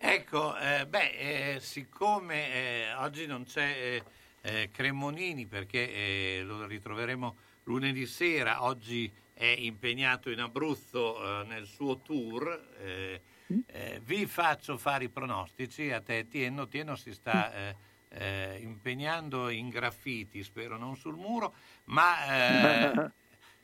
Ecco, 0.04 0.58
eh, 0.58 0.84
beh, 0.84 1.54
eh, 1.54 1.60
siccome 1.60 2.52
eh, 2.52 2.92
oggi 2.94 3.24
non 3.24 3.44
c'è 3.44 4.02
eh, 4.40 4.68
Cremonini 4.72 5.46
perché 5.46 6.42
lo 6.44 6.66
ritroveremo 6.66 7.36
lunedì 7.62 8.04
sera, 8.06 8.64
oggi 8.64 9.08
è 9.32 9.46
impegnato 9.46 10.28
in 10.28 10.40
Abruzzo 10.40 11.42
eh, 11.42 11.44
nel 11.44 11.66
suo 11.66 12.00
tour. 12.00 12.74
Eh, 12.80 13.20
eh, 13.66 14.00
vi 14.02 14.26
faccio 14.26 14.76
fare 14.76 15.04
i 15.04 15.08
pronostici 15.08 15.92
a 15.92 16.00
te, 16.00 16.26
Tieno. 16.26 16.66
Tieno 16.66 16.96
si 16.96 17.14
sta 17.14 17.54
eh, 17.54 17.76
eh, 18.08 18.58
impegnando 18.60 19.50
in 19.50 19.68
graffiti, 19.68 20.42
spero 20.42 20.76
non 20.76 20.96
sul 20.96 21.14
muro, 21.14 21.54
ma 21.84 23.06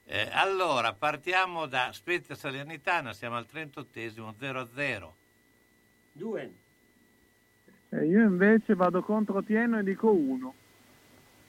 eh, 0.05 0.29
allora 0.31 0.93
partiamo 0.93 1.67
da 1.67 1.91
Spezia 1.93 2.37
Salernitana, 2.37 3.13
siamo 3.13 3.37
al 3.37 3.49
38esimo 3.53 4.37
0-0. 4.39 5.13
2. 6.19 6.53
io 7.91 8.23
invece 8.23 8.75
vado 8.75 9.03
contro 9.03 9.43
Tieno 9.43 9.79
e 9.79 9.85
dico 9.85 10.11
1. 10.11 10.55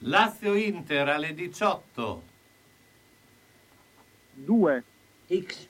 Lazio 0.03 0.53
Inter 0.53 1.09
alle 1.09 1.33
18. 1.33 2.23
2. 4.35 4.83
X. 5.27 5.67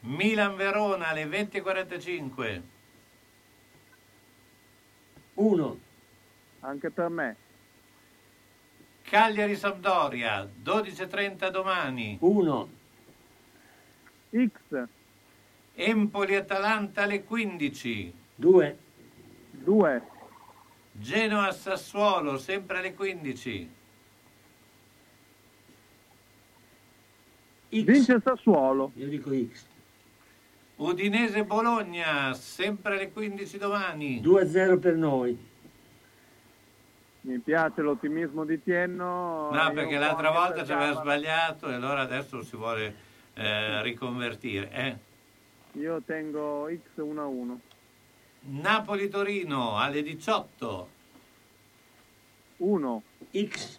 Milan 0.00 0.56
Verona 0.56 1.08
alle 1.08 1.26
20.45. 1.26 2.62
1. 5.34 5.80
Anche 6.60 6.90
per 6.90 7.08
me. 7.08 7.36
Cagliari 9.02 9.56
Sampdoria 9.56 10.42
12.30 10.42 11.50
domani. 11.50 12.16
1. 12.20 12.68
X. 14.30 14.98
Empoli 15.82 16.34
Atalanta 16.34 17.04
alle 17.04 17.24
15. 17.24 18.12
2. 18.34 18.78
2. 19.52 20.02
Genoa 20.92 21.52
Sassuolo 21.52 22.36
sempre 22.36 22.78
alle 22.78 22.94
15. 22.94 23.70
X. 27.70 27.82
Vince 27.82 28.20
Sassuolo. 28.22 28.92
Io 28.96 29.08
dico 29.08 29.30
X. 29.30 29.64
Udinese 30.76 31.44
Bologna, 31.44 32.34
sempre 32.34 32.94
alle 32.94 33.10
15 33.10 33.56
domani. 33.56 34.20
2-0 34.20 34.78
per 34.78 34.96
noi. 34.96 35.48
Mi 37.22 37.38
piace 37.38 37.80
l'ottimismo 37.80 38.44
di 38.44 38.62
Tienno. 38.62 39.50
No, 39.50 39.72
perché 39.72 39.96
l'altra 39.96 40.30
volta 40.30 40.62
ci 40.62 40.72
aveva 40.72 41.00
sbagliato 41.00 41.70
e 41.70 41.74
allora 41.74 42.02
adesso 42.02 42.42
si 42.42 42.56
vuole 42.56 42.94
eh, 43.32 43.80
riconvertire. 43.82 44.70
Eh? 44.72 45.08
Io 45.74 46.02
tengo 46.02 46.68
X 46.68 47.00
1-1. 47.00 47.58
Napoli-Torino 48.40 49.76
alle 49.76 50.02
18. 50.02 50.88
1. 52.56 53.02
X. 53.32 53.78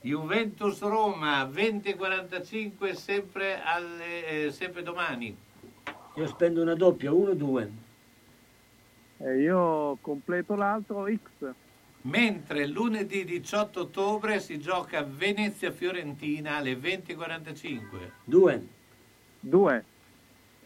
Juventus 0.00 0.80
Roma 0.80 1.44
20.45 1.44 2.92
sempre, 2.92 3.60
alle, 3.62 4.46
eh, 4.46 4.50
sempre 4.50 4.82
domani. 4.82 5.36
Io 6.14 6.26
spendo 6.26 6.62
una 6.62 6.74
doppia, 6.74 7.10
1-2. 7.10 7.70
E 9.18 9.38
io 9.40 9.98
completo 10.00 10.54
l'altro 10.54 11.06
X. 11.06 11.52
Mentre 12.02 12.66
lunedì 12.66 13.24
18 13.24 13.80
ottobre 13.80 14.40
si 14.40 14.58
gioca 14.58 15.02
Venezia-Fiorentina 15.02 16.56
alle 16.56 16.74
20.45. 16.74 18.10
2. 18.24 18.68
2. 19.40 19.84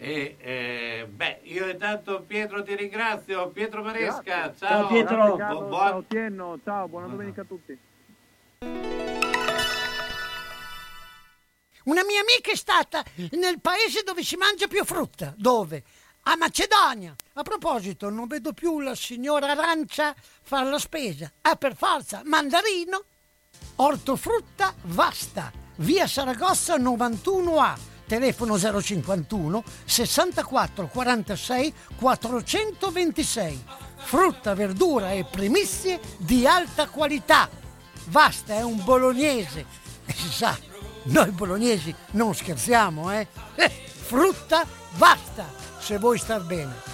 E 0.05 0.37
eh, 0.41 1.07
beh, 1.09 1.43
io 1.45 1.69
intanto 1.69 2.25
Pietro 2.27 2.65
ti 2.65 2.75
ringrazio, 2.75 3.51
Pietro 3.51 3.85
Maresca, 3.85 4.23
Grazie. 4.23 4.67
ciao. 4.67 4.81
Ciao 4.81 4.87
Pietro. 4.89 5.15
Grazie, 5.15 5.37
Carlo, 5.37 5.61
buon... 5.61 5.87
Ciao 5.87 6.05
Tienno, 6.09 6.59
ciao, 6.65 6.89
buona 6.89 7.07
domenica 7.07 7.43
a 7.43 7.45
tutti. 7.45 7.79
Una 11.85 12.05
mia 12.05 12.21
amica 12.21 12.51
è 12.51 12.57
stata 12.57 13.05
nel 13.31 13.61
paese 13.61 14.03
dove 14.03 14.25
si 14.25 14.35
mangia 14.35 14.67
più 14.67 14.85
frutta. 14.85 15.35
Dove? 15.37 15.85
A 16.23 16.35
Macedonia. 16.35 17.15
A 17.35 17.43
proposito, 17.43 18.11
non 18.11 18.27
vedo 18.27 18.53
più 18.53 18.81
la 18.81 18.97
signora 18.97 19.53
Arancia 19.53 20.17
fare 20.43 20.69
la 20.69 20.81
spesa. 20.81 21.31
Ah, 21.43 21.55
per 21.55 21.77
forza, 21.77 22.23
mandarino. 22.25 23.05
Ortofrutta 23.77 24.75
Vasta, 24.83 25.53
via 25.77 26.09
Saragossa 26.09 26.77
91A, 26.77 27.91
telefono 28.13 28.59
051 28.59 29.65
64 29.87 30.87
46 30.87 31.75
426. 31.97 33.65
Frutta, 33.97 34.55
verdura 34.55 35.13
e 35.13 35.25
primizie 35.25 35.99
di 36.19 36.47
alta 36.47 36.89
qualità. 36.89 37.49
Vasta 38.09 38.55
è 38.55 38.63
un 38.63 38.85
bolognese 38.85 39.65
e 40.05 40.13
si 40.13 40.29
sa 40.29 40.59
noi 41.05 41.31
bolognesi 41.31 41.95
non 42.11 42.35
scherziamo, 42.35 43.11
eh? 43.13 43.27
eh 43.55 43.71
frutta 43.71 44.67
basta 44.99 45.51
se 45.79 45.97
vuoi 45.97 46.19
star 46.19 46.43
bene. 46.45 46.91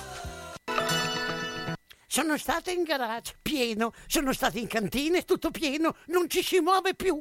Sono 2.07 2.39
stata 2.39 2.71
in 2.71 2.85
garage, 2.85 3.35
pieno, 3.43 3.93
sono 4.07 4.33
stata 4.33 4.59
in 4.59 4.69
cantina, 4.69 5.21
tutto 5.23 5.51
pieno, 5.51 5.97
non 6.07 6.29
ci 6.29 6.43
si 6.43 6.61
muove 6.61 6.95
più, 6.95 7.21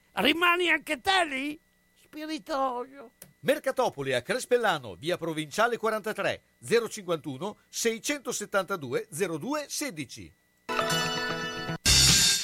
rimani 0.13 0.69
anche 0.69 0.99
te 1.01 1.25
lì? 1.25 1.59
Spiritoso. 2.03 3.11
Mercatopoli 3.41 4.13
a 4.13 4.21
Crespellano, 4.21 4.95
via 4.99 5.17
Provinciale 5.17 5.77
43, 5.77 6.41
051 6.59 7.55
672 7.69 9.07
02 9.09 9.65
16. 9.67 10.33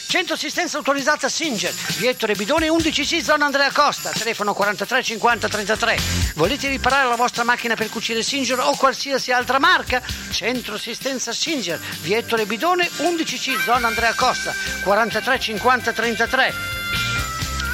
Centro 0.09 0.35
assistenza 0.35 0.77
autorizzata 0.77 1.27
Singer, 1.27 1.73
via 1.97 2.11
Ettore 2.11 2.33
Bidone 2.33 2.69
11C, 2.69 3.19
zona 3.19 3.43
Andrea 3.43 3.69
Costa, 3.73 4.09
telefono 4.11 4.53
43 4.53 5.03
50 5.03 5.49
33. 5.49 5.97
Volete 6.35 6.69
riparare 6.69 7.09
la 7.09 7.17
vostra 7.17 7.43
macchina 7.43 7.75
per 7.75 7.89
cucire 7.89 8.23
Singer 8.23 8.57
o 8.59 8.75
qualsiasi 8.77 9.33
altra 9.33 9.59
marca? 9.59 10.01
Centro 10.31 10.75
assistenza 10.75 11.33
Singer, 11.33 11.77
via 12.01 12.19
Ettore 12.19 12.45
Bidone 12.45 12.85
11C, 12.85 13.61
zona 13.63 13.87
Andrea 13.87 14.15
Costa, 14.15 14.53
43 14.83 15.39
50 15.39 15.91
33. 15.91 16.53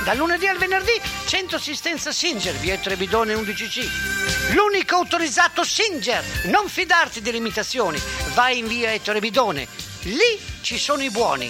Dal 0.04 0.18
lunedì 0.18 0.48
al 0.48 0.58
venerdì, 0.58 1.00
centro 1.28 1.56
assistenza 1.56 2.12
Singer, 2.12 2.54
via 2.56 2.74
Ettore 2.74 2.98
Bidone 2.98 3.36
11C. 3.36 4.54
L'unico 4.54 4.96
autorizzato 4.96 5.64
Singer. 5.64 6.22
Non 6.48 6.68
fidarti 6.68 7.22
delle 7.22 7.38
imitazioni. 7.38 7.98
Vai 8.34 8.58
in 8.58 8.68
via 8.68 8.92
Ettore 8.92 9.22
Bidone. 9.22 9.66
Lì 10.02 10.38
ci 10.60 10.78
sono 10.78 11.04
i 11.04 11.10
buoni. 11.10 11.50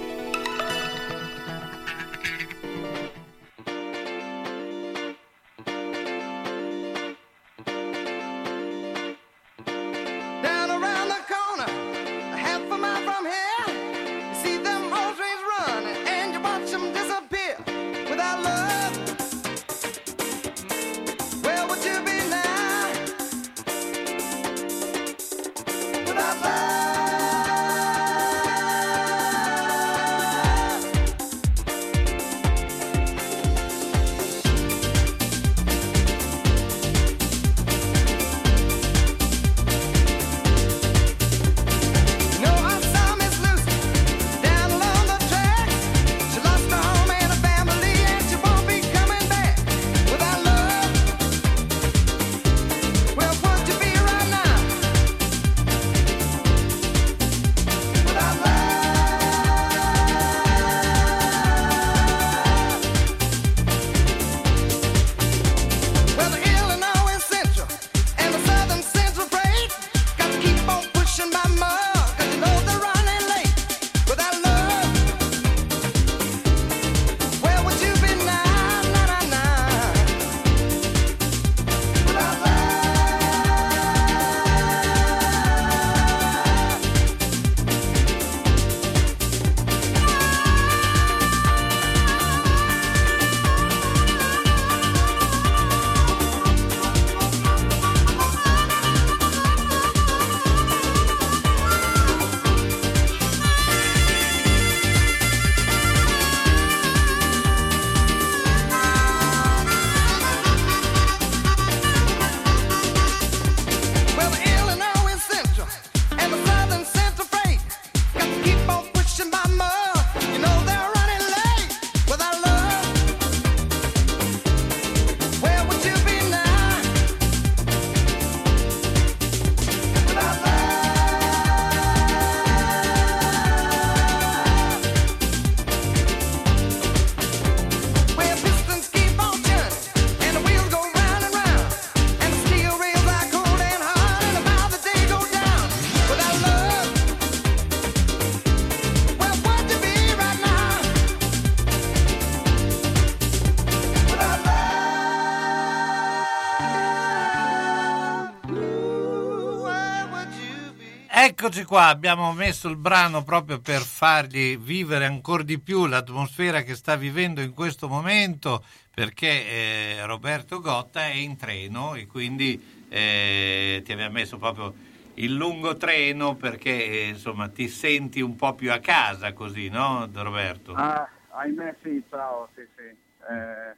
Eccoci 161.43 161.63
qua, 161.65 161.87
abbiamo 161.87 162.33
messo 162.33 162.69
il 162.69 162.77
brano 162.77 163.23
proprio 163.23 163.59
per 163.59 163.79
fargli 163.79 164.59
vivere 164.59 165.05
ancora 165.05 165.41
di 165.41 165.59
più 165.59 165.87
l'atmosfera 165.87 166.61
che 166.61 166.75
sta 166.75 166.95
vivendo 166.95 167.41
in 167.41 167.55
questo 167.55 167.87
momento, 167.87 168.63
perché 168.93 169.47
eh, 169.47 170.05
Roberto 170.05 170.59
Gotta 170.59 170.99
è 170.99 171.13
in 171.15 171.37
treno 171.37 171.95
e 171.95 172.05
quindi 172.05 172.85
eh, 172.89 173.81
ti 173.83 173.91
abbiamo 173.91 174.11
messo 174.11 174.37
proprio 174.37 174.71
il 175.15 175.33
lungo 175.33 175.75
treno 175.77 176.35
perché 176.35 176.85
eh, 176.85 177.07
insomma 177.07 177.49
ti 177.49 177.67
senti 177.69 178.21
un 178.21 178.35
po' 178.35 178.53
più 178.53 178.71
a 178.71 178.77
casa 178.77 179.33
così, 179.33 179.67
no 179.67 180.07
Roberto? 180.13 180.73
Ah, 180.73 181.09
ahimè 181.29 181.75
sì, 181.81 182.03
ciao, 182.11 182.49
sì, 182.53 182.61
sì. 182.75 182.83
Eh, 182.83 183.75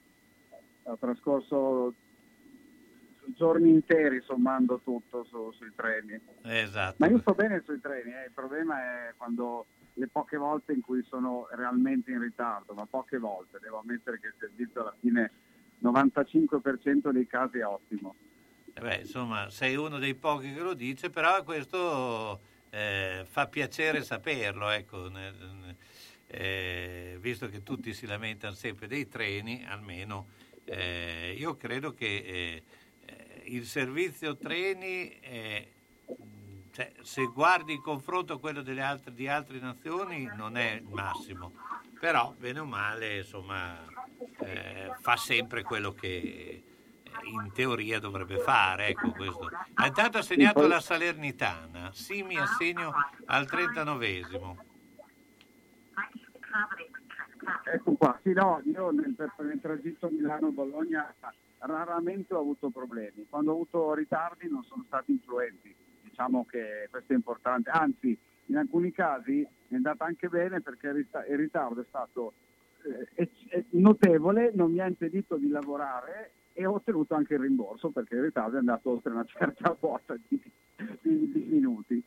ho 0.83 0.97
trascorso 0.99 1.93
giorni 3.35 3.69
interi 3.69 4.21
sommando 4.21 4.79
tutto 4.83 5.25
su- 5.25 5.51
sui 5.53 5.71
treni. 5.75 6.19
Esatto. 6.41 6.95
Ma 6.99 7.07
io 7.07 7.19
sto 7.19 7.33
bene 7.33 7.61
sui 7.65 7.79
treni, 7.79 8.11
eh. 8.11 8.25
il 8.25 8.31
problema 8.33 8.79
è 8.79 9.13
quando 9.17 9.65
le 9.93 10.07
poche 10.07 10.37
volte 10.37 10.73
in 10.73 10.81
cui 10.81 11.03
sono 11.07 11.47
realmente 11.51 12.11
in 12.11 12.19
ritardo, 12.19 12.73
ma 12.73 12.85
poche 12.85 13.17
volte, 13.17 13.59
devo 13.61 13.79
ammettere 13.79 14.19
che 14.19 14.27
il 14.27 14.33
servizio 14.39 14.81
alla 14.81 14.95
fine 14.99 15.31
95% 15.83 17.11
dei 17.11 17.27
casi 17.27 17.59
è 17.59 17.65
ottimo. 17.65 18.15
beh, 18.79 18.95
insomma, 19.01 19.49
sei 19.49 19.75
uno 19.75 19.99
dei 19.99 20.15
pochi 20.15 20.53
che 20.53 20.61
lo 20.61 20.73
dice, 20.73 21.09
però 21.09 21.43
questo 21.43 22.39
eh, 22.69 23.25
fa 23.27 23.47
piacere 23.47 24.01
saperlo, 24.01 24.69
ecco, 24.69 25.11
eh, 26.27 27.17
visto 27.19 27.47
che 27.47 27.61
tutti 27.61 27.93
si 27.93 28.07
lamentano 28.07 28.55
sempre 28.55 28.87
dei 28.87 29.07
treni, 29.07 29.63
almeno 29.67 30.27
eh, 30.65 31.35
io 31.37 31.55
credo 31.55 31.93
che 31.93 32.05
eh, 32.05 32.63
il 33.45 33.65
servizio 33.65 34.37
treni, 34.37 35.19
cioè, 36.71 36.91
se 37.01 37.25
guardi 37.25 37.73
il 37.73 37.81
confronto 37.81 38.33
a 38.33 38.39
quello 38.39 38.61
delle 38.61 38.81
altre, 38.81 39.13
di 39.13 39.27
altre 39.27 39.59
nazioni, 39.59 40.29
non 40.35 40.57
è 40.57 40.81
il 40.81 40.87
massimo, 40.89 41.53
però 41.99 42.33
bene 42.37 42.59
o 42.59 42.65
male, 42.65 43.17
insomma, 43.17 43.77
eh, 44.39 44.91
fa 44.99 45.15
sempre 45.15 45.61
quello 45.61 45.91
che 45.91 46.63
in 47.25 47.51
teoria 47.53 47.99
dovrebbe 47.99 48.39
fare. 48.39 48.87
Ecco 48.87 49.11
questo. 49.11 49.49
Intanto 49.85 50.17
ha 50.17 50.23
segnato 50.23 50.65
la 50.67 50.79
Salernitana, 50.79 51.91
Simi 51.93 52.37
a 52.37 52.45
segno 52.45 52.91
al 53.25 53.45
39esimo. 53.45 54.55
Ecco 57.65 57.93
qua, 57.93 58.17
sì 58.23 58.33
no, 58.33 58.61
io 58.65 58.91
nel, 58.91 59.15
nel 59.17 59.59
tragitto 59.61 60.09
Milano-Bologna 60.09 61.13
raramente 61.65 62.33
ho 62.33 62.39
avuto 62.39 62.69
problemi, 62.69 63.25
quando 63.29 63.51
ho 63.51 63.55
avuto 63.55 63.93
ritardi 63.93 64.49
non 64.49 64.63
sono 64.63 64.83
stati 64.87 65.11
influenti, 65.11 65.73
diciamo 66.01 66.45
che 66.45 66.87
questo 66.89 67.13
è 67.13 67.15
importante, 67.15 67.69
anzi 67.69 68.17
in 68.47 68.57
alcuni 68.57 68.91
casi 68.91 69.41
è 69.41 69.75
andata 69.75 70.05
anche 70.05 70.27
bene 70.27 70.61
perché 70.61 70.87
il 70.87 71.37
ritardo 71.37 71.81
è 71.81 71.85
stato 71.87 72.33
eh, 73.15 73.65
notevole, 73.71 74.51
non 74.53 74.71
mi 74.71 74.79
ha 74.79 74.87
impedito 74.87 75.37
di 75.37 75.47
lavorare 75.47 76.31
e 76.53 76.65
ho 76.65 76.73
ottenuto 76.73 77.15
anche 77.15 77.33
il 77.33 77.39
rimborso 77.39 77.89
perché 77.89 78.15
il 78.15 78.23
ritardo 78.23 78.57
è 78.57 78.59
andato 78.59 78.89
oltre 78.91 79.11
una 79.11 79.25
certa 79.27 79.71
quota 79.71 80.15
di, 80.27 80.39
di, 81.01 81.31
di 81.31 81.45
minuti. 81.49 82.03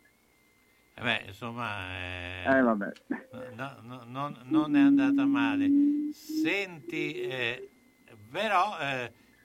Eh 0.98 1.02
beh, 1.02 1.24
insomma, 1.26 1.90
eh, 1.98 2.56
eh, 2.56 2.60
vabbè. 2.62 2.92
No, 3.54 3.76
no, 3.82 4.02
non, 4.06 4.38
non, 4.44 4.76
è 4.76 4.80
andata 4.80 5.26
male. 5.26 5.68
Senti, 6.12 7.20
eh, 7.20 7.68
però, 8.30 8.78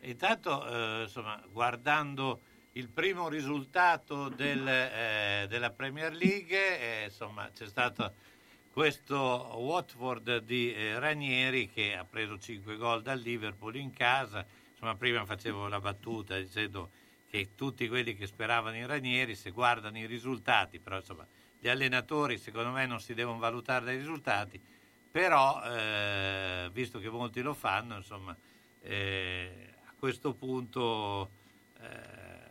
intanto, 0.02 0.68
eh, 0.68 1.02
insomma, 1.04 1.42
guardando 1.52 2.42
il 2.74 2.88
primo 2.88 3.28
risultato 3.28 4.30
del, 4.30 4.68
eh, 4.68 5.46
della 5.50 5.72
Premier 5.72 6.14
League, 6.14 7.04
insomma, 7.06 7.50
c'è 7.54 7.68
stato 7.68 8.14
questo 8.72 9.16
Watford 9.58 10.38
di 10.40 10.74
Ranieri 10.98 11.70
che 11.70 11.96
ha 11.96 12.06
preso 12.06 12.40
5 12.40 12.78
gol 12.78 13.02
dal 13.02 13.20
Liverpool 13.20 13.76
in 13.76 13.92
casa. 13.92 14.46
Insomma, 14.72 14.96
prima 14.96 15.26
facevo 15.26 15.68
la 15.68 15.80
battuta 15.80 16.38
dicendo 16.38 16.90
che 17.30 17.50
tutti 17.56 17.88
quelli 17.88 18.16
che 18.16 18.28
speravano 18.28 18.76
in 18.76 18.88
Ranieri, 18.88 19.36
se 19.36 19.52
guardano 19.52 19.98
i 19.98 20.06
risultati, 20.06 20.80
però 20.80 20.98
insomma, 20.98 21.26
gli 21.60 21.70
allenatori 21.70 22.38
secondo 22.38 22.72
me 22.72 22.86
non 22.86 23.00
si 23.00 23.14
devono 23.14 23.38
valutare 23.38 23.86
dai 23.86 23.98
risultati, 23.98 24.60
però 25.12 25.62
eh, 25.64 26.70
visto 26.74 27.00
che 27.00 27.10
molti 27.10 27.42
lo 27.42 27.54
fanno, 27.54 27.98
insomma, 27.98 28.36
eh, 28.82 29.71
questo 30.02 30.34
punto 30.34 31.30
eh, 31.80 32.50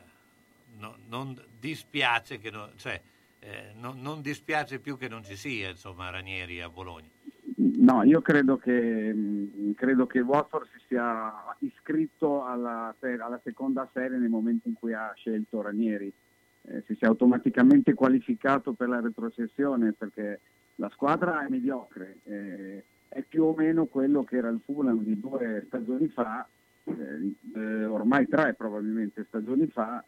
no, 0.78 0.94
non 1.08 1.36
dispiace 1.58 2.38
che 2.38 2.48
no, 2.48 2.68
cioè, 2.76 3.00
eh, 3.40 3.72
no, 3.76 3.92
non 3.98 4.22
dispiace 4.22 4.78
più 4.78 4.96
che 4.96 5.08
non 5.08 5.24
ci 5.24 5.34
sia 5.34 5.70
insomma, 5.70 6.10
Ranieri 6.10 6.60
a 6.60 6.68
Bologna. 6.68 7.08
No, 7.56 8.04
io 8.04 8.22
credo 8.22 8.56
che, 8.56 9.12
mm, 9.12 9.72
credo 9.72 10.06
che 10.06 10.20
Watford 10.20 10.68
si 10.70 10.78
sia 10.86 11.32
iscritto 11.58 12.44
alla, 12.44 12.94
alla, 13.00 13.40
seconda 13.42 13.88
serie 13.92 14.16
nel 14.16 14.28
momento 14.28 14.68
in 14.68 14.74
cui 14.74 14.92
ha 14.92 15.12
scelto 15.16 15.60
Ranieri, 15.60 16.12
eh, 16.62 16.84
si 16.86 16.94
sia 16.94 17.08
automaticamente 17.08 17.94
qualificato 17.94 18.74
per 18.74 18.88
la 18.88 19.00
retrocessione 19.00 19.92
perché 19.92 20.38
la 20.76 20.88
squadra 20.90 21.44
è 21.44 21.48
mediocre, 21.48 22.18
eh, 22.22 22.84
è 23.08 23.22
più 23.22 23.42
o 23.42 23.54
meno 23.56 23.86
quello 23.86 24.22
che 24.22 24.36
era 24.36 24.50
il 24.50 24.60
Fulham 24.64 25.02
di 25.02 25.18
due 25.18 25.64
stagioni 25.66 26.06
fa, 26.06 26.46
eh, 26.98 27.58
eh 27.58 27.84
ormai 27.84 28.26
tre 28.28 28.54
probabilmente 28.54 29.24
stagioni 29.28 29.66
fa, 29.66 30.02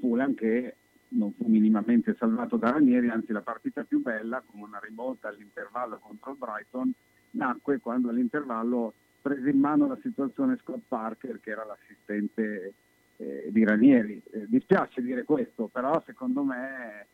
Fulham 0.00 0.34
che 0.34 0.74
non 1.12 1.32
fu 1.32 1.46
minimamente 1.46 2.14
salvato 2.18 2.56
da 2.56 2.70
Ranieri, 2.70 3.08
anzi 3.08 3.32
la 3.32 3.42
partita 3.42 3.84
più 3.84 4.00
bella, 4.00 4.42
con 4.44 4.60
una 4.60 4.80
rivolta 4.82 5.28
all'intervallo 5.28 5.98
contro 5.98 6.32
il 6.32 6.38
Brighton, 6.38 6.92
nacque 7.32 7.80
quando 7.80 8.08
all'intervallo 8.08 8.92
prese 9.20 9.50
in 9.50 9.58
mano 9.58 9.86
la 9.86 9.98
situazione 10.02 10.58
Scott 10.62 10.82
Parker, 10.88 11.40
che 11.40 11.50
era 11.50 11.64
l'assistente 11.64 12.74
eh, 13.16 13.48
di 13.50 13.64
Ranieri. 13.64 14.20
Eh, 14.30 14.46
dispiace 14.48 15.00
dire 15.00 15.24
questo, 15.24 15.68
però 15.68 16.02
secondo 16.04 16.42
me 16.42 17.06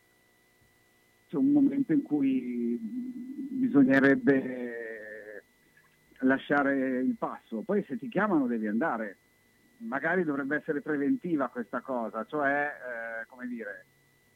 c'è 1.29 1.37
un 1.37 1.51
momento 1.51 1.93
in 1.93 2.01
cui 2.01 2.77
bisognerebbe 2.81 5.08
lasciare 6.19 6.99
il 6.99 7.15
passo. 7.17 7.61
Poi 7.61 7.83
se 7.87 7.97
ti 7.97 8.09
chiamano 8.09 8.47
devi 8.47 8.67
andare 8.67 9.17
magari 9.79 10.23
dovrebbe 10.23 10.57
essere 10.57 10.81
preventiva 10.81 11.47
questa 11.47 11.81
cosa, 11.81 12.25
cioè, 12.25 12.67
eh, 13.21 13.25
come 13.27 13.47
dire, 13.47 13.85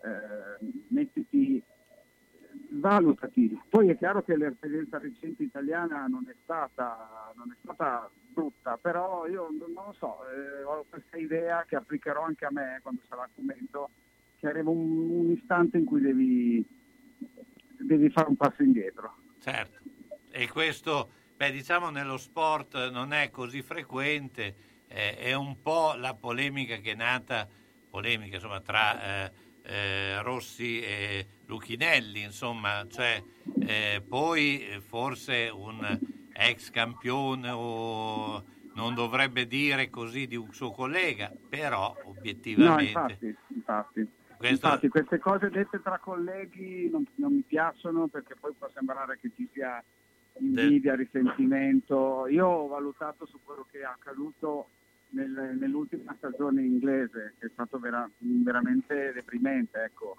eh, 0.04 0.66
mettiti, 0.90 1.62
valutati. 2.70 3.60
Poi 3.68 3.90
è 3.90 3.98
chiaro 3.98 4.24
che 4.24 4.38
l'esperienza 4.38 5.00
recente 5.00 5.44
italiana 5.44 6.06
non 6.08 6.26
è 6.30 6.36
stata, 6.44 7.32
non 7.36 7.52
è 7.52 7.56
stata 7.62 8.10
brutta, 8.34 8.78
però 8.78 9.28
io 9.28 9.50
non 9.52 9.72
lo 9.74 9.96
so, 9.98 10.20
eh, 10.30 10.64
ho 10.64 10.86
questa 10.90 11.18
idea 11.18 11.66
che 11.68 11.76
applicherò 11.76 12.24
anche 12.24 12.46
a 12.46 12.52
me 12.52 12.80
quando 12.82 13.02
sarà 13.08 13.28
commento, 13.34 13.90
che 14.40 14.48
arriva 14.48 14.70
un, 14.70 15.10
un 15.10 15.32
istante 15.32 15.78
in 15.78 15.86
cui 15.86 16.02
devi, 16.02 16.66
devi 17.78 18.10
fare 18.10 18.30
un 18.30 18.36
passo 18.36 18.64
indietro. 18.64 19.16
Certo, 19.40 19.80
e 20.32 20.48
questo, 20.50 21.10
beh, 21.36 21.52
diciamo 21.52 21.90
nello 21.90 22.18
sport 22.18 22.90
non 22.90 23.14
è 23.14 23.30
così 23.30 23.62
frequente 23.62 24.72
eh, 24.94 25.18
è 25.18 25.34
un 25.34 25.60
po' 25.62 25.96
la 25.96 26.14
polemica 26.14 26.78
che 26.78 26.92
è 26.92 26.96
nata, 26.96 27.48
polemica 27.90 28.36
insomma, 28.36 28.62
tra 28.62 29.26
eh, 29.26 29.32
eh, 29.64 30.22
Rossi 30.22 30.82
e 30.82 31.28
Luchinelli, 31.48 32.22
insomma, 32.22 32.86
cioè, 32.88 33.22
eh, 33.62 34.04
poi 34.08 34.80
forse 34.86 35.50
un 35.52 36.00
ex 36.32 36.70
campione 36.70 37.50
o 37.50 38.44
non 38.76 38.94
dovrebbe 38.94 39.48
dire 39.48 39.90
così 39.90 40.28
di 40.28 40.36
un 40.36 40.54
suo 40.54 40.72
collega, 40.72 41.32
però 41.50 41.96
obiettivamente... 42.06 42.92
No, 42.94 43.02
infatti, 43.02 43.36
infatti. 43.48 44.08
Questo... 44.38 44.66
Infatti, 44.68 44.88
queste 44.90 45.20
cose 45.20 45.50
dette 45.50 45.82
tra 45.82 45.98
colleghi 46.00 46.90
non, 46.90 47.06
non, 47.16 47.34
mi 47.34 47.44
piacciono 47.44 48.08
perché 48.08 48.36
poi 48.36 48.52
può 48.58 48.70
sembrare 48.74 49.18
che 49.22 49.32
ci 49.36 49.48
sia 49.54 49.82
invidia, 50.40 50.96
risentimento. 50.96 52.28
Io 52.28 52.48
ho 52.48 52.68
valutato 52.68 53.26
su 53.26 53.40
quello 53.44 53.66
che 53.70 53.80
è 53.80 53.84
accaduto 53.84 54.70
nel, 55.10 55.56
nell'ultima 55.60 56.14
stagione 56.18 56.62
inglese, 56.64 57.36
che 57.40 57.48
è 57.48 57.50
stato 57.52 57.80
vera, 57.80 58.10
veramente 58.18 59.12
deprimente. 59.14 59.84
Ecco. 59.84 60.18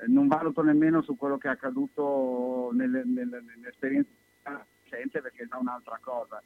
Eh, 0.00 0.06
non 0.08 0.26
valuto 0.28 0.62
nemmeno 0.62 1.02
su 1.02 1.16
quello 1.16 1.38
che 1.38 1.48
è 1.48 1.52
accaduto 1.52 2.70
nelle, 2.72 3.02
nelle, 3.04 3.42
nell'esperienza 3.42 4.10
recente 4.42 5.20
perché 5.20 5.44
è 5.44 5.46
da 5.46 5.58
un'altra 5.58 5.98
cosa. 6.00 6.42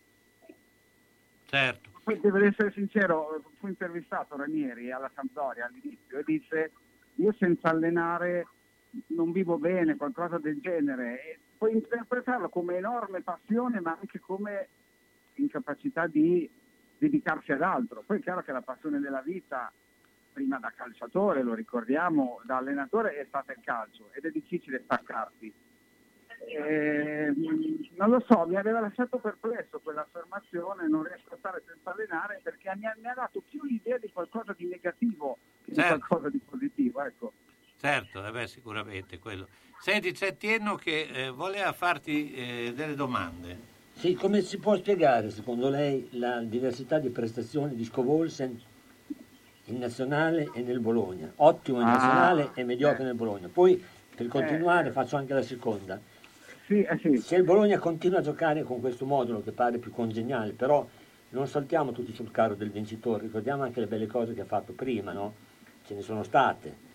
Certo. 1.47 1.89
Devo 2.05 2.39
essere 2.39 2.73
sincero, 2.73 3.43
fu 3.59 3.67
intervistato 3.67 4.37
Ranieri 4.37 4.91
alla 4.91 5.11
Sampdoria 5.15 5.67
all'inizio 5.67 6.19
e 6.19 6.23
disse 6.25 6.73
io 7.17 7.35
senza 7.39 7.71
allenare 7.71 8.47
non 9.09 9.31
vivo 9.33 9.59
bene, 9.59 9.97
qualcosa 9.97 10.39
del 10.39 10.61
genere. 10.61 11.23
E 11.23 11.39
puoi 11.61 11.75
interpretarlo 11.75 12.49
come 12.49 12.77
enorme 12.77 13.21
passione 13.21 13.81
ma 13.81 13.95
anche 14.01 14.19
come 14.19 14.69
incapacità 15.35 16.07
di 16.07 16.49
dedicarsi 16.97 17.53
ad 17.53 17.61
altro. 17.61 18.03
Poi 18.07 18.17
è 18.17 18.23
chiaro 18.23 18.43
che 18.43 18.51
la 18.51 18.63
passione 18.63 18.99
della 18.99 19.21
vita, 19.21 19.71
prima 20.33 20.59
da 20.59 20.73
calciatore, 20.75 21.43
lo 21.43 21.53
ricordiamo, 21.53 22.41
da 22.45 22.57
allenatore 22.57 23.19
è 23.19 23.27
stata 23.29 23.53
il 23.53 23.61
calcio 23.63 24.09
ed 24.13 24.25
è 24.25 24.31
difficile 24.31 24.81
staccarsi. 24.85 25.53
Eh, 26.47 27.35
non 27.97 28.09
lo 28.09 28.25
so, 28.27 28.47
mi 28.47 28.57
aveva 28.57 28.81
lasciato 28.81 29.19
perplesso 29.19 29.81
quell'affermazione, 29.81 30.89
non 30.89 31.03
riesco 31.03 31.35
a 31.35 31.37
stare 31.37 31.63
senza 31.67 31.93
allenare 31.93 32.41
perché 32.43 32.73
mi 32.77 32.87
ha, 32.87 32.97
mi 32.99 33.07
ha 33.07 33.15
dato 33.15 33.43
più 33.47 33.63
l'idea 33.65 33.99
di 33.99 34.11
qualcosa 34.11 34.55
di 34.57 34.67
negativo 34.67 35.37
che 35.63 35.75
certo. 35.75 35.93
di 35.93 36.01
qualcosa 36.01 36.31
di 36.31 36.41
positivo. 36.43 37.03
Ecco. 37.03 37.33
Certo, 37.81 38.27
eh 38.27 38.31
beh, 38.31 38.47
sicuramente 38.47 39.19
quello. 39.19 39.49
Senti, 39.81 40.13
c'è 40.13 40.37
Tienno 40.37 40.75
che 40.75 41.09
eh, 41.11 41.31
voleva 41.31 41.73
farti 41.73 42.31
eh, 42.35 42.73
delle 42.75 42.95
domande. 42.95 43.69
Sì, 43.95 44.13
come 44.13 44.43
si 44.43 44.59
può 44.59 44.77
spiegare 44.77 45.31
secondo 45.31 45.71
lei 45.71 46.07
la 46.13 46.41
diversità 46.41 46.99
di 46.99 47.09
prestazioni 47.09 47.75
di 47.75 47.85
Scovolsen 47.85 48.61
in 49.65 49.79
nazionale 49.79 50.51
e 50.53 50.61
nel 50.61 50.81
Bologna? 50.81 51.33
Ottimo 51.37 51.81
in 51.81 51.87
ah, 51.87 51.93
nazionale 51.93 52.51
e 52.55 52.65
mediocre 52.65 53.03
eh. 53.03 53.07
nel 53.07 53.15
Bologna. 53.15 53.49
Poi 53.49 53.83
per 54.15 54.29
continuare 54.29 54.89
eh. 54.89 54.93
faccio 54.93 55.17
anche 55.17 55.33
la 55.33 55.43
seconda. 55.43 55.99
Sì, 56.67 56.83
eh 56.83 56.99
sì. 56.99 57.17
Se 57.17 57.37
il 57.37 57.45
Bologna 57.45 57.79
continua 57.79 58.19
a 58.19 58.23
giocare 58.23 58.63
con 58.63 58.81
questo 58.81 59.07
modulo 59.07 59.43
che 59.43 59.53
pare 59.53 59.79
più 59.79 59.91
congeniale, 59.91 60.53
però 60.53 60.87
non 61.31 61.47
saltiamo 61.47 61.93
tutti 61.93 62.15
sul 62.15 62.31
carro 62.31 62.55
del 62.55 62.71
vincitore, 62.71 63.23
ricordiamo 63.23 63.63
anche 63.63 63.81
le 63.81 63.87
belle 63.87 64.07
cose 64.07 64.35
che 64.35 64.43
ha 64.43 64.47
fatto 64.47 64.75
prima, 64.75 65.13
no? 65.13 65.35
Ce 65.87 65.95
ne 65.95 66.03
sono 66.03 66.23
state. 66.23 66.89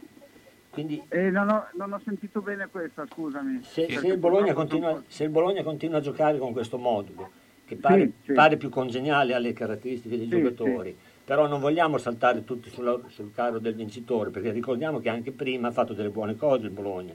Quindi, 0.76 1.02
Eh, 1.08 1.30
non, 1.30 1.48
ho, 1.50 1.68
non 1.76 1.94
ho 1.94 2.02
sentito 2.04 2.42
bene 2.42 2.68
questa, 2.68 3.06
scusami. 3.10 3.64
se, 3.64 3.88
se 3.90 4.08
il 4.08 4.18
Bologna 4.18 4.54
continua, 4.54 5.02
se 5.08 5.24
il 5.24 5.30
Bologna 5.30 5.64
continua 5.64 6.00
a 6.00 6.02
giocare 6.02 6.38
con 6.38 6.52
questo 6.52 6.78
modulo, 6.78 7.32
che 7.64 7.78
pare, 7.78 8.04
Sì, 8.04 8.12
sì. 8.26 8.34
pare 8.34 8.58
più 8.58 8.68
congeniale 8.68 9.34
alle 9.34 9.54
caratteristiche 9.54 10.18
dei 10.18 10.28
Sì, 10.28 10.32
giocatori, 10.34 10.94
però 11.24 11.48
non 11.48 11.62
vogliamo 11.62 11.98
saltare 11.98 12.44
tutti 12.44 12.70
sulla- 12.70 13.00
sul 13.08 13.32
carro 13.34 13.60
del 13.60 13.74
vincitore, 13.74 14.32
perché 14.32 14.52
ricordiamo 14.52 15.00
che 15.00 15.08
anche 15.08 15.32
prima 15.32 15.70
ha 15.70 15.72
fatto 15.72 15.94
delle 15.94 16.10
buone 16.10 16.36
cose 16.36 16.66
il 16.66 16.72
Bologna. 16.72 17.14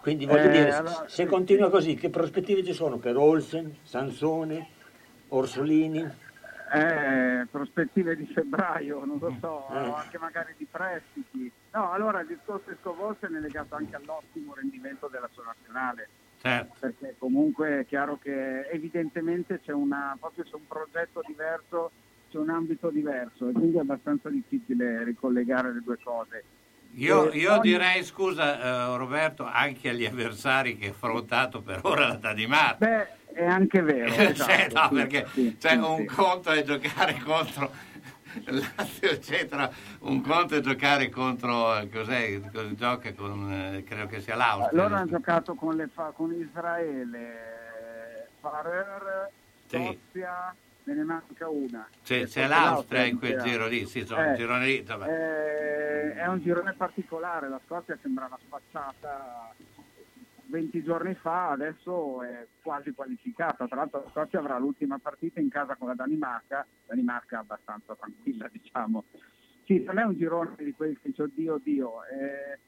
Quindi 0.00 0.24
voglio 0.24 0.46
Eh, 0.48 0.52
dire, 0.52 0.70
se- 0.72 0.78
allora, 0.78 1.04
se 1.08 1.26
continua 1.26 1.68
così, 1.68 1.96
che 1.96 2.08
prospettive 2.08 2.64
ci 2.64 2.72
sono 2.72 2.96
per 2.96 3.18
Olsen, 3.18 3.76
Sansone, 3.82 4.66
Orsolini? 5.28 6.08
Eh, 6.72 7.46
prospettive 7.50 8.16
di 8.16 8.26
febbraio, 8.26 9.04
non 9.04 9.18
lo 9.20 9.36
so, 9.40 9.68
Eh. 9.70 9.88
o 9.88 9.94
anche 9.94 10.18
magari 10.18 10.54
di 10.56 10.66
prestiti. 10.68 11.50
No, 11.72 11.92
allora 11.92 12.20
il 12.20 12.26
discorso 12.26 12.70
di 12.70 12.76
Scovolsen 12.82 13.34
è 13.34 13.38
legato 13.38 13.76
anche 13.76 13.94
all'ottimo 13.94 14.54
rendimento 14.54 15.06
della 15.08 15.28
sua 15.32 15.44
nazionale. 15.44 16.08
Certo. 16.40 16.74
Perché 16.80 17.14
comunque 17.18 17.80
è 17.80 17.86
chiaro 17.86 18.18
che 18.20 18.68
evidentemente 18.68 19.60
c'è, 19.60 19.72
una, 19.72 20.16
proprio 20.18 20.44
c'è 20.44 20.54
un 20.54 20.66
progetto 20.66 21.22
diverso, 21.26 21.90
c'è 22.30 22.38
un 22.38 22.50
ambito 22.50 22.90
diverso 22.90 23.48
e 23.48 23.52
quindi 23.52 23.76
è 23.76 23.80
abbastanza 23.80 24.28
difficile 24.28 25.04
ricollegare 25.04 25.72
le 25.72 25.80
due 25.84 25.98
cose. 26.02 26.44
Io, 26.94 27.30
Eh, 27.30 27.38
io 27.38 27.58
direi, 27.58 28.02
scusa 28.04 28.58
eh, 28.92 28.96
Roberto, 28.96 29.44
anche 29.44 29.90
agli 29.90 30.04
avversari 30.04 30.76
che 30.76 30.88
ha 30.88 30.90
affrontato 30.90 31.62
per 31.62 31.80
ora 31.82 32.08
la 32.08 32.14
Danimarca. 32.16 32.76
Beh, 32.86 33.08
è 33.36 33.44
anche 33.44 33.82
vero. 33.82 34.10
Cioè, 34.34 34.66
esatto, 34.66 34.80
no, 34.80 34.88
sì, 34.88 34.94
perché 34.94 35.26
sì, 35.32 35.56
cioè, 35.60 35.72
sì, 35.72 35.76
un 35.78 35.96
sì. 35.98 36.04
conto 36.06 36.50
è 36.50 36.62
giocare 36.62 37.18
contro 37.22 37.70
Lazio, 38.44 39.10
eccetera, 39.10 39.70
un 40.00 40.20
conto 40.20 40.56
è 40.56 40.60
giocare 40.60 41.08
contro, 41.08 41.86
cos'è, 41.90 42.38
gioca 42.72 43.12
con, 43.14 43.50
eh, 43.50 43.82
credo 43.84 44.06
che 44.06 44.20
sia 44.20 44.36
l'Austria. 44.36 44.82
Loro 44.82 44.94
hanno 44.94 45.06
giocato 45.06 45.54
con, 45.54 45.74
le 45.76 45.88
con 46.14 46.34
Israele, 46.34 48.28
Farer, 48.40 49.30
Sì. 49.66 49.76
Scozia, 49.78 50.54
me 50.84 50.94
ne 50.94 51.02
manca 51.02 51.48
una. 51.48 51.88
C'è, 52.04 52.26
c'è 52.26 52.46
l'Austria 52.46 53.04
in 53.04 53.18
quel 53.18 53.40
giro 53.40 53.66
lì, 53.66 53.86
sì, 53.86 54.00
insomma, 54.00 54.26
Eh, 54.26 54.28
un 54.28 54.36
girone 54.36 54.66
lì, 54.66 54.84
eh, 54.84 56.14
è 56.14 56.26
un 56.26 56.40
girone 56.42 56.74
particolare, 56.74 57.48
la 57.48 57.60
Scozia 57.64 57.96
sembrava 58.02 58.38
spacciata 58.38 59.54
20 60.48 60.82
giorni 60.82 61.14
fa, 61.14 61.50
adesso 61.50 62.22
è 62.22 62.46
quasi 62.62 62.92
qualificata. 62.92 63.66
Tra 63.66 63.76
l'altro 63.76 64.02
la 64.04 64.10
Scozia 64.10 64.38
avrà 64.38 64.58
l'ultima 64.58 64.98
partita 64.98 65.40
in 65.40 65.48
casa 65.48 65.76
con 65.76 65.88
la 65.88 65.94
Danimarca, 65.94 66.66
Danimarca 66.86 67.40
abbastanza 67.40 67.94
tranquilla 67.94 68.48
diciamo. 68.52 69.04
Sì, 69.64 69.82
non 69.82 69.98
è 69.98 70.04
un 70.04 70.16
girone 70.16 70.54
di 70.58 70.72
quelli 70.72 70.94
che 70.94 71.08
dice 71.08 71.22
oddio, 71.22 71.54
oddio. 71.54 72.04
eh, 72.04 72.58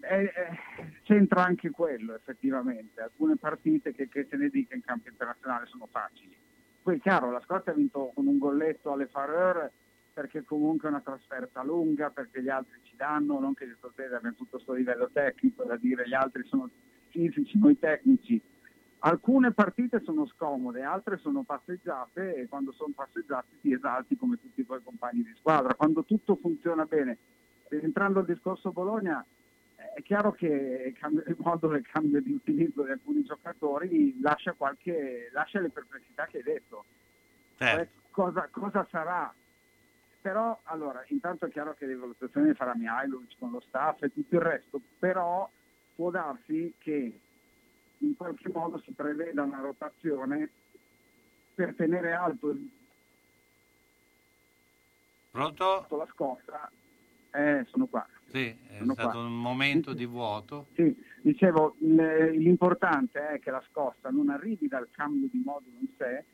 è- 0.00 0.32
è- 0.32 0.58
c'entra 1.02 1.44
anche 1.44 1.70
quello 1.70 2.14
effettivamente. 2.14 3.02
Alcune 3.02 3.36
partite 3.36 3.92
che, 3.94 4.08
che 4.08 4.26
se 4.30 4.36
ne 4.36 4.48
dica 4.48 4.74
in 4.74 4.82
campo 4.82 5.08
internazionale 5.08 5.66
sono 5.66 5.86
facili. 5.90 6.34
Poi 6.82 6.98
chiaro, 7.00 7.30
la 7.30 7.40
Scozia 7.40 7.72
ha 7.72 7.74
vinto 7.74 8.10
con 8.14 8.26
un 8.26 8.38
golletto 8.38 8.92
alle 8.92 9.06
Fareur 9.08 9.70
perché 10.12 10.44
comunque 10.44 10.88
è 10.88 10.90
una 10.90 11.00
trasferta 11.00 11.62
lunga, 11.62 12.10
perché 12.10 12.42
gli 12.42 12.48
altri 12.48 12.78
ci 12.82 12.96
danno, 12.96 13.38
non 13.38 13.54
che 13.54 13.66
gli 13.66 13.74
scozzesi 13.78 14.12
abbiano 14.14 14.36
tutto 14.36 14.56
questo 14.56 14.72
livello 14.72 15.08
tecnico 15.12 15.64
da 15.64 15.76
dire 15.76 16.06
gli 16.06 16.14
altri 16.14 16.44
sono 16.44 16.68
fisici, 17.08 17.58
noi 17.58 17.78
tecnici. 17.78 18.40
Alcune 19.02 19.52
partite 19.52 20.02
sono 20.04 20.26
scomode, 20.26 20.82
altre 20.82 21.16
sono 21.16 21.42
passeggiate 21.42 22.34
e 22.34 22.48
quando 22.48 22.72
sono 22.72 22.92
passeggiate 22.94 23.58
ti 23.62 23.72
esalti 23.72 24.16
come 24.16 24.38
tutti 24.38 24.60
i 24.60 24.66
tuoi 24.66 24.82
compagni 24.82 25.22
di 25.22 25.34
squadra. 25.38 25.74
Quando 25.74 26.04
tutto 26.04 26.36
funziona 26.36 26.84
bene, 26.84 27.16
rientrando 27.68 28.18
al 28.18 28.26
discorso 28.26 28.72
Bologna, 28.72 29.24
eh, 29.76 29.92
è 29.94 30.02
chiaro 30.02 30.32
che 30.32 30.46
il 30.46 30.94
e 31.24 31.76
il 31.76 31.88
cambio 31.90 32.20
di 32.20 32.32
utilizzo 32.32 32.82
di 32.82 32.90
alcuni 32.90 33.24
giocatori 33.24 34.20
lascia, 34.20 34.52
qualche, 34.52 35.30
lascia 35.32 35.60
le 35.60 35.70
perplessità 35.70 36.26
che 36.26 36.38
hai 36.38 36.42
detto. 36.42 36.84
Eh, 37.56 37.88
Cosa, 38.10 38.48
cosa 38.50 38.84
sarà? 38.90 39.32
Però, 40.20 40.58
allora, 40.64 41.02
intanto 41.08 41.46
è 41.46 41.50
chiaro 41.50 41.74
che 41.74 41.86
le 41.86 41.94
valutazioni 41.96 42.48
le 42.48 42.54
farà 42.54 42.74
Mihailovic 42.76 43.38
con 43.38 43.50
lo 43.52 43.60
staff 43.60 44.02
e 44.02 44.12
tutto 44.12 44.34
il 44.34 44.40
resto, 44.42 44.80
però 44.98 45.48
può 45.94 46.10
darsi 46.10 46.74
che 46.78 47.20
in 47.98 48.16
qualche 48.16 48.50
modo 48.50 48.78
si 48.80 48.92
preveda 48.92 49.42
una 49.42 49.60
rotazione 49.60 50.50
per 51.54 51.74
tenere 51.74 52.12
alto 52.12 52.50
il- 52.50 52.70
Pronto? 55.30 55.86
la 55.90 56.06
scossa. 56.12 56.70
Eh, 57.32 57.64
sono 57.70 57.86
qua. 57.86 58.06
Sì, 58.32 58.48
è 58.68 58.78
Sono 58.78 58.92
stato 58.94 59.10
qua. 59.10 59.20
un 59.20 59.40
momento 59.40 59.92
di 59.92 60.04
vuoto. 60.04 60.66
Sì, 60.74 60.94
dicevo, 61.22 61.76
l'importante 61.78 63.28
è 63.28 63.38
che 63.38 63.50
la 63.50 63.62
scossa 63.68 64.10
non 64.10 64.28
arrivi 64.30 64.66
dal 64.68 64.88
cambio 64.90 65.28
di 65.30 65.40
modulo 65.44 65.78
in 65.80 65.88
sé, 65.96 66.24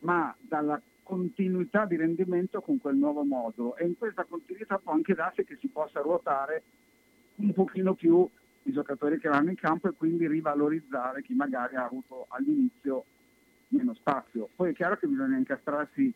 ma 0.00 0.34
dalla 0.40 0.80
continuità 1.06 1.84
di 1.84 1.96
rendimento 1.96 2.60
con 2.60 2.78
quel 2.78 2.96
nuovo 2.96 3.22
modulo 3.22 3.76
e 3.76 3.86
in 3.86 3.96
questa 3.96 4.24
continuità 4.24 4.78
può 4.78 4.92
anche 4.92 5.14
darsi 5.14 5.44
che 5.44 5.56
si 5.60 5.68
possa 5.68 6.00
ruotare 6.00 6.64
un 7.36 7.52
pochino 7.52 7.94
più 7.94 8.28
i 8.64 8.72
giocatori 8.72 9.20
che 9.20 9.28
vanno 9.28 9.50
in 9.50 9.56
campo 9.56 9.88
e 9.88 9.92
quindi 9.92 10.26
rivalorizzare 10.26 11.22
chi 11.22 11.34
magari 11.34 11.76
ha 11.76 11.84
avuto 11.84 12.26
all'inizio 12.30 13.04
meno 13.68 13.94
spazio. 13.94 14.48
Poi 14.56 14.70
è 14.70 14.74
chiaro 14.74 14.96
che 14.96 15.06
bisogna 15.06 15.36
incastrarsi 15.36 16.12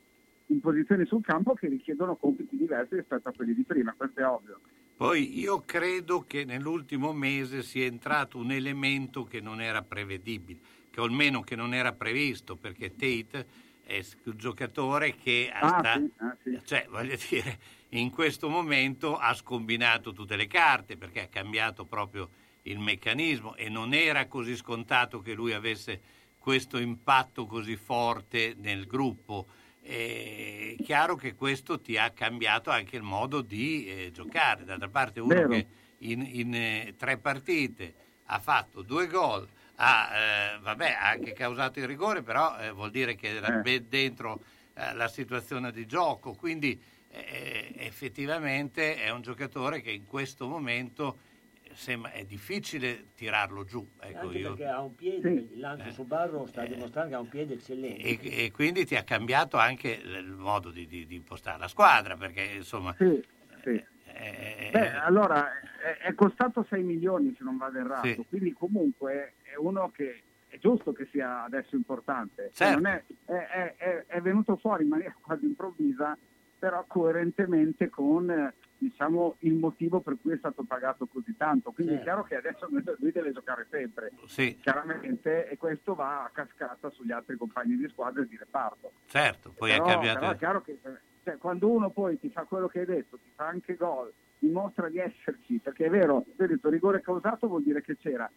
in 0.46 0.60
posizioni 0.60 1.06
sul 1.06 1.22
campo 1.22 1.54
che 1.54 1.68
richiedono 1.68 2.16
compiti 2.16 2.56
diversi 2.56 2.96
rispetto 2.96 3.28
a 3.28 3.32
quelli 3.32 3.54
di 3.54 3.62
prima, 3.62 3.94
questo 3.96 4.18
è 4.18 4.26
ovvio. 4.26 4.58
Poi 4.96 5.38
io 5.38 5.62
credo 5.64 6.24
che 6.26 6.44
nell'ultimo 6.44 7.12
mese 7.12 7.62
sia 7.62 7.86
entrato 7.86 8.38
un 8.38 8.50
elemento 8.50 9.22
che 9.22 9.40
non 9.40 9.60
era 9.60 9.82
prevedibile, 9.82 10.58
che 10.90 11.00
almeno 11.00 11.42
che 11.42 11.54
non 11.54 11.74
era 11.74 11.92
previsto, 11.92 12.56
perché 12.56 12.96
Tate 12.96 13.68
è 13.90 14.04
un 14.24 14.36
giocatore 14.36 15.16
che 15.16 15.50
Ah, 15.52 15.78
sta- 15.80 15.94
sì, 15.98 16.10
ah, 16.18 16.36
sì. 16.42 16.60
cioè, 16.64 16.86
voglio 16.88 17.16
dire, 17.28 17.58
in 17.90 18.10
questo 18.10 18.48
momento 18.48 19.16
ha 19.16 19.34
scombinato 19.34 20.12
tutte 20.12 20.36
le 20.36 20.46
carte 20.46 20.96
perché 20.96 21.22
ha 21.22 21.26
cambiato 21.26 21.84
proprio 21.84 22.28
il 22.62 22.78
meccanismo 22.78 23.56
e 23.56 23.68
non 23.68 23.92
era 23.92 24.26
così 24.26 24.54
scontato 24.54 25.20
che 25.20 25.32
lui 25.32 25.52
avesse 25.52 26.00
questo 26.38 26.78
impatto 26.78 27.46
così 27.46 27.74
forte 27.76 28.54
nel 28.58 28.86
gruppo. 28.86 29.46
È 29.82 30.76
chiaro 30.84 31.16
che 31.16 31.34
questo 31.34 31.80
ti 31.80 31.96
ha 31.96 32.10
cambiato 32.10 32.70
anche 32.70 32.96
il 32.96 33.02
modo 33.02 33.40
di 33.40 33.86
eh, 33.86 34.10
giocare. 34.12 34.64
D'altra 34.64 34.88
parte 34.88 35.20
uno 35.20 35.34
Vero. 35.34 35.48
che 35.48 35.66
in, 35.98 36.20
in, 36.30 36.54
eh, 36.54 36.94
tre 36.96 37.16
partite 37.18 37.94
ha 38.26 38.38
fatto 38.38 38.82
due 38.82 39.06
gol, 39.08 39.48
ha, 39.82 40.10
eh, 40.14 40.58
vabbè, 40.60 40.90
ha 40.90 41.08
anche 41.08 41.32
causato 41.32 41.78
il 41.78 41.86
rigore, 41.86 42.22
però 42.22 42.58
eh, 42.58 42.70
vuol 42.70 42.90
dire 42.90 43.14
che 43.14 43.28
era 43.36 43.58
Eh. 43.58 43.62
ben 43.62 43.86
dentro 43.88 44.40
eh, 44.74 44.92
la 44.94 45.08
situazione 45.08 45.72
di 45.72 45.86
gioco, 45.86 46.34
quindi 46.34 46.78
eh, 47.12 47.72
effettivamente 47.76 48.96
è 48.96 49.10
un 49.10 49.22
giocatore 49.22 49.80
che 49.80 49.90
in 49.90 50.06
questo 50.06 50.46
momento 50.46 51.18
eh, 51.62 51.70
sembra, 51.74 52.12
è 52.12 52.24
difficile 52.24 53.06
tirarlo 53.16 53.64
giù. 53.64 53.86
Ecco, 54.00 54.26
Anche 54.26 54.38
io- 54.38 54.48
perché 54.54 54.66
ha 54.66 54.80
un 54.82 54.94
piede, 54.94 55.30
il 55.30 55.58
lancio 55.58 55.90
su 55.92 56.04
Barro 56.04 56.46
sta 56.46 56.64
dimostrando 56.66 57.08
che 57.10 57.14
ha 57.16 57.20
un 57.20 57.28
piede 57.30 57.54
eccellente. 57.54 58.02
e, 58.02 58.44
e 58.44 58.50
quindi 58.50 58.84
ti 58.84 58.96
ha 58.96 59.02
cambiato 59.02 59.56
anche 59.56 59.90
il 59.92 60.26
modo 60.26 60.70
di, 60.70 60.86
di- 60.86 61.06
di 61.06 61.14
impostare 61.14 61.58
la 61.58 61.68
squadra, 61.68 62.16
perché 62.16 62.42
insomma... 62.42 62.94
Sì, 62.98 63.24
sì. 63.62 63.82
eh, 64.04 64.68
Beh, 64.72 64.90
allora 64.92 65.48
è, 65.82 66.06
è 66.08 66.14
costato 66.14 66.64
6 66.68 66.82
milioni 66.82 67.34
se 67.36 67.42
non 67.44 67.56
vado 67.56 67.78
errato, 67.78 68.06
Sì. 68.06 68.24
quindi 68.28 68.52
comunque 68.52 69.34
è 69.52 69.56
uno 69.56 69.90
che 69.94 70.22
è 70.48 70.58
giusto 70.58 70.92
che 70.92 71.06
sia 71.12 71.44
adesso 71.44 71.76
importante. 71.76 72.50
Certo. 72.52 72.80
non 72.80 72.86
è, 72.92 73.04
è- 73.26 73.32
è- 73.32 73.74
è- 73.76 74.04
è 74.06 74.20
venuto 74.20 74.56
fuori 74.56 74.82
in 74.84 74.88
maniera 74.90 75.14
quasi 75.20 75.44
improvvisa, 75.46 76.16
però 76.58 76.84
coerentemente 76.86 77.88
con 77.88 78.30
eh, 78.30 78.52
diciamo, 78.76 79.36
il 79.40 79.54
motivo 79.54 80.00
per 80.00 80.16
cui 80.20 80.32
è 80.32 80.36
stato 80.38 80.62
pagato 80.64 81.06
così 81.06 81.36
tanto. 81.36 81.70
Quindi 81.70 81.92
è 81.94 81.96
Certo. 81.96 82.10
chiaro 82.10 82.24
che 82.24 82.36
adesso 82.36 82.68
lui 82.98 83.12
deve 83.12 83.32
giocare 83.32 83.66
sempre, 83.70 84.10
Sì, 84.26 84.56
chiaramente, 84.60 85.48
e 85.48 85.56
questo 85.56 85.94
va 85.94 86.24
a 86.24 86.30
cascata 86.32 86.90
sugli 86.90 87.12
altri 87.12 87.36
compagni 87.36 87.76
di 87.76 87.88
squadra 87.88 88.22
e 88.22 88.26
di 88.26 88.36
reparto. 88.36 88.92
certo, 89.06 89.52
poi 89.56 89.70
però, 89.70 89.84
ha 89.84 89.88
cambiato... 89.88 90.18
però 90.18 90.30
è 90.32 90.36
chiaro 90.36 90.60
che 90.62 90.78
cioè, 91.22 91.36
quando 91.36 91.68
uno 91.70 91.90
poi 91.90 92.18
ti 92.18 92.30
fa 92.30 92.44
quello 92.44 92.66
che 92.68 92.80
hai 92.80 92.86
detto, 92.86 93.18
ti 93.18 93.30
fa 93.34 93.46
anche 93.46 93.74
gol, 93.76 94.10
dimostra 94.38 94.88
di 94.88 94.98
esserci, 94.98 95.58
perché 95.58 95.84
è 95.86 95.90
vero, 95.90 96.24
hai 96.38 96.46
detto 96.46 96.70
rigore 96.70 97.02
causato 97.02 97.46
vuol 97.46 97.62
dire 97.62 97.82
che 97.82 97.96
c'era, 97.98 98.28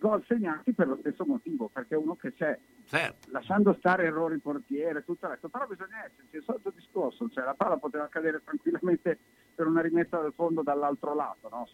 gol 0.00 0.24
segnati 0.26 0.72
per 0.72 0.88
lo 0.88 0.96
stesso 0.98 1.24
motivo, 1.24 1.68
perché 1.68 1.94
uno 1.94 2.16
che 2.16 2.32
c'è, 2.34 2.58
Certo. 2.86 3.28
lasciando 3.30 3.74
stare 3.78 4.06
errori 4.06 4.38
portiere, 4.38 5.04
tutto 5.04 5.26
il 5.26 5.32
resto, 5.32 5.48
però 5.48 5.66
bisogna 5.66 6.04
esserci, 6.04 6.36
il 6.36 6.42
solito 6.42 6.72
discorso, 6.74 7.28
cioè 7.28 7.44
la 7.44 7.54
palla 7.54 7.76
poteva 7.76 8.08
cadere 8.08 8.40
tranquillamente 8.42 9.18
per 9.54 9.66
una 9.66 9.82
rimessa 9.82 10.18
dal 10.18 10.32
fondo 10.34 10.62
dall'altro 10.62 11.14
lato, 11.14 11.48
no? 11.50 11.68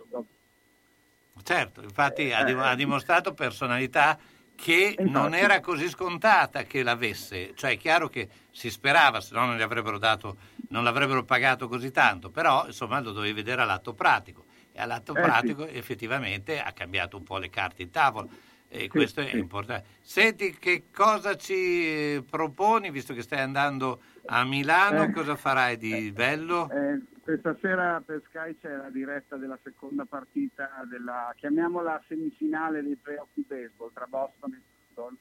Certo, 1.43 1.83
infatti 1.83 2.33
ha, 2.33 2.41
Eh, 2.41 2.45
dim- 2.45 2.59
ha 2.59 2.75
dimostrato 2.75 3.33
personalità 3.33 4.19
che 4.55 4.97
Infatti. 4.99 5.11
non 5.11 5.35
era 5.35 5.61
così 5.61 5.89
scontata 5.89 6.63
che 6.65 6.83
l'avesse, 6.83 7.55
cioè 7.55 7.73
è 7.73 7.77
chiaro 7.77 8.09
che 8.09 8.29
si 8.51 8.71
sperava, 8.71 9.21
se 9.21 9.35
no 9.35 9.45
non 9.45 9.57
gli 9.57 9.63
avrebbero 9.63 9.99
dato, 9.99 10.37
non 10.69 10.83
l'avrebbero 10.83 11.25
pagato 11.25 11.69
così 11.69 11.91
tanto, 11.93 12.31
però 12.31 12.67
insomma 12.67 13.01
lo 13.01 13.13
dovevi 13.13 13.35
vedere 13.35 13.63
all'atto 13.63 13.93
pratico 13.93 14.47
e 14.77 14.81
all'atto 14.83 15.15
Eh, 15.15 15.23
pratico 15.23 15.67
effettivamente 15.67 16.61
ha 16.61 16.71
cambiato 16.73 17.17
un 17.17 17.23
po' 17.23 17.39
le 17.39 17.49
carte 17.49 17.83
in 17.83 17.91
tavola 17.91 18.29
e 18.69 18.89
questo 18.89 19.21
è 19.21 19.35
importante. 19.35 19.89
Senti 20.03 20.53
che 20.59 20.85
cosa 20.93 21.35
ci 21.37 21.55
eh, 21.55 22.25
proponi, 22.29 22.91
visto 22.91 23.15
che 23.15 23.23
stai 23.23 23.41
andando 23.41 24.03
a 24.27 24.45
Milano, 24.45 25.05
Eh, 25.05 25.13
cosa 25.13 25.35
farai 25.35 25.79
di 25.79 26.13
bello? 26.13 26.69
Eh, 26.71 27.01
questa 27.23 27.57
sera 27.61 28.03
per 28.05 28.23
Sky 28.29 28.57
c'è 28.61 28.77
la 28.77 28.91
diretta 28.91 29.37
della 29.37 29.59
seconda 29.63 30.05
partita 30.05 30.85
della, 30.91 31.33
chiamiamola 31.37 32.03
semifinale 32.07 32.83
dei 32.83 32.97
playoff 32.97 33.29
di 33.33 33.45
baseball 33.47 33.93
tra 33.95 34.07
Boston 34.07 34.53
e 34.53 34.61
Houston. 34.95 35.17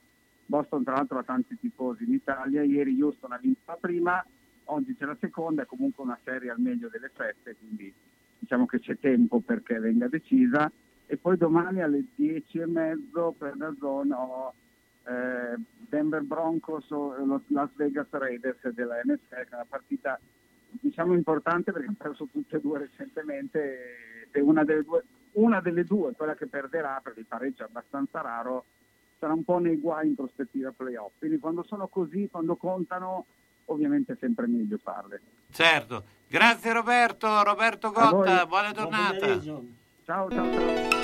Boston 0.48 0.84
tra 0.84 0.96
l'altro 0.96 1.18
ha 1.18 1.24
tanti 1.24 1.58
tifosi 1.58 2.04
in 2.04 2.14
Italia, 2.14 2.62
ieri 2.62 3.02
Houston 3.02 3.32
ha 3.32 3.38
vinto 3.38 3.62
la 3.66 3.78
prima, 3.80 4.26
oggi 4.66 4.96
c'è 4.96 5.06
la 5.06 5.18
seconda, 5.20 5.64
è 5.64 5.66
comunque 5.66 6.04
una 6.04 6.20
serie 6.24 6.52
al 6.52 6.60
meglio 6.60 6.90
delle 6.90 7.10
feste, 7.16 7.56
quindi 7.56 7.92
diciamo 8.40 8.66
che 8.66 8.80
c'è 8.80 8.98
tempo 9.00 9.40
perché 9.40 9.80
venga 9.80 10.08
decisa. 10.08 10.72
E 11.08 11.18
poi 11.18 11.38
domani 11.38 11.82
alle 11.82 12.06
10 12.16 12.60
e 12.60 12.66
mezzo 12.66 13.36
per 13.38 13.56
la 13.58 13.74
zona 13.80 14.20
ho 14.20 14.54
eh, 15.06 15.56
Denver 15.88 16.24
Broncos 16.24 16.90
o 16.92 17.16
lo 17.24 17.42
Las 17.48 17.70
Vegas 17.76 18.08
Raiders 18.10 18.68
della 18.70 19.02
NFL, 19.04 19.28
che 19.28 19.50
è 19.50 19.56
una 19.56 19.66
partita 19.68 20.20
diciamo 20.82 21.14
importante 21.14 21.72
perché 21.72 21.88
hanno 21.88 21.98
perso 21.98 22.28
tutte 22.32 22.58
e 22.58 22.62
due 22.62 22.80
recentemente 22.80 24.28
e 24.32 24.42
una 24.42 24.64
delle 24.64 24.84
due, 24.84 25.04
una 25.34 25.62
delle 25.62 25.84
due, 25.84 26.14
quella 26.14 26.36
che 26.36 26.48
perderà 26.48 27.00
perché 27.02 27.22
il 27.22 27.26
pareggio 27.26 27.64
è 27.64 27.68
abbastanza 27.68 28.22
raro, 28.22 28.66
sarà 29.18 29.34
un 29.34 29.44
po' 29.44 29.60
nei 29.60 29.78
guai 29.78 30.08
in 30.08 30.16
prospettiva 30.16 30.74
playoff. 30.76 31.14
Quindi 31.18 31.40
quando 31.40 31.64
sono 31.64 31.88
così, 31.88 32.28
quando 32.30 32.56
contano, 32.56 33.26
ovviamente 33.66 34.14
è 34.14 34.18
sempre 34.20 34.48
meglio 34.48 34.78
farle. 34.82 35.22
Certo, 35.52 36.04
grazie 36.28 36.74
Roberto, 36.74 37.44
Roberto 37.44 37.92
Gotta, 37.92 38.46
buona 38.46 38.72
giornata. 38.72 39.42
Ciao, 39.42 39.64
ciao, 40.06 40.30
ciao. 40.32 41.04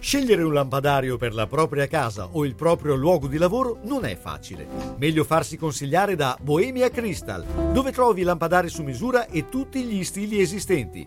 Scegliere 0.00 0.42
un 0.42 0.54
lampadario 0.54 1.18
per 1.18 1.34
la 1.34 1.46
propria 1.46 1.86
casa 1.86 2.28
o 2.32 2.46
il 2.46 2.54
proprio 2.54 2.94
luogo 2.94 3.26
di 3.26 3.36
lavoro 3.36 3.80
non 3.82 4.06
è 4.06 4.16
facile. 4.16 4.66
Meglio 4.96 5.24
farsi 5.24 5.58
consigliare 5.58 6.14
da 6.14 6.38
Bohemia 6.40 6.88
Crystal, 6.88 7.44
dove 7.72 7.92
trovi 7.92 8.22
lampadari 8.22 8.68
su 8.68 8.82
misura 8.84 9.26
e 9.26 9.48
tutti 9.48 9.82
gli 9.82 10.02
stili 10.04 10.40
esistenti. 10.40 11.06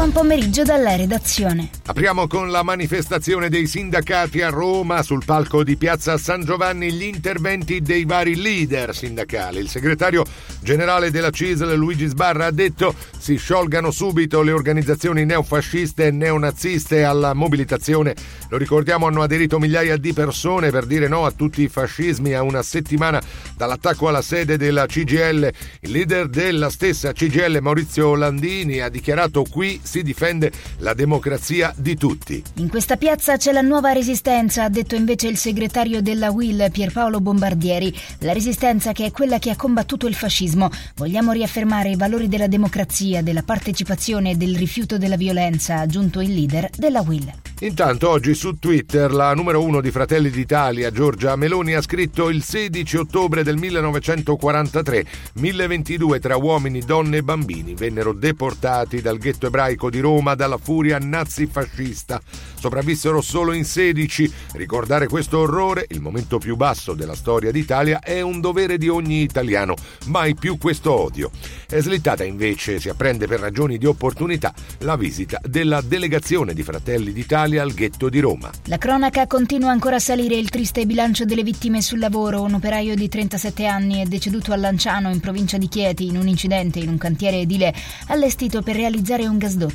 Buon 0.00 0.12
pomeriggio 0.12 0.62
dalla 0.62 0.96
redazione. 0.96 1.68
Apriamo 1.84 2.26
con 2.26 2.50
la 2.50 2.62
manifestazione 2.62 3.50
dei 3.50 3.66
sindacati 3.66 4.40
a 4.40 4.48
Roma 4.48 5.02
sul 5.02 5.22
palco 5.26 5.62
di 5.62 5.76
Piazza 5.76 6.16
San 6.16 6.42
Giovanni 6.42 6.90
gli 6.90 7.02
interventi 7.02 7.82
dei 7.82 8.06
vari 8.06 8.34
leader 8.34 8.96
sindacali. 8.96 9.58
Il 9.58 9.68
segretario 9.68 10.24
generale 10.62 11.10
della 11.10 11.28
CISL 11.28 11.74
Luigi 11.74 12.06
Sbarra 12.06 12.46
ha 12.46 12.50
detto 12.50 12.94
si 13.18 13.36
sciolgano 13.36 13.90
subito 13.90 14.40
le 14.40 14.52
organizzazioni 14.52 15.26
neofasciste 15.26 16.06
e 16.06 16.10
neonaziste 16.10 17.04
alla 17.04 17.34
mobilitazione. 17.34 18.14
Lo 18.48 18.56
ricordiamo 18.56 19.06
hanno 19.06 19.20
aderito 19.20 19.58
migliaia 19.58 19.98
di 19.98 20.14
persone 20.14 20.70
per 20.70 20.86
dire 20.86 21.08
no 21.08 21.26
a 21.26 21.30
tutti 21.30 21.60
i 21.60 21.68
fascismi 21.68 22.32
a 22.32 22.42
una 22.42 22.62
settimana 22.62 23.20
dall'attacco 23.54 24.08
alla 24.08 24.22
sede 24.22 24.56
della 24.56 24.86
CGL. 24.86 25.52
Il 25.80 25.90
leader 25.90 26.28
della 26.28 26.70
stessa 26.70 27.12
CGL 27.12 27.58
Maurizio 27.60 28.14
Landini 28.14 28.80
ha 28.80 28.88
dichiarato 28.88 29.42
qui 29.42 29.78
si 29.90 30.04
difende 30.04 30.52
la 30.78 30.94
democrazia 30.94 31.74
di 31.76 31.96
tutti. 31.96 32.40
In 32.54 32.68
questa 32.68 32.96
piazza 32.96 33.36
c'è 33.36 33.50
la 33.50 33.60
nuova 33.60 33.90
resistenza, 33.90 34.62
ha 34.62 34.68
detto 34.68 34.94
invece 34.94 35.26
il 35.26 35.36
segretario 35.36 36.00
della 36.00 36.30
UIL 36.30 36.68
Pierpaolo 36.70 37.20
Bombardieri. 37.20 37.92
La 38.20 38.32
resistenza 38.32 38.92
che 38.92 39.06
è 39.06 39.10
quella 39.10 39.40
che 39.40 39.50
ha 39.50 39.56
combattuto 39.56 40.06
il 40.06 40.14
fascismo. 40.14 40.70
Vogliamo 40.94 41.32
riaffermare 41.32 41.90
i 41.90 41.96
valori 41.96 42.28
della 42.28 42.46
democrazia, 42.46 43.20
della 43.20 43.42
partecipazione 43.42 44.30
e 44.30 44.36
del 44.36 44.56
rifiuto 44.56 44.96
della 44.96 45.16
violenza, 45.16 45.74
ha 45.74 45.80
aggiunto 45.80 46.20
il 46.20 46.34
leader 46.34 46.70
della 46.76 47.00
UIL. 47.00 47.32
Intanto 47.62 48.08
oggi 48.08 48.32
su 48.34 48.58
Twitter 48.58 49.12
la 49.12 49.34
numero 49.34 49.62
uno 49.62 49.82
di 49.82 49.90
Fratelli 49.90 50.30
d'Italia, 50.30 50.90
Giorgia 50.90 51.36
Meloni, 51.36 51.74
ha 51.74 51.82
scritto 51.82 52.30
il 52.30 52.42
16 52.42 52.96
ottobre 52.96 53.42
del 53.42 53.56
1943, 53.56 55.04
1022 55.34 56.20
tra 56.20 56.36
uomini, 56.36 56.80
donne 56.80 57.18
e 57.18 57.22
bambini 57.22 57.74
vennero 57.74 58.14
deportati 58.14 59.02
dal 59.02 59.18
ghetto 59.18 59.48
ebraico 59.48 59.79
di 59.88 60.00
Roma 60.00 60.34
dalla 60.34 60.58
furia 60.58 60.98
nazifascista. 60.98 62.20
Sopravvissero 62.58 63.22
solo 63.22 63.52
in 63.52 63.64
16. 63.64 64.30
Ricordare 64.52 65.06
questo 65.06 65.38
orrore, 65.38 65.86
il 65.88 66.02
momento 66.02 66.38
più 66.38 66.56
basso 66.56 66.92
della 66.92 67.14
storia 67.14 67.50
d'Italia, 67.50 68.00
è 68.00 68.20
un 68.20 68.40
dovere 68.40 68.76
di 68.76 68.88
ogni 68.88 69.22
italiano. 69.22 69.76
Mai 70.06 70.34
più 70.34 70.58
questo 70.58 70.92
odio. 70.92 71.30
È 71.66 71.80
slittata 71.80 72.24
invece, 72.24 72.80
si 72.80 72.90
apprende 72.90 73.26
per 73.26 73.40
ragioni 73.40 73.78
di 73.78 73.86
opportunità, 73.86 74.52
la 74.80 74.96
visita 74.96 75.40
della 75.42 75.80
delegazione 75.80 76.52
di 76.52 76.62
Fratelli 76.62 77.12
d'Italia 77.12 77.28
Italia 77.30 77.62
al 77.62 77.72
ghetto 77.72 78.08
di 78.08 78.18
Roma. 78.18 78.50
La 78.64 78.76
cronaca 78.76 79.28
continua 79.28 79.70
ancora 79.70 79.96
a 79.96 80.00
salire 80.00 80.34
il 80.34 80.50
triste 80.50 80.84
bilancio 80.84 81.24
delle 81.24 81.44
vittime 81.44 81.80
sul 81.80 82.00
lavoro. 82.00 82.42
Un 82.42 82.54
operaio 82.54 82.96
di 82.96 83.08
37 83.08 83.66
anni 83.66 84.02
è 84.02 84.04
deceduto 84.04 84.52
a 84.52 84.56
Lanciano, 84.56 85.10
in 85.10 85.20
provincia 85.20 85.56
di 85.56 85.68
Chieti, 85.68 86.06
in 86.06 86.16
un 86.16 86.26
incidente 86.26 86.80
in 86.80 86.88
un 86.88 86.98
cantiere 86.98 87.38
edile 87.38 87.72
allestito 88.08 88.62
per 88.62 88.74
realizzare 88.74 89.28
un 89.28 89.38
gasdotto. 89.38 89.69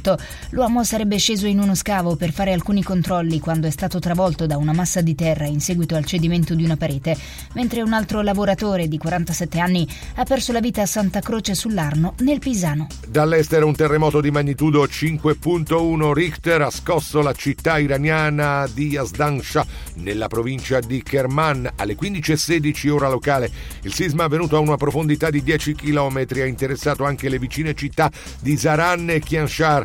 L'uomo 0.51 0.83
sarebbe 0.83 1.17
sceso 1.17 1.47
in 1.47 1.59
uno 1.59 1.75
scavo 1.75 2.15
per 2.15 2.31
fare 2.31 2.51
alcuni 2.51 2.83
controlli 2.83 3.39
quando 3.39 3.67
è 3.67 3.69
stato 3.69 3.99
travolto 3.99 4.45
da 4.45 4.57
una 4.57 4.73
massa 4.73 5.01
di 5.01 5.15
terra 5.15 5.45
in 5.45 5.59
seguito 5.59 5.95
al 5.95 6.05
cedimento 6.05 6.53
di 6.55 6.63
una 6.63 6.77
parete, 6.77 7.17
mentre 7.53 7.81
un 7.81 7.93
altro 7.93 8.21
lavoratore 8.21 8.87
di 8.87 8.97
47 8.97 9.59
anni 9.59 9.87
ha 10.15 10.23
perso 10.23 10.51
la 10.51 10.59
vita 10.59 10.81
a 10.81 10.85
Santa 10.85 11.19
Croce 11.19 11.53
sull'Arno, 11.55 12.15
nel 12.19 12.39
Pisano. 12.39 12.87
Dall'estero 13.07 13.67
un 13.67 13.75
terremoto 13.75 14.21
di 14.21 14.31
magnitudo 14.31 14.83
5.1 14.83 16.11
Richter 16.11 16.61
ha 16.61 16.69
scosso 16.69 17.21
la 17.21 17.33
città 17.33 17.77
iraniana 17.77 18.67
di 18.71 18.89
Yazdan 18.89 19.41
Shah, 19.41 19.65
nella 19.95 20.27
provincia 20.27 20.79
di 20.79 21.01
Kerman, 21.01 21.71
alle 21.75 21.95
15.16 21.95 22.89
ora 22.89 23.09
locale. 23.09 23.51
Il 23.81 23.93
sisma 23.93 24.25
avvenuto 24.25 24.55
a 24.55 24.59
una 24.59 24.77
profondità 24.77 25.29
di 25.29 25.43
10 25.43 25.75
km 25.75 26.25
ha 26.35 26.45
interessato 26.45 27.05
anche 27.05 27.29
le 27.29 27.39
vicine 27.39 27.73
città 27.73 28.11
di 28.39 28.57
Zaran 28.57 29.09
e 29.09 29.19
Kianshar. 29.19 29.84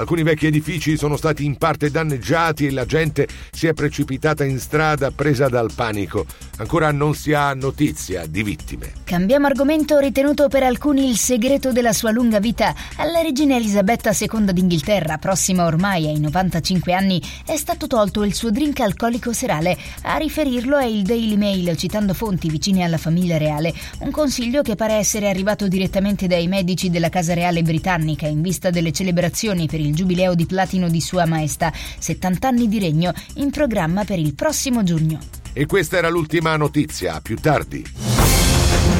Alcuni 0.00 0.22
vecchi 0.22 0.46
edifici 0.46 0.96
sono 0.96 1.18
stati 1.18 1.44
in 1.44 1.56
parte 1.58 1.90
danneggiati 1.90 2.64
e 2.64 2.70
la 2.70 2.86
gente 2.86 3.28
si 3.50 3.66
è 3.66 3.74
precipitata 3.74 4.44
in 4.44 4.58
strada 4.58 5.10
presa 5.10 5.50
dal 5.50 5.72
panico. 5.74 6.24
Ancora 6.56 6.90
non 6.90 7.14
si 7.14 7.34
ha 7.34 7.52
notizia 7.52 8.24
di 8.24 8.42
vittime. 8.42 8.92
Cambiamo 9.04 9.46
argomento 9.46 9.98
ritenuto 9.98 10.48
per 10.48 10.62
alcuni 10.62 11.06
il 11.06 11.18
segreto 11.18 11.70
della 11.72 11.92
sua 11.92 12.12
lunga 12.12 12.40
vita. 12.40 12.74
Alla 12.96 13.20
regina 13.20 13.56
Elisabetta 13.56 14.16
II 14.18 14.50
d'Inghilterra, 14.54 15.18
prossima 15.18 15.66
ormai 15.66 16.06
ai 16.06 16.18
95 16.18 16.94
anni, 16.94 17.20
è 17.44 17.56
stato 17.56 17.86
tolto 17.86 18.24
il 18.24 18.32
suo 18.32 18.50
drink 18.50 18.80
alcolico 18.80 19.34
serale. 19.34 19.76
A 20.04 20.16
riferirlo 20.16 20.78
è 20.78 20.86
il 20.86 21.02
Daily 21.02 21.36
Mail, 21.36 21.76
citando 21.76 22.14
fonti 22.14 22.48
vicine 22.48 22.84
alla 22.84 22.98
famiglia 22.98 23.36
reale. 23.36 23.74
Un 23.98 24.10
consiglio 24.10 24.62
che 24.62 24.76
pare 24.76 24.94
essere 24.94 25.28
arrivato 25.28 25.68
direttamente 25.68 26.26
dai 26.26 26.48
medici 26.48 26.88
della 26.88 27.10
Casa 27.10 27.34
Reale 27.34 27.60
britannica 27.60 28.26
in 28.26 28.40
vista 28.40 28.70
delle 28.70 28.92
celebrazioni 28.92 29.66
per 29.66 29.80
il 29.80 29.88
giubileo 29.92 30.34
di 30.34 30.46
platino 30.46 30.88
di 30.88 31.00
Sua 31.00 31.26
Maestà, 31.26 31.72
70 31.72 32.48
anni 32.48 32.68
di 32.68 32.78
regno, 32.78 33.12
in 33.34 33.50
programma 33.50 34.04
per 34.04 34.18
il 34.18 34.34
prossimo 34.34 34.82
giugno. 34.82 35.18
E 35.52 35.66
questa 35.66 35.96
era 35.96 36.08
l'ultima 36.08 36.56
notizia. 36.56 37.14
A 37.14 37.20
più 37.20 37.36
tardi. 37.36 38.99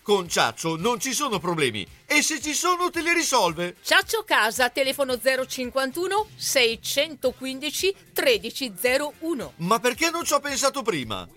Con 0.03 0.27
Ciaccio 0.27 0.77
non 0.77 0.99
ci 0.99 1.13
sono 1.13 1.37
problemi 1.37 1.85
e 2.07 2.23
se 2.23 2.41
ci 2.41 2.55
sono 2.55 2.89
te 2.89 3.01
li 3.01 3.13
risolve. 3.13 3.75
Ciaccio 3.83 4.23
Casa, 4.23 4.69
telefono 4.69 5.19
051 5.19 6.27
615 6.35 7.95
1301. 8.15 9.53
Ma 9.57 9.79
perché 9.79 10.09
non 10.09 10.23
ci 10.23 10.33
ho 10.33 10.39
pensato 10.39 10.81
prima? 10.81 11.27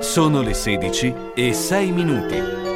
Sono 0.00 0.42
le 0.42 0.54
16 0.54 1.14
e 1.36 1.52
6 1.52 1.92
minuti. 1.92 2.67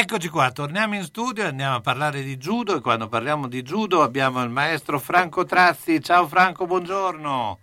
Eccoci 0.00 0.28
qua, 0.28 0.52
torniamo 0.52 0.94
in 0.94 1.02
studio 1.02 1.42
e 1.42 1.46
andiamo 1.48 1.74
a 1.74 1.80
parlare 1.80 2.22
di 2.22 2.36
judo 2.36 2.76
e 2.76 2.80
quando 2.80 3.08
parliamo 3.08 3.48
di 3.48 3.62
judo 3.62 4.00
abbiamo 4.02 4.40
il 4.44 4.48
maestro 4.48 5.00
Franco 5.00 5.44
Trazzi. 5.44 6.00
Ciao 6.00 6.28
Franco, 6.28 6.66
buongiorno. 6.66 7.58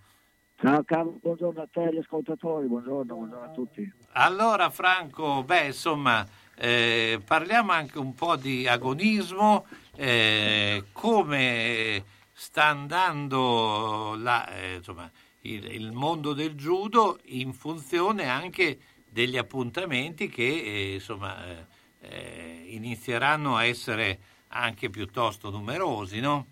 Ciao 0.56 0.84
Carlo, 0.84 1.16
buongiorno 1.22 1.62
a 1.62 1.68
te 1.72 1.84
agli 1.84 1.96
ascoltatori, 1.96 2.66
buongiorno, 2.66 3.14
buongiorno 3.14 3.42
a 3.42 3.48
tutti. 3.48 3.90
Allora 4.12 4.68
Franco, 4.68 5.44
beh 5.44 5.64
insomma, 5.68 6.26
eh, 6.56 7.22
parliamo 7.24 7.72
anche 7.72 7.98
un 7.98 8.12
po' 8.12 8.36
di 8.36 8.68
agonismo, 8.68 9.64
eh, 9.94 10.84
come 10.92 12.04
sta 12.34 12.64
andando 12.64 14.14
la, 14.18 14.46
eh, 14.48 14.74
insomma, 14.74 15.10
il, 15.40 15.72
il, 15.72 15.90
mondo 15.92 16.34
del 16.34 16.54
judo 16.54 17.18
in 17.28 17.54
funzione 17.54 18.28
anche 18.28 18.78
degli 19.08 19.38
appuntamenti 19.38 20.28
che 20.28 20.42
eh, 20.42 20.92
insomma 20.92 21.74
eh, 22.10 22.64
inizieranno 22.68 23.56
a 23.56 23.64
essere 23.64 24.18
anche 24.48 24.90
piuttosto 24.90 25.50
numerosi, 25.50 26.20
no? 26.20 26.46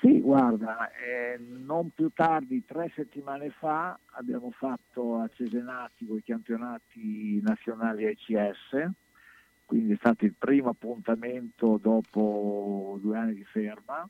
Sì, 0.00 0.20
guarda, 0.20 0.90
eh, 0.92 1.38
non 1.38 1.88
più 1.94 2.10
tardi, 2.12 2.62
tre 2.66 2.92
settimane 2.94 3.48
fa, 3.48 3.98
abbiamo 4.10 4.50
fatto 4.50 5.16
a 5.16 5.30
Cesenati 5.32 6.04
i 6.04 6.22
campionati 6.22 7.40
nazionali 7.40 8.04
ICS, 8.10 8.90
quindi 9.64 9.94
è 9.94 9.96
stato 9.96 10.26
il 10.26 10.34
primo 10.36 10.68
appuntamento 10.68 11.78
dopo 11.80 12.98
due 13.00 13.16
anni 13.16 13.32
di 13.32 13.44
ferma, 13.44 14.06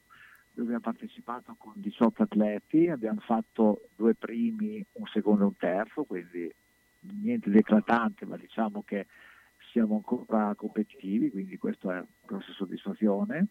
dove 0.50 0.74
abbiamo 0.74 0.80
partecipato 0.80 1.54
con 1.56 1.74
18 1.76 2.24
atleti, 2.24 2.88
abbiamo 2.88 3.20
fatto 3.20 3.82
due 3.94 4.14
primi, 4.14 4.84
un 4.94 5.06
secondo 5.06 5.42
e 5.42 5.46
un 5.46 5.56
terzo, 5.56 6.02
quindi 6.02 6.52
niente 7.22 7.50
di 7.50 7.58
eclatante, 7.58 8.26
ma 8.26 8.36
diciamo 8.36 8.82
che 8.84 9.06
siamo 9.74 9.96
ancora 9.96 10.54
competitivi, 10.54 11.32
quindi 11.32 11.58
questa 11.58 11.88
è 11.88 11.92
una 11.94 12.06
grossa 12.24 12.52
soddisfazione. 12.52 13.48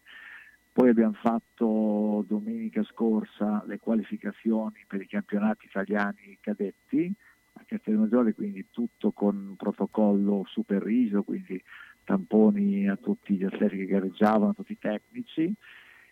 Poi 0.72 0.88
abbiamo 0.88 1.12
fatto 1.12 2.24
domenica 2.26 2.82
scorsa 2.82 3.62
le 3.66 3.78
qualificazioni 3.78 4.84
per 4.88 5.02
i 5.02 5.06
campionati 5.06 5.66
italiani 5.66 6.38
cadetti 6.40 7.12
a 7.52 7.62
Castelmaggiore, 7.66 8.32
quindi 8.32 8.66
tutto 8.70 9.12
con 9.12 9.54
protocollo 9.58 10.44
super 10.46 10.82
rigido, 10.82 11.22
quindi 11.22 11.62
tamponi 12.04 12.88
a 12.88 12.96
tutti 12.96 13.34
gli 13.34 13.44
atleti 13.44 13.76
che 13.76 13.84
gareggiavano, 13.84 14.50
a 14.50 14.54
tutti 14.54 14.72
i 14.72 14.78
tecnici. 14.78 15.52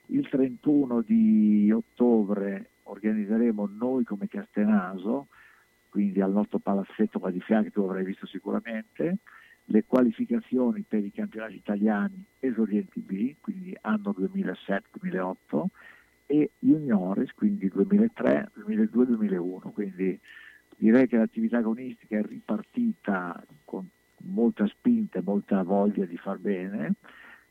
Il 0.07 0.29
31 0.29 1.01
di 1.01 1.73
ottobre 1.73 2.69
organizzeremo 2.83 3.67
noi 3.67 4.05
come 4.05 4.29
Castenaso, 4.29 5.29
quindi 5.89 6.21
al 6.21 6.33
nostro 6.33 6.59
palazzetto 6.59 7.19
qua 7.19 7.31
di 7.31 7.41
fianco, 7.41 7.71
tu 7.71 7.81
avrai 7.81 8.05
visto 8.05 8.27
sicuramente, 8.27 9.17
le 9.73 9.85
qualificazioni 9.87 10.85
per 10.87 11.03
i 11.03 11.11
campionati 11.11 11.55
italiani 11.55 12.23
esorienti 12.39 13.01
B, 13.01 13.37
quindi 13.41 13.75
anno 13.81 14.15
2007-2008, 14.19 15.65
e 16.27 16.51
juniores, 16.59 17.33
quindi 17.33 17.69
2003, 17.69 18.51
2002, 18.55 19.07
2001. 19.07 19.61
Quindi 19.73 20.21
direi 20.77 21.09
che 21.09 21.17
l'attività 21.17 21.59
agonistica 21.59 22.19
è 22.19 22.23
ripartita 22.23 23.43
con 23.65 23.89
molta 24.25 24.67
spinta 24.67 25.19
e 25.19 25.23
molta 25.25 25.63
voglia 25.63 26.05
di 26.05 26.19
far 26.19 26.39
bene, 26.39 26.95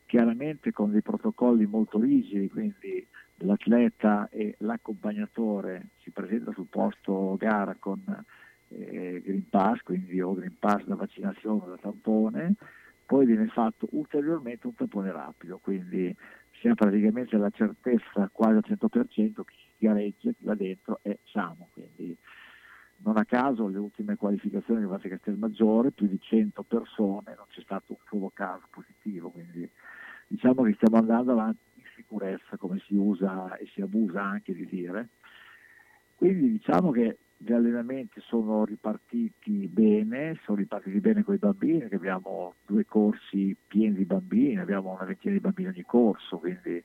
chiaramente 0.06 0.70
con 0.72 0.92
dei 0.92 1.02
protocolli 1.02 1.66
molto 1.66 2.00
rigidi, 2.00 2.48
quindi 2.48 3.04
l'atleta 3.38 4.28
e 4.30 4.54
l'accompagnatore 4.58 5.88
si 6.02 6.10
presenta 6.10 6.52
sul 6.52 6.66
posto 6.70 7.36
gara 7.36 7.74
con 7.78 8.00
eh, 8.78 9.20
Green 9.22 9.48
Pass, 9.48 9.80
quindi 9.82 10.20
o 10.20 10.34
Green 10.34 10.56
Pass 10.58 10.84
da 10.84 10.94
vaccinazione 10.94 11.62
o 11.64 11.68
da 11.68 11.76
tampone, 11.76 12.54
poi 13.04 13.26
viene 13.26 13.46
fatto 13.48 13.88
ulteriormente 13.92 14.66
un 14.66 14.74
tampone 14.74 15.12
rapido, 15.12 15.58
quindi 15.62 16.14
si 16.58 16.68
ha 16.68 16.74
praticamente 16.74 17.36
la 17.36 17.50
certezza 17.50 18.30
quasi 18.32 18.54
al 18.54 18.64
100% 18.66 19.34
che 19.34 19.54
chi 19.54 19.86
gareggia, 19.86 20.30
va 20.40 20.54
dentro 20.54 21.00
è 21.02 21.16
sano, 21.24 21.68
quindi 21.72 22.16
non 23.04 23.16
a 23.16 23.24
caso 23.24 23.66
le 23.66 23.78
ultime 23.78 24.16
qualificazioni 24.16 24.80
che 24.80 24.86
fatte 24.86 25.08
Castelmaggiore, 25.08 25.90
più 25.90 26.06
di 26.06 26.20
100 26.20 26.62
persone, 26.62 27.34
non 27.36 27.46
c'è 27.50 27.60
stato 27.62 27.92
un 27.92 27.98
solo 28.08 28.30
caso 28.32 28.64
positivo, 28.70 29.30
quindi 29.30 29.68
diciamo 30.28 30.62
che 30.62 30.74
stiamo 30.74 30.98
andando 30.98 31.32
avanti 31.32 31.60
in 31.74 31.84
sicurezza, 31.96 32.56
come 32.56 32.80
si 32.86 32.94
usa 32.94 33.56
e 33.56 33.66
si 33.74 33.80
abusa 33.80 34.22
anche 34.22 34.54
di 34.54 34.66
dire. 34.66 35.08
Quindi 36.14 36.52
diciamo 36.52 36.92
che 36.92 37.18
gli 37.44 37.52
allenamenti 37.52 38.20
sono 38.20 38.64
ripartiti 38.64 39.66
bene, 39.66 40.38
sono 40.44 40.58
ripartiti 40.58 41.00
bene 41.00 41.24
con 41.24 41.34
i 41.34 41.38
bambini, 41.38 41.88
abbiamo 41.90 42.54
due 42.64 42.84
corsi 42.84 43.56
pieni 43.66 43.96
di 43.96 44.04
bambini, 44.04 44.58
abbiamo 44.58 44.92
una 44.92 45.04
ventina 45.04 45.34
di 45.34 45.40
bambini 45.40 45.68
ogni 45.68 45.82
corso, 45.82 46.38
quindi 46.38 46.82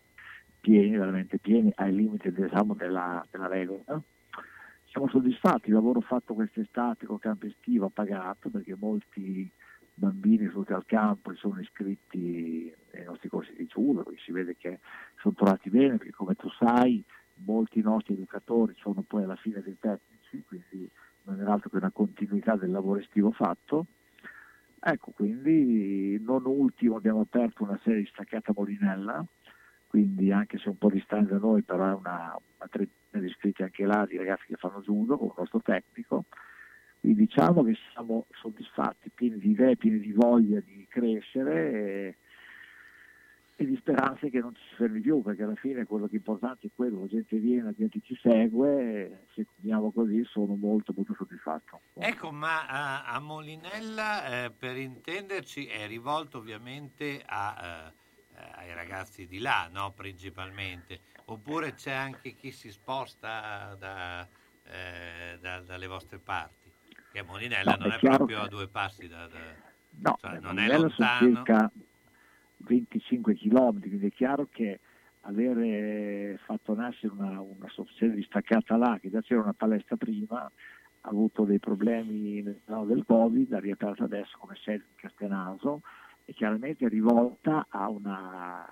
pieni, 0.60 0.98
veramente 0.98 1.38
pieni, 1.38 1.72
ai 1.76 1.94
limiti 1.94 2.32
diciamo, 2.32 2.74
della, 2.74 3.24
della 3.30 3.48
regola. 3.48 4.02
Siamo 4.86 5.08
soddisfatti, 5.10 5.68
il 5.68 5.76
lavoro 5.76 6.02
fatto 6.02 6.34
quest'estate 6.34 7.06
con 7.06 7.20
campo 7.20 7.46
estivo 7.46 7.86
ha 7.86 7.92
pagato 7.94 8.50
perché 8.50 8.76
molti 8.76 9.50
bambini 9.94 10.48
venuti 10.48 10.74
al 10.74 10.86
campo 10.86 11.32
e 11.32 11.36
sono 11.36 11.60
iscritti 11.60 12.74
nei 12.94 13.04
nostri 13.04 13.30
corsi 13.30 13.54
di 13.56 13.68
giudo, 13.68 14.02
quindi 14.02 14.22
si 14.22 14.32
vede 14.32 14.56
che 14.58 14.80
sono 15.20 15.36
trovati 15.36 15.70
bene, 15.70 15.98
perché 15.98 16.14
come 16.14 16.34
tu 16.34 16.50
sai 16.50 17.04
molti 17.46 17.82
nostri 17.82 18.16
educatori 18.16 18.74
sono 18.80 19.04
poi 19.06 19.24
alla 19.24 19.36
fine 19.36 19.62
dei 19.62 19.78
tecnici, 19.80 20.17
quindi 20.46 20.90
non 21.24 21.40
era 21.40 21.54
altro 21.54 21.70
che 21.70 21.78
una 21.78 21.92
continuità 21.92 22.56
del 22.56 22.72
lavoro 22.72 23.00
estivo 23.00 23.32
fatto. 23.32 23.86
Ecco, 24.80 25.12
quindi 25.12 26.20
non 26.22 26.46
ultimo 26.46 26.96
abbiamo 26.96 27.22
aperto 27.22 27.64
una 27.64 27.80
serie 27.84 28.02
di 28.02 28.10
staccata 28.12 28.54
Molinella, 28.56 29.26
quindi 29.88 30.32
anche 30.32 30.58
se 30.58 30.70
un 30.70 30.78
po' 30.78 30.90
distante 30.90 31.32
da 31.32 31.40
noi, 31.40 31.64
però 31.64 31.90
è 31.90 31.94
una, 31.94 32.38
una 32.58 32.70
trentina 32.70 33.22
di 33.22 33.28
iscritti 33.28 33.64
anche 33.64 33.86
là 33.86 34.06
di 34.06 34.18
ragazzi 34.18 34.46
che 34.48 34.56
fanno 34.56 34.82
judo 34.82 35.18
con 35.18 35.28
il 35.28 35.34
nostro 35.38 35.62
tecnico. 35.62 36.26
Quindi 37.00 37.26
diciamo 37.26 37.64
che 37.64 37.76
siamo 37.92 38.26
soddisfatti, 38.32 39.12
pieni 39.14 39.38
di 39.38 39.52
idee, 39.52 39.78
pieni 39.78 40.00
di 40.00 40.12
voglia 40.12 40.60
di 40.60 40.86
crescere. 40.90 41.72
E, 41.72 42.16
e 43.60 43.66
di 43.66 43.76
speranze 43.78 44.30
che 44.30 44.40
non 44.40 44.54
ci 44.54 44.62
si 44.70 44.76
fermi 44.76 45.00
più, 45.02 45.24
perché 45.24 45.42
alla 45.42 45.56
fine 45.56 45.84
quello 45.86 46.06
che 46.06 46.14
è 46.14 46.18
importante 46.18 46.68
è 46.68 46.70
quello, 46.76 47.00
la 47.02 47.08
gente 47.08 47.38
viene, 47.38 47.64
la 47.64 47.74
gente 47.74 48.00
ci 48.04 48.16
segue, 48.22 49.26
se 49.34 49.46
continuiamo 49.46 49.92
così 49.92 50.24
sono 50.26 50.54
molto 50.56 50.94
molto 50.96 51.16
soddisfatto. 51.18 51.82
Ecco, 51.96 52.32
ma 52.32 52.68
a, 52.68 53.06
a 53.06 53.20
Molinella, 53.20 54.44
eh, 54.46 54.52
per 54.52 54.78
intenderci, 54.78 55.66
è 55.66 55.88
rivolto 55.88 56.38
ovviamente 56.38 57.24
a, 57.26 57.92
eh, 58.36 58.42
ai 58.58 58.74
ragazzi 58.76 59.26
di 59.26 59.40
là, 59.40 59.68
no? 59.74 59.92
principalmente, 59.92 61.00
oppure 61.26 61.74
c'è 61.74 61.94
anche 61.94 62.34
chi 62.34 62.52
si 62.52 62.70
sposta 62.70 63.76
da, 63.80 64.22
eh, 64.66 65.40
da, 65.42 65.62
dalle 65.62 65.88
vostre 65.88 66.20
parti, 66.20 66.72
che 67.12 67.24
Molinella 67.24 67.72
No, 67.72 67.86
non 67.86 67.92
è 67.92 67.96
è, 67.96 68.00
proprio 68.00 68.38
che- 68.38 68.46
a 68.46 68.48
due 68.48 68.68
passi 68.68 69.08
da... 69.08 69.26
da 69.26 69.66
No, 70.00 70.16
cioè, 70.22 70.36
eh, 70.36 70.40
non 70.42 70.60
è 70.60 70.68
lontano. 70.68 71.34
circa 71.34 71.72
25 72.58 73.36
km, 73.36 73.80
quindi 73.80 74.08
è 74.08 74.12
chiaro 74.12 74.48
che 74.50 74.80
avere 75.22 76.40
fatto 76.46 76.74
nascere 76.74 77.14
una, 77.14 77.42
una 77.42 77.68
serie 77.98 78.16
distaccata 78.16 78.78
là, 78.78 78.98
che 79.02 79.10
già 79.10 79.22
c'era 79.22 79.42
una 79.42 79.54
palestra 79.54 79.96
prima, 79.96 80.44
ha 80.44 81.10
avuto 81.10 81.44
dei 81.44 81.60
problemi 81.60 82.42
nell'anno 82.42 82.86
del 82.86 83.04
Covid, 83.06 83.54
ha 83.54 83.60
riaperto 83.60 84.04
adesso 84.04 84.38
come 84.40 84.56
sede 84.64 84.86
di 84.90 84.96
Castenaso 84.96 85.82
e 86.26 86.34
chiaramente 86.34 86.86
è 86.86 86.90
rivolta 86.90 87.68
a 87.70 87.90
una 87.90 88.66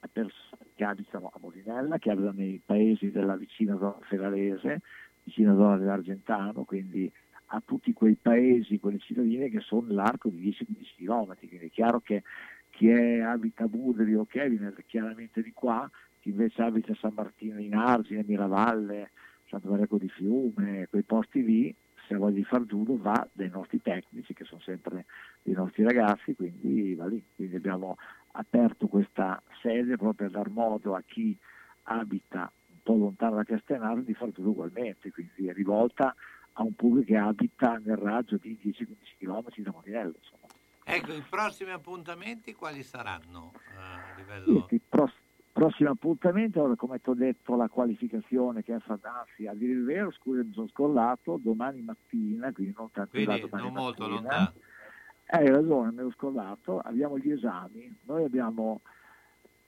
a 0.00 0.08
persone 0.10 0.70
che 0.74 0.84
abitano 0.84 1.30
a 1.32 1.38
Molinella, 1.40 1.98
che 1.98 2.10
abitano 2.10 2.36
nei 2.36 2.60
paesi 2.64 3.10
della 3.10 3.36
vicina 3.36 3.76
zona 3.76 3.98
ferrarese, 4.02 4.80
vicina 5.24 5.54
zona 5.54 5.76
dell'Argentano, 5.76 6.64
quindi 6.64 7.10
a 7.52 7.62
tutti 7.64 7.92
quei 7.92 8.14
paesi, 8.14 8.78
quelle 8.78 8.98
cittadine 8.98 9.50
che 9.50 9.60
sono 9.60 9.88
nell'arco 9.88 10.28
di 10.28 10.48
10-15 10.48 10.96
km. 10.96 11.36
Quindi 11.36 11.66
è 11.66 11.70
chiaro 11.70 12.00
che 12.00 12.22
chi 12.80 12.88
è, 12.88 13.20
abita 13.20 13.64
a 13.64 13.68
Budri 13.68 14.14
o 14.14 14.24
che 14.24 14.48
viene 14.48 14.72
chiaramente 14.86 15.42
di 15.42 15.52
qua, 15.52 15.88
chi 16.20 16.30
invece 16.30 16.62
abita 16.62 16.92
a 16.92 16.96
San 16.98 17.12
Martino 17.12 17.60
in 17.60 17.74
Argine, 17.74 18.24
Miravalle, 18.26 19.10
Santo 19.48 19.68
Maria 19.68 19.86
di 19.90 20.08
Fiume, 20.08 20.86
quei 20.88 21.02
posti 21.02 21.44
lì, 21.44 21.74
se 22.06 22.14
ha 22.14 22.16
voglia 22.16 22.36
di 22.36 22.44
far 22.44 22.62
judo 22.62 22.96
va 22.96 23.28
dai 23.34 23.50
nostri 23.50 23.82
tecnici 23.82 24.32
che 24.32 24.44
sono 24.44 24.62
sempre 24.62 25.04
dei 25.42 25.52
nostri 25.52 25.82
ragazzi, 25.82 26.34
quindi 26.34 26.94
va 26.94 27.04
lì. 27.06 27.22
Quindi 27.36 27.56
abbiamo 27.56 27.98
aperto 28.30 28.86
questa 28.86 29.42
sede 29.60 29.98
proprio 29.98 30.28
per 30.28 30.30
dar 30.30 30.48
modo 30.48 30.94
a 30.94 31.02
chi 31.06 31.36
abita 31.82 32.50
un 32.70 32.78
po' 32.82 32.94
lontano 32.94 33.36
da 33.36 33.44
Castenaro 33.44 34.00
di 34.00 34.14
far 34.14 34.30
judo 34.30 34.48
ugualmente, 34.48 35.10
quindi 35.10 35.48
è 35.48 35.52
rivolta 35.52 36.14
a 36.54 36.62
un 36.62 36.72
pubblico 36.72 37.08
che 37.08 37.18
abita 37.18 37.78
nel 37.84 37.98
raggio 37.98 38.38
di 38.38 38.58
10-15 38.58 38.86
km 39.18 39.44
da 39.58 39.70
Molinello. 39.70 40.14
Insomma. 40.16 40.39
Ecco, 40.92 41.12
i 41.12 41.22
prossimi 41.28 41.70
appuntamenti 41.70 42.54
quali 42.54 42.82
saranno 42.82 43.52
eh, 43.54 44.16
livello... 44.16 44.66
Sì, 44.68 44.74
i 44.74 44.80
pros- 44.86 45.14
prossimi 45.52 45.88
appuntamenti, 45.88 46.58
allora, 46.58 46.74
come 46.74 47.00
ti 47.00 47.10
ho 47.10 47.14
detto, 47.14 47.54
la 47.54 47.68
qualificazione 47.68 48.62
che 48.64 48.74
è 48.74 48.78
a 48.84 48.98
darsi, 49.00 49.46
a 49.46 49.54
dire 49.54 49.72
il 49.72 49.84
vero, 49.84 50.10
scusa 50.10 50.42
mi 50.42 50.52
sono 50.52 50.68
scollato, 50.68 51.38
domani 51.40 51.82
mattina, 51.82 52.50
quindi 52.52 52.74
non 52.76 52.90
tanto 52.90 53.18
in 53.18 53.24
là, 53.26 53.38
Quindi 53.38 53.50
domani 53.50 53.72
non 53.72 53.82
molto 53.82 54.02
mattina. 54.02 54.20
lontano. 54.20 54.52
Eh, 54.56 55.36
Hai 55.36 55.48
ragione, 55.48 55.90
me 55.92 56.02
l'ho 56.02 56.12
scordato, 56.12 56.78
abbiamo 56.80 57.18
gli 57.18 57.30
esami, 57.30 57.96
noi 58.06 58.24
abbiamo 58.24 58.80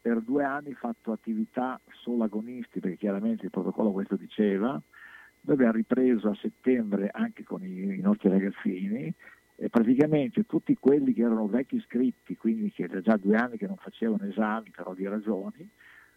per 0.01 0.21
due 0.21 0.43
anni 0.43 0.75
fatto 0.75 1.13
attività 1.13 1.79
solo 2.03 2.25
agonisti, 2.25 2.81
perché 2.81 2.97
chiaramente 2.97 3.45
il 3.45 3.53
protocollo 3.53 3.93
questo 3.93 4.17
diceva, 4.17 4.71
noi 4.73 5.55
abbiamo 5.55 5.73
ripreso 5.73 6.31
a 6.31 6.35
settembre 6.35 7.11
anche 7.13 7.45
con 7.45 7.63
i, 7.63 7.97
i 7.97 8.01
nostri 8.01 8.29
ragazzini 8.29 9.15
e 9.63 9.69
praticamente 9.69 10.45
tutti 10.45 10.75
quelli 10.75 11.13
che 11.13 11.23
erano 11.23 11.47
vecchi 11.47 11.77
iscritti, 11.77 12.37
quindi 12.37 12.73
che 12.73 12.83
era 12.83 13.01
già 13.01 13.17
due 13.17 13.37
anni 13.37 13.57
che 13.57 13.69
non 13.69 13.77
facevano 13.77 14.27
esami 14.27 14.71
per 14.75 14.89
ovvie 14.89 15.09
ragioni, 15.09 15.71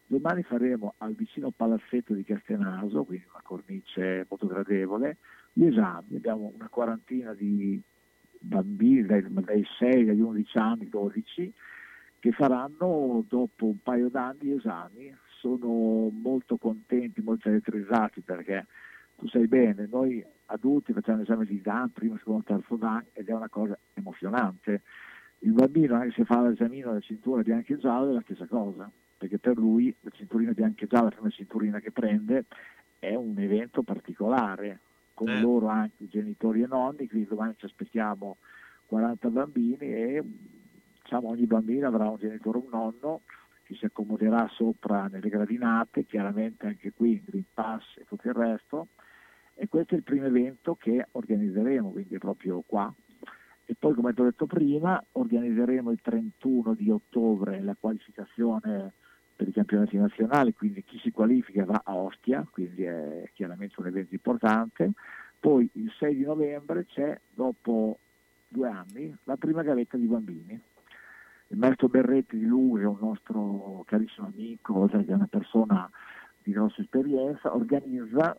domani 0.07 0.41
faremo 0.41 0.95
al 0.97 1.13
vicino 1.13 1.51
palazzetto 1.55 2.15
di 2.15 2.23
Castenaso, 2.23 3.03
quindi 3.03 3.27
una 3.29 3.43
cornice 3.43 4.25
molto 4.27 4.47
gradevole, 4.47 5.17
gli 5.53 5.65
esami, 5.65 6.15
abbiamo 6.15 6.53
una 6.55 6.69
quarantina 6.69 7.35
di 7.35 7.79
bambini 8.39 9.05
dai, 9.05 9.23
dai 9.29 9.63
6 9.77 10.09
agli 10.09 10.21
11 10.21 10.57
anni, 10.57 10.89
12, 10.89 11.53
che 12.17 12.31
faranno 12.31 13.23
dopo 13.27 13.67
un 13.67 13.77
paio 13.83 14.09
d'anni 14.09 14.39
gli 14.41 14.51
esami. 14.53 15.15
Sono 15.37 16.09
molto 16.09 16.57
contenti, 16.57 17.21
molto 17.21 17.49
elettrizzati 17.49 18.21
perché 18.21 18.65
tu 19.17 19.27
sai 19.27 19.47
bene, 19.47 19.87
noi 19.87 20.25
adulti 20.47 20.93
facciamo 20.93 21.19
l'esame 21.19 21.45
di 21.45 21.61
Dan, 21.61 21.91
primo, 21.91 22.17
secondo, 22.17 22.43
terzo 22.43 22.75
Dan 22.75 23.03
ed 23.13 23.27
è 23.29 23.33
una 23.33 23.49
cosa 23.49 23.77
emozionante. 23.93 24.81
Il 25.39 25.51
bambino, 25.51 25.95
anche 25.95 26.11
se 26.11 26.25
fa 26.25 26.41
l'esamino 26.41 26.89
della 26.89 27.01
cintura 27.01 27.41
bianca 27.41 27.73
e 27.73 27.77
gialla, 27.77 28.09
è 28.09 28.13
la 28.13 28.21
stessa 28.21 28.45
cosa, 28.45 28.89
perché 29.17 29.37
per 29.37 29.57
lui 29.57 29.93
la 30.01 30.09
cinturina 30.11 30.51
bianca 30.51 30.85
e 30.85 30.87
gialla, 30.87 31.05
la 31.05 31.11
prima 31.11 31.29
cinturina 31.29 31.79
che 31.79 31.91
prende, 31.91 32.45
è 32.99 33.13
un 33.15 33.37
evento 33.37 33.83
particolare, 33.83 34.79
con 35.13 35.29
Eh. 35.29 35.39
loro 35.39 35.67
anche 35.67 36.03
i 36.03 36.09
genitori 36.09 36.61
e 36.61 36.67
nonni, 36.67 37.07
quindi 37.07 37.27
domani 37.27 37.53
ci 37.57 37.65
aspettiamo 37.65 38.37
40 38.87 39.29
bambini 39.29 39.85
e 39.93 40.23
diciamo, 41.01 41.29
ogni 41.29 41.45
bambino 41.45 41.87
avrà 41.87 42.09
un 42.09 42.17
genitore 42.17 42.57
o 42.57 42.63
un 42.63 42.69
nonno 42.69 43.21
che 43.63 43.75
si 43.75 43.85
accomoderà 43.85 44.47
sopra 44.53 45.07
nelle 45.07 45.29
gradinate, 45.29 46.05
chiaramente 46.05 46.67
anche 46.67 46.91
qui 46.91 47.21
Green 47.25 47.45
Pass 47.53 47.83
e 47.97 48.05
tutto 48.05 48.27
il 48.27 48.33
resto. 48.33 48.87
E 49.55 49.67
questo 49.67 49.93
è 49.95 49.97
il 49.97 50.03
primo 50.03 50.25
evento 50.25 50.75
che 50.75 51.07
organizzeremo, 51.11 51.91
quindi 51.91 52.17
proprio 52.17 52.61
qua. 52.65 52.93
E 53.65 53.75
poi, 53.77 53.93
come 53.93 54.13
ho 54.15 54.23
detto 54.23 54.45
prima, 54.45 55.03
organizzeremo 55.13 55.91
il 55.91 55.99
31 56.01 56.73
di 56.75 56.91
ottobre 56.91 57.61
la 57.61 57.75
qualificazione 57.79 58.91
per 59.35 59.47
i 59.47 59.51
campionati 59.51 59.97
nazionali, 59.97 60.53
quindi 60.53 60.83
chi 60.83 60.99
si 60.99 61.11
qualifica 61.11 61.65
va 61.65 61.81
a 61.83 61.95
Ostia, 61.95 62.45
quindi 62.49 62.83
è 62.83 63.29
chiaramente 63.33 63.75
un 63.79 63.87
evento 63.87 64.13
importante. 64.13 64.91
Poi 65.39 65.69
il 65.73 65.91
6 65.97 66.15
di 66.15 66.23
novembre 66.23 66.85
c'è, 66.85 67.19
dopo 67.33 67.97
due 68.47 68.69
anni, 68.69 69.15
la 69.23 69.35
prima 69.35 69.63
gavetta 69.63 69.97
di 69.97 70.05
bambini. 70.05 70.61
Il 71.47 71.57
maestro 71.57 71.87
Berretti 71.87 72.37
di 72.37 72.45
lui 72.45 72.81
è 72.81 72.85
un 72.85 72.97
nostro 72.99 73.83
carissimo 73.85 74.27
amico, 74.27 74.77
oltre 74.77 75.05
che 75.05 75.13
una 75.13 75.27
persona 75.27 75.89
di 76.41 76.51
grossa 76.51 76.81
esperienza, 76.81 77.53
organizza, 77.55 78.37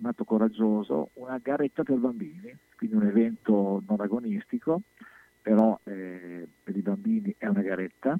un 0.00 0.06
atto 0.06 0.24
coraggioso, 0.24 1.10
una 1.14 1.38
garetta 1.38 1.82
per 1.82 1.96
bambini, 1.96 2.56
quindi 2.76 2.96
un 2.96 3.06
evento 3.06 3.82
non 3.86 4.00
agonistico, 4.00 4.82
però 5.42 5.78
eh, 5.84 6.46
per 6.62 6.76
i 6.76 6.80
bambini 6.82 7.34
è 7.36 7.46
una 7.46 7.62
garetta, 7.62 8.18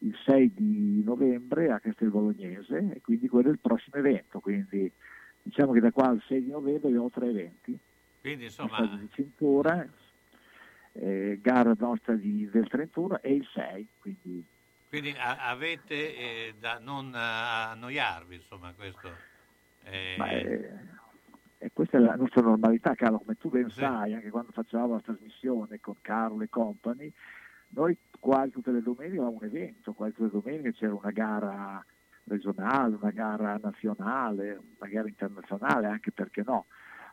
il 0.00 0.14
6 0.24 0.52
di 0.54 1.02
novembre 1.04 1.70
a 1.70 1.80
Castel 1.80 2.10
Bolognese 2.10 2.92
e 2.94 3.00
quindi 3.00 3.28
quello 3.28 3.48
è 3.48 3.52
il 3.52 3.58
prossimo 3.58 3.96
evento, 3.96 4.40
quindi 4.40 4.90
diciamo 5.42 5.72
che 5.72 5.80
da 5.80 5.90
qua 5.90 6.08
al 6.08 6.22
6 6.26 6.44
di 6.44 6.50
novembre 6.50 6.88
abbiamo 6.88 7.10
tre 7.10 7.28
eventi. 7.28 7.78
Quindi 8.20 8.44
insomma... 8.44 8.84
di 8.84 9.08
cintura, 9.12 9.86
eh, 10.92 11.38
gara 11.40 11.74
nostra 11.78 12.14
di, 12.14 12.48
del 12.50 12.68
31 12.68 13.20
e 13.22 13.34
il 13.34 13.46
6, 13.54 13.86
quindi 14.00 14.44
Quindi 14.88 15.14
a- 15.16 15.48
avete 15.48 16.16
eh, 16.16 16.54
da 16.58 16.78
non 16.78 17.12
eh, 17.14 17.18
annoiarvi, 17.18 18.34
insomma, 18.34 18.72
questo. 18.72 19.14
eh, 19.84 20.16
Ma 20.18 20.28
è- 20.28 20.70
e 21.58 21.70
questa 21.72 21.96
è 21.96 22.00
la 22.00 22.16
nostra 22.16 22.42
normalità, 22.42 22.94
Carlo, 22.94 23.18
come 23.18 23.36
tu 23.36 23.48
ben 23.48 23.70
sai, 23.70 24.14
anche 24.14 24.30
quando 24.30 24.52
facevamo 24.52 24.94
la 24.94 25.00
trasmissione 25.00 25.80
con 25.80 25.94
Carlo 26.00 26.42
e 26.42 26.48
compagni, 26.48 27.12
noi 27.68 27.96
quasi 28.20 28.50
tutte 28.50 28.70
le 28.70 28.82
domeniche 28.82 29.18
avevamo 29.18 29.38
un 29.40 29.44
evento, 29.44 29.92
quasi 29.92 30.14
tutte 30.14 30.36
le 30.36 30.42
domeniche 30.42 30.72
c'era 30.72 30.94
una 30.94 31.10
gara 31.10 31.84
regionale, 32.24 32.96
una 32.96 33.10
gara 33.10 33.58
nazionale, 33.62 34.60
una 34.78 34.90
gara 34.90 35.08
internazionale, 35.08 35.86
anche 35.86 36.12
perché 36.12 36.42
no. 36.44 36.66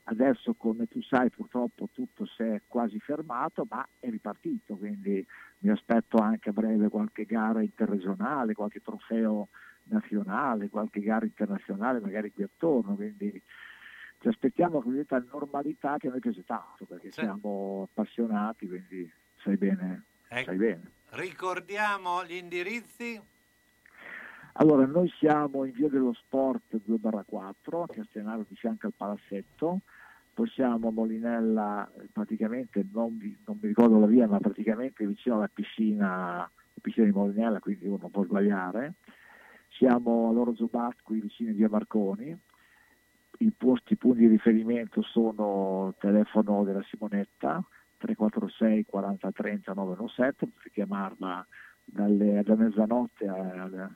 Adesso, 0.06 0.56
come 0.56 0.88
tu 0.88 1.02
sai, 1.02 1.30
purtroppo 1.30 1.88
tutto 1.94 2.26
si 2.26 2.44
è 2.44 2.62
quasi 2.68 3.00
fermato, 3.00 3.66
ma 3.70 3.88
è 4.00 4.10
ripartito, 4.10 4.76
quindi 4.76 5.26
mi 5.60 5.70
aspetto 5.70 6.18
anche 6.18 6.50
a 6.50 6.54
breve 6.54 6.90
qualche 6.90 7.24
gara 7.24 7.62
interregionale, 7.62 8.54
qualche 8.54 8.82
trofeo 8.82 9.48
nazionale, 9.84 10.70
qualche 10.70 11.00
gara 11.00 11.24
internazionale, 11.24 12.02
magari 12.02 12.34
qui 12.34 12.44
attorno, 12.44 12.96
quindi 12.96 13.42
ci 14.24 14.30
aspettiamo 14.30 14.82
che 14.82 14.90
diventa 14.90 15.22
normalità 15.30 15.98
che 15.98 16.08
a 16.08 16.12
noi 16.12 16.22
piace 16.22 16.46
tanto, 16.46 16.86
perché 16.86 17.12
siamo 17.12 17.90
appassionati, 17.92 18.70
quindi 18.70 19.12
sai 19.44 19.58
bene, 19.58 20.04
Ecco. 20.30 20.46
sai 20.46 20.56
bene. 20.56 20.92
Ricordiamo 21.10 22.24
gli 22.24 22.36
indirizzi. 22.36 23.22
Allora, 24.54 24.86
noi 24.86 25.10
siamo 25.20 25.66
in 25.66 25.74
via 25.74 25.90
dello 25.90 26.14
Sport 26.14 26.80
2-4, 26.88 27.86
Castellaro 27.92 28.46
di 28.48 28.56
fianco 28.56 28.86
al 28.88 28.94
Palazzetto, 28.96 29.82
poi 30.34 30.48
siamo 30.48 30.88
a 30.88 30.92
Molinella, 30.92 31.92
praticamente 32.14 32.86
non, 32.94 33.18
vi- 33.18 33.38
non 33.46 33.58
mi 33.62 33.68
ricordo 33.68 34.00
la 34.00 34.06
via, 34.06 34.26
ma 34.26 34.40
praticamente 34.40 35.06
vicino 35.06 35.36
alla 35.36 35.50
piscina, 35.54 36.38
la 36.38 36.50
piscina 36.82 37.06
di 37.08 37.12
Molinella, 37.12 37.60
quindi 37.60 37.88
uno 37.88 38.08
può 38.08 38.24
sbagliare. 38.24 38.94
Siamo 39.72 40.30
all'Orzo 40.30 40.68
Bat, 40.72 41.02
qui 41.04 41.20
vicino 41.20 41.50
a 41.50 41.54
via 41.56 41.68
Marconi. 41.68 42.40
I 43.44 43.52
posti, 43.58 43.94
i 43.94 43.98
punti 43.98 44.20
di 44.20 44.28
riferimento 44.28 45.02
sono 45.02 45.88
il 45.90 45.96
telefono 46.00 46.64
della 46.64 46.82
Simonetta, 46.84 47.62
346 47.98 48.86
40 48.86 49.32
30 49.32 49.74
917, 49.74 50.46
potete 50.48 50.70
chiamarla 50.72 51.46
dalle, 51.84 52.42
da 52.44 52.56
mezzanotte 52.56 53.28
al 53.28 53.92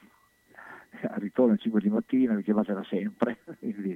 ritorno 1.16 1.52
alle 1.52 1.62
5 1.62 1.80
di 1.80 1.90
mattina, 1.90 2.34
mi 2.34 2.44
chiamatela 2.44 2.84
sempre. 2.84 3.38
Quindi, 3.60 3.96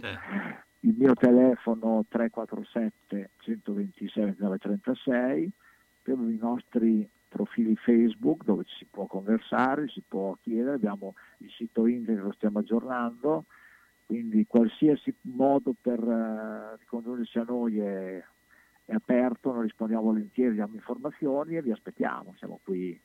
Il 0.84 0.95
mio 0.98 1.14
telefono 1.15 2.06
347 2.07 3.32
126 3.40 4.36
936, 4.38 5.52
per 6.02 6.18
i 6.18 6.38
nostri 6.40 7.10
profili 7.28 7.76
Facebook 7.76 8.44
dove 8.45 8.64
ci 8.64 8.76
si 8.78 8.86
può 8.90 9.06
conversare, 9.06 9.90
si 9.90 10.02
può 10.07 10.38
chiedere, 10.41 10.76
abbiamo 10.76 11.15
il 11.40 11.49
sito 11.52 11.88
internet 11.88 12.22
che 12.22 12.28
lo 12.28 12.34
stiamo 12.34 12.60
aggiornando, 12.60 13.45
quindi 14.11 14.45
qualsiasi 14.45 15.15
modo 15.21 15.73
per 15.81 15.97
eh, 15.97 16.75
ricondursi 16.79 17.39
a 17.39 17.45
noi 17.47 17.79
è, 17.79 18.21
è 18.83 18.93
aperto, 18.93 19.53
noi 19.53 19.63
rispondiamo 19.63 20.03
volentieri, 20.03 20.55
diamo 20.55 20.75
informazioni 20.75 21.55
e 21.55 21.61
vi 21.61 21.71
aspettiamo, 21.71 22.35
siamo 22.38 22.59
qui 22.61 22.99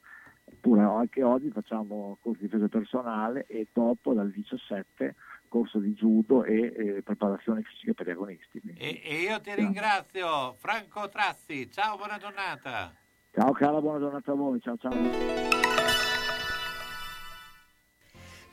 pure 0.61 0.81
anche 0.81 1.23
oggi 1.23 1.49
facciamo 1.51 2.19
corso 2.21 2.41
di 2.41 2.47
difesa 2.47 2.67
personale 2.67 3.47
e 3.47 3.69
dopo 3.73 4.15
dal 4.15 4.33
17 4.33 5.15
corso 5.47 5.79
di 5.79 5.93
judo 5.93 6.43
e 6.43 6.75
eh, 6.77 7.03
preparazione 7.05 7.63
fisica 7.63 7.93
per 7.93 8.09
gli 8.09 8.11
agonisti. 8.11 8.61
Quindi, 8.61 8.81
E, 8.81 9.01
e 9.05 9.21
io 9.21 9.41
ti 9.41 9.55
ringrazio, 9.55 10.55
Franco 10.55 11.09
Trazzi. 11.09 11.71
Ciao, 11.71 11.97
buona 11.97 12.19
giornata. 12.19 12.93
Ciao 13.31 13.53
Carla, 13.53 13.81
buona 13.81 14.01
giornata 14.01 14.33
a 14.33 14.35
voi, 14.35 14.61
ciao 14.61 14.77
ciao. 14.77 16.16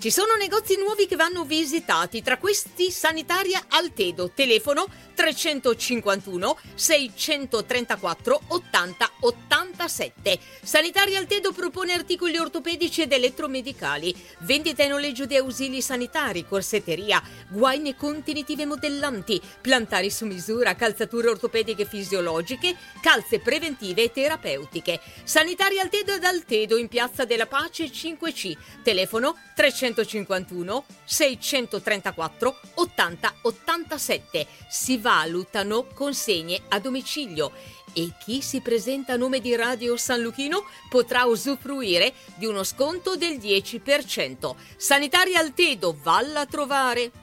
Ci 0.03 0.11
sono 0.11 0.35
negozi 0.35 0.75
nuovi 0.75 1.05
che 1.05 1.15
vanno 1.15 1.45
visitati, 1.45 2.21
tra 2.21 2.37
questi 2.37 2.91
Sanitaria 2.91 3.67
Altedo, 3.69 4.31
telefono 4.35 4.85
351 5.13 6.57
634 6.73 8.41
80 8.47 9.11
87. 9.21 10.39
Sanitaria 10.61 11.19
Altedo 11.19 11.53
propone 11.53 11.93
articoli 11.93 12.35
ortopedici 12.35 13.03
ed 13.03 13.13
elettromedicali, 13.13 14.13
vendita 14.39 14.83
e 14.83 14.89
noleggio 14.89 15.25
di 15.25 15.37
ausili 15.37 15.81
sanitari, 15.81 16.45
corsetteria, 16.45 17.23
guaine 17.47 17.95
contenitive 17.95 18.65
modellanti, 18.65 19.39
plantari 19.61 20.11
su 20.11 20.25
misura, 20.25 20.75
calzature 20.75 21.29
ortopediche 21.29 21.85
fisiologiche, 21.85 22.75
calze 23.01 23.39
preventive 23.39 24.03
e 24.03 24.11
terapeutiche. 24.11 24.99
Sanitaria 25.23 25.81
Altedo 25.81 26.13
ed 26.13 26.25
Altedo 26.25 26.75
in 26.75 26.89
Piazza 26.89 27.23
della 27.23 27.47
Pace 27.47 27.85
5C, 27.85 28.57
telefono 28.83 29.37
351 29.55 29.92
634 31.03 32.59
80 32.75 33.33
87. 33.43 34.47
Si 34.69 34.97
valutano 34.97 35.85
consegne 35.93 36.61
a 36.69 36.79
domicilio 36.79 37.51
e 37.93 38.11
chi 38.19 38.41
si 38.41 38.61
presenta 38.61 39.13
a 39.13 39.17
nome 39.17 39.39
di 39.39 39.55
Radio 39.55 39.95
San 39.97 40.21
Luchino 40.21 40.65
potrà 40.89 41.25
usufruire 41.25 42.13
di 42.35 42.45
uno 42.45 42.63
sconto 42.63 43.15
del 43.15 43.37
10%. 43.37 44.55
Sanitaria 44.75 45.39
Altedo, 45.39 45.95
valla 46.01 46.41
a 46.41 46.45
trovare! 46.45 47.22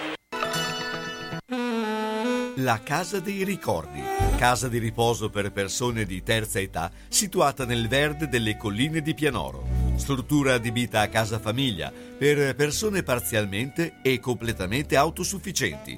La 2.55 2.81
Casa 2.83 3.21
dei 3.21 3.45
Ricordi, 3.45 4.01
casa 4.35 4.67
di 4.67 4.77
riposo 4.77 5.29
per 5.29 5.53
persone 5.53 6.03
di 6.03 6.21
terza 6.21 6.59
età 6.59 6.91
situata 7.07 7.63
nel 7.63 7.87
verde 7.87 8.27
delle 8.27 8.57
colline 8.57 9.01
di 9.01 9.13
Pianoro. 9.13 9.65
struttura 9.95 10.55
adibita 10.55 11.01
a 11.01 11.07
casa 11.07 11.39
famiglia 11.39 11.91
per 12.17 12.55
persone 12.55 13.03
parzialmente 13.03 13.99
e 14.01 14.19
completamente 14.19 14.97
autosufficienti, 14.97 15.97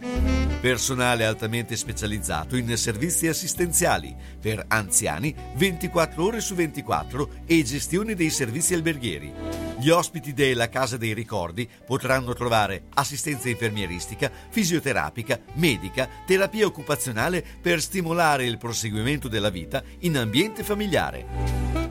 personale 0.59 1.25
altamente 1.25 1.75
specializzato 1.75 2.55
in 2.55 2.75
servizi 2.77 3.27
assistenziali 3.27 4.15
per 4.39 4.63
anziani 4.67 5.33
24 5.55 6.23
ore 6.23 6.39
su 6.39 6.53
24 6.53 7.29
e 7.45 7.63
gestione 7.63 8.13
dei 8.13 8.29
servizi 8.29 8.73
alberghieri. 8.73 9.33
Gli 9.79 9.89
ospiti 9.89 10.33
della 10.33 10.69
Casa 10.69 10.97
dei 10.97 11.13
Ricordi 11.13 11.67
potranno 11.85 12.33
trovare 12.33 12.83
assistenza 12.93 13.49
infermieristica, 13.49 14.31
fisioterapica, 14.49 15.39
medica, 15.55 16.07
terapia 16.25 16.42
occupazionale 16.61 17.43
per 17.61 17.81
stimolare 17.81 18.45
il 18.45 18.57
proseguimento 18.57 19.27
della 19.27 19.49
vita 19.49 19.81
in 19.99 20.17
ambiente 20.17 20.63
familiare. 20.63 21.25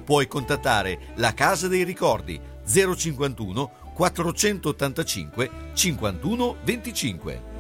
Puoi 0.05 0.27
contattare 0.27 0.99
la 1.17 1.33
Casa 1.33 1.69
dei 1.69 1.85
Ricordi 1.85 2.41
051 2.65 3.71
485 3.95 5.51
51 5.73 6.57
25. 6.63 7.51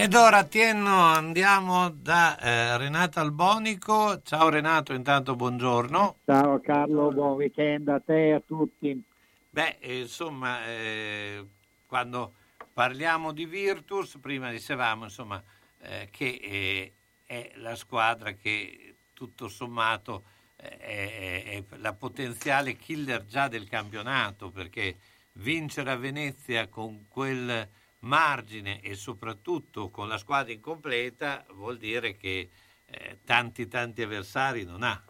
Ed 0.00 0.14
ora 0.14 0.44
Tienno 0.44 0.98
andiamo 1.02 1.90
da 1.90 2.38
eh, 2.38 2.78
Renato 2.78 3.20
Albonico. 3.20 4.22
Ciao 4.22 4.48
Renato, 4.48 4.94
intanto 4.94 5.36
buongiorno. 5.36 6.16
Ciao 6.24 6.58
Carlo, 6.60 7.12
buon 7.12 7.34
weekend 7.34 7.86
a 7.88 8.00
te 8.00 8.28
e 8.28 8.32
a 8.32 8.40
tutti. 8.40 9.04
Beh, 9.50 9.76
eh, 9.78 10.00
insomma, 10.00 10.64
eh, 10.64 11.44
quando 11.90 12.34
parliamo 12.72 13.32
di 13.32 13.46
Virtus, 13.46 14.16
prima 14.20 14.48
dicevamo 14.52 15.02
insomma, 15.04 15.42
eh, 15.80 16.06
che 16.08 16.38
eh, 16.40 16.92
è 17.26 17.50
la 17.56 17.74
squadra 17.74 18.30
che 18.34 18.94
tutto 19.12 19.48
sommato 19.48 20.22
eh, 20.54 20.78
è, 20.78 21.44
è 21.46 21.64
la 21.78 21.92
potenziale 21.92 22.76
killer 22.76 23.26
già 23.26 23.48
del 23.48 23.68
campionato, 23.68 24.50
perché 24.50 24.98
vincere 25.32 25.90
a 25.90 25.96
Venezia 25.96 26.68
con 26.68 27.06
quel 27.08 27.68
margine 28.02 28.80
e 28.82 28.94
soprattutto 28.94 29.90
con 29.90 30.06
la 30.06 30.16
squadra 30.16 30.52
incompleta 30.52 31.44
vuol 31.54 31.76
dire 31.76 32.16
che 32.16 32.50
eh, 32.86 33.18
tanti 33.24 33.66
tanti 33.66 34.02
avversari 34.02 34.62
non 34.62 34.84
ha. 34.84 35.02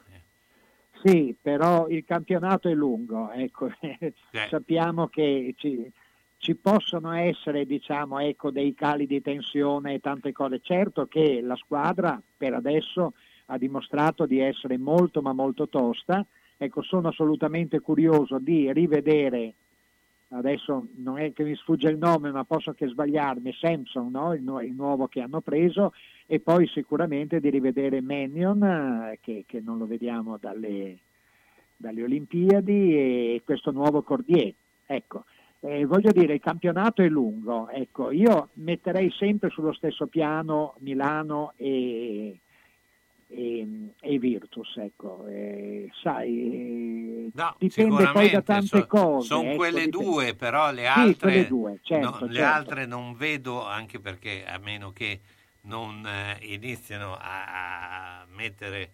Sì, 1.02 1.34
però 1.40 1.88
il 1.88 2.04
campionato 2.04 2.68
è 2.68 2.74
lungo, 2.74 3.30
ecco. 3.32 3.70
eh. 3.80 4.14
sappiamo 4.48 5.08
che 5.08 5.54
ci, 5.56 5.90
ci, 6.40 6.54
possono 6.56 7.12
essere 7.12 7.66
diciamo, 7.66 8.18
ecco, 8.18 8.50
dei 8.50 8.74
cali 8.74 9.06
di 9.06 9.20
tensione 9.20 9.94
e 9.94 10.00
tante 10.00 10.32
cose. 10.32 10.60
Certo 10.60 11.06
che 11.06 11.40
la 11.40 11.56
squadra 11.56 12.20
per 12.36 12.54
adesso 12.54 13.12
ha 13.46 13.58
dimostrato 13.58 14.26
di 14.26 14.40
essere 14.40 14.78
molto 14.78 15.22
ma 15.22 15.32
molto 15.32 15.68
tosta, 15.68 16.24
ecco, 16.56 16.82
sono 16.82 17.08
assolutamente 17.08 17.80
curioso 17.80 18.38
di 18.38 18.72
rivedere 18.72 19.54
adesso 20.32 20.86
non 20.96 21.18
è 21.18 21.32
che 21.32 21.42
mi 21.42 21.56
sfugge 21.56 21.88
il 21.88 21.98
nome, 21.98 22.30
ma 22.30 22.44
posso 22.44 22.70
anche 22.70 22.88
sbagliarmi, 22.88 23.52
Samson, 23.52 24.10
no? 24.10 24.32
il, 24.34 24.42
nu- 24.42 24.60
il, 24.60 24.72
nuovo 24.72 25.06
che 25.08 25.20
hanno 25.20 25.40
preso, 25.40 25.92
e 26.26 26.40
poi 26.40 26.66
sicuramente 26.68 27.40
di 27.40 27.50
rivedere 27.50 28.00
Mannion, 28.00 28.62
eh, 28.62 29.18
che, 29.20 29.44
che, 29.46 29.60
non 29.60 29.78
lo 29.78 29.86
vediamo 29.86 30.36
dalle, 30.38 30.98
dalle, 31.76 32.02
Olimpiadi, 32.02 32.94
e 32.94 33.42
questo 33.44 33.72
nuovo 33.72 34.02
Cordier. 34.02 34.52
Ecco, 34.86 35.24
eh, 35.60 35.84
voglio 35.84 36.10
dire, 36.10 36.34
il 36.34 36.40
campionato 36.40 37.02
è 37.02 37.08
lungo, 37.08 37.68
ecco, 37.68 38.10
io 38.10 38.48
metterei 38.54 39.10
sempre 39.10 39.50
sullo 39.50 39.72
stesso 39.72 40.06
piano 40.06 40.74
Milano 40.78 41.52
e, 41.56 42.40
e, 43.28 43.92
e 44.00 44.18
Virtus, 44.18 44.76
ecco. 44.78 45.26
E, 45.26 45.90
sai, 46.02 47.30
no, 47.34 47.54
dipende 47.58 48.10
poi 48.10 48.30
da 48.30 48.40
tante 48.40 48.78
so, 48.80 48.86
cose. 48.86 49.26
Sono 49.26 49.48
ecco, 49.48 49.56
quelle 49.56 49.84
dipende. 49.84 50.04
due, 50.04 50.34
però 50.34 50.72
le 50.72 50.82
Sì, 50.82 50.86
altre, 50.86 51.30
quelle 51.30 51.46
due, 51.46 51.78
certo, 51.82 52.08
no, 52.08 52.26
le 52.26 52.32
certo. 52.32 52.54
altre 52.54 52.86
non 52.86 53.14
vedo, 53.14 53.66
anche 53.66 54.00
perché 54.00 54.46
a 54.46 54.58
meno 54.58 54.92
che 54.92 55.20
non 55.62 56.06
eh, 56.06 56.38
iniziano 56.46 57.14
a, 57.16 58.20
a 58.22 58.26
mettere 58.30 58.82
eh, 58.82 58.90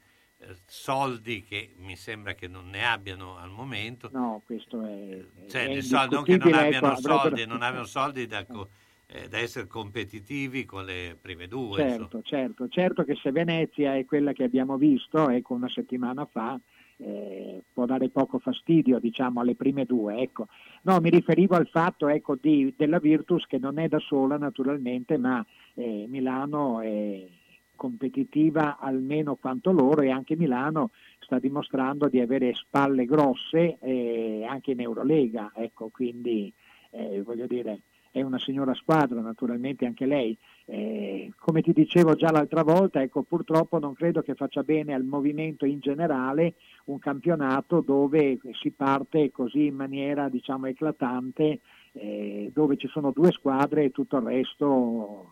soldi 0.66 1.42
che 1.42 1.72
mi 1.78 1.96
sembra 1.96 2.34
che 2.34 2.48
non 2.48 2.68
ne 2.68 2.84
abbiano 2.84 3.36
al 3.36 3.50
momento. 3.50 4.10
No, 4.12 4.42
questo 4.44 4.82
è... 4.84 5.24
Cioè, 5.48 5.68
è 5.68 5.80
senso, 5.80 6.06
non 6.10 6.24
che 6.24 6.36
non 6.36 6.52
abbiano 6.52 6.68
ecco, 6.68 6.86
avrebbero- 6.86 7.18
soldi, 7.18 7.46
non 7.46 7.62
abbiano 7.62 7.86
soldi 7.86 8.26
da, 8.26 8.46
eh, 9.06 9.28
da 9.28 9.38
essere 9.38 9.66
competitivi 9.66 10.64
con 10.64 10.84
le 10.84 11.16
prime 11.20 11.48
due. 11.48 11.78
Certo, 11.78 12.22
certo, 12.22 12.68
certo 12.68 13.04
che 13.04 13.14
se 13.16 13.30
Venezia 13.32 13.96
è 13.96 14.04
quella 14.04 14.32
che 14.32 14.44
abbiamo 14.44 14.76
visto, 14.76 15.30
ecco, 15.30 15.54
una 15.54 15.68
settimana 15.68 16.26
fa, 16.26 16.58
eh, 16.98 17.62
può 17.72 17.84
dare 17.84 18.08
poco 18.08 18.38
fastidio, 18.38 18.98
diciamo, 18.98 19.40
alle 19.40 19.54
prime 19.54 19.84
due. 19.84 20.18
Ecco. 20.18 20.48
No, 20.82 21.00
mi 21.00 21.10
riferivo 21.10 21.54
al 21.54 21.68
fatto 21.68 22.08
ecco, 22.08 22.36
di- 22.40 22.74
della 22.76 22.98
Virtus 22.98 23.46
che 23.46 23.58
non 23.58 23.78
è 23.78 23.88
da 23.88 23.98
sola 23.98 24.36
naturalmente, 24.38 25.18
ma 25.18 25.44
eh, 25.74 26.06
Milano 26.08 26.80
è 26.80 27.26
competitiva 27.76 28.78
almeno 28.78 29.36
quanto 29.36 29.70
loro 29.70 30.02
e 30.02 30.10
anche 30.10 30.36
Milano 30.36 30.90
sta 31.20 31.38
dimostrando 31.38 32.08
di 32.08 32.20
avere 32.20 32.54
spalle 32.54 33.04
grosse 33.04 33.78
eh, 33.80 34.44
anche 34.48 34.72
in 34.72 34.80
Eurolega, 34.80 35.52
ecco, 35.54 35.88
quindi 35.88 36.52
eh, 36.90 37.22
voglio 37.22 37.46
dire 37.46 37.80
è 38.16 38.22
una 38.22 38.38
signora 38.38 38.72
squadra 38.72 39.20
naturalmente 39.20 39.84
anche 39.84 40.06
lei. 40.06 40.34
Eh, 40.64 41.34
come 41.38 41.60
ti 41.60 41.74
dicevo 41.74 42.14
già 42.14 42.30
l'altra 42.30 42.62
volta, 42.62 43.02
ecco, 43.02 43.22
purtroppo 43.22 43.78
non 43.78 43.92
credo 43.92 44.22
che 44.22 44.34
faccia 44.34 44.62
bene 44.62 44.94
al 44.94 45.04
movimento 45.04 45.66
in 45.66 45.80
generale 45.80 46.54
un 46.86 46.98
campionato 46.98 47.82
dove 47.82 48.38
si 48.52 48.70
parte 48.70 49.30
così 49.30 49.66
in 49.66 49.74
maniera 49.74 50.30
diciamo 50.30 50.64
eclatante, 50.64 51.60
eh, 51.92 52.50
dove 52.54 52.78
ci 52.78 52.88
sono 52.88 53.10
due 53.10 53.32
squadre 53.32 53.84
e 53.84 53.90
tutto 53.90 54.16
il 54.16 54.22
resto 54.22 55.30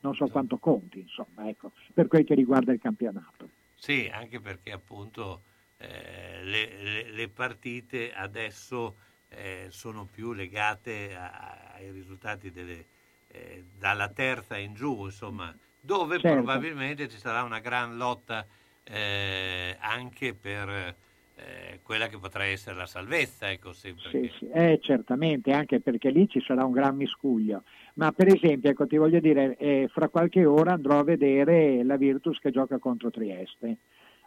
non 0.00 0.14
so 0.14 0.26
quanto 0.28 0.58
conti, 0.58 1.00
insomma, 1.00 1.48
ecco, 1.48 1.72
per 1.92 2.06
quel 2.08 2.24
che 2.24 2.34
riguarda 2.34 2.72
il 2.72 2.80
campionato. 2.80 3.48
Sì, 3.74 4.10
anche 4.12 4.40
perché 4.40 4.72
appunto 4.72 5.42
eh, 5.78 6.42
le, 6.42 6.82
le- 6.82 7.10
le 7.10 7.28
partite 7.28 8.12
adesso 8.12 8.96
eh, 9.30 9.66
sono 9.70 10.04
più 10.10 10.32
legate 10.32 11.14
a- 11.14 11.72
ai 11.74 11.90
risultati 11.90 12.50
delle, 12.50 12.84
eh, 13.28 13.64
dalla 13.78 14.08
terza 14.08 14.56
in 14.56 14.74
giù, 14.74 15.04
insomma, 15.04 15.54
dove 15.80 16.18
Certo. 16.18 16.36
probabilmente 16.42 17.08
ci 17.08 17.18
sarà 17.18 17.42
una 17.42 17.60
gran 17.60 17.96
lotta 17.96 18.44
eh, 18.84 19.76
anche 19.80 20.34
per 20.34 20.94
eh, 21.36 21.78
quella 21.82 22.08
che 22.08 22.18
potrà 22.18 22.44
essere 22.44 22.74
la 22.76 22.86
salvezza, 22.86 23.50
ecco, 23.50 23.72
Sì, 23.72 23.92
che- 23.92 24.32
sì, 24.38 24.48
eh, 24.50 24.78
certamente, 24.82 25.52
anche 25.52 25.80
perché 25.80 26.10
lì 26.10 26.28
ci 26.28 26.40
sarà 26.40 26.64
un 26.64 26.72
gran 26.72 26.96
miscuglio. 26.96 27.62
Ma 27.98 28.12
per 28.12 28.28
esempio, 28.28 28.70
ecco, 28.70 28.86
ti 28.86 28.96
voglio 28.96 29.18
dire, 29.18 29.56
eh, 29.56 29.88
fra 29.90 30.08
qualche 30.08 30.44
ora 30.44 30.72
andrò 30.72 31.00
a 31.00 31.04
vedere 31.04 31.82
la 31.82 31.96
Virtus 31.96 32.38
che 32.38 32.52
gioca 32.52 32.78
contro 32.78 33.10
Trieste. 33.10 33.78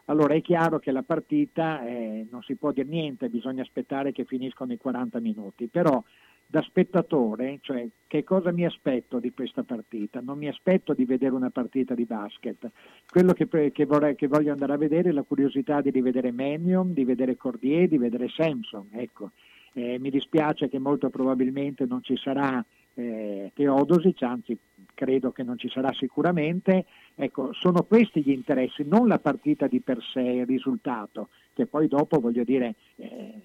Allora 0.06 0.34
è 0.34 0.42
chiaro 0.42 0.78
che 0.78 0.90
la 0.90 1.02
partita 1.02 1.82
eh, 1.86 2.26
non 2.30 2.42
si 2.42 2.54
può 2.56 2.70
dire 2.72 2.86
niente, 2.86 3.30
bisogna 3.30 3.62
aspettare 3.62 4.12
che 4.12 4.24
finiscono 4.24 4.74
i 4.74 4.76
40 4.76 5.20
minuti, 5.20 5.68
però 5.68 6.02
da 6.44 6.60
spettatore, 6.60 7.60
cioè 7.62 7.88
che 8.06 8.24
cosa 8.24 8.52
mi 8.52 8.66
aspetto 8.66 9.18
di 9.18 9.32
questa 9.32 9.62
partita? 9.62 10.20
Non 10.20 10.36
mi 10.36 10.48
aspetto 10.48 10.92
di 10.92 11.06
vedere 11.06 11.34
una 11.34 11.48
partita 11.48 11.94
di 11.94 12.04
basket, 12.04 12.70
quello 13.08 13.32
che, 13.32 13.48
che 13.72 13.86
vorrei- 13.86 14.16
che 14.16 14.26
voglio 14.26 14.52
andare 14.52 14.74
a 14.74 14.76
vedere 14.76 15.08
è 15.08 15.12
la 15.12 15.22
curiosità 15.22 15.80
di 15.80 15.88
rivedere 15.88 16.30
Mannion, 16.30 16.92
di 16.92 17.04
vedere 17.04 17.36
Cordier, 17.36 17.88
di 17.88 17.96
vedere 17.96 18.28
Samson, 18.28 18.88
ecco. 18.90 19.30
Eh, 19.74 19.98
mi 19.98 20.10
dispiace 20.10 20.68
che 20.68 20.78
molto 20.78 21.08
probabilmente 21.08 21.86
non 21.86 22.02
ci 22.02 22.18
sarà 22.18 22.62
eh, 22.94 23.50
Teodosic, 23.54 24.22
anzi 24.22 24.58
credo 24.94 25.32
che 25.32 25.42
non 25.42 25.58
ci 25.58 25.68
sarà 25.68 25.92
sicuramente. 25.92 26.84
Ecco, 27.14 27.52
sono 27.52 27.82
questi 27.82 28.22
gli 28.22 28.30
interessi, 28.30 28.84
non 28.84 29.06
la 29.06 29.18
partita 29.18 29.66
di 29.66 29.80
per 29.80 30.02
sé, 30.02 30.20
il 30.20 30.46
risultato, 30.46 31.28
che 31.52 31.66
poi 31.66 31.88
dopo 31.88 32.20
voglio 32.20 32.44
dire 32.44 32.74
eh, 32.96 33.40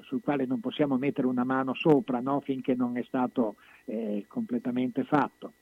sul 0.00 0.22
quale 0.22 0.46
non 0.46 0.60
possiamo 0.60 0.96
mettere 0.96 1.26
una 1.26 1.44
mano 1.44 1.74
sopra 1.74 2.20
no? 2.20 2.40
finché 2.40 2.74
non 2.74 2.96
è 2.96 3.02
stato 3.04 3.56
eh, 3.84 4.24
completamente 4.28 5.04
fatto. 5.04 5.52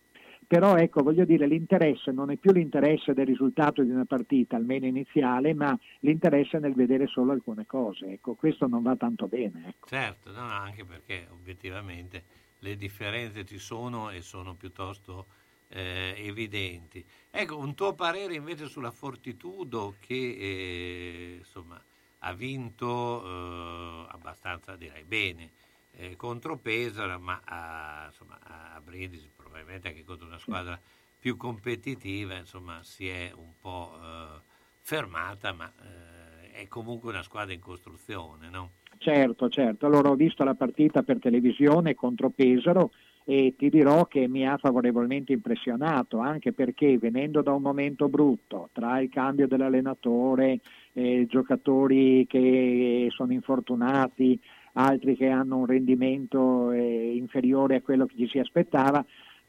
Però 0.47 0.75
ecco, 0.75 1.05
voglio 1.05 1.25
dire, 1.25 1.47
l'interesse 1.47 2.11
non 2.11 2.33
è 2.33 2.37
più 2.37 2.51
l'interesse 2.51 3.15
del 3.15 3.27
risultato 3.27 3.85
di 3.85 3.91
una 3.91 4.05
partita, 4.05 4.57
almeno 4.57 4.85
iniziale, 4.87 5.55
ma 5.55 5.79
l'interesse 6.01 6.59
nel 6.59 6.75
vedere 6.75 7.07
solo 7.07 7.31
alcune 7.31 7.67
cose. 7.67 8.07
Ecco, 8.15 8.35
questo 8.35 8.67
non 8.67 8.83
va 8.83 8.97
tanto 8.97 9.29
bene. 9.29 9.67
ecco. 9.69 9.87
Certo, 9.87 10.33
no, 10.33 10.41
anche 10.41 10.85
perché 10.85 11.29
obiettivamente 11.31 12.25
le 12.61 12.77
differenze 12.77 13.45
ci 13.45 13.59
sono 13.59 14.11
e 14.11 14.23
sono 14.23 14.55
piuttosto 14.55 15.27
eh, 15.69 16.15
evidenti. 16.17 17.05
Ecco, 17.31 17.59
un 17.59 17.75
tuo 17.75 17.95
parere 17.95 18.35
invece 18.35 18.67
sulla 18.67 18.91
Fortitudo 18.91 19.97
che 20.01 20.15
eh, 20.15 21.37
insomma, 21.39 21.81
ha 22.21 22.33
vinto 22.33 23.25
eh, 23.25 24.07
abbastanza, 24.11 24.77
direi, 24.77 25.05
bene 25.05 25.51
eh, 25.93 26.17
contro 26.17 26.57
Pesaro, 26.57 27.19
ma 27.19 27.41
a, 27.45 28.07
insomma, 28.07 28.39
a 28.43 28.81
Brindisi 28.81 29.29
probabilmente 29.35 29.89
anche 29.89 30.05
contro 30.05 30.27
una 30.27 30.39
squadra 30.39 30.79
più 31.19 31.37
competitiva, 31.37 32.37
insomma, 32.37 32.83
si 32.83 33.09
è 33.09 33.33
un 33.35 33.53
po' 33.61 33.99
eh, 34.03 34.41
fermata, 34.81 35.53
ma 35.53 35.71
eh, 35.83 36.53
è 36.53 36.69
comunque 36.69 37.11
una 37.11 37.23
squadra 37.23 37.53
in 37.53 37.61
costruzione, 37.61 38.49
no? 38.49 38.73
Certo, 39.03 39.49
certo. 39.49 39.87
Allora 39.87 40.11
ho 40.11 40.15
visto 40.15 40.45
la 40.45 40.55
partita 40.55 41.03
per 41.03 41.19
televisione 41.21 41.95
contro 41.95 42.29
Pesaro 42.29 42.91
e 43.25 43.55
ti 43.57 43.71
dirò 43.71 44.05
che 44.05 44.29
mi 44.29 44.47
ha 44.47 44.59
favorevolmente 44.59 45.33
impressionato, 45.33 46.19
anche 46.19 46.53
perché 46.53 46.99
venendo 46.99 47.41
da 47.41 47.53
un 47.53 47.63
momento 47.63 48.11
brutto, 48.11 48.69
tra 48.73 49.01
il 49.01 49.09
cambio 49.09 49.47
dell'allenatore, 49.49 50.61
eh, 50.93 51.25
giocatori 51.31 52.27
che 52.29 53.07
sono 53.11 53.33
infortunati, 53.33 54.39
altri 54.75 55.17
che 55.17 55.29
hanno 55.29 55.57
un 55.59 55.67
rendimento 55.67 56.71
eh, 56.71 57.15
inferiore 57.17 57.77
a 57.77 57.81
quello 57.83 58.05
che 58.05 58.17
ci 58.19 58.29
si 58.29 58.39
aspettava, 58.39 59.03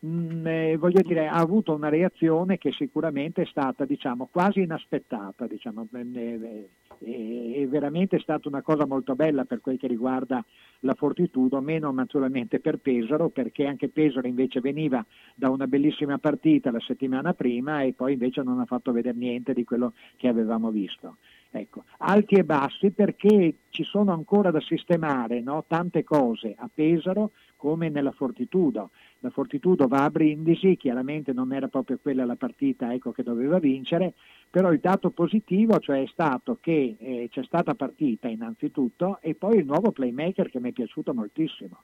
mm, 0.06 0.48
eh, 0.48 0.78
voglio 0.78 1.02
dire, 1.02 1.28
ha 1.28 1.36
avuto 1.40 1.74
una 1.74 1.90
reazione 1.90 2.58
che 2.58 2.72
sicuramente 2.72 3.42
è 3.42 3.46
stata 3.46 3.84
diciamo, 3.84 4.30
quasi 4.32 4.62
inaspettata, 4.62 5.46
diciamo, 5.46 5.88
eh, 5.94 6.70
è 7.04 7.68
veramente 7.68 8.20
stata 8.20 8.48
una 8.48 8.62
cosa 8.62 8.86
molto 8.86 9.16
bella 9.16 9.46
per 9.46 9.60
quel 9.60 9.78
che 9.78 9.88
riguarda 9.88 10.44
la 10.82 10.94
Fortitudo, 10.94 11.60
meno 11.62 11.92
naturalmente 11.92 12.60
per 12.60 12.78
Pesaro, 12.78 13.30
perché 13.30 13.66
anche 13.66 13.90
Pesaro 13.90 14.28
invece 14.28 14.60
veniva 14.60 15.04
da 15.36 15.50
una 15.50 15.68
bellissima 15.68 16.18
partita 16.20 16.72
la 16.72 16.80
settimana 16.80 17.34
prima 17.34 17.82
e 17.82 17.94
poi 17.94 18.14
invece 18.14 18.44
non 18.44 18.60
ha 18.60 18.66
fatto 18.66 18.92
vedere 18.92 19.18
niente 19.18 19.54
di 19.54 19.64
quello 19.64 19.94
che 20.16 20.28
avevamo 20.28 20.70
visto. 20.70 21.18
Ecco, 21.54 21.84
alti 21.98 22.36
e 22.36 22.46
bassi 22.46 22.92
perché 22.92 23.56
ci 23.70 23.84
sono 23.84 24.14
ancora 24.14 24.52
da 24.52 24.62
sistemare 24.62 25.42
no? 25.42 25.66
tante 25.68 26.04
cose 26.04 26.54
a 26.58 26.70
Pesaro 26.74 27.32
come 27.62 27.90
nella 27.90 28.12
Fortitudo. 28.12 28.90
La 29.20 29.30
Fortitudo 29.30 29.86
va 29.86 30.04
a 30.04 30.10
Brindisi, 30.10 30.78
chiaramente 30.78 31.32
non 31.32 31.54
era 31.54 31.68
proprio 31.68 32.00
quella 32.02 32.26
la 32.26 32.36
partita 32.36 32.92
ecco, 32.92 33.12
che 33.12 33.22
doveva 33.22 33.60
vincere, 33.60 34.16
però 34.50 34.72
il 34.72 34.80
dato 34.80 35.12
positivo 35.12 35.78
cioè, 35.78 36.02
è 36.02 36.08
stato 36.08 36.58
che 36.60 36.96
eh, 36.98 37.28
c'è 37.30 37.44
stata 37.44 37.76
partita 37.76 38.28
innanzitutto 38.28 39.20
e 39.22 39.36
poi 39.36 39.58
il 39.60 39.66
nuovo 39.66 39.92
playmaker 39.92 40.50
che 40.50 40.60
mi 40.60 40.70
è 40.70 40.74
piaciuto 40.74 41.14
moltissimo 41.14 41.84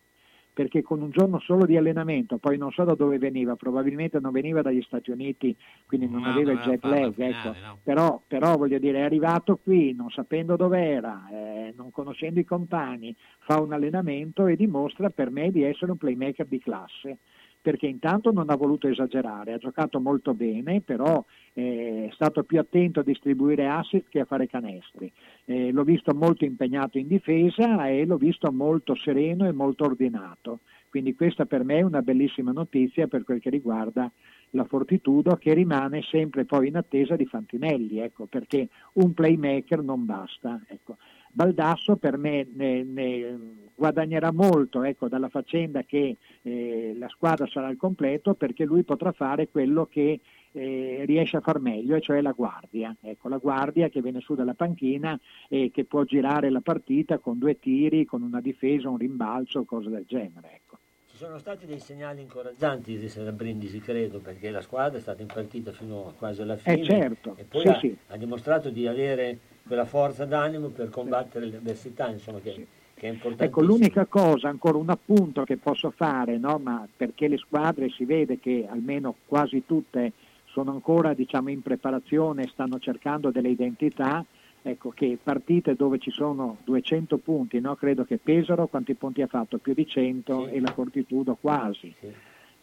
perché 0.57 0.81
con 0.81 1.03
un 1.03 1.11
giorno 1.11 1.39
solo 1.39 1.67
di 1.67 1.77
allenamento, 1.77 2.39
poi 2.39 2.57
non 2.57 2.71
so 2.71 2.83
da 2.83 2.95
dove 2.95 3.19
veniva, 3.19 3.55
probabilmente 3.55 4.19
non 4.19 4.31
veniva 4.31 4.63
dagli 4.63 4.81
Stati 4.81 5.11
Uniti, 5.11 5.55
quindi 5.85 6.09
non 6.09 6.23
no, 6.23 6.29
aveva 6.31 6.51
il 6.51 6.57
jet 6.61 6.83
lag, 6.83 7.13
finale, 7.13 7.37
ecco. 7.37 7.47
no? 7.63 7.77
però, 7.83 8.19
però, 8.25 8.57
voglio 8.57 8.79
dire, 8.79 8.97
è 8.97 9.03
arrivato 9.03 9.59
qui 9.61 9.93
non 9.93 10.09
sapendo 10.09 10.55
dove 10.55 10.83
era, 10.83 11.27
eh, 11.31 11.73
non 11.77 11.91
conoscendo 11.91 12.39
i 12.39 12.43
compagni, 12.43 13.15
fa 13.41 13.61
un 13.61 13.71
allenamento 13.71 14.47
e 14.47 14.55
dimostra 14.55 15.11
per 15.11 15.29
me 15.29 15.51
di 15.51 15.61
essere 15.61 15.91
un 15.91 15.97
playmaker 15.97 16.47
di 16.47 16.57
classe 16.57 17.19
perché 17.67 17.87
intanto 17.87 18.31
non 18.31 18.49
ha 18.49 18.55
voluto 18.55 18.87
esagerare, 18.87 19.51
ha 19.51 19.57
giocato 19.57 19.99
molto 19.99 20.33
bene, 20.33 20.79
però 20.79 21.21
eh, 21.51 22.07
è 22.09 22.13
stato 22.13 22.43
più 22.43 22.59
attento 22.59 23.01
a 23.01 23.03
distribuire 23.03 23.67
assist 23.67 24.05
che 24.07 24.21
a 24.21 24.25
fare 24.25 24.47
canestri. 24.47 25.11
Eh, 25.43 25.73
l'ho 25.73 25.83
visto 25.83 26.13
molto 26.13 26.45
impegnato 26.45 26.97
in 26.97 27.07
difesa 27.07 27.89
e 27.89 28.05
l'ho 28.05 28.15
visto 28.15 28.49
molto 28.53 28.95
sereno 28.95 29.45
e 29.45 29.51
molto 29.51 29.83
ordinato. 29.83 30.59
Quindi 30.89 31.13
questa 31.13 31.45
per 31.45 31.65
me 31.65 31.79
è 31.79 31.81
una 31.81 32.01
bellissima 32.01 32.53
notizia 32.53 33.07
per 33.07 33.25
quel 33.25 33.41
che 33.41 33.49
riguarda 33.49 34.09
la 34.51 34.63
Fortitudo 34.63 35.35
che 35.35 35.53
rimane 35.53 36.03
sempre 36.03 36.45
poi 36.45 36.69
in 36.69 36.77
attesa 36.77 37.17
di 37.17 37.25
Fantinelli, 37.25 37.99
ecco, 37.99 38.27
perché 38.27 38.69
un 38.93 39.13
playmaker 39.13 39.83
non 39.83 40.05
basta. 40.05 40.61
Ecco. 40.69 40.95
Baldasso 41.37 41.97
per 41.97 42.17
me 42.17 42.47
ne, 42.51 42.81
ne 42.81 43.39
guadagnerà 43.75 44.31
molto 44.31 44.81
ecco, 44.81 45.07
dalla 45.07 45.29
faccenda 45.29 45.83
che 45.83 46.17
eh, 46.41 46.95
la 46.97 47.07
squadra 47.09 47.45
sarà 47.45 47.67
al 47.67 47.77
completo 47.77 48.33
perché 48.33 48.65
lui 48.65 48.81
potrà 48.81 49.11
fare 49.11 49.47
quello 49.47 49.85
che 49.85 50.19
eh, 50.53 51.03
riesce 51.05 51.37
a 51.37 51.41
far 51.41 51.59
meglio, 51.59 51.95
e 51.95 52.01
cioè 52.01 52.21
la 52.21 52.31
guardia. 52.31 52.95
Ecco, 52.99 53.29
la 53.29 53.37
guardia 53.37 53.87
che 53.89 54.01
viene 54.01 54.19
su 54.19 54.33
dalla 54.33 54.55
panchina 54.55 55.19
e 55.47 55.69
che 55.71 55.85
può 55.85 56.03
girare 56.05 56.49
la 56.49 56.61
partita 56.61 57.19
con 57.19 57.37
due 57.37 57.59
tiri, 57.59 58.05
con 58.05 58.23
una 58.23 58.41
difesa, 58.41 58.89
un 58.89 58.97
rimbalzo, 58.97 59.63
cose 59.63 59.89
del 59.89 60.05
genere. 60.07 60.53
Ecco. 60.55 60.79
Ci 61.05 61.17
sono 61.17 61.37
stati 61.37 61.67
dei 61.67 61.79
segnali 61.79 62.21
incoraggianti 62.21 62.97
di 62.97 63.31
Brindisi, 63.31 63.79
credo, 63.79 64.17
perché 64.17 64.49
la 64.49 64.61
squadra 64.61 64.97
è 64.97 65.01
stata 65.01 65.21
in 65.21 65.27
partita 65.27 65.71
fino 65.71 66.15
quasi 66.17 66.41
alla 66.41 66.55
fine 66.55 66.79
eh 66.79 66.83
certo, 66.83 67.35
e 67.37 67.43
poi 67.43 67.61
sì, 67.61 67.67
ha, 67.67 67.77
sì. 67.77 67.97
ha, 68.07 68.17
dimostrato 68.17 68.71
di 68.71 68.87
avere 68.87 69.39
quella 69.67 69.85
forza 69.85 70.25
d'animo 70.25 70.69
per 70.69 70.89
combattere 70.89 71.45
le 71.45 71.57
avversità, 71.57 72.09
insomma, 72.09 72.39
che, 72.39 72.65
che 72.93 73.07
è 73.07 73.11
importante. 73.11 73.45
Ecco, 73.45 73.61
l'unica 73.61 74.05
cosa, 74.05 74.49
ancora 74.49 74.77
un 74.77 74.89
appunto 74.89 75.43
che 75.43 75.57
posso 75.57 75.91
fare, 75.91 76.37
no? 76.37 76.57
Ma 76.57 76.87
perché 76.95 77.27
le 77.27 77.37
squadre 77.37 77.89
si 77.89 78.05
vede 78.05 78.39
che 78.39 78.65
almeno 78.67 79.13
quasi 79.27 79.63
tutte 79.65 80.13
sono 80.45 80.71
ancora 80.71 81.13
diciamo, 81.13 81.49
in 81.51 81.61
preparazione, 81.61 82.47
stanno 82.47 82.79
cercando 82.79 83.29
delle 83.29 83.49
identità, 83.49 84.25
ecco 84.63 84.89
che 84.89 85.17
partite 85.21 85.75
dove 85.75 85.99
ci 85.99 86.09
sono 86.09 86.57
200 86.63 87.17
punti, 87.17 87.59
no? 87.59 87.75
credo 87.75 88.03
che 88.05 88.17
Pesaro 88.17 88.65
quanti 88.65 88.95
punti 88.95 89.21
ha 89.21 89.27
fatto? 89.27 89.59
Più 89.59 89.75
di 89.75 89.85
100 89.85 90.45
sì. 90.45 90.51
e 90.53 90.59
la 90.59 90.71
Fortitudo 90.71 91.37
quasi. 91.39 91.93
Sì. 91.99 92.11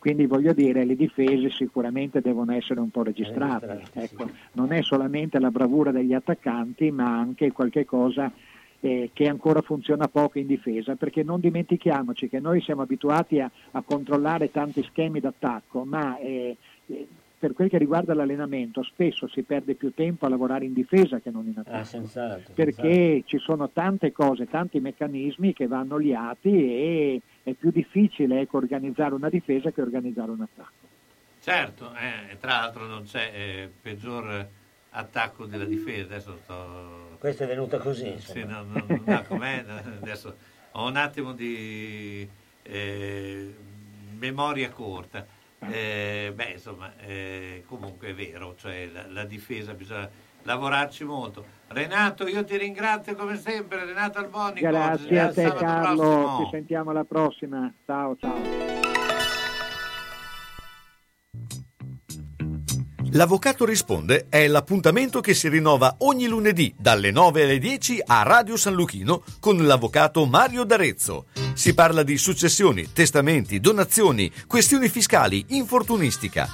Quindi 0.05 0.27
voglio 0.27 0.53
dire, 0.53 0.85
le 0.85 0.97
difese 0.97 1.49
sicuramente 1.49 2.21
devono 2.21 2.53
essere 2.53 2.79
un 2.79 2.91
po' 2.91 3.03
registrate. 3.03 3.85
Ecco, 3.95 4.29
non 4.53 4.71
è 4.71 4.83
solamente 4.83 5.39
la 5.39 5.51
bravura 5.51 5.93
degli 5.93 6.13
attaccanti, 6.13 6.91
ma 6.91 7.07
anche 7.19 7.53
qualche 7.53 7.87
cosa 7.87 8.31
eh, 8.81 9.09
che 9.15 9.29
ancora 9.29 9.63
funziona 9.63 10.07
poco 10.09 10.39
in 10.39 10.47
difesa, 10.47 10.95
perché 10.95 11.23
non 11.23 11.41
dimentichiamoci 11.41 12.29
che 12.29 12.39
noi 12.39 12.61
siamo 12.61 12.83
abituati 12.83 13.41
a, 13.41 13.51
a 13.71 13.81
controllare 13.81 14.51
tanti 14.51 14.83
schemi 14.83 15.21
d'attacco, 15.21 15.85
ma 15.85 16.19
eh, 16.19 16.55
eh 16.85 17.07
per 17.45 17.53
quel 17.53 17.69
che 17.69 17.77
riguarda 17.77 18.15
l'allenamento 18.15 18.83
spesso 18.83 19.29
si 19.29 19.43
perde 19.43 19.75
più 19.75 19.93
tempo 19.93 20.25
a 20.25 20.31
lavorare 20.31 20.65
in 20.65 20.73
difesa 20.73 21.19
che 21.19 21.31
non 21.31 21.47
in 21.47 21.59
attacco, 21.59 21.77
ah, 21.77 21.85
sensato, 21.85 22.53
perché 22.55 22.93
sensato. 22.93 23.27
ci 23.27 23.39
sono 23.39 23.69
tante 23.71 24.13
cose, 24.13 24.49
tanti 24.49 24.81
meccanismi 24.81 25.53
che 25.53 25.67
vanno 25.67 25.99
liati 25.99 26.51
e 26.51 27.21
è 27.45 27.53
più 27.53 27.71
difficile 27.71 28.41
ecco, 28.41 28.57
organizzare 28.57 29.15
una 29.15 29.29
difesa 29.29 29.71
che 29.71 29.81
organizzare 29.81 30.33
un 30.33 30.41
attacco. 30.41 30.89
Certo, 31.41 31.95
eh, 31.95 32.39
tra 32.39 32.53
l'altro 32.53 32.87
non 32.87 33.05
c'è 33.05 33.31
eh, 33.33 33.71
peggior 33.81 34.49
attacco 34.91 35.45
della 35.45 35.67
difesa. 35.67 36.15
Adesso 36.15 36.39
sto... 36.43 37.17
Questa 37.19 37.45
è 37.45 37.47
venuta 37.47 37.79
così. 37.79 38.19
Sì, 38.19 38.45
no, 38.45 38.63
no, 38.63 38.85
no, 39.05 39.25
com'è? 39.29 39.63
Adesso 40.01 40.37
ho 40.73 40.89
un 40.89 40.97
attimo 40.97 41.33
di 41.33 42.27
eh, 42.63 43.55
memoria 44.19 44.71
corta. 44.71 45.27
Eh, 45.61 46.33
beh, 46.35 46.51
insomma, 46.53 46.97
eh, 46.99 47.63
comunque 47.67 48.09
è 48.09 48.15
vero, 48.15 48.55
cioè 48.57 48.87
la, 48.93 49.07
la, 49.09 49.25
difesa 49.25 49.73
bisogna 49.75 50.09
lavorarci 50.43 51.05
molto. 51.05 51.63
Renato, 51.75 52.29
io 52.29 52.45
ti 52.45 52.57
ringrazio 52.57 53.17
come 53.17 53.37
sempre, 53.37 53.85
Renato 53.85 54.19
Albonico. 54.19 54.65
Grazie 54.65 55.21
a 55.21 55.33
te 55.33 55.53
Carlo, 55.53 56.03
prossimo. 56.03 56.45
ci 56.45 56.51
sentiamo 56.53 56.91
alla 56.91 57.05
prossima. 57.05 57.75
Ciao, 57.85 58.17
ciao. 58.17 58.83
L'Avvocato 63.11 63.65
risponde 63.65 64.27
è 64.29 64.47
l'appuntamento 64.49 65.21
che 65.21 65.35
si 65.35 65.49
rinnova 65.49 65.97
ogni 65.99 66.27
lunedì 66.27 66.75
dalle 66.77 67.13
9 67.13 67.43
alle 67.43 67.59
10 67.59 68.03
a 68.05 68.23
Radio 68.23 68.57
San 68.57 68.75
Luchino 68.75 69.23
con 69.39 69.57
l'Avvocato 69.65 70.27
Mario 70.27 70.65
D'Arezzo. 70.65 71.27
Si 71.55 71.75
parla 71.75 72.03
di 72.03 72.17
successioni, 72.19 72.93
testamenti, 72.93 73.61
donazioni, 73.61 74.33
questioni 74.49 74.89
fiscali, 74.89 75.45
infortunistica. 75.51 76.49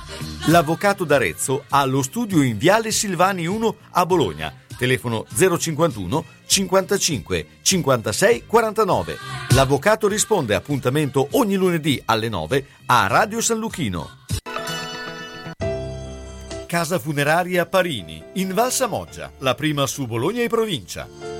L'Avvocato 0.49 1.05
D'Arezzo 1.05 1.65
ha 1.68 1.84
lo 1.86 2.02
studio 2.02 2.42
in 2.42 2.58
Viale 2.58 2.90
Silvani 2.90 3.47
1 3.47 3.76
a 3.92 4.05
Bologna. 4.05 4.52
Telefono 4.81 5.26
051 5.28 6.25
55 6.47 7.47
56 7.60 8.44
49. 8.47 9.18
L'Avvocato 9.50 10.09
risponde 10.09 10.55
appuntamento 10.55 11.28
ogni 11.33 11.57
lunedì 11.57 12.00
alle 12.07 12.31
9 12.31 12.67
a 12.86 13.07
Radio 13.07 13.42
San 13.42 13.59
Luchino. 13.59 14.09
Casa 16.67 16.99
funeraria 16.99 17.67
Parini, 17.67 18.23
in 18.34 18.55
Val 18.55 18.73
Samoggia, 18.73 19.31
la 19.41 19.55
prima 19.55 19.86
su 19.86 20.07
Bologna 20.07 20.41
e 20.41 20.49
provincia. 20.49 21.40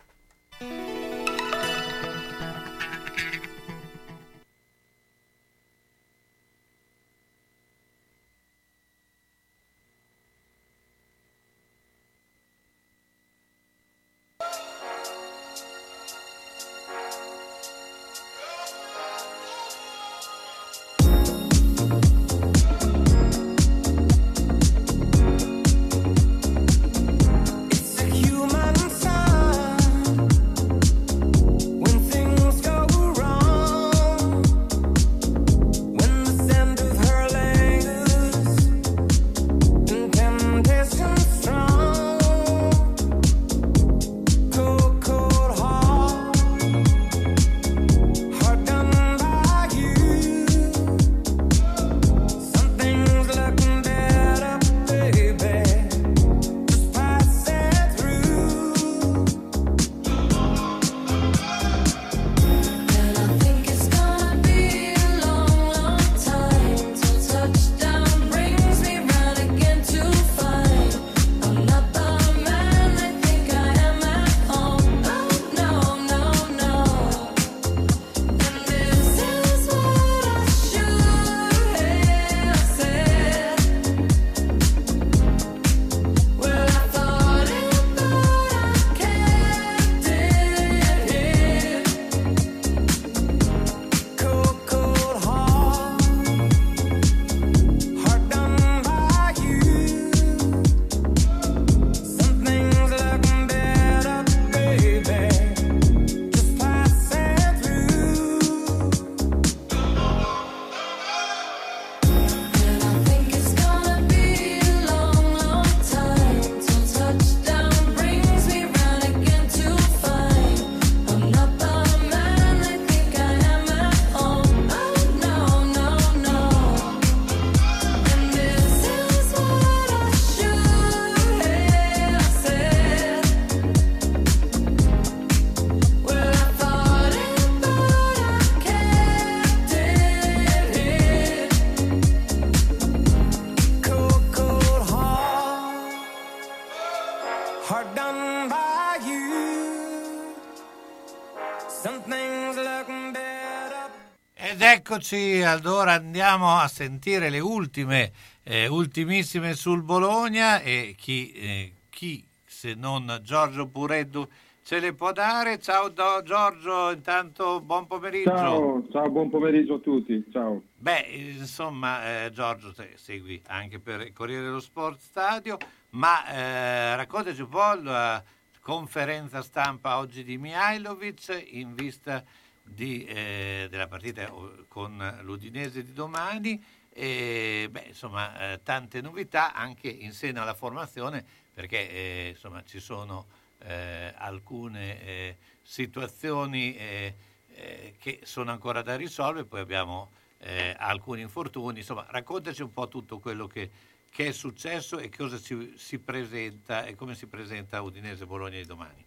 Eccoci, 155.01 155.41
allora 155.41 155.93
andiamo 155.93 156.57
a 156.57 156.67
sentire 156.67 157.31
le 157.31 157.39
ultime, 157.39 158.11
eh, 158.43 158.67
ultimissime 158.67 159.55
sul 159.55 159.81
Bologna 159.81 160.61
e 160.61 160.93
chi, 160.95 161.31
eh, 161.31 161.73
chi 161.89 162.23
se 162.45 162.75
non 162.75 163.19
Giorgio 163.23 163.65
Pureddu 163.65 164.29
ce 164.63 164.79
le 164.79 164.93
può 164.93 165.11
dare. 165.11 165.57
Ciao 165.59 165.89
Do- 165.89 166.21
Giorgio, 166.23 166.91
intanto 166.91 167.61
buon 167.61 167.87
pomeriggio. 167.87 168.29
Ciao, 168.29 168.87
ciao, 168.91 169.09
buon 169.09 169.31
pomeriggio 169.31 169.75
a 169.75 169.79
tutti. 169.79 170.23
Ciao. 170.31 170.61
Beh, 170.77 171.07
insomma, 171.39 172.25
eh, 172.25 172.31
Giorgio, 172.31 172.71
te 172.71 172.91
segui 172.93 173.41
anche 173.47 173.79
per 173.79 174.01
il 174.01 174.13
Corriere 174.13 174.43
dello 174.43 174.59
Sport 174.59 174.99
Stadio, 174.99 175.57
ma 175.91 176.27
eh, 176.27 176.95
raccontaci 176.95 177.41
un 177.41 177.49
po' 177.49 177.73
la 177.81 178.23
conferenza 178.61 179.41
stampa 179.41 179.97
oggi 179.97 180.23
di 180.23 180.37
Mihailovic 180.37 181.47
in 181.53 181.73
vista 181.73 182.19
di, 182.19 182.40
eh, 182.75 183.67
della 183.69 183.87
partita 183.87 184.31
con 184.67 185.19
l'Udinese 185.21 185.83
di 185.83 185.93
domani. 185.93 186.63
E, 186.93 187.67
beh, 187.71 187.85
insomma, 187.87 188.53
eh, 188.53 188.59
tante 188.63 188.99
novità 188.99 189.53
anche 189.53 189.87
in 189.87 190.11
seno 190.11 190.41
alla 190.41 190.53
formazione 190.53 191.23
perché 191.53 191.89
eh, 191.89 192.27
insomma, 192.29 192.63
ci 192.63 192.79
sono 192.79 193.27
eh, 193.59 194.13
alcune 194.15 195.01
eh, 195.03 195.37
situazioni 195.61 196.75
eh, 196.75 197.15
eh, 197.53 197.95
che 197.99 198.21
sono 198.23 198.51
ancora 198.51 198.81
da 198.81 198.95
risolvere, 198.95 199.45
poi 199.45 199.59
abbiamo 199.59 200.11
eh, 200.39 200.75
alcuni 200.77 201.21
infortuni, 201.21 201.79
insomma 201.79 202.05
raccontaci 202.09 202.61
un 202.61 202.73
po' 202.73 202.87
tutto 202.87 203.19
quello 203.19 203.47
che, 203.47 203.69
che 204.09 204.27
è 204.27 204.31
successo 204.31 204.97
e 204.97 205.09
cosa 205.09 205.37
si, 205.37 205.73
si 205.77 205.99
presenta 205.99 206.85
e 206.85 206.95
come 206.95 207.15
si 207.15 207.27
presenta 207.27 207.81
Udinese 207.81 208.25
Bologna 208.25 208.57
di 208.57 208.65
domani. 208.65 209.05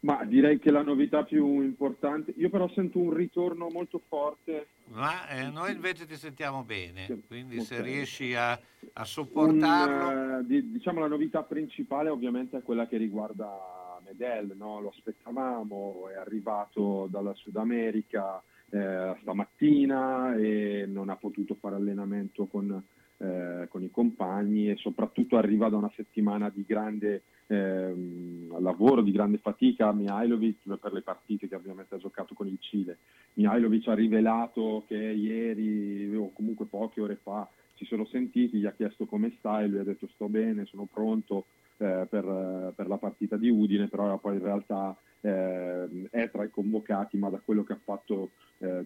Ma 0.00 0.24
direi 0.24 0.58
che 0.58 0.70
la 0.70 0.82
novità 0.82 1.24
più 1.24 1.60
importante, 1.60 2.32
io 2.36 2.48
però 2.48 2.68
sento 2.70 2.98
un 2.98 3.12
ritorno 3.12 3.68
molto 3.68 4.00
forte. 4.08 4.68
Ma 4.92 5.28
eh, 5.28 5.50
noi 5.50 5.72
invece 5.72 6.06
ti 6.06 6.16
sentiamo 6.16 6.64
bene, 6.64 7.20
quindi 7.26 7.58
ok. 7.58 7.64
se 7.64 7.82
riesci 7.82 8.34
a, 8.34 8.52
a 8.52 8.58
Un, 8.94 9.04
sopportarlo... 9.04 10.38
eh, 10.38 10.46
di- 10.46 10.70
diciamo 10.70 11.00
la 11.00 11.06
novità 11.06 11.42
principale 11.42 12.08
ovviamente 12.08 12.56
è 12.56 12.62
quella 12.62 12.86
che 12.88 12.96
riguarda 12.96 14.00
Medel, 14.02 14.54
no? 14.56 14.80
lo 14.80 14.88
aspettavamo, 14.88 16.08
è 16.08 16.16
arrivato 16.16 17.06
dalla 17.10 17.34
Sud 17.34 17.56
America 17.56 18.42
eh, 18.70 19.16
stamattina 19.20 20.34
e 20.36 20.86
non 20.88 21.10
ha 21.10 21.16
potuto 21.16 21.56
fare 21.60 21.76
allenamento 21.76 22.46
con, 22.46 22.82
eh, 23.20 23.66
con 23.68 23.82
i 23.82 23.90
compagni 23.90 24.70
e 24.70 24.76
soprattutto 24.76 25.36
arriva 25.36 25.68
da 25.68 25.76
una 25.76 25.92
settimana 25.94 26.50
di 26.52 26.64
grande 26.66 27.22
ehm, 27.46 28.60
lavoro, 28.60 29.02
di 29.02 29.12
grande 29.12 29.38
fatica. 29.38 29.92
Mihailovic 29.92 30.76
per 30.80 30.92
le 30.92 31.02
partite 31.02 31.48
che 31.48 31.54
ovviamente 31.54 31.94
ha 31.94 31.98
giocato 31.98 32.34
con 32.34 32.46
il 32.46 32.56
Cile. 32.60 32.98
Mihailovic 33.34 33.88
ha 33.88 33.94
rivelato 33.94 34.84
che 34.86 34.96
ieri 34.96 36.14
o 36.16 36.32
comunque 36.32 36.66
poche 36.66 37.00
ore 37.00 37.18
fa 37.22 37.48
si 37.76 37.86
sono 37.86 38.04
sentiti, 38.06 38.58
gli 38.58 38.66
ha 38.66 38.72
chiesto 38.72 39.06
come 39.06 39.34
sta 39.38 39.62
e 39.62 39.66
lui 39.66 39.78
ha 39.78 39.84
detto 39.84 40.06
sto 40.12 40.28
bene, 40.28 40.66
sono 40.66 40.86
pronto 40.90 41.46
eh, 41.78 42.06
per, 42.08 42.72
per 42.76 42.86
la 42.86 42.98
partita 42.98 43.38
di 43.38 43.48
Udine, 43.48 43.88
però 43.88 44.18
poi 44.18 44.34
in 44.34 44.42
realtà 44.42 44.94
eh, 45.22 46.08
è 46.10 46.30
tra 46.30 46.44
i 46.44 46.50
convocati, 46.50 47.16
ma 47.16 47.30
da 47.30 47.40
quello 47.42 47.64
che 47.64 47.72
ha 47.72 47.80
fatto, 47.82 48.32
eh, 48.58 48.84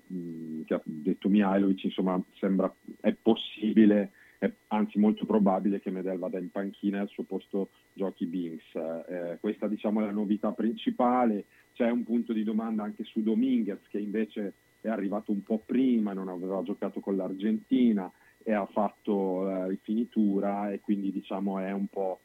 che 0.64 0.74
ha 0.74 0.80
detto 0.84 1.28
Mihailovic, 1.28 1.84
insomma 1.84 2.22
sembra 2.38 2.72
è 3.00 3.12
possibile, 3.20 4.12
è 4.38 4.50
anzi 4.68 4.98
molto 4.98 5.24
probabile 5.26 5.80
che 5.80 5.90
Medel 5.90 6.18
vada 6.18 6.38
in 6.38 6.50
panchina 6.50 6.98
e 6.98 7.00
al 7.00 7.08
suo 7.08 7.24
posto 7.24 7.70
giochi 7.92 8.26
Binks. 8.26 8.74
Eh, 8.74 9.38
questa 9.40 9.68
diciamo 9.68 10.00
è 10.00 10.04
la 10.04 10.10
novità 10.10 10.52
principale, 10.52 11.44
c'è 11.74 11.90
un 11.90 12.04
punto 12.04 12.32
di 12.32 12.44
domanda 12.44 12.82
anche 12.82 13.04
su 13.04 13.22
Dominguez 13.22 13.80
che 13.88 13.98
invece 13.98 14.54
è 14.80 14.88
arrivato 14.88 15.32
un 15.32 15.42
po' 15.42 15.62
prima, 15.64 16.12
non 16.12 16.28
aveva 16.28 16.62
giocato 16.62 17.00
con 17.00 17.16
l'Argentina 17.16 18.10
e 18.42 18.52
ha 18.52 18.66
fatto 18.66 19.42
la 19.42 19.66
rifinitura 19.66 20.70
e 20.70 20.80
quindi 20.80 21.10
diciamo 21.10 21.58
è 21.58 21.72
un 21.72 21.86
po', 21.86 22.20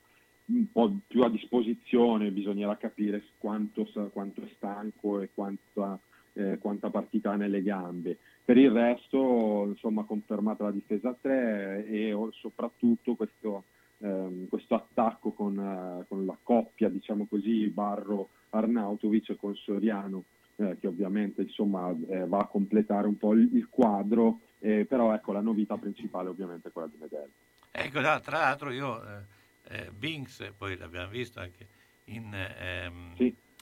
un 0.48 0.70
po' 0.72 1.00
più 1.08 1.24
a 1.24 1.30
disposizione, 1.30 2.32
bisognerà 2.32 2.76
capire 2.76 3.24
quanto, 3.38 3.88
quanto 4.12 4.42
è 4.42 4.50
stanco 4.56 5.22
e 5.22 5.30
quanta, 5.34 5.98
eh, 6.34 6.58
quanta 6.60 6.90
partita 6.90 7.32
ha 7.32 7.36
nelle 7.36 7.62
gambe. 7.62 8.18
Per 8.44 8.58
il 8.58 8.72
resto, 8.72 9.66
insomma, 9.68 10.04
confermata 10.04 10.64
la 10.64 10.72
difesa 10.72 11.10
a 11.10 11.16
3 11.20 11.86
e 11.88 12.14
o- 12.14 12.32
soprattutto 12.32 13.16
questo, 13.16 13.64
ehm, 14.00 14.48
questo 14.48 14.76
attacco 14.76 15.32
con, 15.32 15.58
eh, 15.58 16.06
con 16.08 16.26
la 16.26 16.38
coppia, 16.42 16.90
diciamo 16.90 17.28
così, 17.28 17.68
Barro 17.68 18.30
Arnautovic 18.50 19.36
con 19.36 19.56
Soriano, 19.56 20.24
eh, 20.56 20.78
che 20.80 20.88
ovviamente 20.88 21.44
insomma, 21.44 21.96
eh, 22.10 22.26
va 22.26 22.40
a 22.40 22.48
completare 22.48 23.08
un 23.08 23.18
po' 23.18 23.34
il, 23.34 23.50
il 23.56 23.68
quadro, 23.70 24.40
eh, 24.60 24.86
però 24.86 25.14
ecco 25.14 25.32
la 25.32 25.42
novità 25.42 25.78
principale 25.78 26.30
ovviamente 26.30 26.70
è 26.70 26.72
quella 26.72 26.88
di 26.88 26.98
Medel. 27.00 27.30
Ecco, 27.72 28.00
no, 28.02 28.20
tra 28.20 28.40
l'altro 28.40 28.72
io, 28.72 29.02
eh, 29.04 29.22
eh, 29.70 29.92
Binks, 29.96 30.52
poi 30.58 30.76
l'abbiamo 30.76 31.10
visto 31.10 31.40
anche 31.40 31.68
in, 32.06 32.34
ehm, 32.34 33.14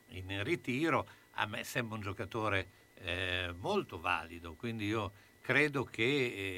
in 0.09 0.43
ritiro, 0.43 1.05
a 1.38 1.45
me 1.45 1.64
sembra 1.64 1.95
un 1.95 2.01
giocatore 2.01 2.67
eh, 2.95 3.53
molto 3.57 3.99
valido, 3.99 4.53
quindi 4.53 4.85
io 4.85 5.11
credo 5.41 5.83
che 5.83 6.03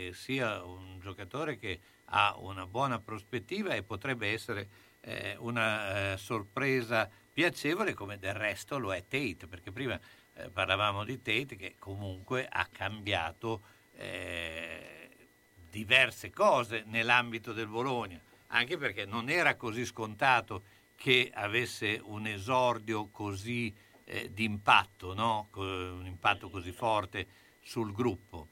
eh, 0.08 0.14
sia 0.14 0.64
un 0.64 1.00
giocatore 1.00 1.58
che 1.58 1.80
ha 2.06 2.36
una 2.38 2.66
buona 2.66 3.00
prospettiva 3.00 3.74
e 3.74 3.84
potrebbe 3.84 4.32
essere 4.32 4.68
eh, 5.02 5.36
una 5.40 6.14
eh, 6.14 6.18
sorpresa 6.18 7.10
piacevole 7.32 7.94
come 7.94 8.18
del 8.18 8.34
resto 8.34 8.78
lo 8.78 8.94
è 8.94 9.04
Tate, 9.08 9.48
perché 9.48 9.72
prima 9.72 10.00
eh, 10.34 10.50
parlavamo 10.50 11.04
di 11.04 11.22
Tate 11.22 11.56
che 11.56 11.76
comunque 11.78 12.48
ha 12.50 12.68
cambiato 12.72 13.62
eh, 13.96 15.10
diverse 15.70 16.32
cose 16.32 16.84
nell'ambito 16.88 17.54
del 17.54 17.68
Bologna, 17.68 18.20
anche 18.48 18.78
perché 18.78 19.06
non 19.06 19.30
era 19.30 19.56
così 19.56 19.86
scontato 19.86 20.64
che 20.96 21.32
avesse 21.34 22.02
un 22.04 22.28
esordio 22.28 23.08
così 23.12 23.74
eh, 24.10 24.32
di 24.34 24.44
no? 25.14 25.48
Un 25.54 26.06
impatto 26.06 26.50
così 26.50 26.72
forte 26.72 27.28
sul 27.62 27.94
gruppo. 27.94 28.48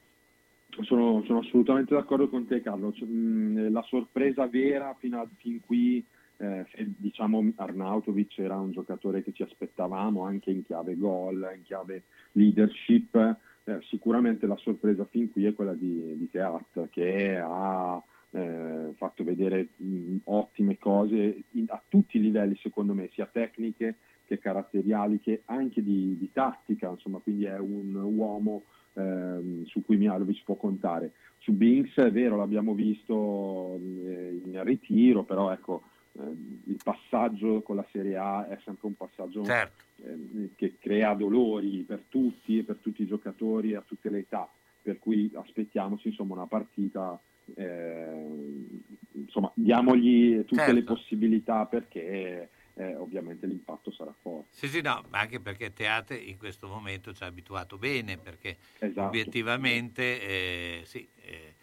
Sono, 0.82 1.24
sono 1.26 1.40
assolutamente 1.40 1.96
d'accordo 1.96 2.30
con 2.30 2.46
te 2.46 2.62
Carlo, 2.62 2.94
Cioè, 2.94 3.08
la 3.08 3.82
sorpresa 3.84 4.46
vera 4.48 4.96
fino 5.00 5.20
a 5.20 5.28
fin 5.38 5.60
qui, 5.60 6.06
eh, 6.38 6.66
diciamo 6.98 7.52
Arnautovic 7.56 8.38
era 8.38 8.60
un 8.60 8.72
giocatore 8.72 9.24
che 9.24 9.34
ci 9.34 9.42
aspettavamo 9.42 10.24
anche 10.24 10.52
in 10.52 10.64
chiave 10.64 10.96
gol, 10.96 11.52
in 11.56 11.64
chiave 11.64 12.04
leadership, 12.34 13.16
eh, 13.64 13.80
sicuramente 13.90 14.46
la 14.46 14.58
sorpresa 14.58 15.06
fin 15.06 15.32
qui 15.32 15.46
è 15.46 15.54
quella 15.54 15.74
di, 15.74 16.16
di 16.16 16.30
Teat 16.30 16.90
che 16.92 17.38
ha 17.38 18.02
eh, 18.30 18.94
fatto 18.96 19.24
vedere 19.24 19.70
mh, 19.78 20.18
ottime 20.26 20.78
cose 20.78 21.44
in- 21.52 21.66
a 21.70 21.82
tutti 21.88 22.18
i 22.18 22.22
livelli 22.22 22.56
secondo 22.62 22.94
me, 22.94 23.10
sia 23.14 23.26
tecniche 23.26 23.96
che 24.28 24.38
caratteriali 24.38 25.20
che 25.20 25.44
anche 25.46 25.82
di, 25.82 26.18
di 26.18 26.32
tattica, 26.32 26.90
insomma, 26.90 27.20
quindi 27.20 27.46
è 27.46 27.58
un 27.58 27.96
uomo 27.96 28.64
ehm, 28.94 29.64
su 29.66 29.82
cui 29.84 29.98
Mihailovic 29.98 30.44
può 30.44 30.56
contare. 30.56 31.14
Su 31.40 31.54
Binks 31.54 31.96
è 31.96 32.12
vero, 32.12 32.36
l'abbiamo 32.36 32.74
visto 32.74 33.76
eh, 33.76 34.42
in 34.44 34.62
ritiro, 34.64 35.24
però 35.24 35.52
ecco, 35.52 35.84
ehm, 36.20 36.62
il 36.66 36.80
passaggio 36.84 37.62
con 37.62 37.78
la 37.78 37.86
Serie 37.92 38.18
A 38.18 38.48
è 38.50 38.60
sempre 38.66 38.88
un 38.88 38.96
passaggio 38.96 39.44
Certo. 39.44 39.84
ehm, 40.04 40.50
che 40.56 40.76
crea 40.78 41.14
dolori 41.14 41.84
per 41.88 42.04
tutti 42.10 42.58
e 42.58 42.64
per 42.64 42.78
tutti 42.82 43.04
i 43.04 43.08
giocatori 43.08 43.76
a 43.76 43.84
tutte 43.86 44.10
le 44.10 44.20
età, 44.20 44.50
per 44.82 45.00
cui 45.00 45.32
aspettiamoci 45.34 46.10
insomma 46.10 46.34
una 46.34 46.48
partita, 46.48 47.18
ehm, 47.56 48.68
insomma 49.14 49.50
diamogli 49.54 50.44
tutte 50.44 50.64
Certo. 50.64 50.74
le 50.74 50.84
possibilità 50.84 51.66
perché 51.66 52.50
eh, 52.78 52.96
ovviamente 52.96 53.48
l'impatto 53.48 53.92
sarà 53.92 54.14
forte. 54.22 54.50
Sì, 54.52 54.68
sì, 54.68 54.82
no, 54.82 55.04
ma 55.10 55.20
anche 55.20 55.40
perché 55.40 55.74
Teate 55.74 56.16
in 56.16 56.38
questo 56.38 56.68
momento 56.68 57.14
ci 57.14 57.24
ha 57.24 57.26
abituato 57.26 57.78
bene, 57.78 58.18
perché 58.18 58.58
Esatto. 58.80 59.08
obiettivamente 59.08 60.22
eh, 60.22 60.82
sì, 60.86 61.08
eh, 61.22 61.56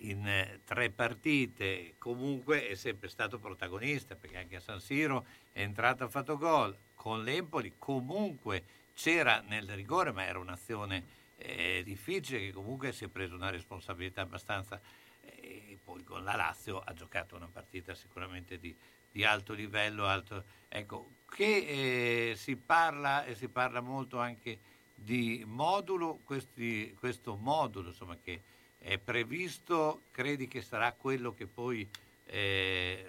in 0.00 0.26
eh, 0.26 0.60
tre 0.64 0.90
partite 0.90 1.94
comunque 1.98 2.68
è 2.68 2.74
sempre 2.74 3.08
stato 3.08 3.38
protagonista, 3.38 4.14
perché 4.14 4.38
anche 4.38 4.56
a 4.56 4.60
San 4.60 4.80
Siro 4.80 5.26
è 5.52 5.60
entrato, 5.60 6.04
ha 6.04 6.08
fatto 6.08 6.38
gol, 6.38 6.76
con 6.94 7.24
l'Empoli 7.24 7.74
comunque 7.78 8.62
c'era 8.94 9.42
nel 9.46 9.68
rigore, 9.70 10.12
ma 10.12 10.24
era 10.24 10.38
un'azione 10.38 11.22
eh, 11.36 11.82
difficile 11.84 12.38
che 12.38 12.52
comunque 12.52 12.92
si 12.92 13.04
è 13.04 13.08
preso 13.08 13.34
una 13.34 13.50
responsabilità 13.50 14.20
abbastanza 14.20 14.80
e 15.20 15.78
poi 15.82 16.04
con 16.04 16.22
la 16.22 16.36
Lazio 16.36 16.80
ha 16.80 16.92
giocato 16.92 17.34
una 17.34 17.48
partita 17.50 17.94
sicuramente 17.94 18.58
di, 18.58 18.74
di 19.14 19.22
alto 19.22 19.52
livello, 19.52 20.06
alto, 20.06 20.42
ecco, 20.66 21.10
che 21.30 22.30
eh, 22.30 22.36
si 22.36 22.56
parla 22.56 23.24
e 23.24 23.36
si 23.36 23.46
parla 23.46 23.80
molto 23.80 24.18
anche 24.18 24.58
di 24.92 25.44
modulo, 25.46 26.18
questi- 26.24 26.92
questo 26.98 27.36
modulo 27.36 27.90
insomma, 27.90 28.16
che 28.20 28.42
è 28.76 28.98
previsto, 28.98 30.02
credi 30.10 30.48
che 30.48 30.62
sarà 30.62 30.90
quello 30.90 31.32
che 31.32 31.46
poi 31.46 31.88
eh, 32.26 33.06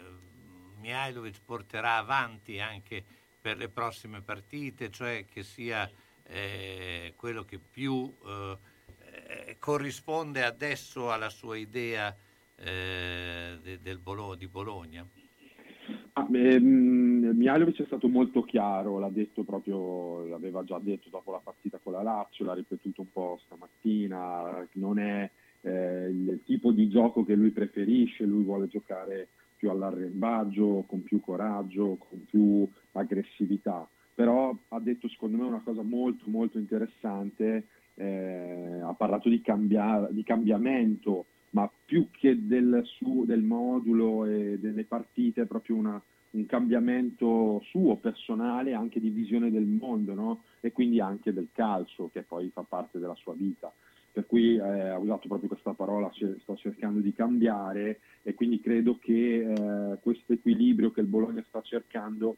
Mihailovic 0.80 1.40
porterà 1.44 1.98
avanti 1.98 2.60
anche 2.60 3.04
per 3.42 3.58
le 3.58 3.68
prossime 3.68 4.22
partite, 4.22 4.92
cioè 4.92 5.26
che 5.26 5.42
sia 5.42 5.90
eh, 6.28 7.14
quello 7.16 7.44
che 7.46 7.58
più 7.58 8.16
eh, 8.28 9.56
corrisponde 9.58 10.44
adesso 10.44 11.12
alla 11.12 11.30
sua 11.32 11.58
idea 11.58 12.16
eh, 12.58 13.58
de- 13.82 13.98
Bolo- 13.98 14.36
di 14.36 14.48
Bologna? 14.48 15.25
Ah, 16.18 16.26
ehm, 16.32 17.32
Mihailovic 17.36 17.82
è 17.82 17.86
stato 17.86 18.08
molto 18.08 18.44
chiaro, 18.44 19.00
l'ha 19.00 19.10
detto 19.10 19.44
proprio, 19.44 20.26
l'aveva 20.28 20.64
già 20.64 20.80
detto 20.80 21.10
dopo 21.10 21.32
la 21.32 21.42
partita 21.44 21.78
con 21.84 21.92
la 21.92 22.02
Lazio, 22.02 22.46
l'ha 22.46 22.54
ripetuto 22.54 23.02
un 23.02 23.12
po' 23.12 23.38
stamattina, 23.46 24.66
non 24.76 24.98
è 24.98 25.30
eh, 25.60 26.08
il 26.10 26.40
tipo 26.46 26.72
di 26.72 26.88
gioco 26.88 27.26
che 27.26 27.36
lui 27.36 27.50
preferisce, 27.50 28.24
lui 28.24 28.44
vuole 28.44 28.70
giocare 28.70 29.28
più 29.58 29.70
all'arrembaggio, 29.70 30.86
con 30.88 31.04
più 31.04 31.20
coraggio, 31.20 31.98
con 31.98 32.24
più 32.24 32.66
aggressività, 32.94 33.86
però 34.14 34.58
ha 34.70 34.80
detto 34.80 35.10
secondo 35.10 35.36
me 35.36 35.44
una 35.44 35.64
cosa 35.66 35.82
molto 35.82 36.30
molto 36.30 36.58
interessante, 36.58 37.68
eh, 37.96 38.80
ha 38.82 38.94
parlato 38.94 39.28
di, 39.28 39.42
cambia- 39.42 40.08
di 40.10 40.24
cambiamento, 40.24 41.26
ma 41.56 41.72
più 41.86 42.10
che 42.12 42.46
del, 42.46 42.82
su- 42.84 43.24
del 43.26 43.42
modulo 43.42 44.26
e 44.26 44.60
delle 44.60 44.84
partite 44.84 45.44
è 45.44 45.46
proprio 45.46 45.78
una- 45.78 46.02
un 46.32 46.46
cambiamento 46.46 47.62
suo, 47.70 47.96
personale, 47.96 48.74
anche 48.74 49.00
di 49.00 49.10
visione 49.10 49.50
del 49.50 49.64
mondo, 49.66 50.14
no? 50.14 50.44
e 50.60 50.74
quindi 50.74 51.00
anche 51.00 51.32
del 51.32 51.48
calcio, 51.54 52.10
che 52.12 52.24
poi 52.24 52.50
fa 52.50 52.66
parte 52.68 53.00
della 53.00 53.16
sua 53.16 53.34
vita. 53.34 53.72
Per 54.12 54.26
cui 54.26 54.56
eh, 54.56 54.60
ha 54.60 54.98
usato 54.98 55.30
proprio 55.30 55.48
questa 55.48 55.74
parola, 55.74 56.12
sto 56.42 56.56
cercando 56.58 57.00
di 57.00 57.14
cambiare 57.14 58.00
e 58.22 58.34
quindi 58.34 58.60
credo 58.60 58.98
che 58.98 59.42
eh, 59.42 59.98
questo 60.02 60.34
equilibrio 60.34 60.92
che 60.92 61.02
il 61.02 61.08
Bologna 61.08 61.44
sta 61.48 61.62
cercando 61.62 62.36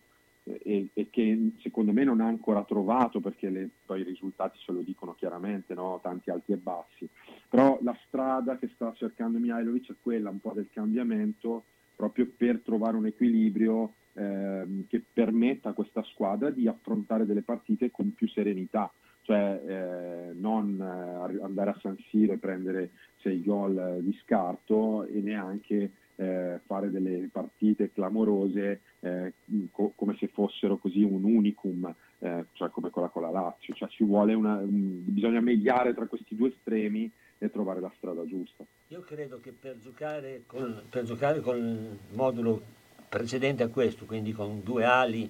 e, 0.64 0.90
e, 0.94 1.10
che 1.10 1.52
secondo 1.62 1.92
me 1.92 2.04
non 2.04 2.22
ha 2.22 2.28
ancora 2.28 2.64
trovato 2.64 3.20
perché 3.20 3.50
le, 3.50 3.70
poi 3.86 4.02
i 4.02 4.04
risultati 4.04 4.58
ce 4.60 4.72
lo 4.72 4.82
dicono 4.82 5.14
chiaramente, 5.16 5.74
no? 5.74 6.00
tanti 6.02 6.30
alti 6.30 6.54
e 6.54 6.58
bassi, 6.58 7.08
però 7.50 7.78
la 7.82 7.98
strada 8.08 8.58
che 8.58 8.70
sta 8.74 8.94
cercando 8.94 9.38
Mihailovic 9.40 9.92
è 9.92 9.96
quella 10.02 10.30
un 10.30 10.40
po' 10.40 10.54
del 10.54 10.70
cambiamento 10.72 11.64
proprio 11.96 12.30
per 12.36 12.62
trovare 12.64 12.96
un 12.96 13.08
equilibrio 13.08 13.94
ehm, 14.14 14.86
che 14.88 15.04
permetta 15.12 15.70
a 15.70 15.74
questa 15.74 16.04
squadra 16.04 16.50
di 16.52 16.68
affrontare 16.68 17.26
delle 17.26 17.42
partite 17.42 17.92
con 17.92 18.14
più 18.14 18.28
serenità, 18.28 18.92
cioè 19.24 19.62
eh, 19.66 20.34
non 20.34 20.80
eh, 20.80 21.44
andare 21.44 21.72
a 21.72 21.80
San 21.82 21.98
Siro 22.10 22.34
e 22.34 22.38
prendere 22.38 22.92
sei 23.22 23.44
gol 23.44 23.98
di 24.02 24.18
scarto 24.24 25.06
e 25.06 25.20
neanche 25.22 25.92
eh, 26.18 26.60
fare 26.66 26.90
delle 26.90 27.30
partite 27.32 27.92
clamorose 27.92 28.82
eh, 29.00 29.34
co- 29.72 29.94
come 29.96 30.16
se 30.18 30.28
fossero 30.28 30.78
così 30.78 31.02
un 31.04 31.24
unicum, 31.24 31.94
eh, 32.20 32.46
cioè 32.54 32.70
come 32.70 32.90
quella 32.90 33.08
con 33.08 33.22
la 33.22 33.30
Lazio, 33.30 33.74
cioè 33.74 33.88
una, 34.00 34.56
un, 34.58 35.04
bisogna 35.06 35.40
mediare 35.40 35.94
tra 35.94 36.06
questi 36.06 36.36
due 36.36 36.50
estremi 36.50 37.10
e 37.38 37.52
trovare 37.52 37.80
la 37.80 37.92
strada 37.98 38.26
giusta. 38.26 38.64
Io 38.88 39.02
credo 39.02 39.40
che 39.40 39.52
per 39.52 39.78
giocare 39.80 40.44
con, 40.48 40.82
per 40.90 41.04
giocare 41.04 41.40
con 41.40 41.58
il 41.58 41.98
modulo 42.16 42.62
precedente 43.08 43.64
a 43.64 43.68
questo, 43.68 44.06
quindi 44.06 44.32
con 44.32 44.62
due 44.64 44.84
ali, 44.86 45.30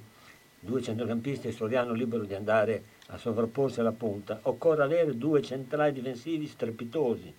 due 0.60 0.82
centrocampisti 0.82 1.48
e 1.48 1.52
Soriano 1.52 1.94
libero 1.94 2.24
di 2.24 2.34
andare 2.34 2.96
a 3.08 3.18
sovrapporsi 3.18 3.82
alla 3.82 3.92
punta, 3.92 4.40
occorre 4.44 4.84
avere 4.84 5.18
due 5.18 5.42
centrali 5.42 5.92
difensivi 5.94 6.48
strepitosi, 6.48 7.34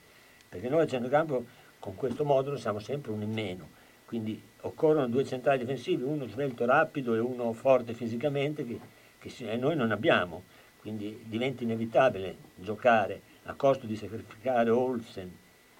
perché 0.48 0.68
noi 0.68 0.82
al 0.82 0.88
centrocampo 0.88 1.44
con 1.78 1.94
questo 1.94 2.24
modulo 2.24 2.56
siamo 2.56 2.78
sempre 2.78 3.12
uno 3.12 3.22
in 3.22 3.32
meno, 3.32 3.68
quindi 4.04 4.40
occorrono 4.62 5.06
due 5.08 5.24
centrali 5.24 5.58
difensivi, 5.58 6.02
uno 6.02 6.26
svelto 6.26 6.64
rapido 6.64 7.14
e 7.14 7.18
uno 7.18 7.52
forte 7.52 7.94
fisicamente 7.94 8.64
che, 8.66 8.80
che 9.18 9.56
noi 9.56 9.76
non 9.76 9.90
abbiamo, 9.90 10.44
quindi 10.80 11.22
diventa 11.24 11.62
inevitabile 11.62 12.36
giocare 12.56 13.20
a 13.44 13.54
costo 13.54 13.86
di 13.86 13.96
sacrificare 13.96 14.70
Olsen, 14.70 15.34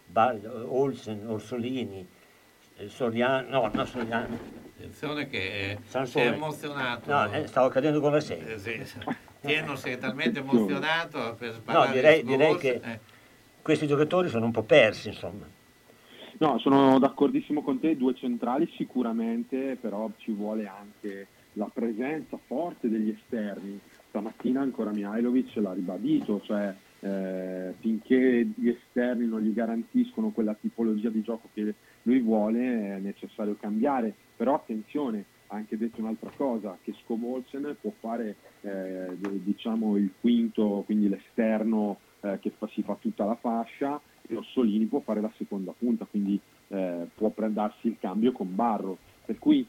Bar- 0.06 0.64
Olsen 0.66 1.26
Orsolini, 1.26 2.06
eh, 2.76 2.88
Soriano, 2.88 3.48
no, 3.48 3.70
no 3.72 3.84
Soriano. 3.84 4.38
Attenzione 4.76 5.26
che 5.26 5.70
eh, 5.70 5.78
Sansone. 5.86 6.24
si 6.24 6.30
è 6.30 6.34
emozionato. 6.34 7.10
No, 7.10 7.32
eh, 7.32 7.46
stavo 7.48 7.68
cadendo 7.68 8.00
con 8.00 8.12
la 8.12 8.20
serie. 8.20 8.54
Eh, 8.54 8.58
sì. 8.58 8.80
Tieno 9.40 9.76
si 9.76 9.90
è 9.90 9.98
talmente 9.98 10.38
emozionato 10.38 11.34
per 11.34 11.50
No, 11.50 11.54
sparare 11.56 11.92
direi, 11.92 12.20
su 12.20 12.26
direi 12.26 12.52
Olsen, 12.52 12.80
che 12.80 12.90
eh. 12.92 12.98
questi 13.60 13.86
giocatori 13.86 14.28
sono 14.28 14.44
un 14.46 14.52
po' 14.52 14.62
persi, 14.62 15.08
insomma. 15.08 15.46
No, 16.40 16.56
sono 16.58 17.00
d'accordissimo 17.00 17.62
con 17.62 17.80
te, 17.80 17.96
due 17.96 18.14
centrali 18.14 18.70
sicuramente, 18.76 19.76
però 19.80 20.08
ci 20.18 20.30
vuole 20.30 20.68
anche 20.68 21.26
la 21.54 21.68
presenza 21.72 22.38
forte 22.46 22.88
degli 22.88 23.10
esterni. 23.10 23.80
Stamattina 24.08 24.60
ancora 24.60 24.92
Mihailovic 24.92 25.56
l'ha 25.56 25.72
ribadito, 25.72 26.40
cioè 26.44 26.72
eh, 27.00 27.74
finché 27.80 28.50
gli 28.54 28.68
esterni 28.68 29.26
non 29.26 29.40
gli 29.40 29.52
garantiscono 29.52 30.30
quella 30.30 30.54
tipologia 30.54 31.10
di 31.10 31.22
gioco 31.22 31.48
che 31.52 31.74
lui 32.02 32.20
vuole 32.20 32.94
è 32.94 32.98
necessario 33.00 33.56
cambiare, 33.58 34.14
però 34.36 34.54
attenzione, 34.54 35.24
ha 35.48 35.56
anche 35.56 35.76
detto 35.76 36.00
un'altra 36.00 36.30
cosa, 36.36 36.78
che 36.82 36.94
Skomolsen 37.02 37.76
può 37.80 37.92
fare 37.98 38.36
eh, 38.60 39.16
diciamo 39.18 39.96
il 39.96 40.12
quinto, 40.20 40.84
quindi 40.86 41.08
l'esterno 41.08 41.98
eh, 42.20 42.38
che 42.40 42.50
fa- 42.56 42.68
si 42.68 42.82
fa 42.82 42.96
tutta 43.00 43.24
la 43.24 43.36
fascia 43.36 44.00
e 44.28 44.36
Orsolini 44.36 44.84
può 44.84 45.00
fare 45.00 45.20
la 45.20 45.32
seconda 45.36 45.74
punta, 45.76 46.04
quindi 46.04 46.38
eh, 46.68 47.06
può 47.14 47.30
prendersi 47.30 47.88
il 47.88 47.96
cambio 47.98 48.32
con 48.32 48.54
Barro. 48.54 48.98
Per 49.24 49.38
cui 49.38 49.66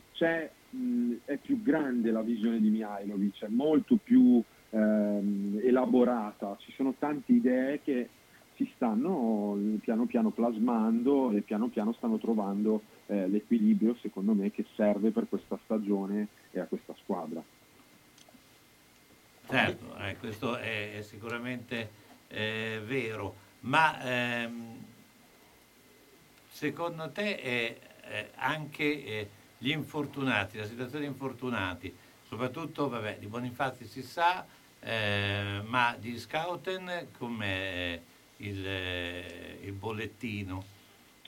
mh, 0.69 1.13
è 1.25 1.37
più 1.37 1.61
grande 1.61 2.11
la 2.11 2.21
visione 2.21 2.59
di 2.59 2.69
Mihailovic, 2.69 3.45
è 3.45 3.47
molto 3.49 3.97
più 4.01 4.41
ehm, 4.69 5.59
elaborata, 5.63 6.55
ci 6.59 6.71
sono 6.73 6.93
tante 6.97 7.31
idee 7.31 7.81
che 7.81 8.09
si 8.55 8.69
stanno 8.75 9.57
piano 9.79 10.05
piano 10.05 10.31
plasmando 10.31 11.31
e 11.31 11.39
piano 11.41 11.69
piano 11.69 11.93
stanno 11.93 12.17
trovando 12.17 12.81
eh, 13.05 13.25
l'equilibrio 13.29 13.95
secondo 14.01 14.33
me 14.33 14.51
che 14.51 14.65
serve 14.75 15.11
per 15.11 15.29
questa 15.29 15.57
stagione 15.63 16.27
e 16.51 16.59
a 16.59 16.65
questa 16.65 16.93
squadra. 17.01 17.41
Certo, 19.47 19.97
eh, 19.97 20.17
questo 20.17 20.57
è, 20.57 20.97
è 20.97 21.01
sicuramente 21.01 21.89
eh, 22.27 22.81
vero, 22.85 23.47
ma 23.61 24.01
ehm, 24.01 24.77
secondo 26.47 27.09
te 27.11 27.35
eh, 27.35 27.79
eh, 28.09 28.29
anche 28.35 29.05
eh, 29.05 29.29
gli 29.57 29.71
infortunati, 29.71 30.57
la 30.57 30.65
situazione 30.65 31.05
degli 31.05 31.11
infortunati, 31.11 31.93
soprattutto 32.27 32.89
vabbè, 32.89 33.17
di 33.19 33.27
Bonifazi 33.27 33.85
si 33.85 34.01
sa, 34.01 34.45
eh, 34.81 35.61
ma 35.65 35.95
di 35.99 36.17
Scouten 36.17 37.07
come 37.17 38.01
il, 38.37 38.65
il 39.61 39.71
bollettino? 39.73 40.77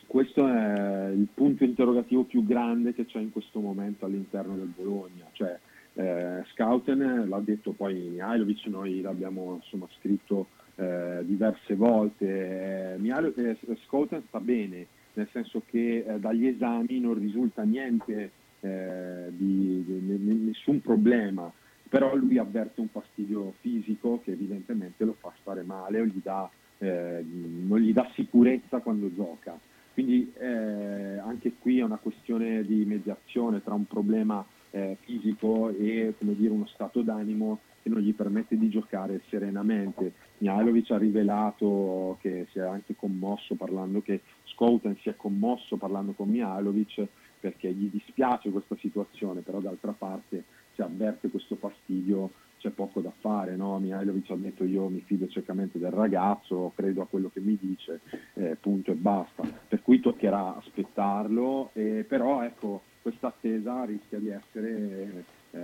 Questo 0.07 0.45
è 0.47 1.09
il 1.09 1.27
punto 1.33 1.63
interrogativo 1.63 2.23
più 2.23 2.45
grande 2.45 2.93
che 2.93 3.05
c'è 3.05 3.19
in 3.19 3.31
questo 3.31 3.59
momento 3.59 4.05
all'interno 4.05 4.55
del 4.55 4.67
Bologna. 4.67 5.25
Cioè, 5.31 5.57
eh, 5.93 6.43
Scouten 6.53 7.27
l'ha 7.27 7.39
detto 7.39 7.71
poi 7.71 7.95
Mihailovic, 7.95 8.65
noi 8.65 9.01
l'abbiamo 9.01 9.55
insomma, 9.55 9.87
scritto 9.97 10.47
eh, 10.75 11.19
diverse 11.23 11.75
volte. 11.75 12.93
Eh, 12.93 12.97
Mihailo- 12.97 13.33
eh, 13.35 13.57
Scouten 13.85 14.23
sta 14.27 14.39
bene, 14.39 14.87
nel 15.13 15.27
senso 15.31 15.63
che 15.65 16.05
eh, 16.07 16.19
dagli 16.19 16.47
esami 16.47 16.99
non 16.99 17.15
risulta 17.17 17.63
niente 17.63 18.31
eh, 18.61 19.27
di, 19.29 19.83
di- 19.85 20.45
nessun 20.45 20.81
problema, 20.81 21.51
però 21.89 22.15
lui 22.15 22.37
avverte 22.37 22.79
un 22.79 22.87
fastidio 22.87 23.55
fisico 23.59 24.21
che 24.23 24.31
evidentemente 24.31 25.03
lo 25.03 25.15
fa 25.19 25.33
stare 25.41 25.63
male 25.63 25.99
o 25.99 26.05
gli 26.05 26.21
dà, 26.23 26.49
eh, 26.77 27.23
non 27.23 27.79
gli 27.79 27.91
dà 27.91 28.09
sicurezza 28.13 28.79
quando 28.79 29.13
gioca. 29.13 29.59
Quindi 29.93 30.31
eh, 30.39 31.17
anche 31.17 31.53
qui 31.59 31.79
è 31.79 31.83
una 31.83 31.97
questione 31.97 32.63
di 32.63 32.85
mediazione 32.85 33.61
tra 33.61 33.73
un 33.73 33.85
problema 33.85 34.45
eh, 34.71 34.97
fisico 35.01 35.69
e 35.69 36.13
dire, 36.17 36.49
uno 36.49 36.65
stato 36.67 37.01
d'animo 37.01 37.59
che 37.83 37.89
non 37.89 37.99
gli 37.99 38.13
permette 38.13 38.57
di 38.57 38.69
giocare 38.69 39.21
serenamente. 39.29 40.13
Mihailovic 40.41 40.89
ha 40.91 40.97
rivelato 40.97 42.17
che 42.19 42.47
si 42.51 42.57
è 42.57 42.63
anche 42.63 42.95
commosso 42.95 43.55
parlando 43.55 44.01
che 44.01 44.21
Scouten 44.45 44.97
si 45.01 45.09
è 45.09 45.15
commosso 45.15 45.77
parlando 45.77 46.13
con 46.13 46.29
Mihailovic 46.29 47.07
perché 47.39 47.71
gli 47.71 47.89
dispiace 47.89 48.49
questa 48.49 48.75
situazione, 48.77 49.41
però 49.41 49.59
d'altra 49.59 49.93
parte 49.95 50.43
se 50.75 50.81
avverte 50.81 51.29
questo 51.29 51.55
fastidio 51.55 52.31
c'è 52.57 52.69
poco 52.69 53.01
da 53.01 53.11
fare, 53.19 53.55
no? 53.55 53.79
Mihailovic 53.79 54.29
ha 54.31 54.35
detto 54.35 54.63
io 54.63 54.87
mi 54.87 55.01
fido 55.01 55.27
ciecamente 55.27 55.79
del 55.79 55.91
ragazzo, 55.91 56.71
credo 56.75 57.01
a 57.01 57.07
quello 57.07 57.29
che 57.31 57.39
mi 57.39 57.57
dice, 57.59 58.01
eh, 58.33 58.55
punto 58.59 58.91
e 58.91 58.95
basta. 58.95 59.43
Per 59.67 59.81
cui 59.81 59.99
toccherà 59.99 60.55
aspettarlo, 60.57 61.69
eh, 61.73 62.05
però 62.07 62.43
ecco, 62.43 62.81
questa 63.01 63.27
attesa 63.27 63.83
rischia 63.83 64.19
di 64.19 64.29
essere 64.29 65.39
eh, 65.51 65.59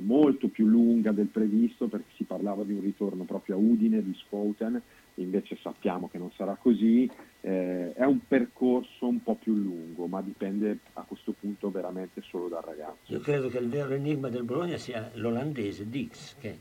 molto 0.00 0.48
più 0.48 0.66
lunga 0.66 1.12
del 1.12 1.26
previsto 1.26 1.86
perché 1.86 2.10
si 2.16 2.24
parlava 2.24 2.64
di 2.64 2.72
un 2.72 2.80
ritorno 2.80 3.24
proprio 3.24 3.54
a 3.56 3.58
Udine 3.58 4.02
di 4.02 4.14
Schouten, 4.14 4.80
invece 5.14 5.56
sappiamo 5.60 6.08
che 6.08 6.18
non 6.18 6.30
sarà 6.32 6.56
così, 6.60 7.10
eh, 7.40 7.92
è 7.92 8.04
un 8.04 8.20
percorso 8.26 9.06
un 9.06 9.22
po' 9.22 9.34
più 9.36 9.54
lungo, 9.54 10.06
ma 10.06 10.20
dipende 10.22 10.78
a 10.94 11.02
questo 11.02 11.32
punto 11.38 11.70
veramente 11.70 12.22
solo 12.22 12.48
dal 12.48 12.62
ragazzo. 12.62 13.12
Io 13.12 13.20
credo 13.20 13.48
che 13.48 13.58
il 13.58 13.68
vero 13.68 13.94
enigma 13.94 14.28
del 14.28 14.44
Bologna 14.44 14.76
sia 14.76 15.10
l'olandese 15.14 15.88
Dix, 15.88 16.36
che, 16.38 16.58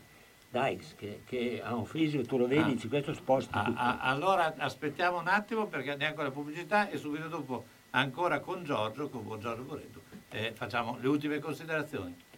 Dijks, 0.50 0.96
che, 0.96 1.22
che 1.26 1.62
ha 1.64 1.76
un 1.76 1.86
fisico, 1.86 2.24
tu 2.24 2.38
lo 2.38 2.48
vedi, 2.48 2.62
Ah. 2.62 2.74
dici 2.74 2.88
questo 2.88 3.14
sposta 3.14 3.60
Ah, 3.62 3.66
tutto. 3.66 3.80
ah, 3.80 4.00
allora 4.00 4.54
aspettiamo 4.58 5.20
un 5.20 5.28
attimo 5.28 5.68
perché 5.68 5.92
andiamo 5.92 6.16
con 6.16 6.24
la 6.24 6.32
pubblicità 6.32 6.90
e 6.90 6.98
subito 6.98 7.28
dopo 7.28 7.66
ancora 7.92 8.40
con 8.40 8.64
Giorgio, 8.64 9.10
con 9.10 9.40
Giorgio 9.40 9.64
Boretto, 9.64 10.02
eh, 10.30 10.52
facciamo 10.56 10.98
le 11.02 11.08
ultime 11.08 11.40
considerazioni. 11.40 12.16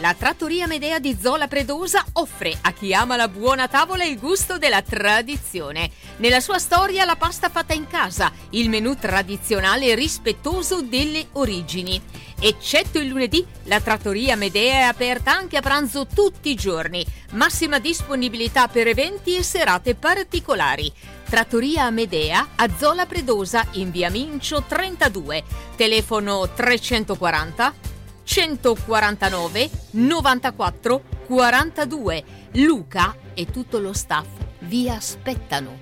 La 0.00 0.14
trattoria 0.14 0.68
Medea 0.68 1.00
di 1.00 1.18
Zola 1.20 1.48
Predosa 1.48 2.04
offre 2.12 2.56
a 2.60 2.72
chi 2.72 2.94
ama 2.94 3.16
la 3.16 3.26
buona 3.26 3.66
tavola 3.66 4.04
il 4.04 4.16
gusto 4.16 4.56
della 4.56 4.80
tradizione. 4.80 5.90
Nella 6.18 6.38
sua 6.38 6.60
storia 6.60 7.04
la 7.04 7.16
pasta 7.16 7.48
fatta 7.48 7.72
in 7.74 7.88
casa, 7.88 8.30
il 8.50 8.68
menù 8.68 8.94
tradizionale 8.94 9.96
rispettoso 9.96 10.82
delle 10.82 11.26
origini. 11.32 12.00
Eccetto 12.38 13.00
il 13.00 13.08
lunedì, 13.08 13.44
la 13.64 13.80
trattoria 13.80 14.36
Medea 14.36 14.74
è 14.74 14.82
aperta 14.82 15.32
anche 15.36 15.56
a 15.56 15.62
pranzo 15.62 16.06
tutti 16.06 16.50
i 16.50 16.54
giorni. 16.54 17.04
Massima 17.32 17.80
disponibilità 17.80 18.68
per 18.68 18.86
eventi 18.86 19.34
e 19.34 19.42
serate 19.42 19.96
particolari. 19.96 20.92
Trattoria 21.28 21.90
Medea 21.90 22.50
a 22.54 22.68
Zola 22.78 23.04
Predosa 23.04 23.66
in 23.72 23.90
via 23.90 24.10
Mincio 24.10 24.62
32. 24.62 25.42
Telefono 25.74 26.48
340 26.54 27.96
149 28.28 29.70
94 29.92 31.02
42. 31.24 32.24
Luca 32.52 33.16
e 33.32 33.46
tutto 33.46 33.78
lo 33.78 33.94
staff 33.94 34.26
vi 34.60 34.86
aspettano. 34.86 35.78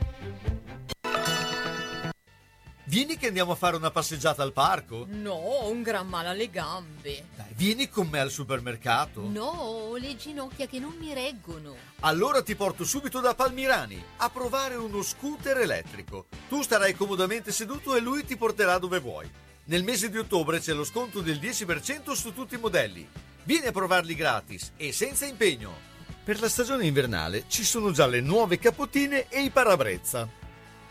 Vieni 2.85 3.17
che 3.17 3.27
andiamo 3.27 3.51
a 3.51 3.57
fare 3.57 3.75
una 3.75 3.91
passeggiata 3.91 4.45
al 4.45 4.53
parco? 4.53 5.07
No, 5.09 5.33
ho 5.33 5.69
un 5.69 5.83
gran 5.83 6.07
male 6.07 6.29
alle 6.29 6.49
gambe. 6.49 7.25
Dai, 7.35 7.53
vieni 7.57 7.89
con 7.89 8.07
me 8.07 8.21
al 8.21 8.31
supermercato. 8.31 9.23
No, 9.29 9.43
ho 9.43 9.97
le 9.97 10.15
ginocchia 10.15 10.67
che 10.67 10.79
non 10.79 10.95
mi 11.01 11.13
reggono. 11.13 11.75
Allora 12.01 12.45
ti 12.45 12.55
porto 12.55 12.85
subito 12.85 13.19
da 13.19 13.35
Palmirani 13.35 14.01
a 14.19 14.31
provare 14.31 14.77
uno 14.77 15.03
scooter 15.03 15.59
elettrico. 15.59 16.27
Tu 16.49 16.63
starai 16.63 16.95
comodamente 16.95 17.51
seduto 17.51 17.97
e 17.97 18.01
lui 18.01 18.25
ti 18.25 18.37
porterà 18.37 18.79
dove 18.79 19.01
vuoi. 19.01 19.29
Nel 19.69 19.83
mese 19.83 20.11
di 20.11 20.19
ottobre 20.19 20.61
c'è 20.61 20.73
lo 20.73 20.85
sconto 20.85 21.21
del 21.21 21.39
10% 21.39 22.13
su 22.13 22.33
tutti 22.33 22.55
i 22.55 22.59
modelli. 22.59 23.05
Vieni 23.43 23.67
a 23.67 23.73
provarli 23.73 24.15
gratis 24.15 24.71
e 24.77 24.93
senza 24.93 25.27
impegno. 25.27 25.75
Per 26.23 26.39
la 26.39 26.49
stagione 26.49 26.87
invernale 26.87 27.47
ci 27.49 27.65
sono 27.65 27.91
già 27.91 28.07
le 28.07 28.21
nuove 28.21 28.61
capotine 28.61 29.29
e 29.29 29.43
i 29.43 29.51
parabrezza. 29.51 30.29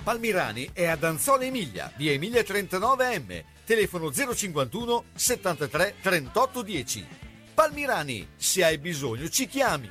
Palmirani 0.04 0.72
è 0.74 0.88
ad 0.88 1.06
Anzola 1.06 1.46
Emilia, 1.46 1.90
via 1.96 2.12
Emilia 2.12 2.42
39M, 2.42 3.44
telefono 3.64 4.12
051 4.12 5.04
73 5.16 5.96
38 6.02 6.62
10. 6.62 7.08
Palmirani, 7.54 8.28
se 8.36 8.66
hai 8.66 8.78
bisogno 8.78 9.30
ci 9.30 9.48
chiami. 9.48 9.90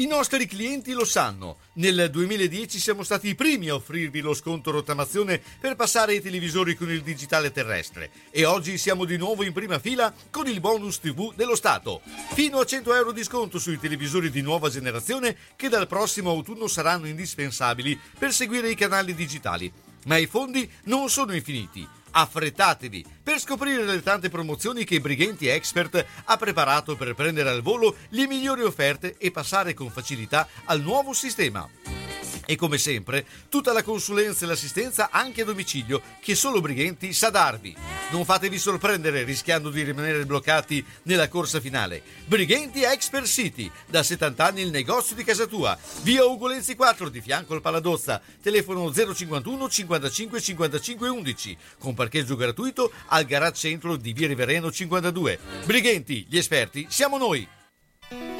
I 0.00 0.06
nostri 0.06 0.46
clienti 0.46 0.92
lo 0.92 1.04
sanno. 1.04 1.58
Nel 1.74 2.08
2010 2.10 2.78
siamo 2.80 3.02
stati 3.02 3.28
i 3.28 3.34
primi 3.34 3.68
a 3.68 3.74
offrirvi 3.74 4.20
lo 4.20 4.32
sconto 4.32 4.70
rottamazione 4.70 5.42
per 5.60 5.76
passare 5.76 6.12
ai 6.12 6.22
televisori 6.22 6.74
con 6.74 6.90
il 6.90 7.02
digitale 7.02 7.52
terrestre 7.52 8.10
e 8.30 8.46
oggi 8.46 8.78
siamo 8.78 9.04
di 9.04 9.18
nuovo 9.18 9.42
in 9.42 9.52
prima 9.52 9.78
fila 9.78 10.10
con 10.30 10.48
il 10.48 10.58
bonus 10.58 11.00
TV 11.00 11.34
dello 11.34 11.54
Stato. 11.54 12.00
Fino 12.32 12.60
a 12.60 12.64
100 12.64 12.94
euro 12.94 13.12
di 13.12 13.22
sconto 13.22 13.58
sui 13.58 13.78
televisori 13.78 14.30
di 14.30 14.40
nuova 14.40 14.70
generazione 14.70 15.36
che 15.54 15.68
dal 15.68 15.86
prossimo 15.86 16.30
autunno 16.30 16.66
saranno 16.66 17.06
indispensabili 17.06 18.00
per 18.18 18.32
seguire 18.32 18.70
i 18.70 18.76
canali 18.76 19.14
digitali. 19.14 19.70
Ma 20.06 20.16
i 20.16 20.24
fondi 20.24 20.66
non 20.84 21.10
sono 21.10 21.34
infiniti. 21.34 21.86
Affrettatevi 22.10 23.04
per 23.22 23.38
scoprire 23.38 23.84
le 23.84 24.02
tante 24.02 24.28
promozioni 24.28 24.84
che 24.84 25.00
Brighenti 25.00 25.46
Expert 25.46 26.04
ha 26.24 26.36
preparato 26.36 26.96
per 26.96 27.14
prendere 27.14 27.50
al 27.50 27.62
volo 27.62 27.96
le 28.10 28.26
migliori 28.26 28.62
offerte 28.62 29.16
e 29.18 29.30
passare 29.30 29.74
con 29.74 29.90
facilità 29.90 30.48
al 30.64 30.80
nuovo 30.80 31.12
sistema. 31.12 32.09
E 32.46 32.56
come 32.56 32.78
sempre, 32.78 33.24
tutta 33.48 33.72
la 33.72 33.82
consulenza 33.82 34.44
e 34.44 34.48
l'assistenza 34.48 35.10
anche 35.10 35.42
a 35.42 35.44
domicilio 35.44 36.02
che 36.20 36.34
solo 36.34 36.60
Brighenti 36.60 37.12
sa 37.12 37.30
darvi. 37.30 37.76
Non 38.10 38.24
fatevi 38.24 38.58
sorprendere 38.58 39.22
rischiando 39.22 39.70
di 39.70 39.82
rimanere 39.82 40.26
bloccati 40.26 40.84
nella 41.04 41.28
corsa 41.28 41.60
finale. 41.60 42.02
Brighenti 42.26 42.82
Expert 42.82 43.26
City, 43.26 43.70
da 43.86 44.02
70 44.02 44.44
anni 44.44 44.62
il 44.62 44.70
negozio 44.70 45.14
di 45.14 45.24
casa 45.24 45.46
tua. 45.46 45.78
Via 46.02 46.24
Ugolenzi 46.24 46.74
4 46.74 47.08
di 47.08 47.20
fianco 47.20 47.54
al 47.54 47.60
Paladozza. 47.60 48.20
Telefono 48.42 48.92
051 48.92 49.68
55 49.68 50.40
55 50.40 51.08
11 51.08 51.56
con 51.78 51.94
parcheggio 51.94 52.36
gratuito 52.36 52.92
al 53.06 53.24
garage 53.24 53.58
centro 53.60 53.96
di 53.96 54.12
Via 54.12 54.26
Rivereno 54.26 54.70
52. 54.70 55.38
Brighenti, 55.64 56.26
gli 56.28 56.36
esperti, 56.36 56.86
siamo 56.88 57.18
noi. 57.18 58.39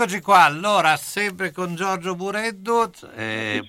Eccoci 0.00 0.20
qua, 0.20 0.44
allora, 0.44 0.96
sempre 0.96 1.50
con 1.50 1.74
Giorgio 1.74 2.14
Bureddu. 2.14 2.88
eh, 3.16 3.60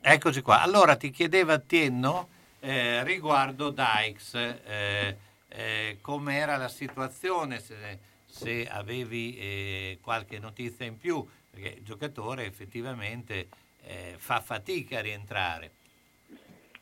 Eccoci 0.00 0.40
qua. 0.40 0.62
Allora, 0.62 0.94
ti 0.94 1.10
chiedeva 1.10 1.58
Tienno 1.58 2.28
eh, 2.60 3.02
riguardo 3.02 3.70
Dykes, 3.70 4.34
eh, 4.64 5.16
eh, 5.48 5.98
com'era 6.00 6.56
la 6.56 6.68
situazione, 6.68 7.58
se, 7.58 7.98
se 8.24 8.68
avevi 8.68 9.36
eh, 9.36 9.98
qualche 10.00 10.38
notizia 10.38 10.86
in 10.86 10.98
più, 10.98 11.26
perché 11.50 11.78
il 11.78 11.82
giocatore 11.82 12.46
effettivamente 12.46 13.48
eh, 13.82 14.14
fa 14.18 14.38
fatica 14.38 14.98
a 14.98 15.02
rientrare. 15.02 15.72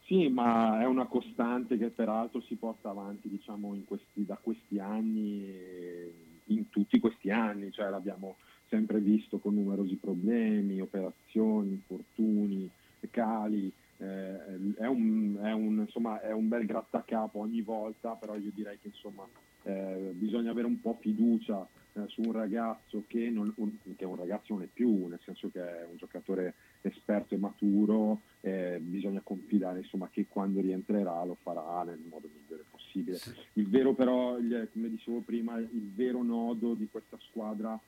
Sì, 0.04 0.28
ma 0.28 0.78
è 0.78 0.84
una 0.84 1.06
costante 1.06 1.78
che 1.78 1.88
peraltro 1.88 2.42
si 2.42 2.54
porta 2.56 2.90
avanti 2.90 3.30
diciamo, 3.30 3.74
in 3.74 3.86
questi- 3.86 4.26
da 4.26 4.36
questi 4.36 4.78
anni, 4.78 6.42
in 6.48 6.68
tutti 6.68 6.98
questi 6.98 7.30
anni, 7.30 7.72
cioè 7.72 7.88
l'abbiamo 7.88 8.36
sempre 8.70 9.00
visto 9.00 9.38
con 9.38 9.54
numerosi 9.54 9.96
problemi, 9.96 10.80
operazioni, 10.80 11.72
infortuni 11.72 12.70
verticali, 13.00 13.70
eh, 13.98 14.74
è, 14.76 14.86
un, 14.86 15.38
è, 15.42 15.52
un, 15.52 15.80
insomma, 15.80 16.20
è 16.20 16.32
un 16.32 16.48
bel 16.48 16.64
grattacapo 16.64 17.40
ogni 17.40 17.60
volta, 17.60 18.12
però 18.12 18.36
io 18.36 18.50
direi 18.54 18.78
che 18.80 18.88
insomma, 18.88 19.26
eh, 19.64 20.12
bisogna 20.14 20.52
avere 20.52 20.66
un 20.66 20.80
po' 20.80 20.96
fiducia 21.00 21.66
eh, 21.94 22.04
su 22.06 22.22
un 22.22 22.32
ragazzo 22.32 23.04
che, 23.06 23.28
non, 23.28 23.52
un, 23.56 23.72
che 23.96 24.04
un 24.04 24.16
ragazzo 24.16 24.54
non 24.54 24.62
è 24.62 24.68
più, 24.72 25.06
nel 25.06 25.20
senso 25.24 25.50
che 25.50 25.60
è 25.60 25.86
un 25.90 25.96
giocatore 25.96 26.54
esperto 26.82 27.34
e 27.34 27.38
maturo, 27.38 28.20
eh, 28.40 28.78
bisogna 28.80 29.20
confidare 29.22 29.80
insomma, 29.80 30.08
che 30.10 30.26
quando 30.28 30.60
rientrerà 30.60 31.24
lo 31.24 31.36
farà 31.42 31.82
nel 31.82 32.00
modo 32.08 32.28
migliore 32.32 32.64
possibile. 32.70 33.18
Il 33.54 33.68
vero 33.68 33.94
però, 33.94 34.38
il, 34.38 34.68
come 34.72 34.88
dicevo 34.88 35.20
prima, 35.20 35.58
il 35.58 35.90
vero 35.94 36.22
nodo 36.22 36.74
di 36.74 36.88
questa 36.90 37.18
squadra 37.20 37.78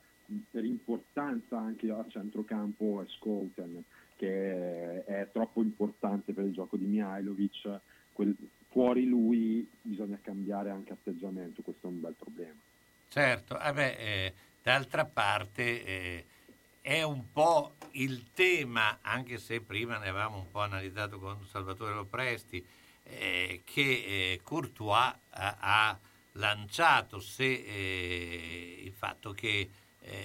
per 0.51 0.65
importanza 0.65 1.59
anche 1.59 1.91
a 1.91 2.05
centrocampo 2.09 3.03
è 3.03 3.07
Scouten 3.09 3.85
che 4.23 5.05
è 5.05 5.29
troppo 5.33 5.63
importante 5.63 6.33
per 6.33 6.45
il 6.45 6.53
gioco 6.53 6.77
di 6.77 6.85
Mihailovic, 6.85 7.81
quel, 8.13 8.37
fuori 8.69 9.05
lui 9.05 9.69
bisogna 9.83 10.17
cambiare 10.23 10.71
anche 10.71 10.93
atteggiamento, 10.93 11.61
questo 11.63 11.89
è 11.89 11.91
un 11.91 12.01
bel 12.01 12.15
problema. 12.17 12.61
Certo, 13.09 13.61
eh 13.61 13.73
beh, 13.73 13.97
eh, 13.97 14.35
d'altra 14.63 15.05
parte 15.07 15.85
eh, 15.85 16.25
è 16.81 17.03
un 17.03 17.33
po' 17.33 17.75
il 17.93 18.31
tema, 18.33 18.99
anche 19.03 19.39
se 19.39 19.61
prima 19.61 19.99
ne 19.99 20.07
avevamo 20.07 20.39
un 20.39 20.51
po' 20.53 20.61
analizzato 20.61 21.19
con 21.19 21.45
Salvatore 21.45 21.93
Lopresti, 21.93 22.65
eh, 23.03 23.63
che 23.65 23.83
eh, 23.83 24.41
Courtois 24.45 25.17
ha, 25.31 25.57
ha 25.59 25.99
lanciato 26.35 27.19
se 27.19 27.45
eh, 27.45 28.83
il 28.85 28.93
fatto 28.93 29.33
che 29.33 29.69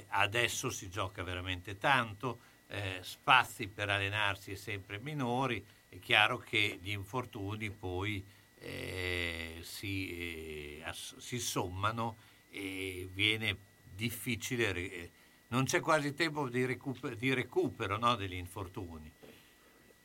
adesso 0.09 0.69
si 0.69 0.89
gioca 0.89 1.23
veramente 1.23 1.77
tanto, 1.77 2.39
eh, 2.67 2.99
spazi 3.01 3.67
per 3.67 3.89
allenarsi 3.89 4.55
sempre 4.55 4.99
minori, 4.99 5.63
è 5.89 5.99
chiaro 5.99 6.37
che 6.37 6.79
gli 6.81 6.91
infortuni 6.91 7.69
poi 7.69 8.23
eh, 8.59 9.59
si, 9.61 10.79
eh, 10.79 10.81
ass- 10.83 11.17
si, 11.17 11.39
sommano 11.39 12.17
e 12.49 13.07
viene 13.13 13.55
difficile, 13.95 14.71
re- 14.71 15.09
non 15.49 15.63
c'è 15.63 15.79
quasi 15.79 16.13
tempo 16.13 16.49
di, 16.49 16.65
recuper- 16.65 17.17
di 17.17 17.33
recupero 17.33 17.97
no, 17.97 18.15
degli 18.15 18.33
infortuni. 18.33 19.11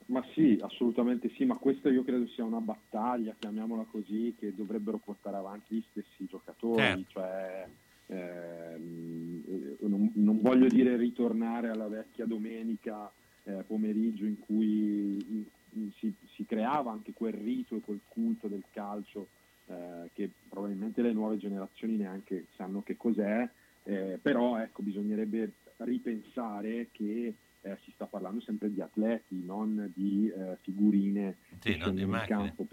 Ma 0.06 0.22
sì, 0.34 0.58
assolutamente 0.60 1.30
sì, 1.36 1.44
ma 1.44 1.56
questa 1.56 1.88
io 1.88 2.04
credo 2.04 2.26
sia 2.28 2.44
una 2.44 2.60
battaglia, 2.60 3.34
chiamiamola 3.38 3.86
così, 3.90 4.34
che 4.38 4.54
dovrebbero 4.54 4.98
portare 4.98 5.36
avanti 5.36 5.76
gli 5.76 5.84
stessi 5.90 6.26
giocatori, 6.26 6.76
certo. 6.76 7.10
cioè 7.12 7.68
Ehm, 8.06 9.42
non, 9.80 10.10
non, 10.14 10.40
voglio 10.40 10.66
dire 10.66 10.96
ritornare 10.96 11.70
alla 11.70 11.88
vecchia 11.88 12.26
domenica 12.26 13.10
eh, 13.44 13.64
pomeriggio 13.66 14.24
in 14.24 14.38
cui 14.38 15.24
in, 15.28 15.44
in, 15.70 15.90
si, 15.98 16.12
si, 16.34 16.44
creava 16.44 16.92
anche 16.92 17.12
quel 17.12 17.32
rito 17.32 17.76
e 17.76 17.80
quel 17.80 18.00
culto 18.08 18.48
del 18.48 18.64
calcio 18.72 19.28
eh, 19.66 20.10
che 20.12 20.30
probabilmente 20.48 21.02
le 21.02 21.12
nuove 21.12 21.38
generazioni 21.38 21.96
neanche 21.96 22.46
sanno 22.56 22.82
che 22.82 22.96
cos'è, 22.96 23.48
eh, 23.84 24.18
però 24.20 24.58
ecco, 24.58 24.82
bisognerebbe 24.82 25.52
ripensare 25.78 26.88
che 26.92 27.34
eh, 27.62 27.78
si 27.84 27.92
sta 27.92 28.06
parlando 28.06 28.40
sempre 28.40 28.72
di 28.72 28.80
atleti, 28.80 29.42
non 29.44 29.90
di 29.94 30.28
eh, 30.28 30.58
figurine 30.62 31.36
sì, 31.60 31.76
non 31.76 31.94
di 31.94 32.02
in 32.02 32.22
campo. 32.26 32.66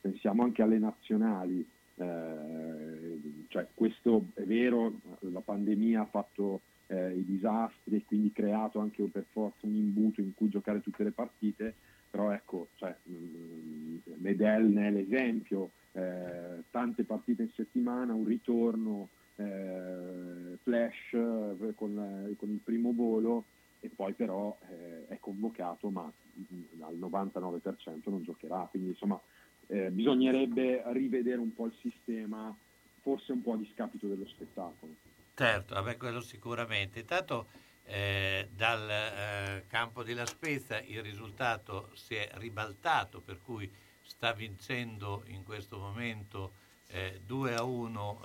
Pensiamo 0.00 0.44
anche 0.44 0.62
alle 0.62 0.78
nazionali. 0.78 1.66
Eh, 1.98 3.44
cioè, 3.48 3.66
questo 3.74 4.26
è 4.34 4.42
vero, 4.42 5.00
la 5.20 5.40
pandemia 5.40 6.02
ha 6.02 6.06
fatto 6.06 6.60
eh, 6.88 7.14
i 7.14 7.24
disastri 7.24 7.96
e 7.96 8.04
quindi 8.04 8.32
creato 8.32 8.78
anche 8.78 9.02
per 9.04 9.24
forza 9.30 9.66
un 9.66 9.74
imbuto 9.74 10.20
in 10.20 10.34
cui 10.34 10.48
giocare 10.48 10.80
tutte 10.80 11.04
le 11.04 11.10
partite, 11.10 11.74
però 12.10 12.30
ecco, 12.30 12.68
cioè, 12.76 12.94
mh, 13.02 13.12
mm, 13.12 13.96
Medel 14.16 14.66
ne 14.66 14.88
è 14.88 14.90
l'esempio, 14.90 15.70
eh, 15.92 16.62
tante 16.70 17.04
partite 17.04 17.42
in 17.42 17.50
settimana, 17.54 18.12
un 18.12 18.24
ritorno 18.24 19.08
eh, 19.36 20.56
flash 20.62 21.12
eh, 21.12 21.74
con, 21.74 22.34
con, 22.36 22.48
il 22.50 22.60
primo 22.62 22.92
volo 22.92 23.44
e 23.80 23.88
poi 23.94 24.12
però 24.12 24.56
eh, 24.68 25.06
è 25.06 25.18
convocato 25.20 25.88
ma 25.90 26.02
mh, 26.02 26.82
al 26.82 26.96
99% 26.96 28.10
non 28.10 28.22
giocherà, 28.22 28.66
quindi 28.70 28.90
insomma 28.90 29.20
eh, 29.68 29.90
bisognerebbe 29.90 30.82
rivedere 30.92 31.38
un 31.38 31.54
po' 31.54 31.66
il 31.66 31.74
sistema, 31.80 32.54
forse 33.00 33.32
un 33.32 33.42
po' 33.42 33.52
a 33.52 33.56
discapito 33.56 34.06
dello 34.06 34.26
spettacolo. 34.26 34.92
Certo, 35.34 35.74
vabbè, 35.74 35.96
quello 35.96 36.20
sicuramente. 36.20 36.98
Intanto 37.00 37.46
eh, 37.84 38.48
dal 38.54 38.90
eh, 38.90 39.64
campo 39.68 40.02
di 40.02 40.12
La 40.12 40.26
Spezia 40.26 40.80
il 40.80 41.02
risultato 41.02 41.90
si 41.94 42.14
è 42.14 42.28
ribaltato, 42.34 43.20
per 43.20 43.38
cui 43.42 43.70
sta 44.02 44.32
vincendo 44.32 45.22
in 45.26 45.44
questo 45.44 45.78
momento 45.78 46.52
eh, 46.88 47.20
2 47.24 47.54
a 47.54 47.62
1 47.62 48.20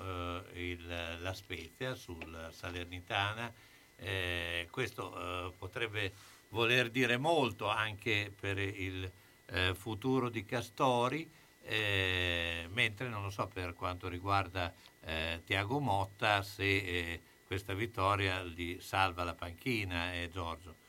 eh, 0.53 0.69
il, 0.71 0.87
La 1.21 1.33
Spezia 1.33 1.93
sul 1.93 2.49
Salernitana. 2.51 3.51
Eh, 3.95 4.67
questo 4.71 5.15
eh, 5.15 5.53
potrebbe 5.57 6.11
voler 6.49 6.89
dire 6.89 7.17
molto 7.17 7.67
anche 7.67 8.31
per 8.37 8.57
il 8.57 9.09
eh, 9.53 9.73
futuro 9.75 10.29
di 10.29 10.43
Castori, 10.45 11.29
eh, 11.63 12.67
mentre 12.73 13.07
non 13.07 13.21
lo 13.21 13.29
so 13.29 13.47
per 13.51 13.73
quanto 13.73 14.09
riguarda 14.09 14.73
eh, 15.05 15.41
Tiago 15.45 15.79
Motta 15.79 16.41
se 16.41 16.63
eh, 16.63 17.19
questa 17.45 17.73
vittoria 17.73 18.43
gli 18.43 18.77
salva 18.79 19.23
la 19.23 19.35
panchina, 19.35 20.13
eh, 20.13 20.29
Giorgio. 20.31 20.81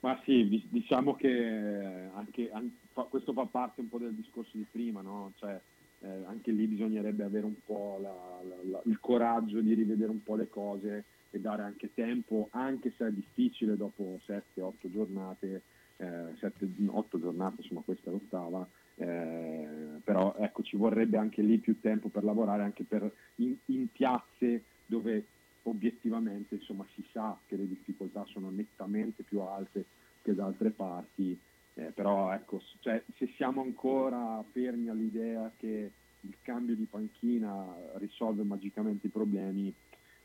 Ma 0.00 0.20
sì, 0.24 0.66
diciamo 0.68 1.16
che 1.16 2.08
anche, 2.14 2.50
anche, 2.52 2.76
questo 3.08 3.32
fa 3.32 3.46
parte 3.46 3.80
un 3.80 3.88
po' 3.88 3.98
del 3.98 4.14
discorso 4.14 4.50
di 4.52 4.66
prima, 4.70 5.00
no? 5.00 5.32
cioè, 5.38 5.60
eh, 6.00 6.08
anche 6.26 6.52
lì 6.52 6.66
bisognerebbe 6.66 7.24
avere 7.24 7.46
un 7.46 7.56
po' 7.64 7.98
la, 8.00 8.14
la, 8.48 8.54
la, 8.70 8.80
il 8.84 9.00
coraggio 9.00 9.60
di 9.60 9.74
rivedere 9.74 10.10
un 10.10 10.22
po' 10.22 10.36
le 10.36 10.48
cose 10.48 11.04
e 11.30 11.40
dare 11.40 11.62
anche 11.62 11.92
tempo, 11.94 12.48
anche 12.52 12.92
se 12.96 13.08
è 13.08 13.10
difficile 13.10 13.76
dopo 13.76 14.20
7-8 14.24 14.72
giornate, 14.82 15.62
eh, 15.98 16.34
7-8 16.40 17.20
giornate, 17.20 17.62
insomma 17.62 17.82
questa 17.82 18.10
è 18.10 18.12
l'ottava, 18.12 18.66
eh, 18.96 19.68
però 20.02 20.34
ecco, 20.38 20.62
ci 20.62 20.76
vorrebbe 20.76 21.16
anche 21.16 21.42
lì 21.42 21.58
più 21.58 21.80
tempo 21.80 22.08
per 22.08 22.24
lavorare, 22.24 22.62
anche 22.62 22.84
per 22.84 23.10
in, 23.36 23.56
in 23.66 23.90
piazze 23.92 24.64
dove 24.86 25.24
obiettivamente 25.62 26.56
insomma, 26.56 26.86
si 26.94 27.04
sa 27.12 27.38
che 27.46 27.56
le 27.56 27.68
difficoltà 27.68 28.24
sono 28.26 28.50
nettamente 28.50 29.22
più 29.22 29.40
alte 29.40 29.84
che 30.22 30.34
da 30.34 30.46
altre 30.46 30.70
parti, 30.70 31.38
eh, 31.74 31.92
però 31.94 32.32
ecco, 32.32 32.60
cioè, 32.80 33.02
se 33.16 33.30
siamo 33.36 33.62
ancora 33.62 34.42
fermi 34.52 34.88
all'idea 34.88 35.50
che 35.56 35.90
il 36.22 36.36
cambio 36.42 36.74
di 36.74 36.86
panchina 36.90 37.64
risolve 37.94 38.42
magicamente 38.42 39.06
i 39.06 39.10
problemi, 39.10 39.72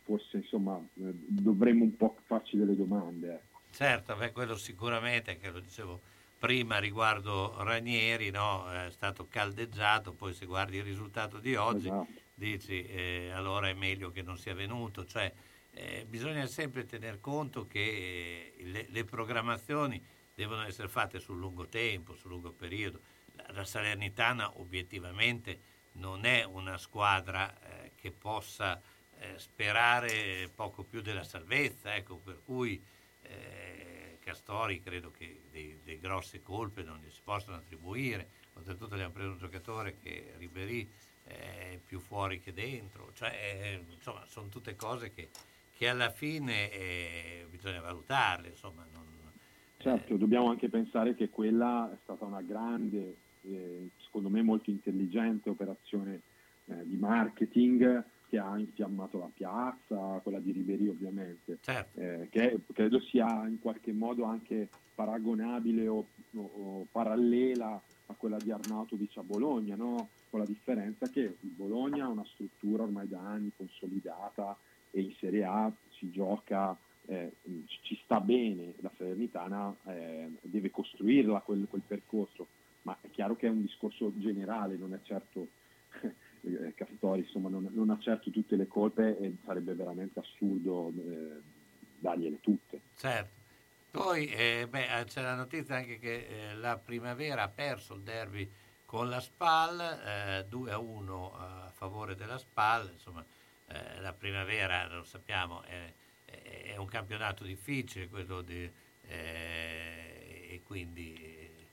forse 0.03 0.37
insomma, 0.37 0.77
eh, 0.77 1.13
dovremmo 1.27 1.83
un 1.83 1.95
po' 1.95 2.17
farci 2.25 2.57
delle 2.57 2.75
domande. 2.75 3.51
Certo, 3.73 4.15
beh, 4.15 4.31
quello 4.31 4.55
sicuramente, 4.55 5.37
che 5.37 5.49
lo 5.49 5.59
dicevo 5.59 5.99
prima 6.37 6.77
riguardo 6.77 7.55
Ranieri, 7.63 8.29
no? 8.29 8.71
è 8.71 8.91
stato 8.91 9.27
caldeggiato, 9.27 10.13
poi 10.13 10.33
se 10.35 10.45
guardi 10.45 10.77
il 10.77 10.83
risultato 10.83 11.39
di 11.39 11.55
oggi 11.55 11.87
esatto. 11.87 12.11
dici 12.35 12.85
eh, 12.85 13.31
allora 13.33 13.69
è 13.69 13.73
meglio 13.73 14.11
che 14.11 14.21
non 14.21 14.37
sia 14.37 14.53
venuto. 14.53 15.07
Cioè, 15.07 15.33
eh, 15.71 16.05
bisogna 16.07 16.45
sempre 16.45 16.85
tener 16.85 17.19
conto 17.19 17.65
che 17.65 18.53
eh, 18.55 18.63
le, 18.63 18.85
le, 18.89 19.03
programmazioni 19.05 20.05
devono 20.35 20.61
essere 20.63 20.87
fatte 20.87 21.17
sul 21.19 21.39
lungo 21.39 21.65
tempo, 21.65 22.15
sul 22.15 22.29
lungo 22.29 22.51
periodo. 22.51 22.99
La, 23.35 23.45
la 23.53 23.65
Salernitana 23.65 24.59
obiettivamente 24.59 25.59
non 25.93 26.25
è 26.25 26.43
una 26.43 26.77
squadra 26.77 27.51
eh, 27.51 27.93
che 27.95 28.11
possa 28.11 28.79
eh, 29.17 29.33
sperare 29.37 30.47
poco 30.53 30.83
più 30.83 31.01
della 31.01 31.23
salvezza, 31.23 31.95
ecco, 31.95 32.17
per 32.17 32.39
cui 32.45 32.91
eh, 33.33 34.17
Castori 34.19 34.81
credo 34.81 35.11
che 35.11 35.41
dei, 35.51 35.99
grosse 35.99 36.41
colpe 36.41 36.83
non 36.83 36.99
gli 36.99 37.09
si 37.09 37.21
possono 37.23 37.57
attribuire, 37.57 38.29
oltretutto 38.55 38.93
abbiamo 38.93 39.13
preso 39.13 39.31
un 39.31 39.37
giocatore 39.37 39.97
che 40.01 40.33
Ribéry 40.37 40.87
è 41.25 41.79
più 41.85 41.99
fuori 41.99 42.39
che 42.39 42.53
dentro, 42.53 43.11
cioè, 43.13 43.29
eh, 43.29 43.83
insomma 43.93 44.23
sono 44.27 44.49
tutte 44.49 44.75
cose 44.75 45.13
che, 45.13 45.29
che 45.75 45.87
alla 45.87 46.09
fine 46.09 46.71
eh, 46.71 47.47
bisogna 47.49 47.79
valutarle. 47.79 48.49
Insomma, 48.49 48.85
non, 48.91 49.05
certo, 49.77 50.15
dobbiamo 50.15 50.49
anche 50.49 50.69
pensare 50.69 51.15
che 51.15 51.29
quella 51.29 51.91
è 51.91 51.97
stata 52.03 52.25
una 52.25 52.41
grande, 52.41 53.15
eh, 53.43 53.89
secondo 53.97 54.29
me 54.29 54.41
molto 54.41 54.69
intelligente 54.69 55.49
operazione 55.49 56.21
eh, 56.65 56.85
di 56.85 56.95
marketing 56.95 58.03
che 58.33 58.39
ha 58.39 58.57
infiammato 58.57 59.19
la 59.19 59.29
piazza, 59.31 60.19
quella 60.23 60.39
di 60.39 60.51
Ribéry 60.51 60.87
ovviamente, 60.87 61.59
certo. 61.61 61.99
eh, 61.99 62.29
che 62.31 62.57
credo 62.73 62.99
sia 62.99 63.45
in 63.45 63.59
qualche 63.59 63.91
modo 63.91 64.23
anche 64.23 64.69
paragonabile 64.95 65.87
o, 65.87 66.03
o, 66.33 66.39
o 66.41 66.87
parallela 66.91 67.79
a 68.07 68.13
quella 68.17 68.37
di 68.37 68.49
Arnautovic 68.49 69.17
a 69.17 69.21
Bologna, 69.21 69.75
no? 69.75 70.09
con 70.31 70.39
la 70.39 70.47
differenza 70.47 71.07
che 71.09 71.37
Bologna 71.41 72.05
ha 72.05 72.07
una 72.07 72.25
struttura 72.25 72.81
ormai 72.81 73.07
da 73.07 73.19
anni 73.19 73.51
consolidata 73.55 74.57
e 74.89 75.01
in 75.01 75.13
Serie 75.19 75.43
A 75.43 75.71
si 75.99 76.09
gioca 76.09 76.75
eh, 77.05 77.33
ci 77.81 77.99
sta 78.03 78.19
bene 78.19 78.73
la 78.79 78.89
Salernitana 78.97 79.75
eh, 79.89 80.31
deve 80.41 80.71
costruirla 80.71 81.41
quel, 81.41 81.67
quel, 81.69 81.83
percorso, 81.85 82.47
ma 82.81 82.97
è 82.99 83.11
chiaro 83.11 83.35
che 83.35 83.45
è 83.45 83.51
un 83.51 83.61
discorso 83.61 84.11
generale, 84.15 84.75
non 84.75 84.95
è 84.95 84.99
certo 85.03 85.52
eh, 87.03 87.09
Castori, 87.09 87.19
insomma, 87.21 87.49
non, 87.49 87.69
non, 87.73 87.89
ha 87.89 87.97
certo 87.99 88.29
tutte 88.29 88.55
le 88.55 88.67
colpe 88.67 89.17
e 89.17 89.35
sarebbe 89.45 89.73
veramente 89.73 90.19
assurdo 90.19 90.91
eh, 90.95 91.41
dargliele 91.99 92.39
tutte. 92.39 92.81
Certo. 92.95 93.41
Poi 93.91 94.27
eh, 94.27 94.67
beh, 94.67 95.03
c'è 95.05 95.21
la 95.21 95.35
notizia 95.35 95.75
anche 95.75 95.99
che 95.99 96.27
eh, 96.27 96.55
la 96.55 96.77
primavera 96.77 97.43
ha 97.43 97.49
perso 97.49 97.93
il 97.93 98.01
derby 98.01 98.49
con 98.85 99.09
la 99.09 99.19
SPAL, 99.19 100.45
2 100.47 100.71
a 100.71 100.77
1 100.77 101.33
a 101.35 101.71
favore 101.73 102.15
della 102.15 102.37
SPAL, 102.37 102.91
insomma 102.91 103.25
la 104.01 104.13
primavera 104.13 104.87
lo 104.87 105.03
sappiamo 105.03 105.63
è 105.63 105.91
è 106.73 106.77
un 106.77 106.87
campionato 106.87 107.43
difficile 107.43 108.07
quello 108.07 108.41
di, 108.41 108.69
eh, 109.07 110.47
e 110.49 110.61
quindi 110.63 111.15
eh, 111.15 111.67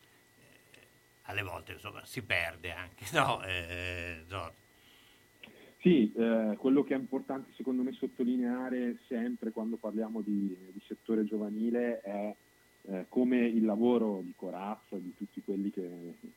alle 1.23 1.43
volte 1.43 1.73
insomma, 1.73 2.05
si 2.05 2.23
perde 2.23 2.73
anche, 2.73 3.07
no 3.17 3.43
eh, 3.43 4.25
Giorgio? 4.27 4.69
Sì, 5.81 6.13
eh, 6.15 6.57
quello 6.59 6.83
che 6.85 6.95
è 6.95 6.99
importante 6.99 7.53
secondo 7.57 7.83
me 7.83 7.93
sottolineare 7.93 8.99
sempre 9.07 9.51
quando 9.51 9.77
parliamo 9.77 10.21
di, 10.21 10.55
di 10.73 10.81
settore 10.87 11.25
giovanile 11.25 12.01
è 12.03 12.35
eh, 12.83 13.07
come 13.09 13.47
il 13.47 13.65
lavoro 13.65 14.21
di 14.23 14.35
Corazza 14.37 14.97
e 14.97 15.03
di 15.03 15.15
tutti 15.17 15.41
quelli 15.43 15.71
che 15.71 15.89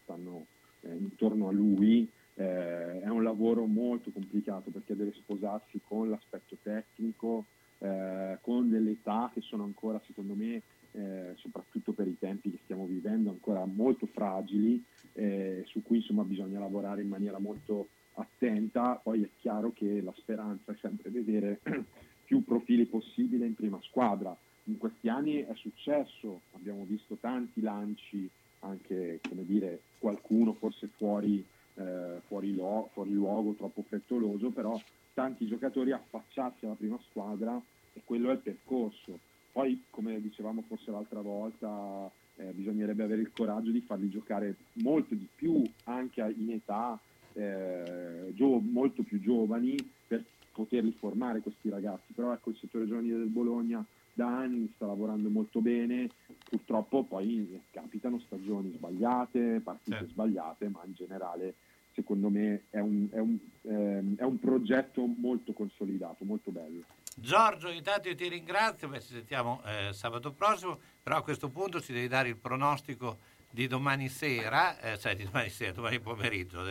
stanno 0.03 0.45
eh, 0.81 0.95
intorno 0.95 1.49
a 1.49 1.51
lui 1.51 2.09
è 2.35 3.07
un 3.09 3.21
lavoro 3.21 3.65
molto 3.65 4.11
complicato 4.11 4.71
perché 4.71 4.95
deve 4.95 5.13
sposarsi 5.13 5.79
con 5.85 6.09
l'aspetto 6.09 6.57
tecnico, 6.63 7.45
eh, 7.77 8.39
con 8.41 8.69
delle 8.69 8.91
età 8.91 9.29
che 9.31 9.41
sono 9.41 9.63
ancora, 9.63 10.01
secondo 10.07 10.33
me, 10.33 10.61
eh, 10.93 11.33
soprattutto 11.35 11.91
per 11.91 12.07
i 12.07 12.17
tempi 12.17 12.49
che 12.49 12.59
stiamo 12.63 12.85
vivendo, 12.85 13.29
ancora 13.29 13.63
molto 13.65 14.07
fragili, 14.07 14.83
eh, 15.13 15.63
su 15.67 15.83
cui 15.83 15.97
insomma, 15.97 16.23
bisogna 16.23 16.59
lavorare 16.59 17.03
in 17.03 17.09
maniera 17.09 17.37
molto 17.37 17.89
attenta. 18.15 18.99
Poi 19.01 19.23
è 19.23 19.29
chiaro 19.39 19.71
che 19.73 20.01
la 20.01 20.13
speranza 20.17 20.71
è 20.71 20.75
sempre 20.79 21.09
vedere 21.09 21.59
più 22.25 22.43
profili 22.43 22.85
possibile 22.85 23.45
in 23.45 23.55
prima 23.55 23.79
squadra. 23.81 24.35
In 24.65 24.77
questi 24.77 25.09
anni 25.09 25.43
è 25.43 25.53
successo, 25.55 26.41
abbiamo 26.53 26.85
visto 26.87 27.17
tanti 27.19 27.61
lanci, 27.61 28.29
anche 28.59 29.19
come 29.27 29.45
dire, 29.45 29.81
qualcuno 29.99 30.53
forse 30.53 30.87
fuori, 30.95 31.43
eh, 31.75 32.21
fuori, 32.27 32.55
lo, 32.55 32.89
fuori 32.93 33.11
luogo, 33.11 33.53
troppo 33.53 33.83
frettoloso, 33.83 34.51
però 34.51 34.79
tanti 35.13 35.47
giocatori 35.47 35.91
affacciarsi 35.91 36.65
alla 36.65 36.75
prima 36.75 36.97
squadra 37.09 37.61
e 37.93 38.01
quello 38.05 38.29
è 38.29 38.33
il 38.33 38.39
percorso. 38.39 39.19
Poi, 39.51 39.83
come 39.89 40.19
dicevamo 40.21 40.63
forse 40.67 40.91
l'altra 40.91 41.21
volta, 41.21 42.09
eh, 42.37 42.51
bisognerebbe 42.51 43.03
avere 43.03 43.21
il 43.21 43.31
coraggio 43.31 43.69
di 43.69 43.81
farli 43.81 44.09
giocare 44.09 44.55
molto 44.73 45.13
di 45.13 45.27
più 45.35 45.61
anche 45.83 46.21
in 46.37 46.51
età 46.51 46.99
eh, 47.33 48.31
gio- 48.33 48.59
molto 48.59 49.03
più 49.03 49.19
giovani 49.19 49.75
per 50.07 50.23
poterli 50.51 50.91
formare 50.97 51.41
questi 51.41 51.69
ragazzi. 51.69 52.13
Però 52.13 52.31
ecco 52.31 52.51
il 52.51 52.57
settore 52.57 52.87
giovanile 52.87 53.17
del 53.17 53.27
Bologna 53.27 53.85
da 54.13 54.27
anni 54.27 54.71
sta 54.75 54.85
lavorando 54.85 55.29
molto 55.29 55.59
bene, 55.59 56.09
purtroppo 56.47 57.03
poi 57.03 57.59
capitano 57.71 58.19
stagioni 58.19 58.71
sbagliate, 58.75 59.61
partite 59.63 60.05
sì. 60.05 60.11
sbagliate, 60.11 60.69
ma 60.69 60.81
in 60.85 60.93
generale 60.93 61.55
secondo 61.93 62.29
me 62.29 62.63
è 62.69 62.79
un, 62.79 63.07
è, 63.11 63.19
un, 63.19 63.37
ehm, 63.63 64.17
è 64.17 64.23
un, 64.23 64.39
progetto 64.39 65.05
molto 65.05 65.53
consolidato, 65.53 66.25
molto 66.25 66.51
bello. 66.51 66.83
Giorgio, 67.15 67.69
intanto 67.69 68.09
io 68.09 68.15
ti 68.15 68.27
ringrazio, 68.27 68.87
beh, 68.87 69.01
ci 69.01 69.13
sentiamo 69.13 69.61
eh, 69.65 69.93
sabato 69.93 70.31
prossimo, 70.31 70.79
però 71.01 71.17
a 71.17 71.23
questo 71.23 71.49
punto 71.49 71.79
ci 71.79 71.93
devi 71.93 72.07
dare 72.07 72.29
il 72.29 72.37
pronostico 72.37 73.17
di 73.49 73.67
domani 73.67 74.09
sera, 74.09 74.79
eh, 74.79 74.97
cioè 74.97 75.15
di 75.15 75.25
domani 75.25 75.49
sera, 75.49 75.73
domani 75.73 75.99
pomeriggio, 75.99 76.63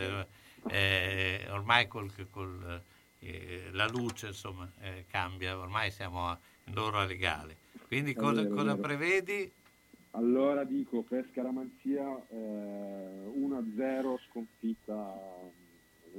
eh, 0.67 1.47
ormai 1.49 1.87
col, 1.87 2.11
col, 2.29 2.81
eh, 3.19 3.69
la 3.71 3.87
luce 3.87 4.27
insomma, 4.27 4.69
eh, 4.81 5.05
cambia, 5.09 5.57
ormai 5.57 5.91
siamo 5.91 6.37
in 6.65 6.77
ora 6.77 7.05
legale. 7.05 7.57
Quindi 7.87 8.13
cosa, 8.13 8.41
vero, 8.43 8.55
cosa 8.55 8.75
prevedi? 8.77 9.51
Allora 10.11 10.63
dico 10.63 11.01
per 11.01 11.27
Scaramanzia 11.31 12.03
eh, 12.29 13.31
1-0 13.35 14.15
sconfitta. 14.29 15.61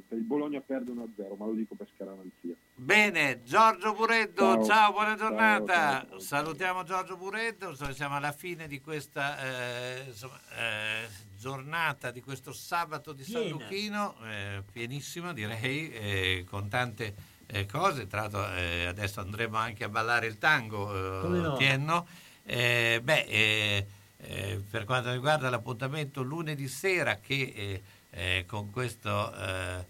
Il 0.08 0.22
Bologna 0.22 0.60
perde 0.60 0.90
1-0, 0.90 1.36
ma 1.36 1.46
lo 1.46 1.52
dico 1.52 1.74
per 1.74 1.88
Scaramanzia. 1.94 2.54
Bene, 2.74 3.42
Giorgio 3.44 3.94
Bureddo, 3.94 4.54
ciao, 4.56 4.64
ciao 4.64 4.92
buona 4.92 5.14
giornata. 5.14 5.74
Ciao, 6.00 6.08
ciao, 6.08 6.18
Salutiamo 6.18 6.82
Giorgio 6.82 7.16
Bureddo, 7.16 7.74
siamo 7.92 8.16
alla 8.16 8.32
fine 8.32 8.66
di 8.66 8.80
questa 8.80 9.38
eh, 9.38 10.04
insomma, 10.08 10.40
eh, 10.56 11.08
giornata, 11.38 12.10
di 12.10 12.20
questo 12.20 12.52
sabato 12.52 13.12
di 13.12 13.22
San 13.24 13.48
Lucchino, 13.48 14.16
eh, 14.24 14.62
pienissima 14.72 15.32
direi, 15.32 15.90
eh, 15.92 16.44
con 16.48 16.68
tante 16.68 17.14
eh, 17.46 17.66
cose. 17.66 18.06
Tra 18.06 18.22
l'altro 18.22 18.42
adesso 18.88 19.20
andremo 19.20 19.56
anche 19.56 19.84
a 19.84 19.88
ballare 19.88 20.26
il 20.26 20.38
tango, 20.38 20.90
no? 21.28 21.56
Tienno. 21.56 22.06
Eh, 22.46 23.00
beh, 23.02 23.24
eh, 23.26 23.86
eh, 24.18 24.62
per 24.70 24.84
quanto 24.84 25.10
riguarda 25.10 25.48
l'appuntamento 25.48 26.22
lunedì 26.22 26.68
sera 26.68 27.16
che 27.16 27.82
eh, 28.14 28.38
eh, 28.38 28.46
con 28.46 28.70
questo 28.70 29.34
ehm, 29.34 29.84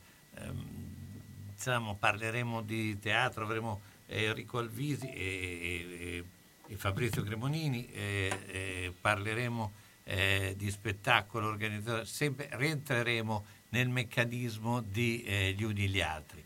diciamo, 1.52 1.94
parleremo 1.96 2.62
di 2.62 2.98
teatro, 2.98 3.44
avremo 3.44 3.80
Enrico 4.06 4.58
Alvisi 4.58 5.08
e, 5.10 5.14
e, 5.18 6.24
e 6.66 6.76
Fabrizio 6.76 7.22
Cremonini, 7.22 7.88
parleremo 9.00 9.72
di 10.56 10.70
spettacolo 10.70 11.48
organizzato, 11.48 12.04
sempre 12.04 12.48
rientreremo 12.52 13.44
nel 13.70 13.88
meccanismo 13.88 14.80
di 14.80 15.24
Gli 15.56 15.62
Uni 15.62 15.88
gli 15.88 16.00
altri. 16.00 16.44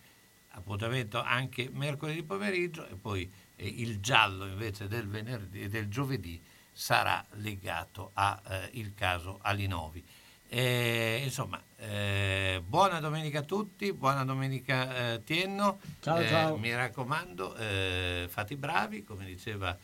Appuntamento 0.51 1.21
anche 1.21 1.69
mercoledì 1.73 2.23
pomeriggio 2.23 2.87
e 2.87 2.95
poi 2.95 3.31
il 3.57 4.01
giallo 4.01 4.47
invece 4.47 4.87
del, 4.87 5.09
venerdì, 5.09 5.69
del 5.69 5.89
giovedì 5.89 6.41
sarà 6.73 7.25
legato 7.33 8.11
al 8.15 8.71
eh, 8.73 8.93
caso 8.95 9.39
Alinovi. 9.43 10.05
Eh, 10.49 11.21
insomma, 11.25 11.61
eh, 11.81 12.61
buona 12.67 12.99
domenica 12.99 13.39
a 13.39 13.43
tutti, 13.43 13.93
buona 13.93 14.25
domenica 14.25 15.13
eh, 15.13 15.25
Tienno. 15.25 15.79
Ciao, 16.01 16.19
eh, 16.19 16.29
ciao. 16.29 16.57
Mi 16.57 16.75
raccomando, 16.75 17.55
eh, 17.55 18.27
fate 18.29 18.55
i 18.55 18.57
bravi, 18.57 19.05
come 19.05 19.25
diceva 19.25 19.77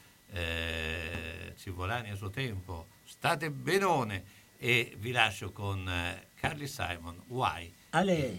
Civolani 1.56 2.10
a 2.10 2.16
suo 2.16 2.30
tempo, 2.30 2.88
state 3.04 3.50
benone 3.52 4.24
e 4.58 4.96
vi 4.98 5.12
lascio 5.12 5.52
con 5.52 5.88
Carly 6.34 6.66
Simon, 6.66 7.22
Why? 7.28 7.72
Ale. 7.90 8.38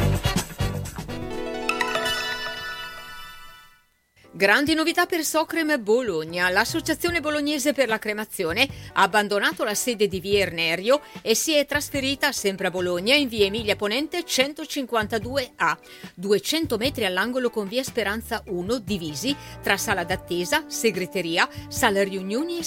Grandi 4.41 4.73
novità 4.73 5.05
per 5.05 5.23
Socrem 5.23 5.83
Bologna. 5.83 6.49
L'associazione 6.49 7.19
bolognese 7.19 7.73
per 7.73 7.87
la 7.87 7.99
cremazione 7.99 8.67
ha 8.93 9.03
abbandonato 9.03 9.63
la 9.63 9.75
sede 9.75 10.07
di 10.07 10.19
Via 10.19 10.39
Ernerio 10.39 11.01
e 11.21 11.35
si 11.35 11.53
è 11.53 11.63
trasferita 11.67 12.31
sempre 12.31 12.65
a 12.65 12.71
Bologna 12.71 13.13
in 13.13 13.27
via 13.27 13.45
Emilia 13.45 13.75
Ponente 13.75 14.23
152A, 14.23 15.77
200 16.15 16.77
metri 16.77 17.05
all'angolo 17.05 17.51
con 17.51 17.67
via 17.67 17.83
Speranza 17.83 18.41
1 18.47 18.79
divisi 18.79 19.35
tra 19.61 19.77
sala 19.77 20.03
d'attesa, 20.03 20.63
segreteria, 20.65 21.47
sala 21.67 22.01
riunioni 22.03 22.55
e 22.55 22.59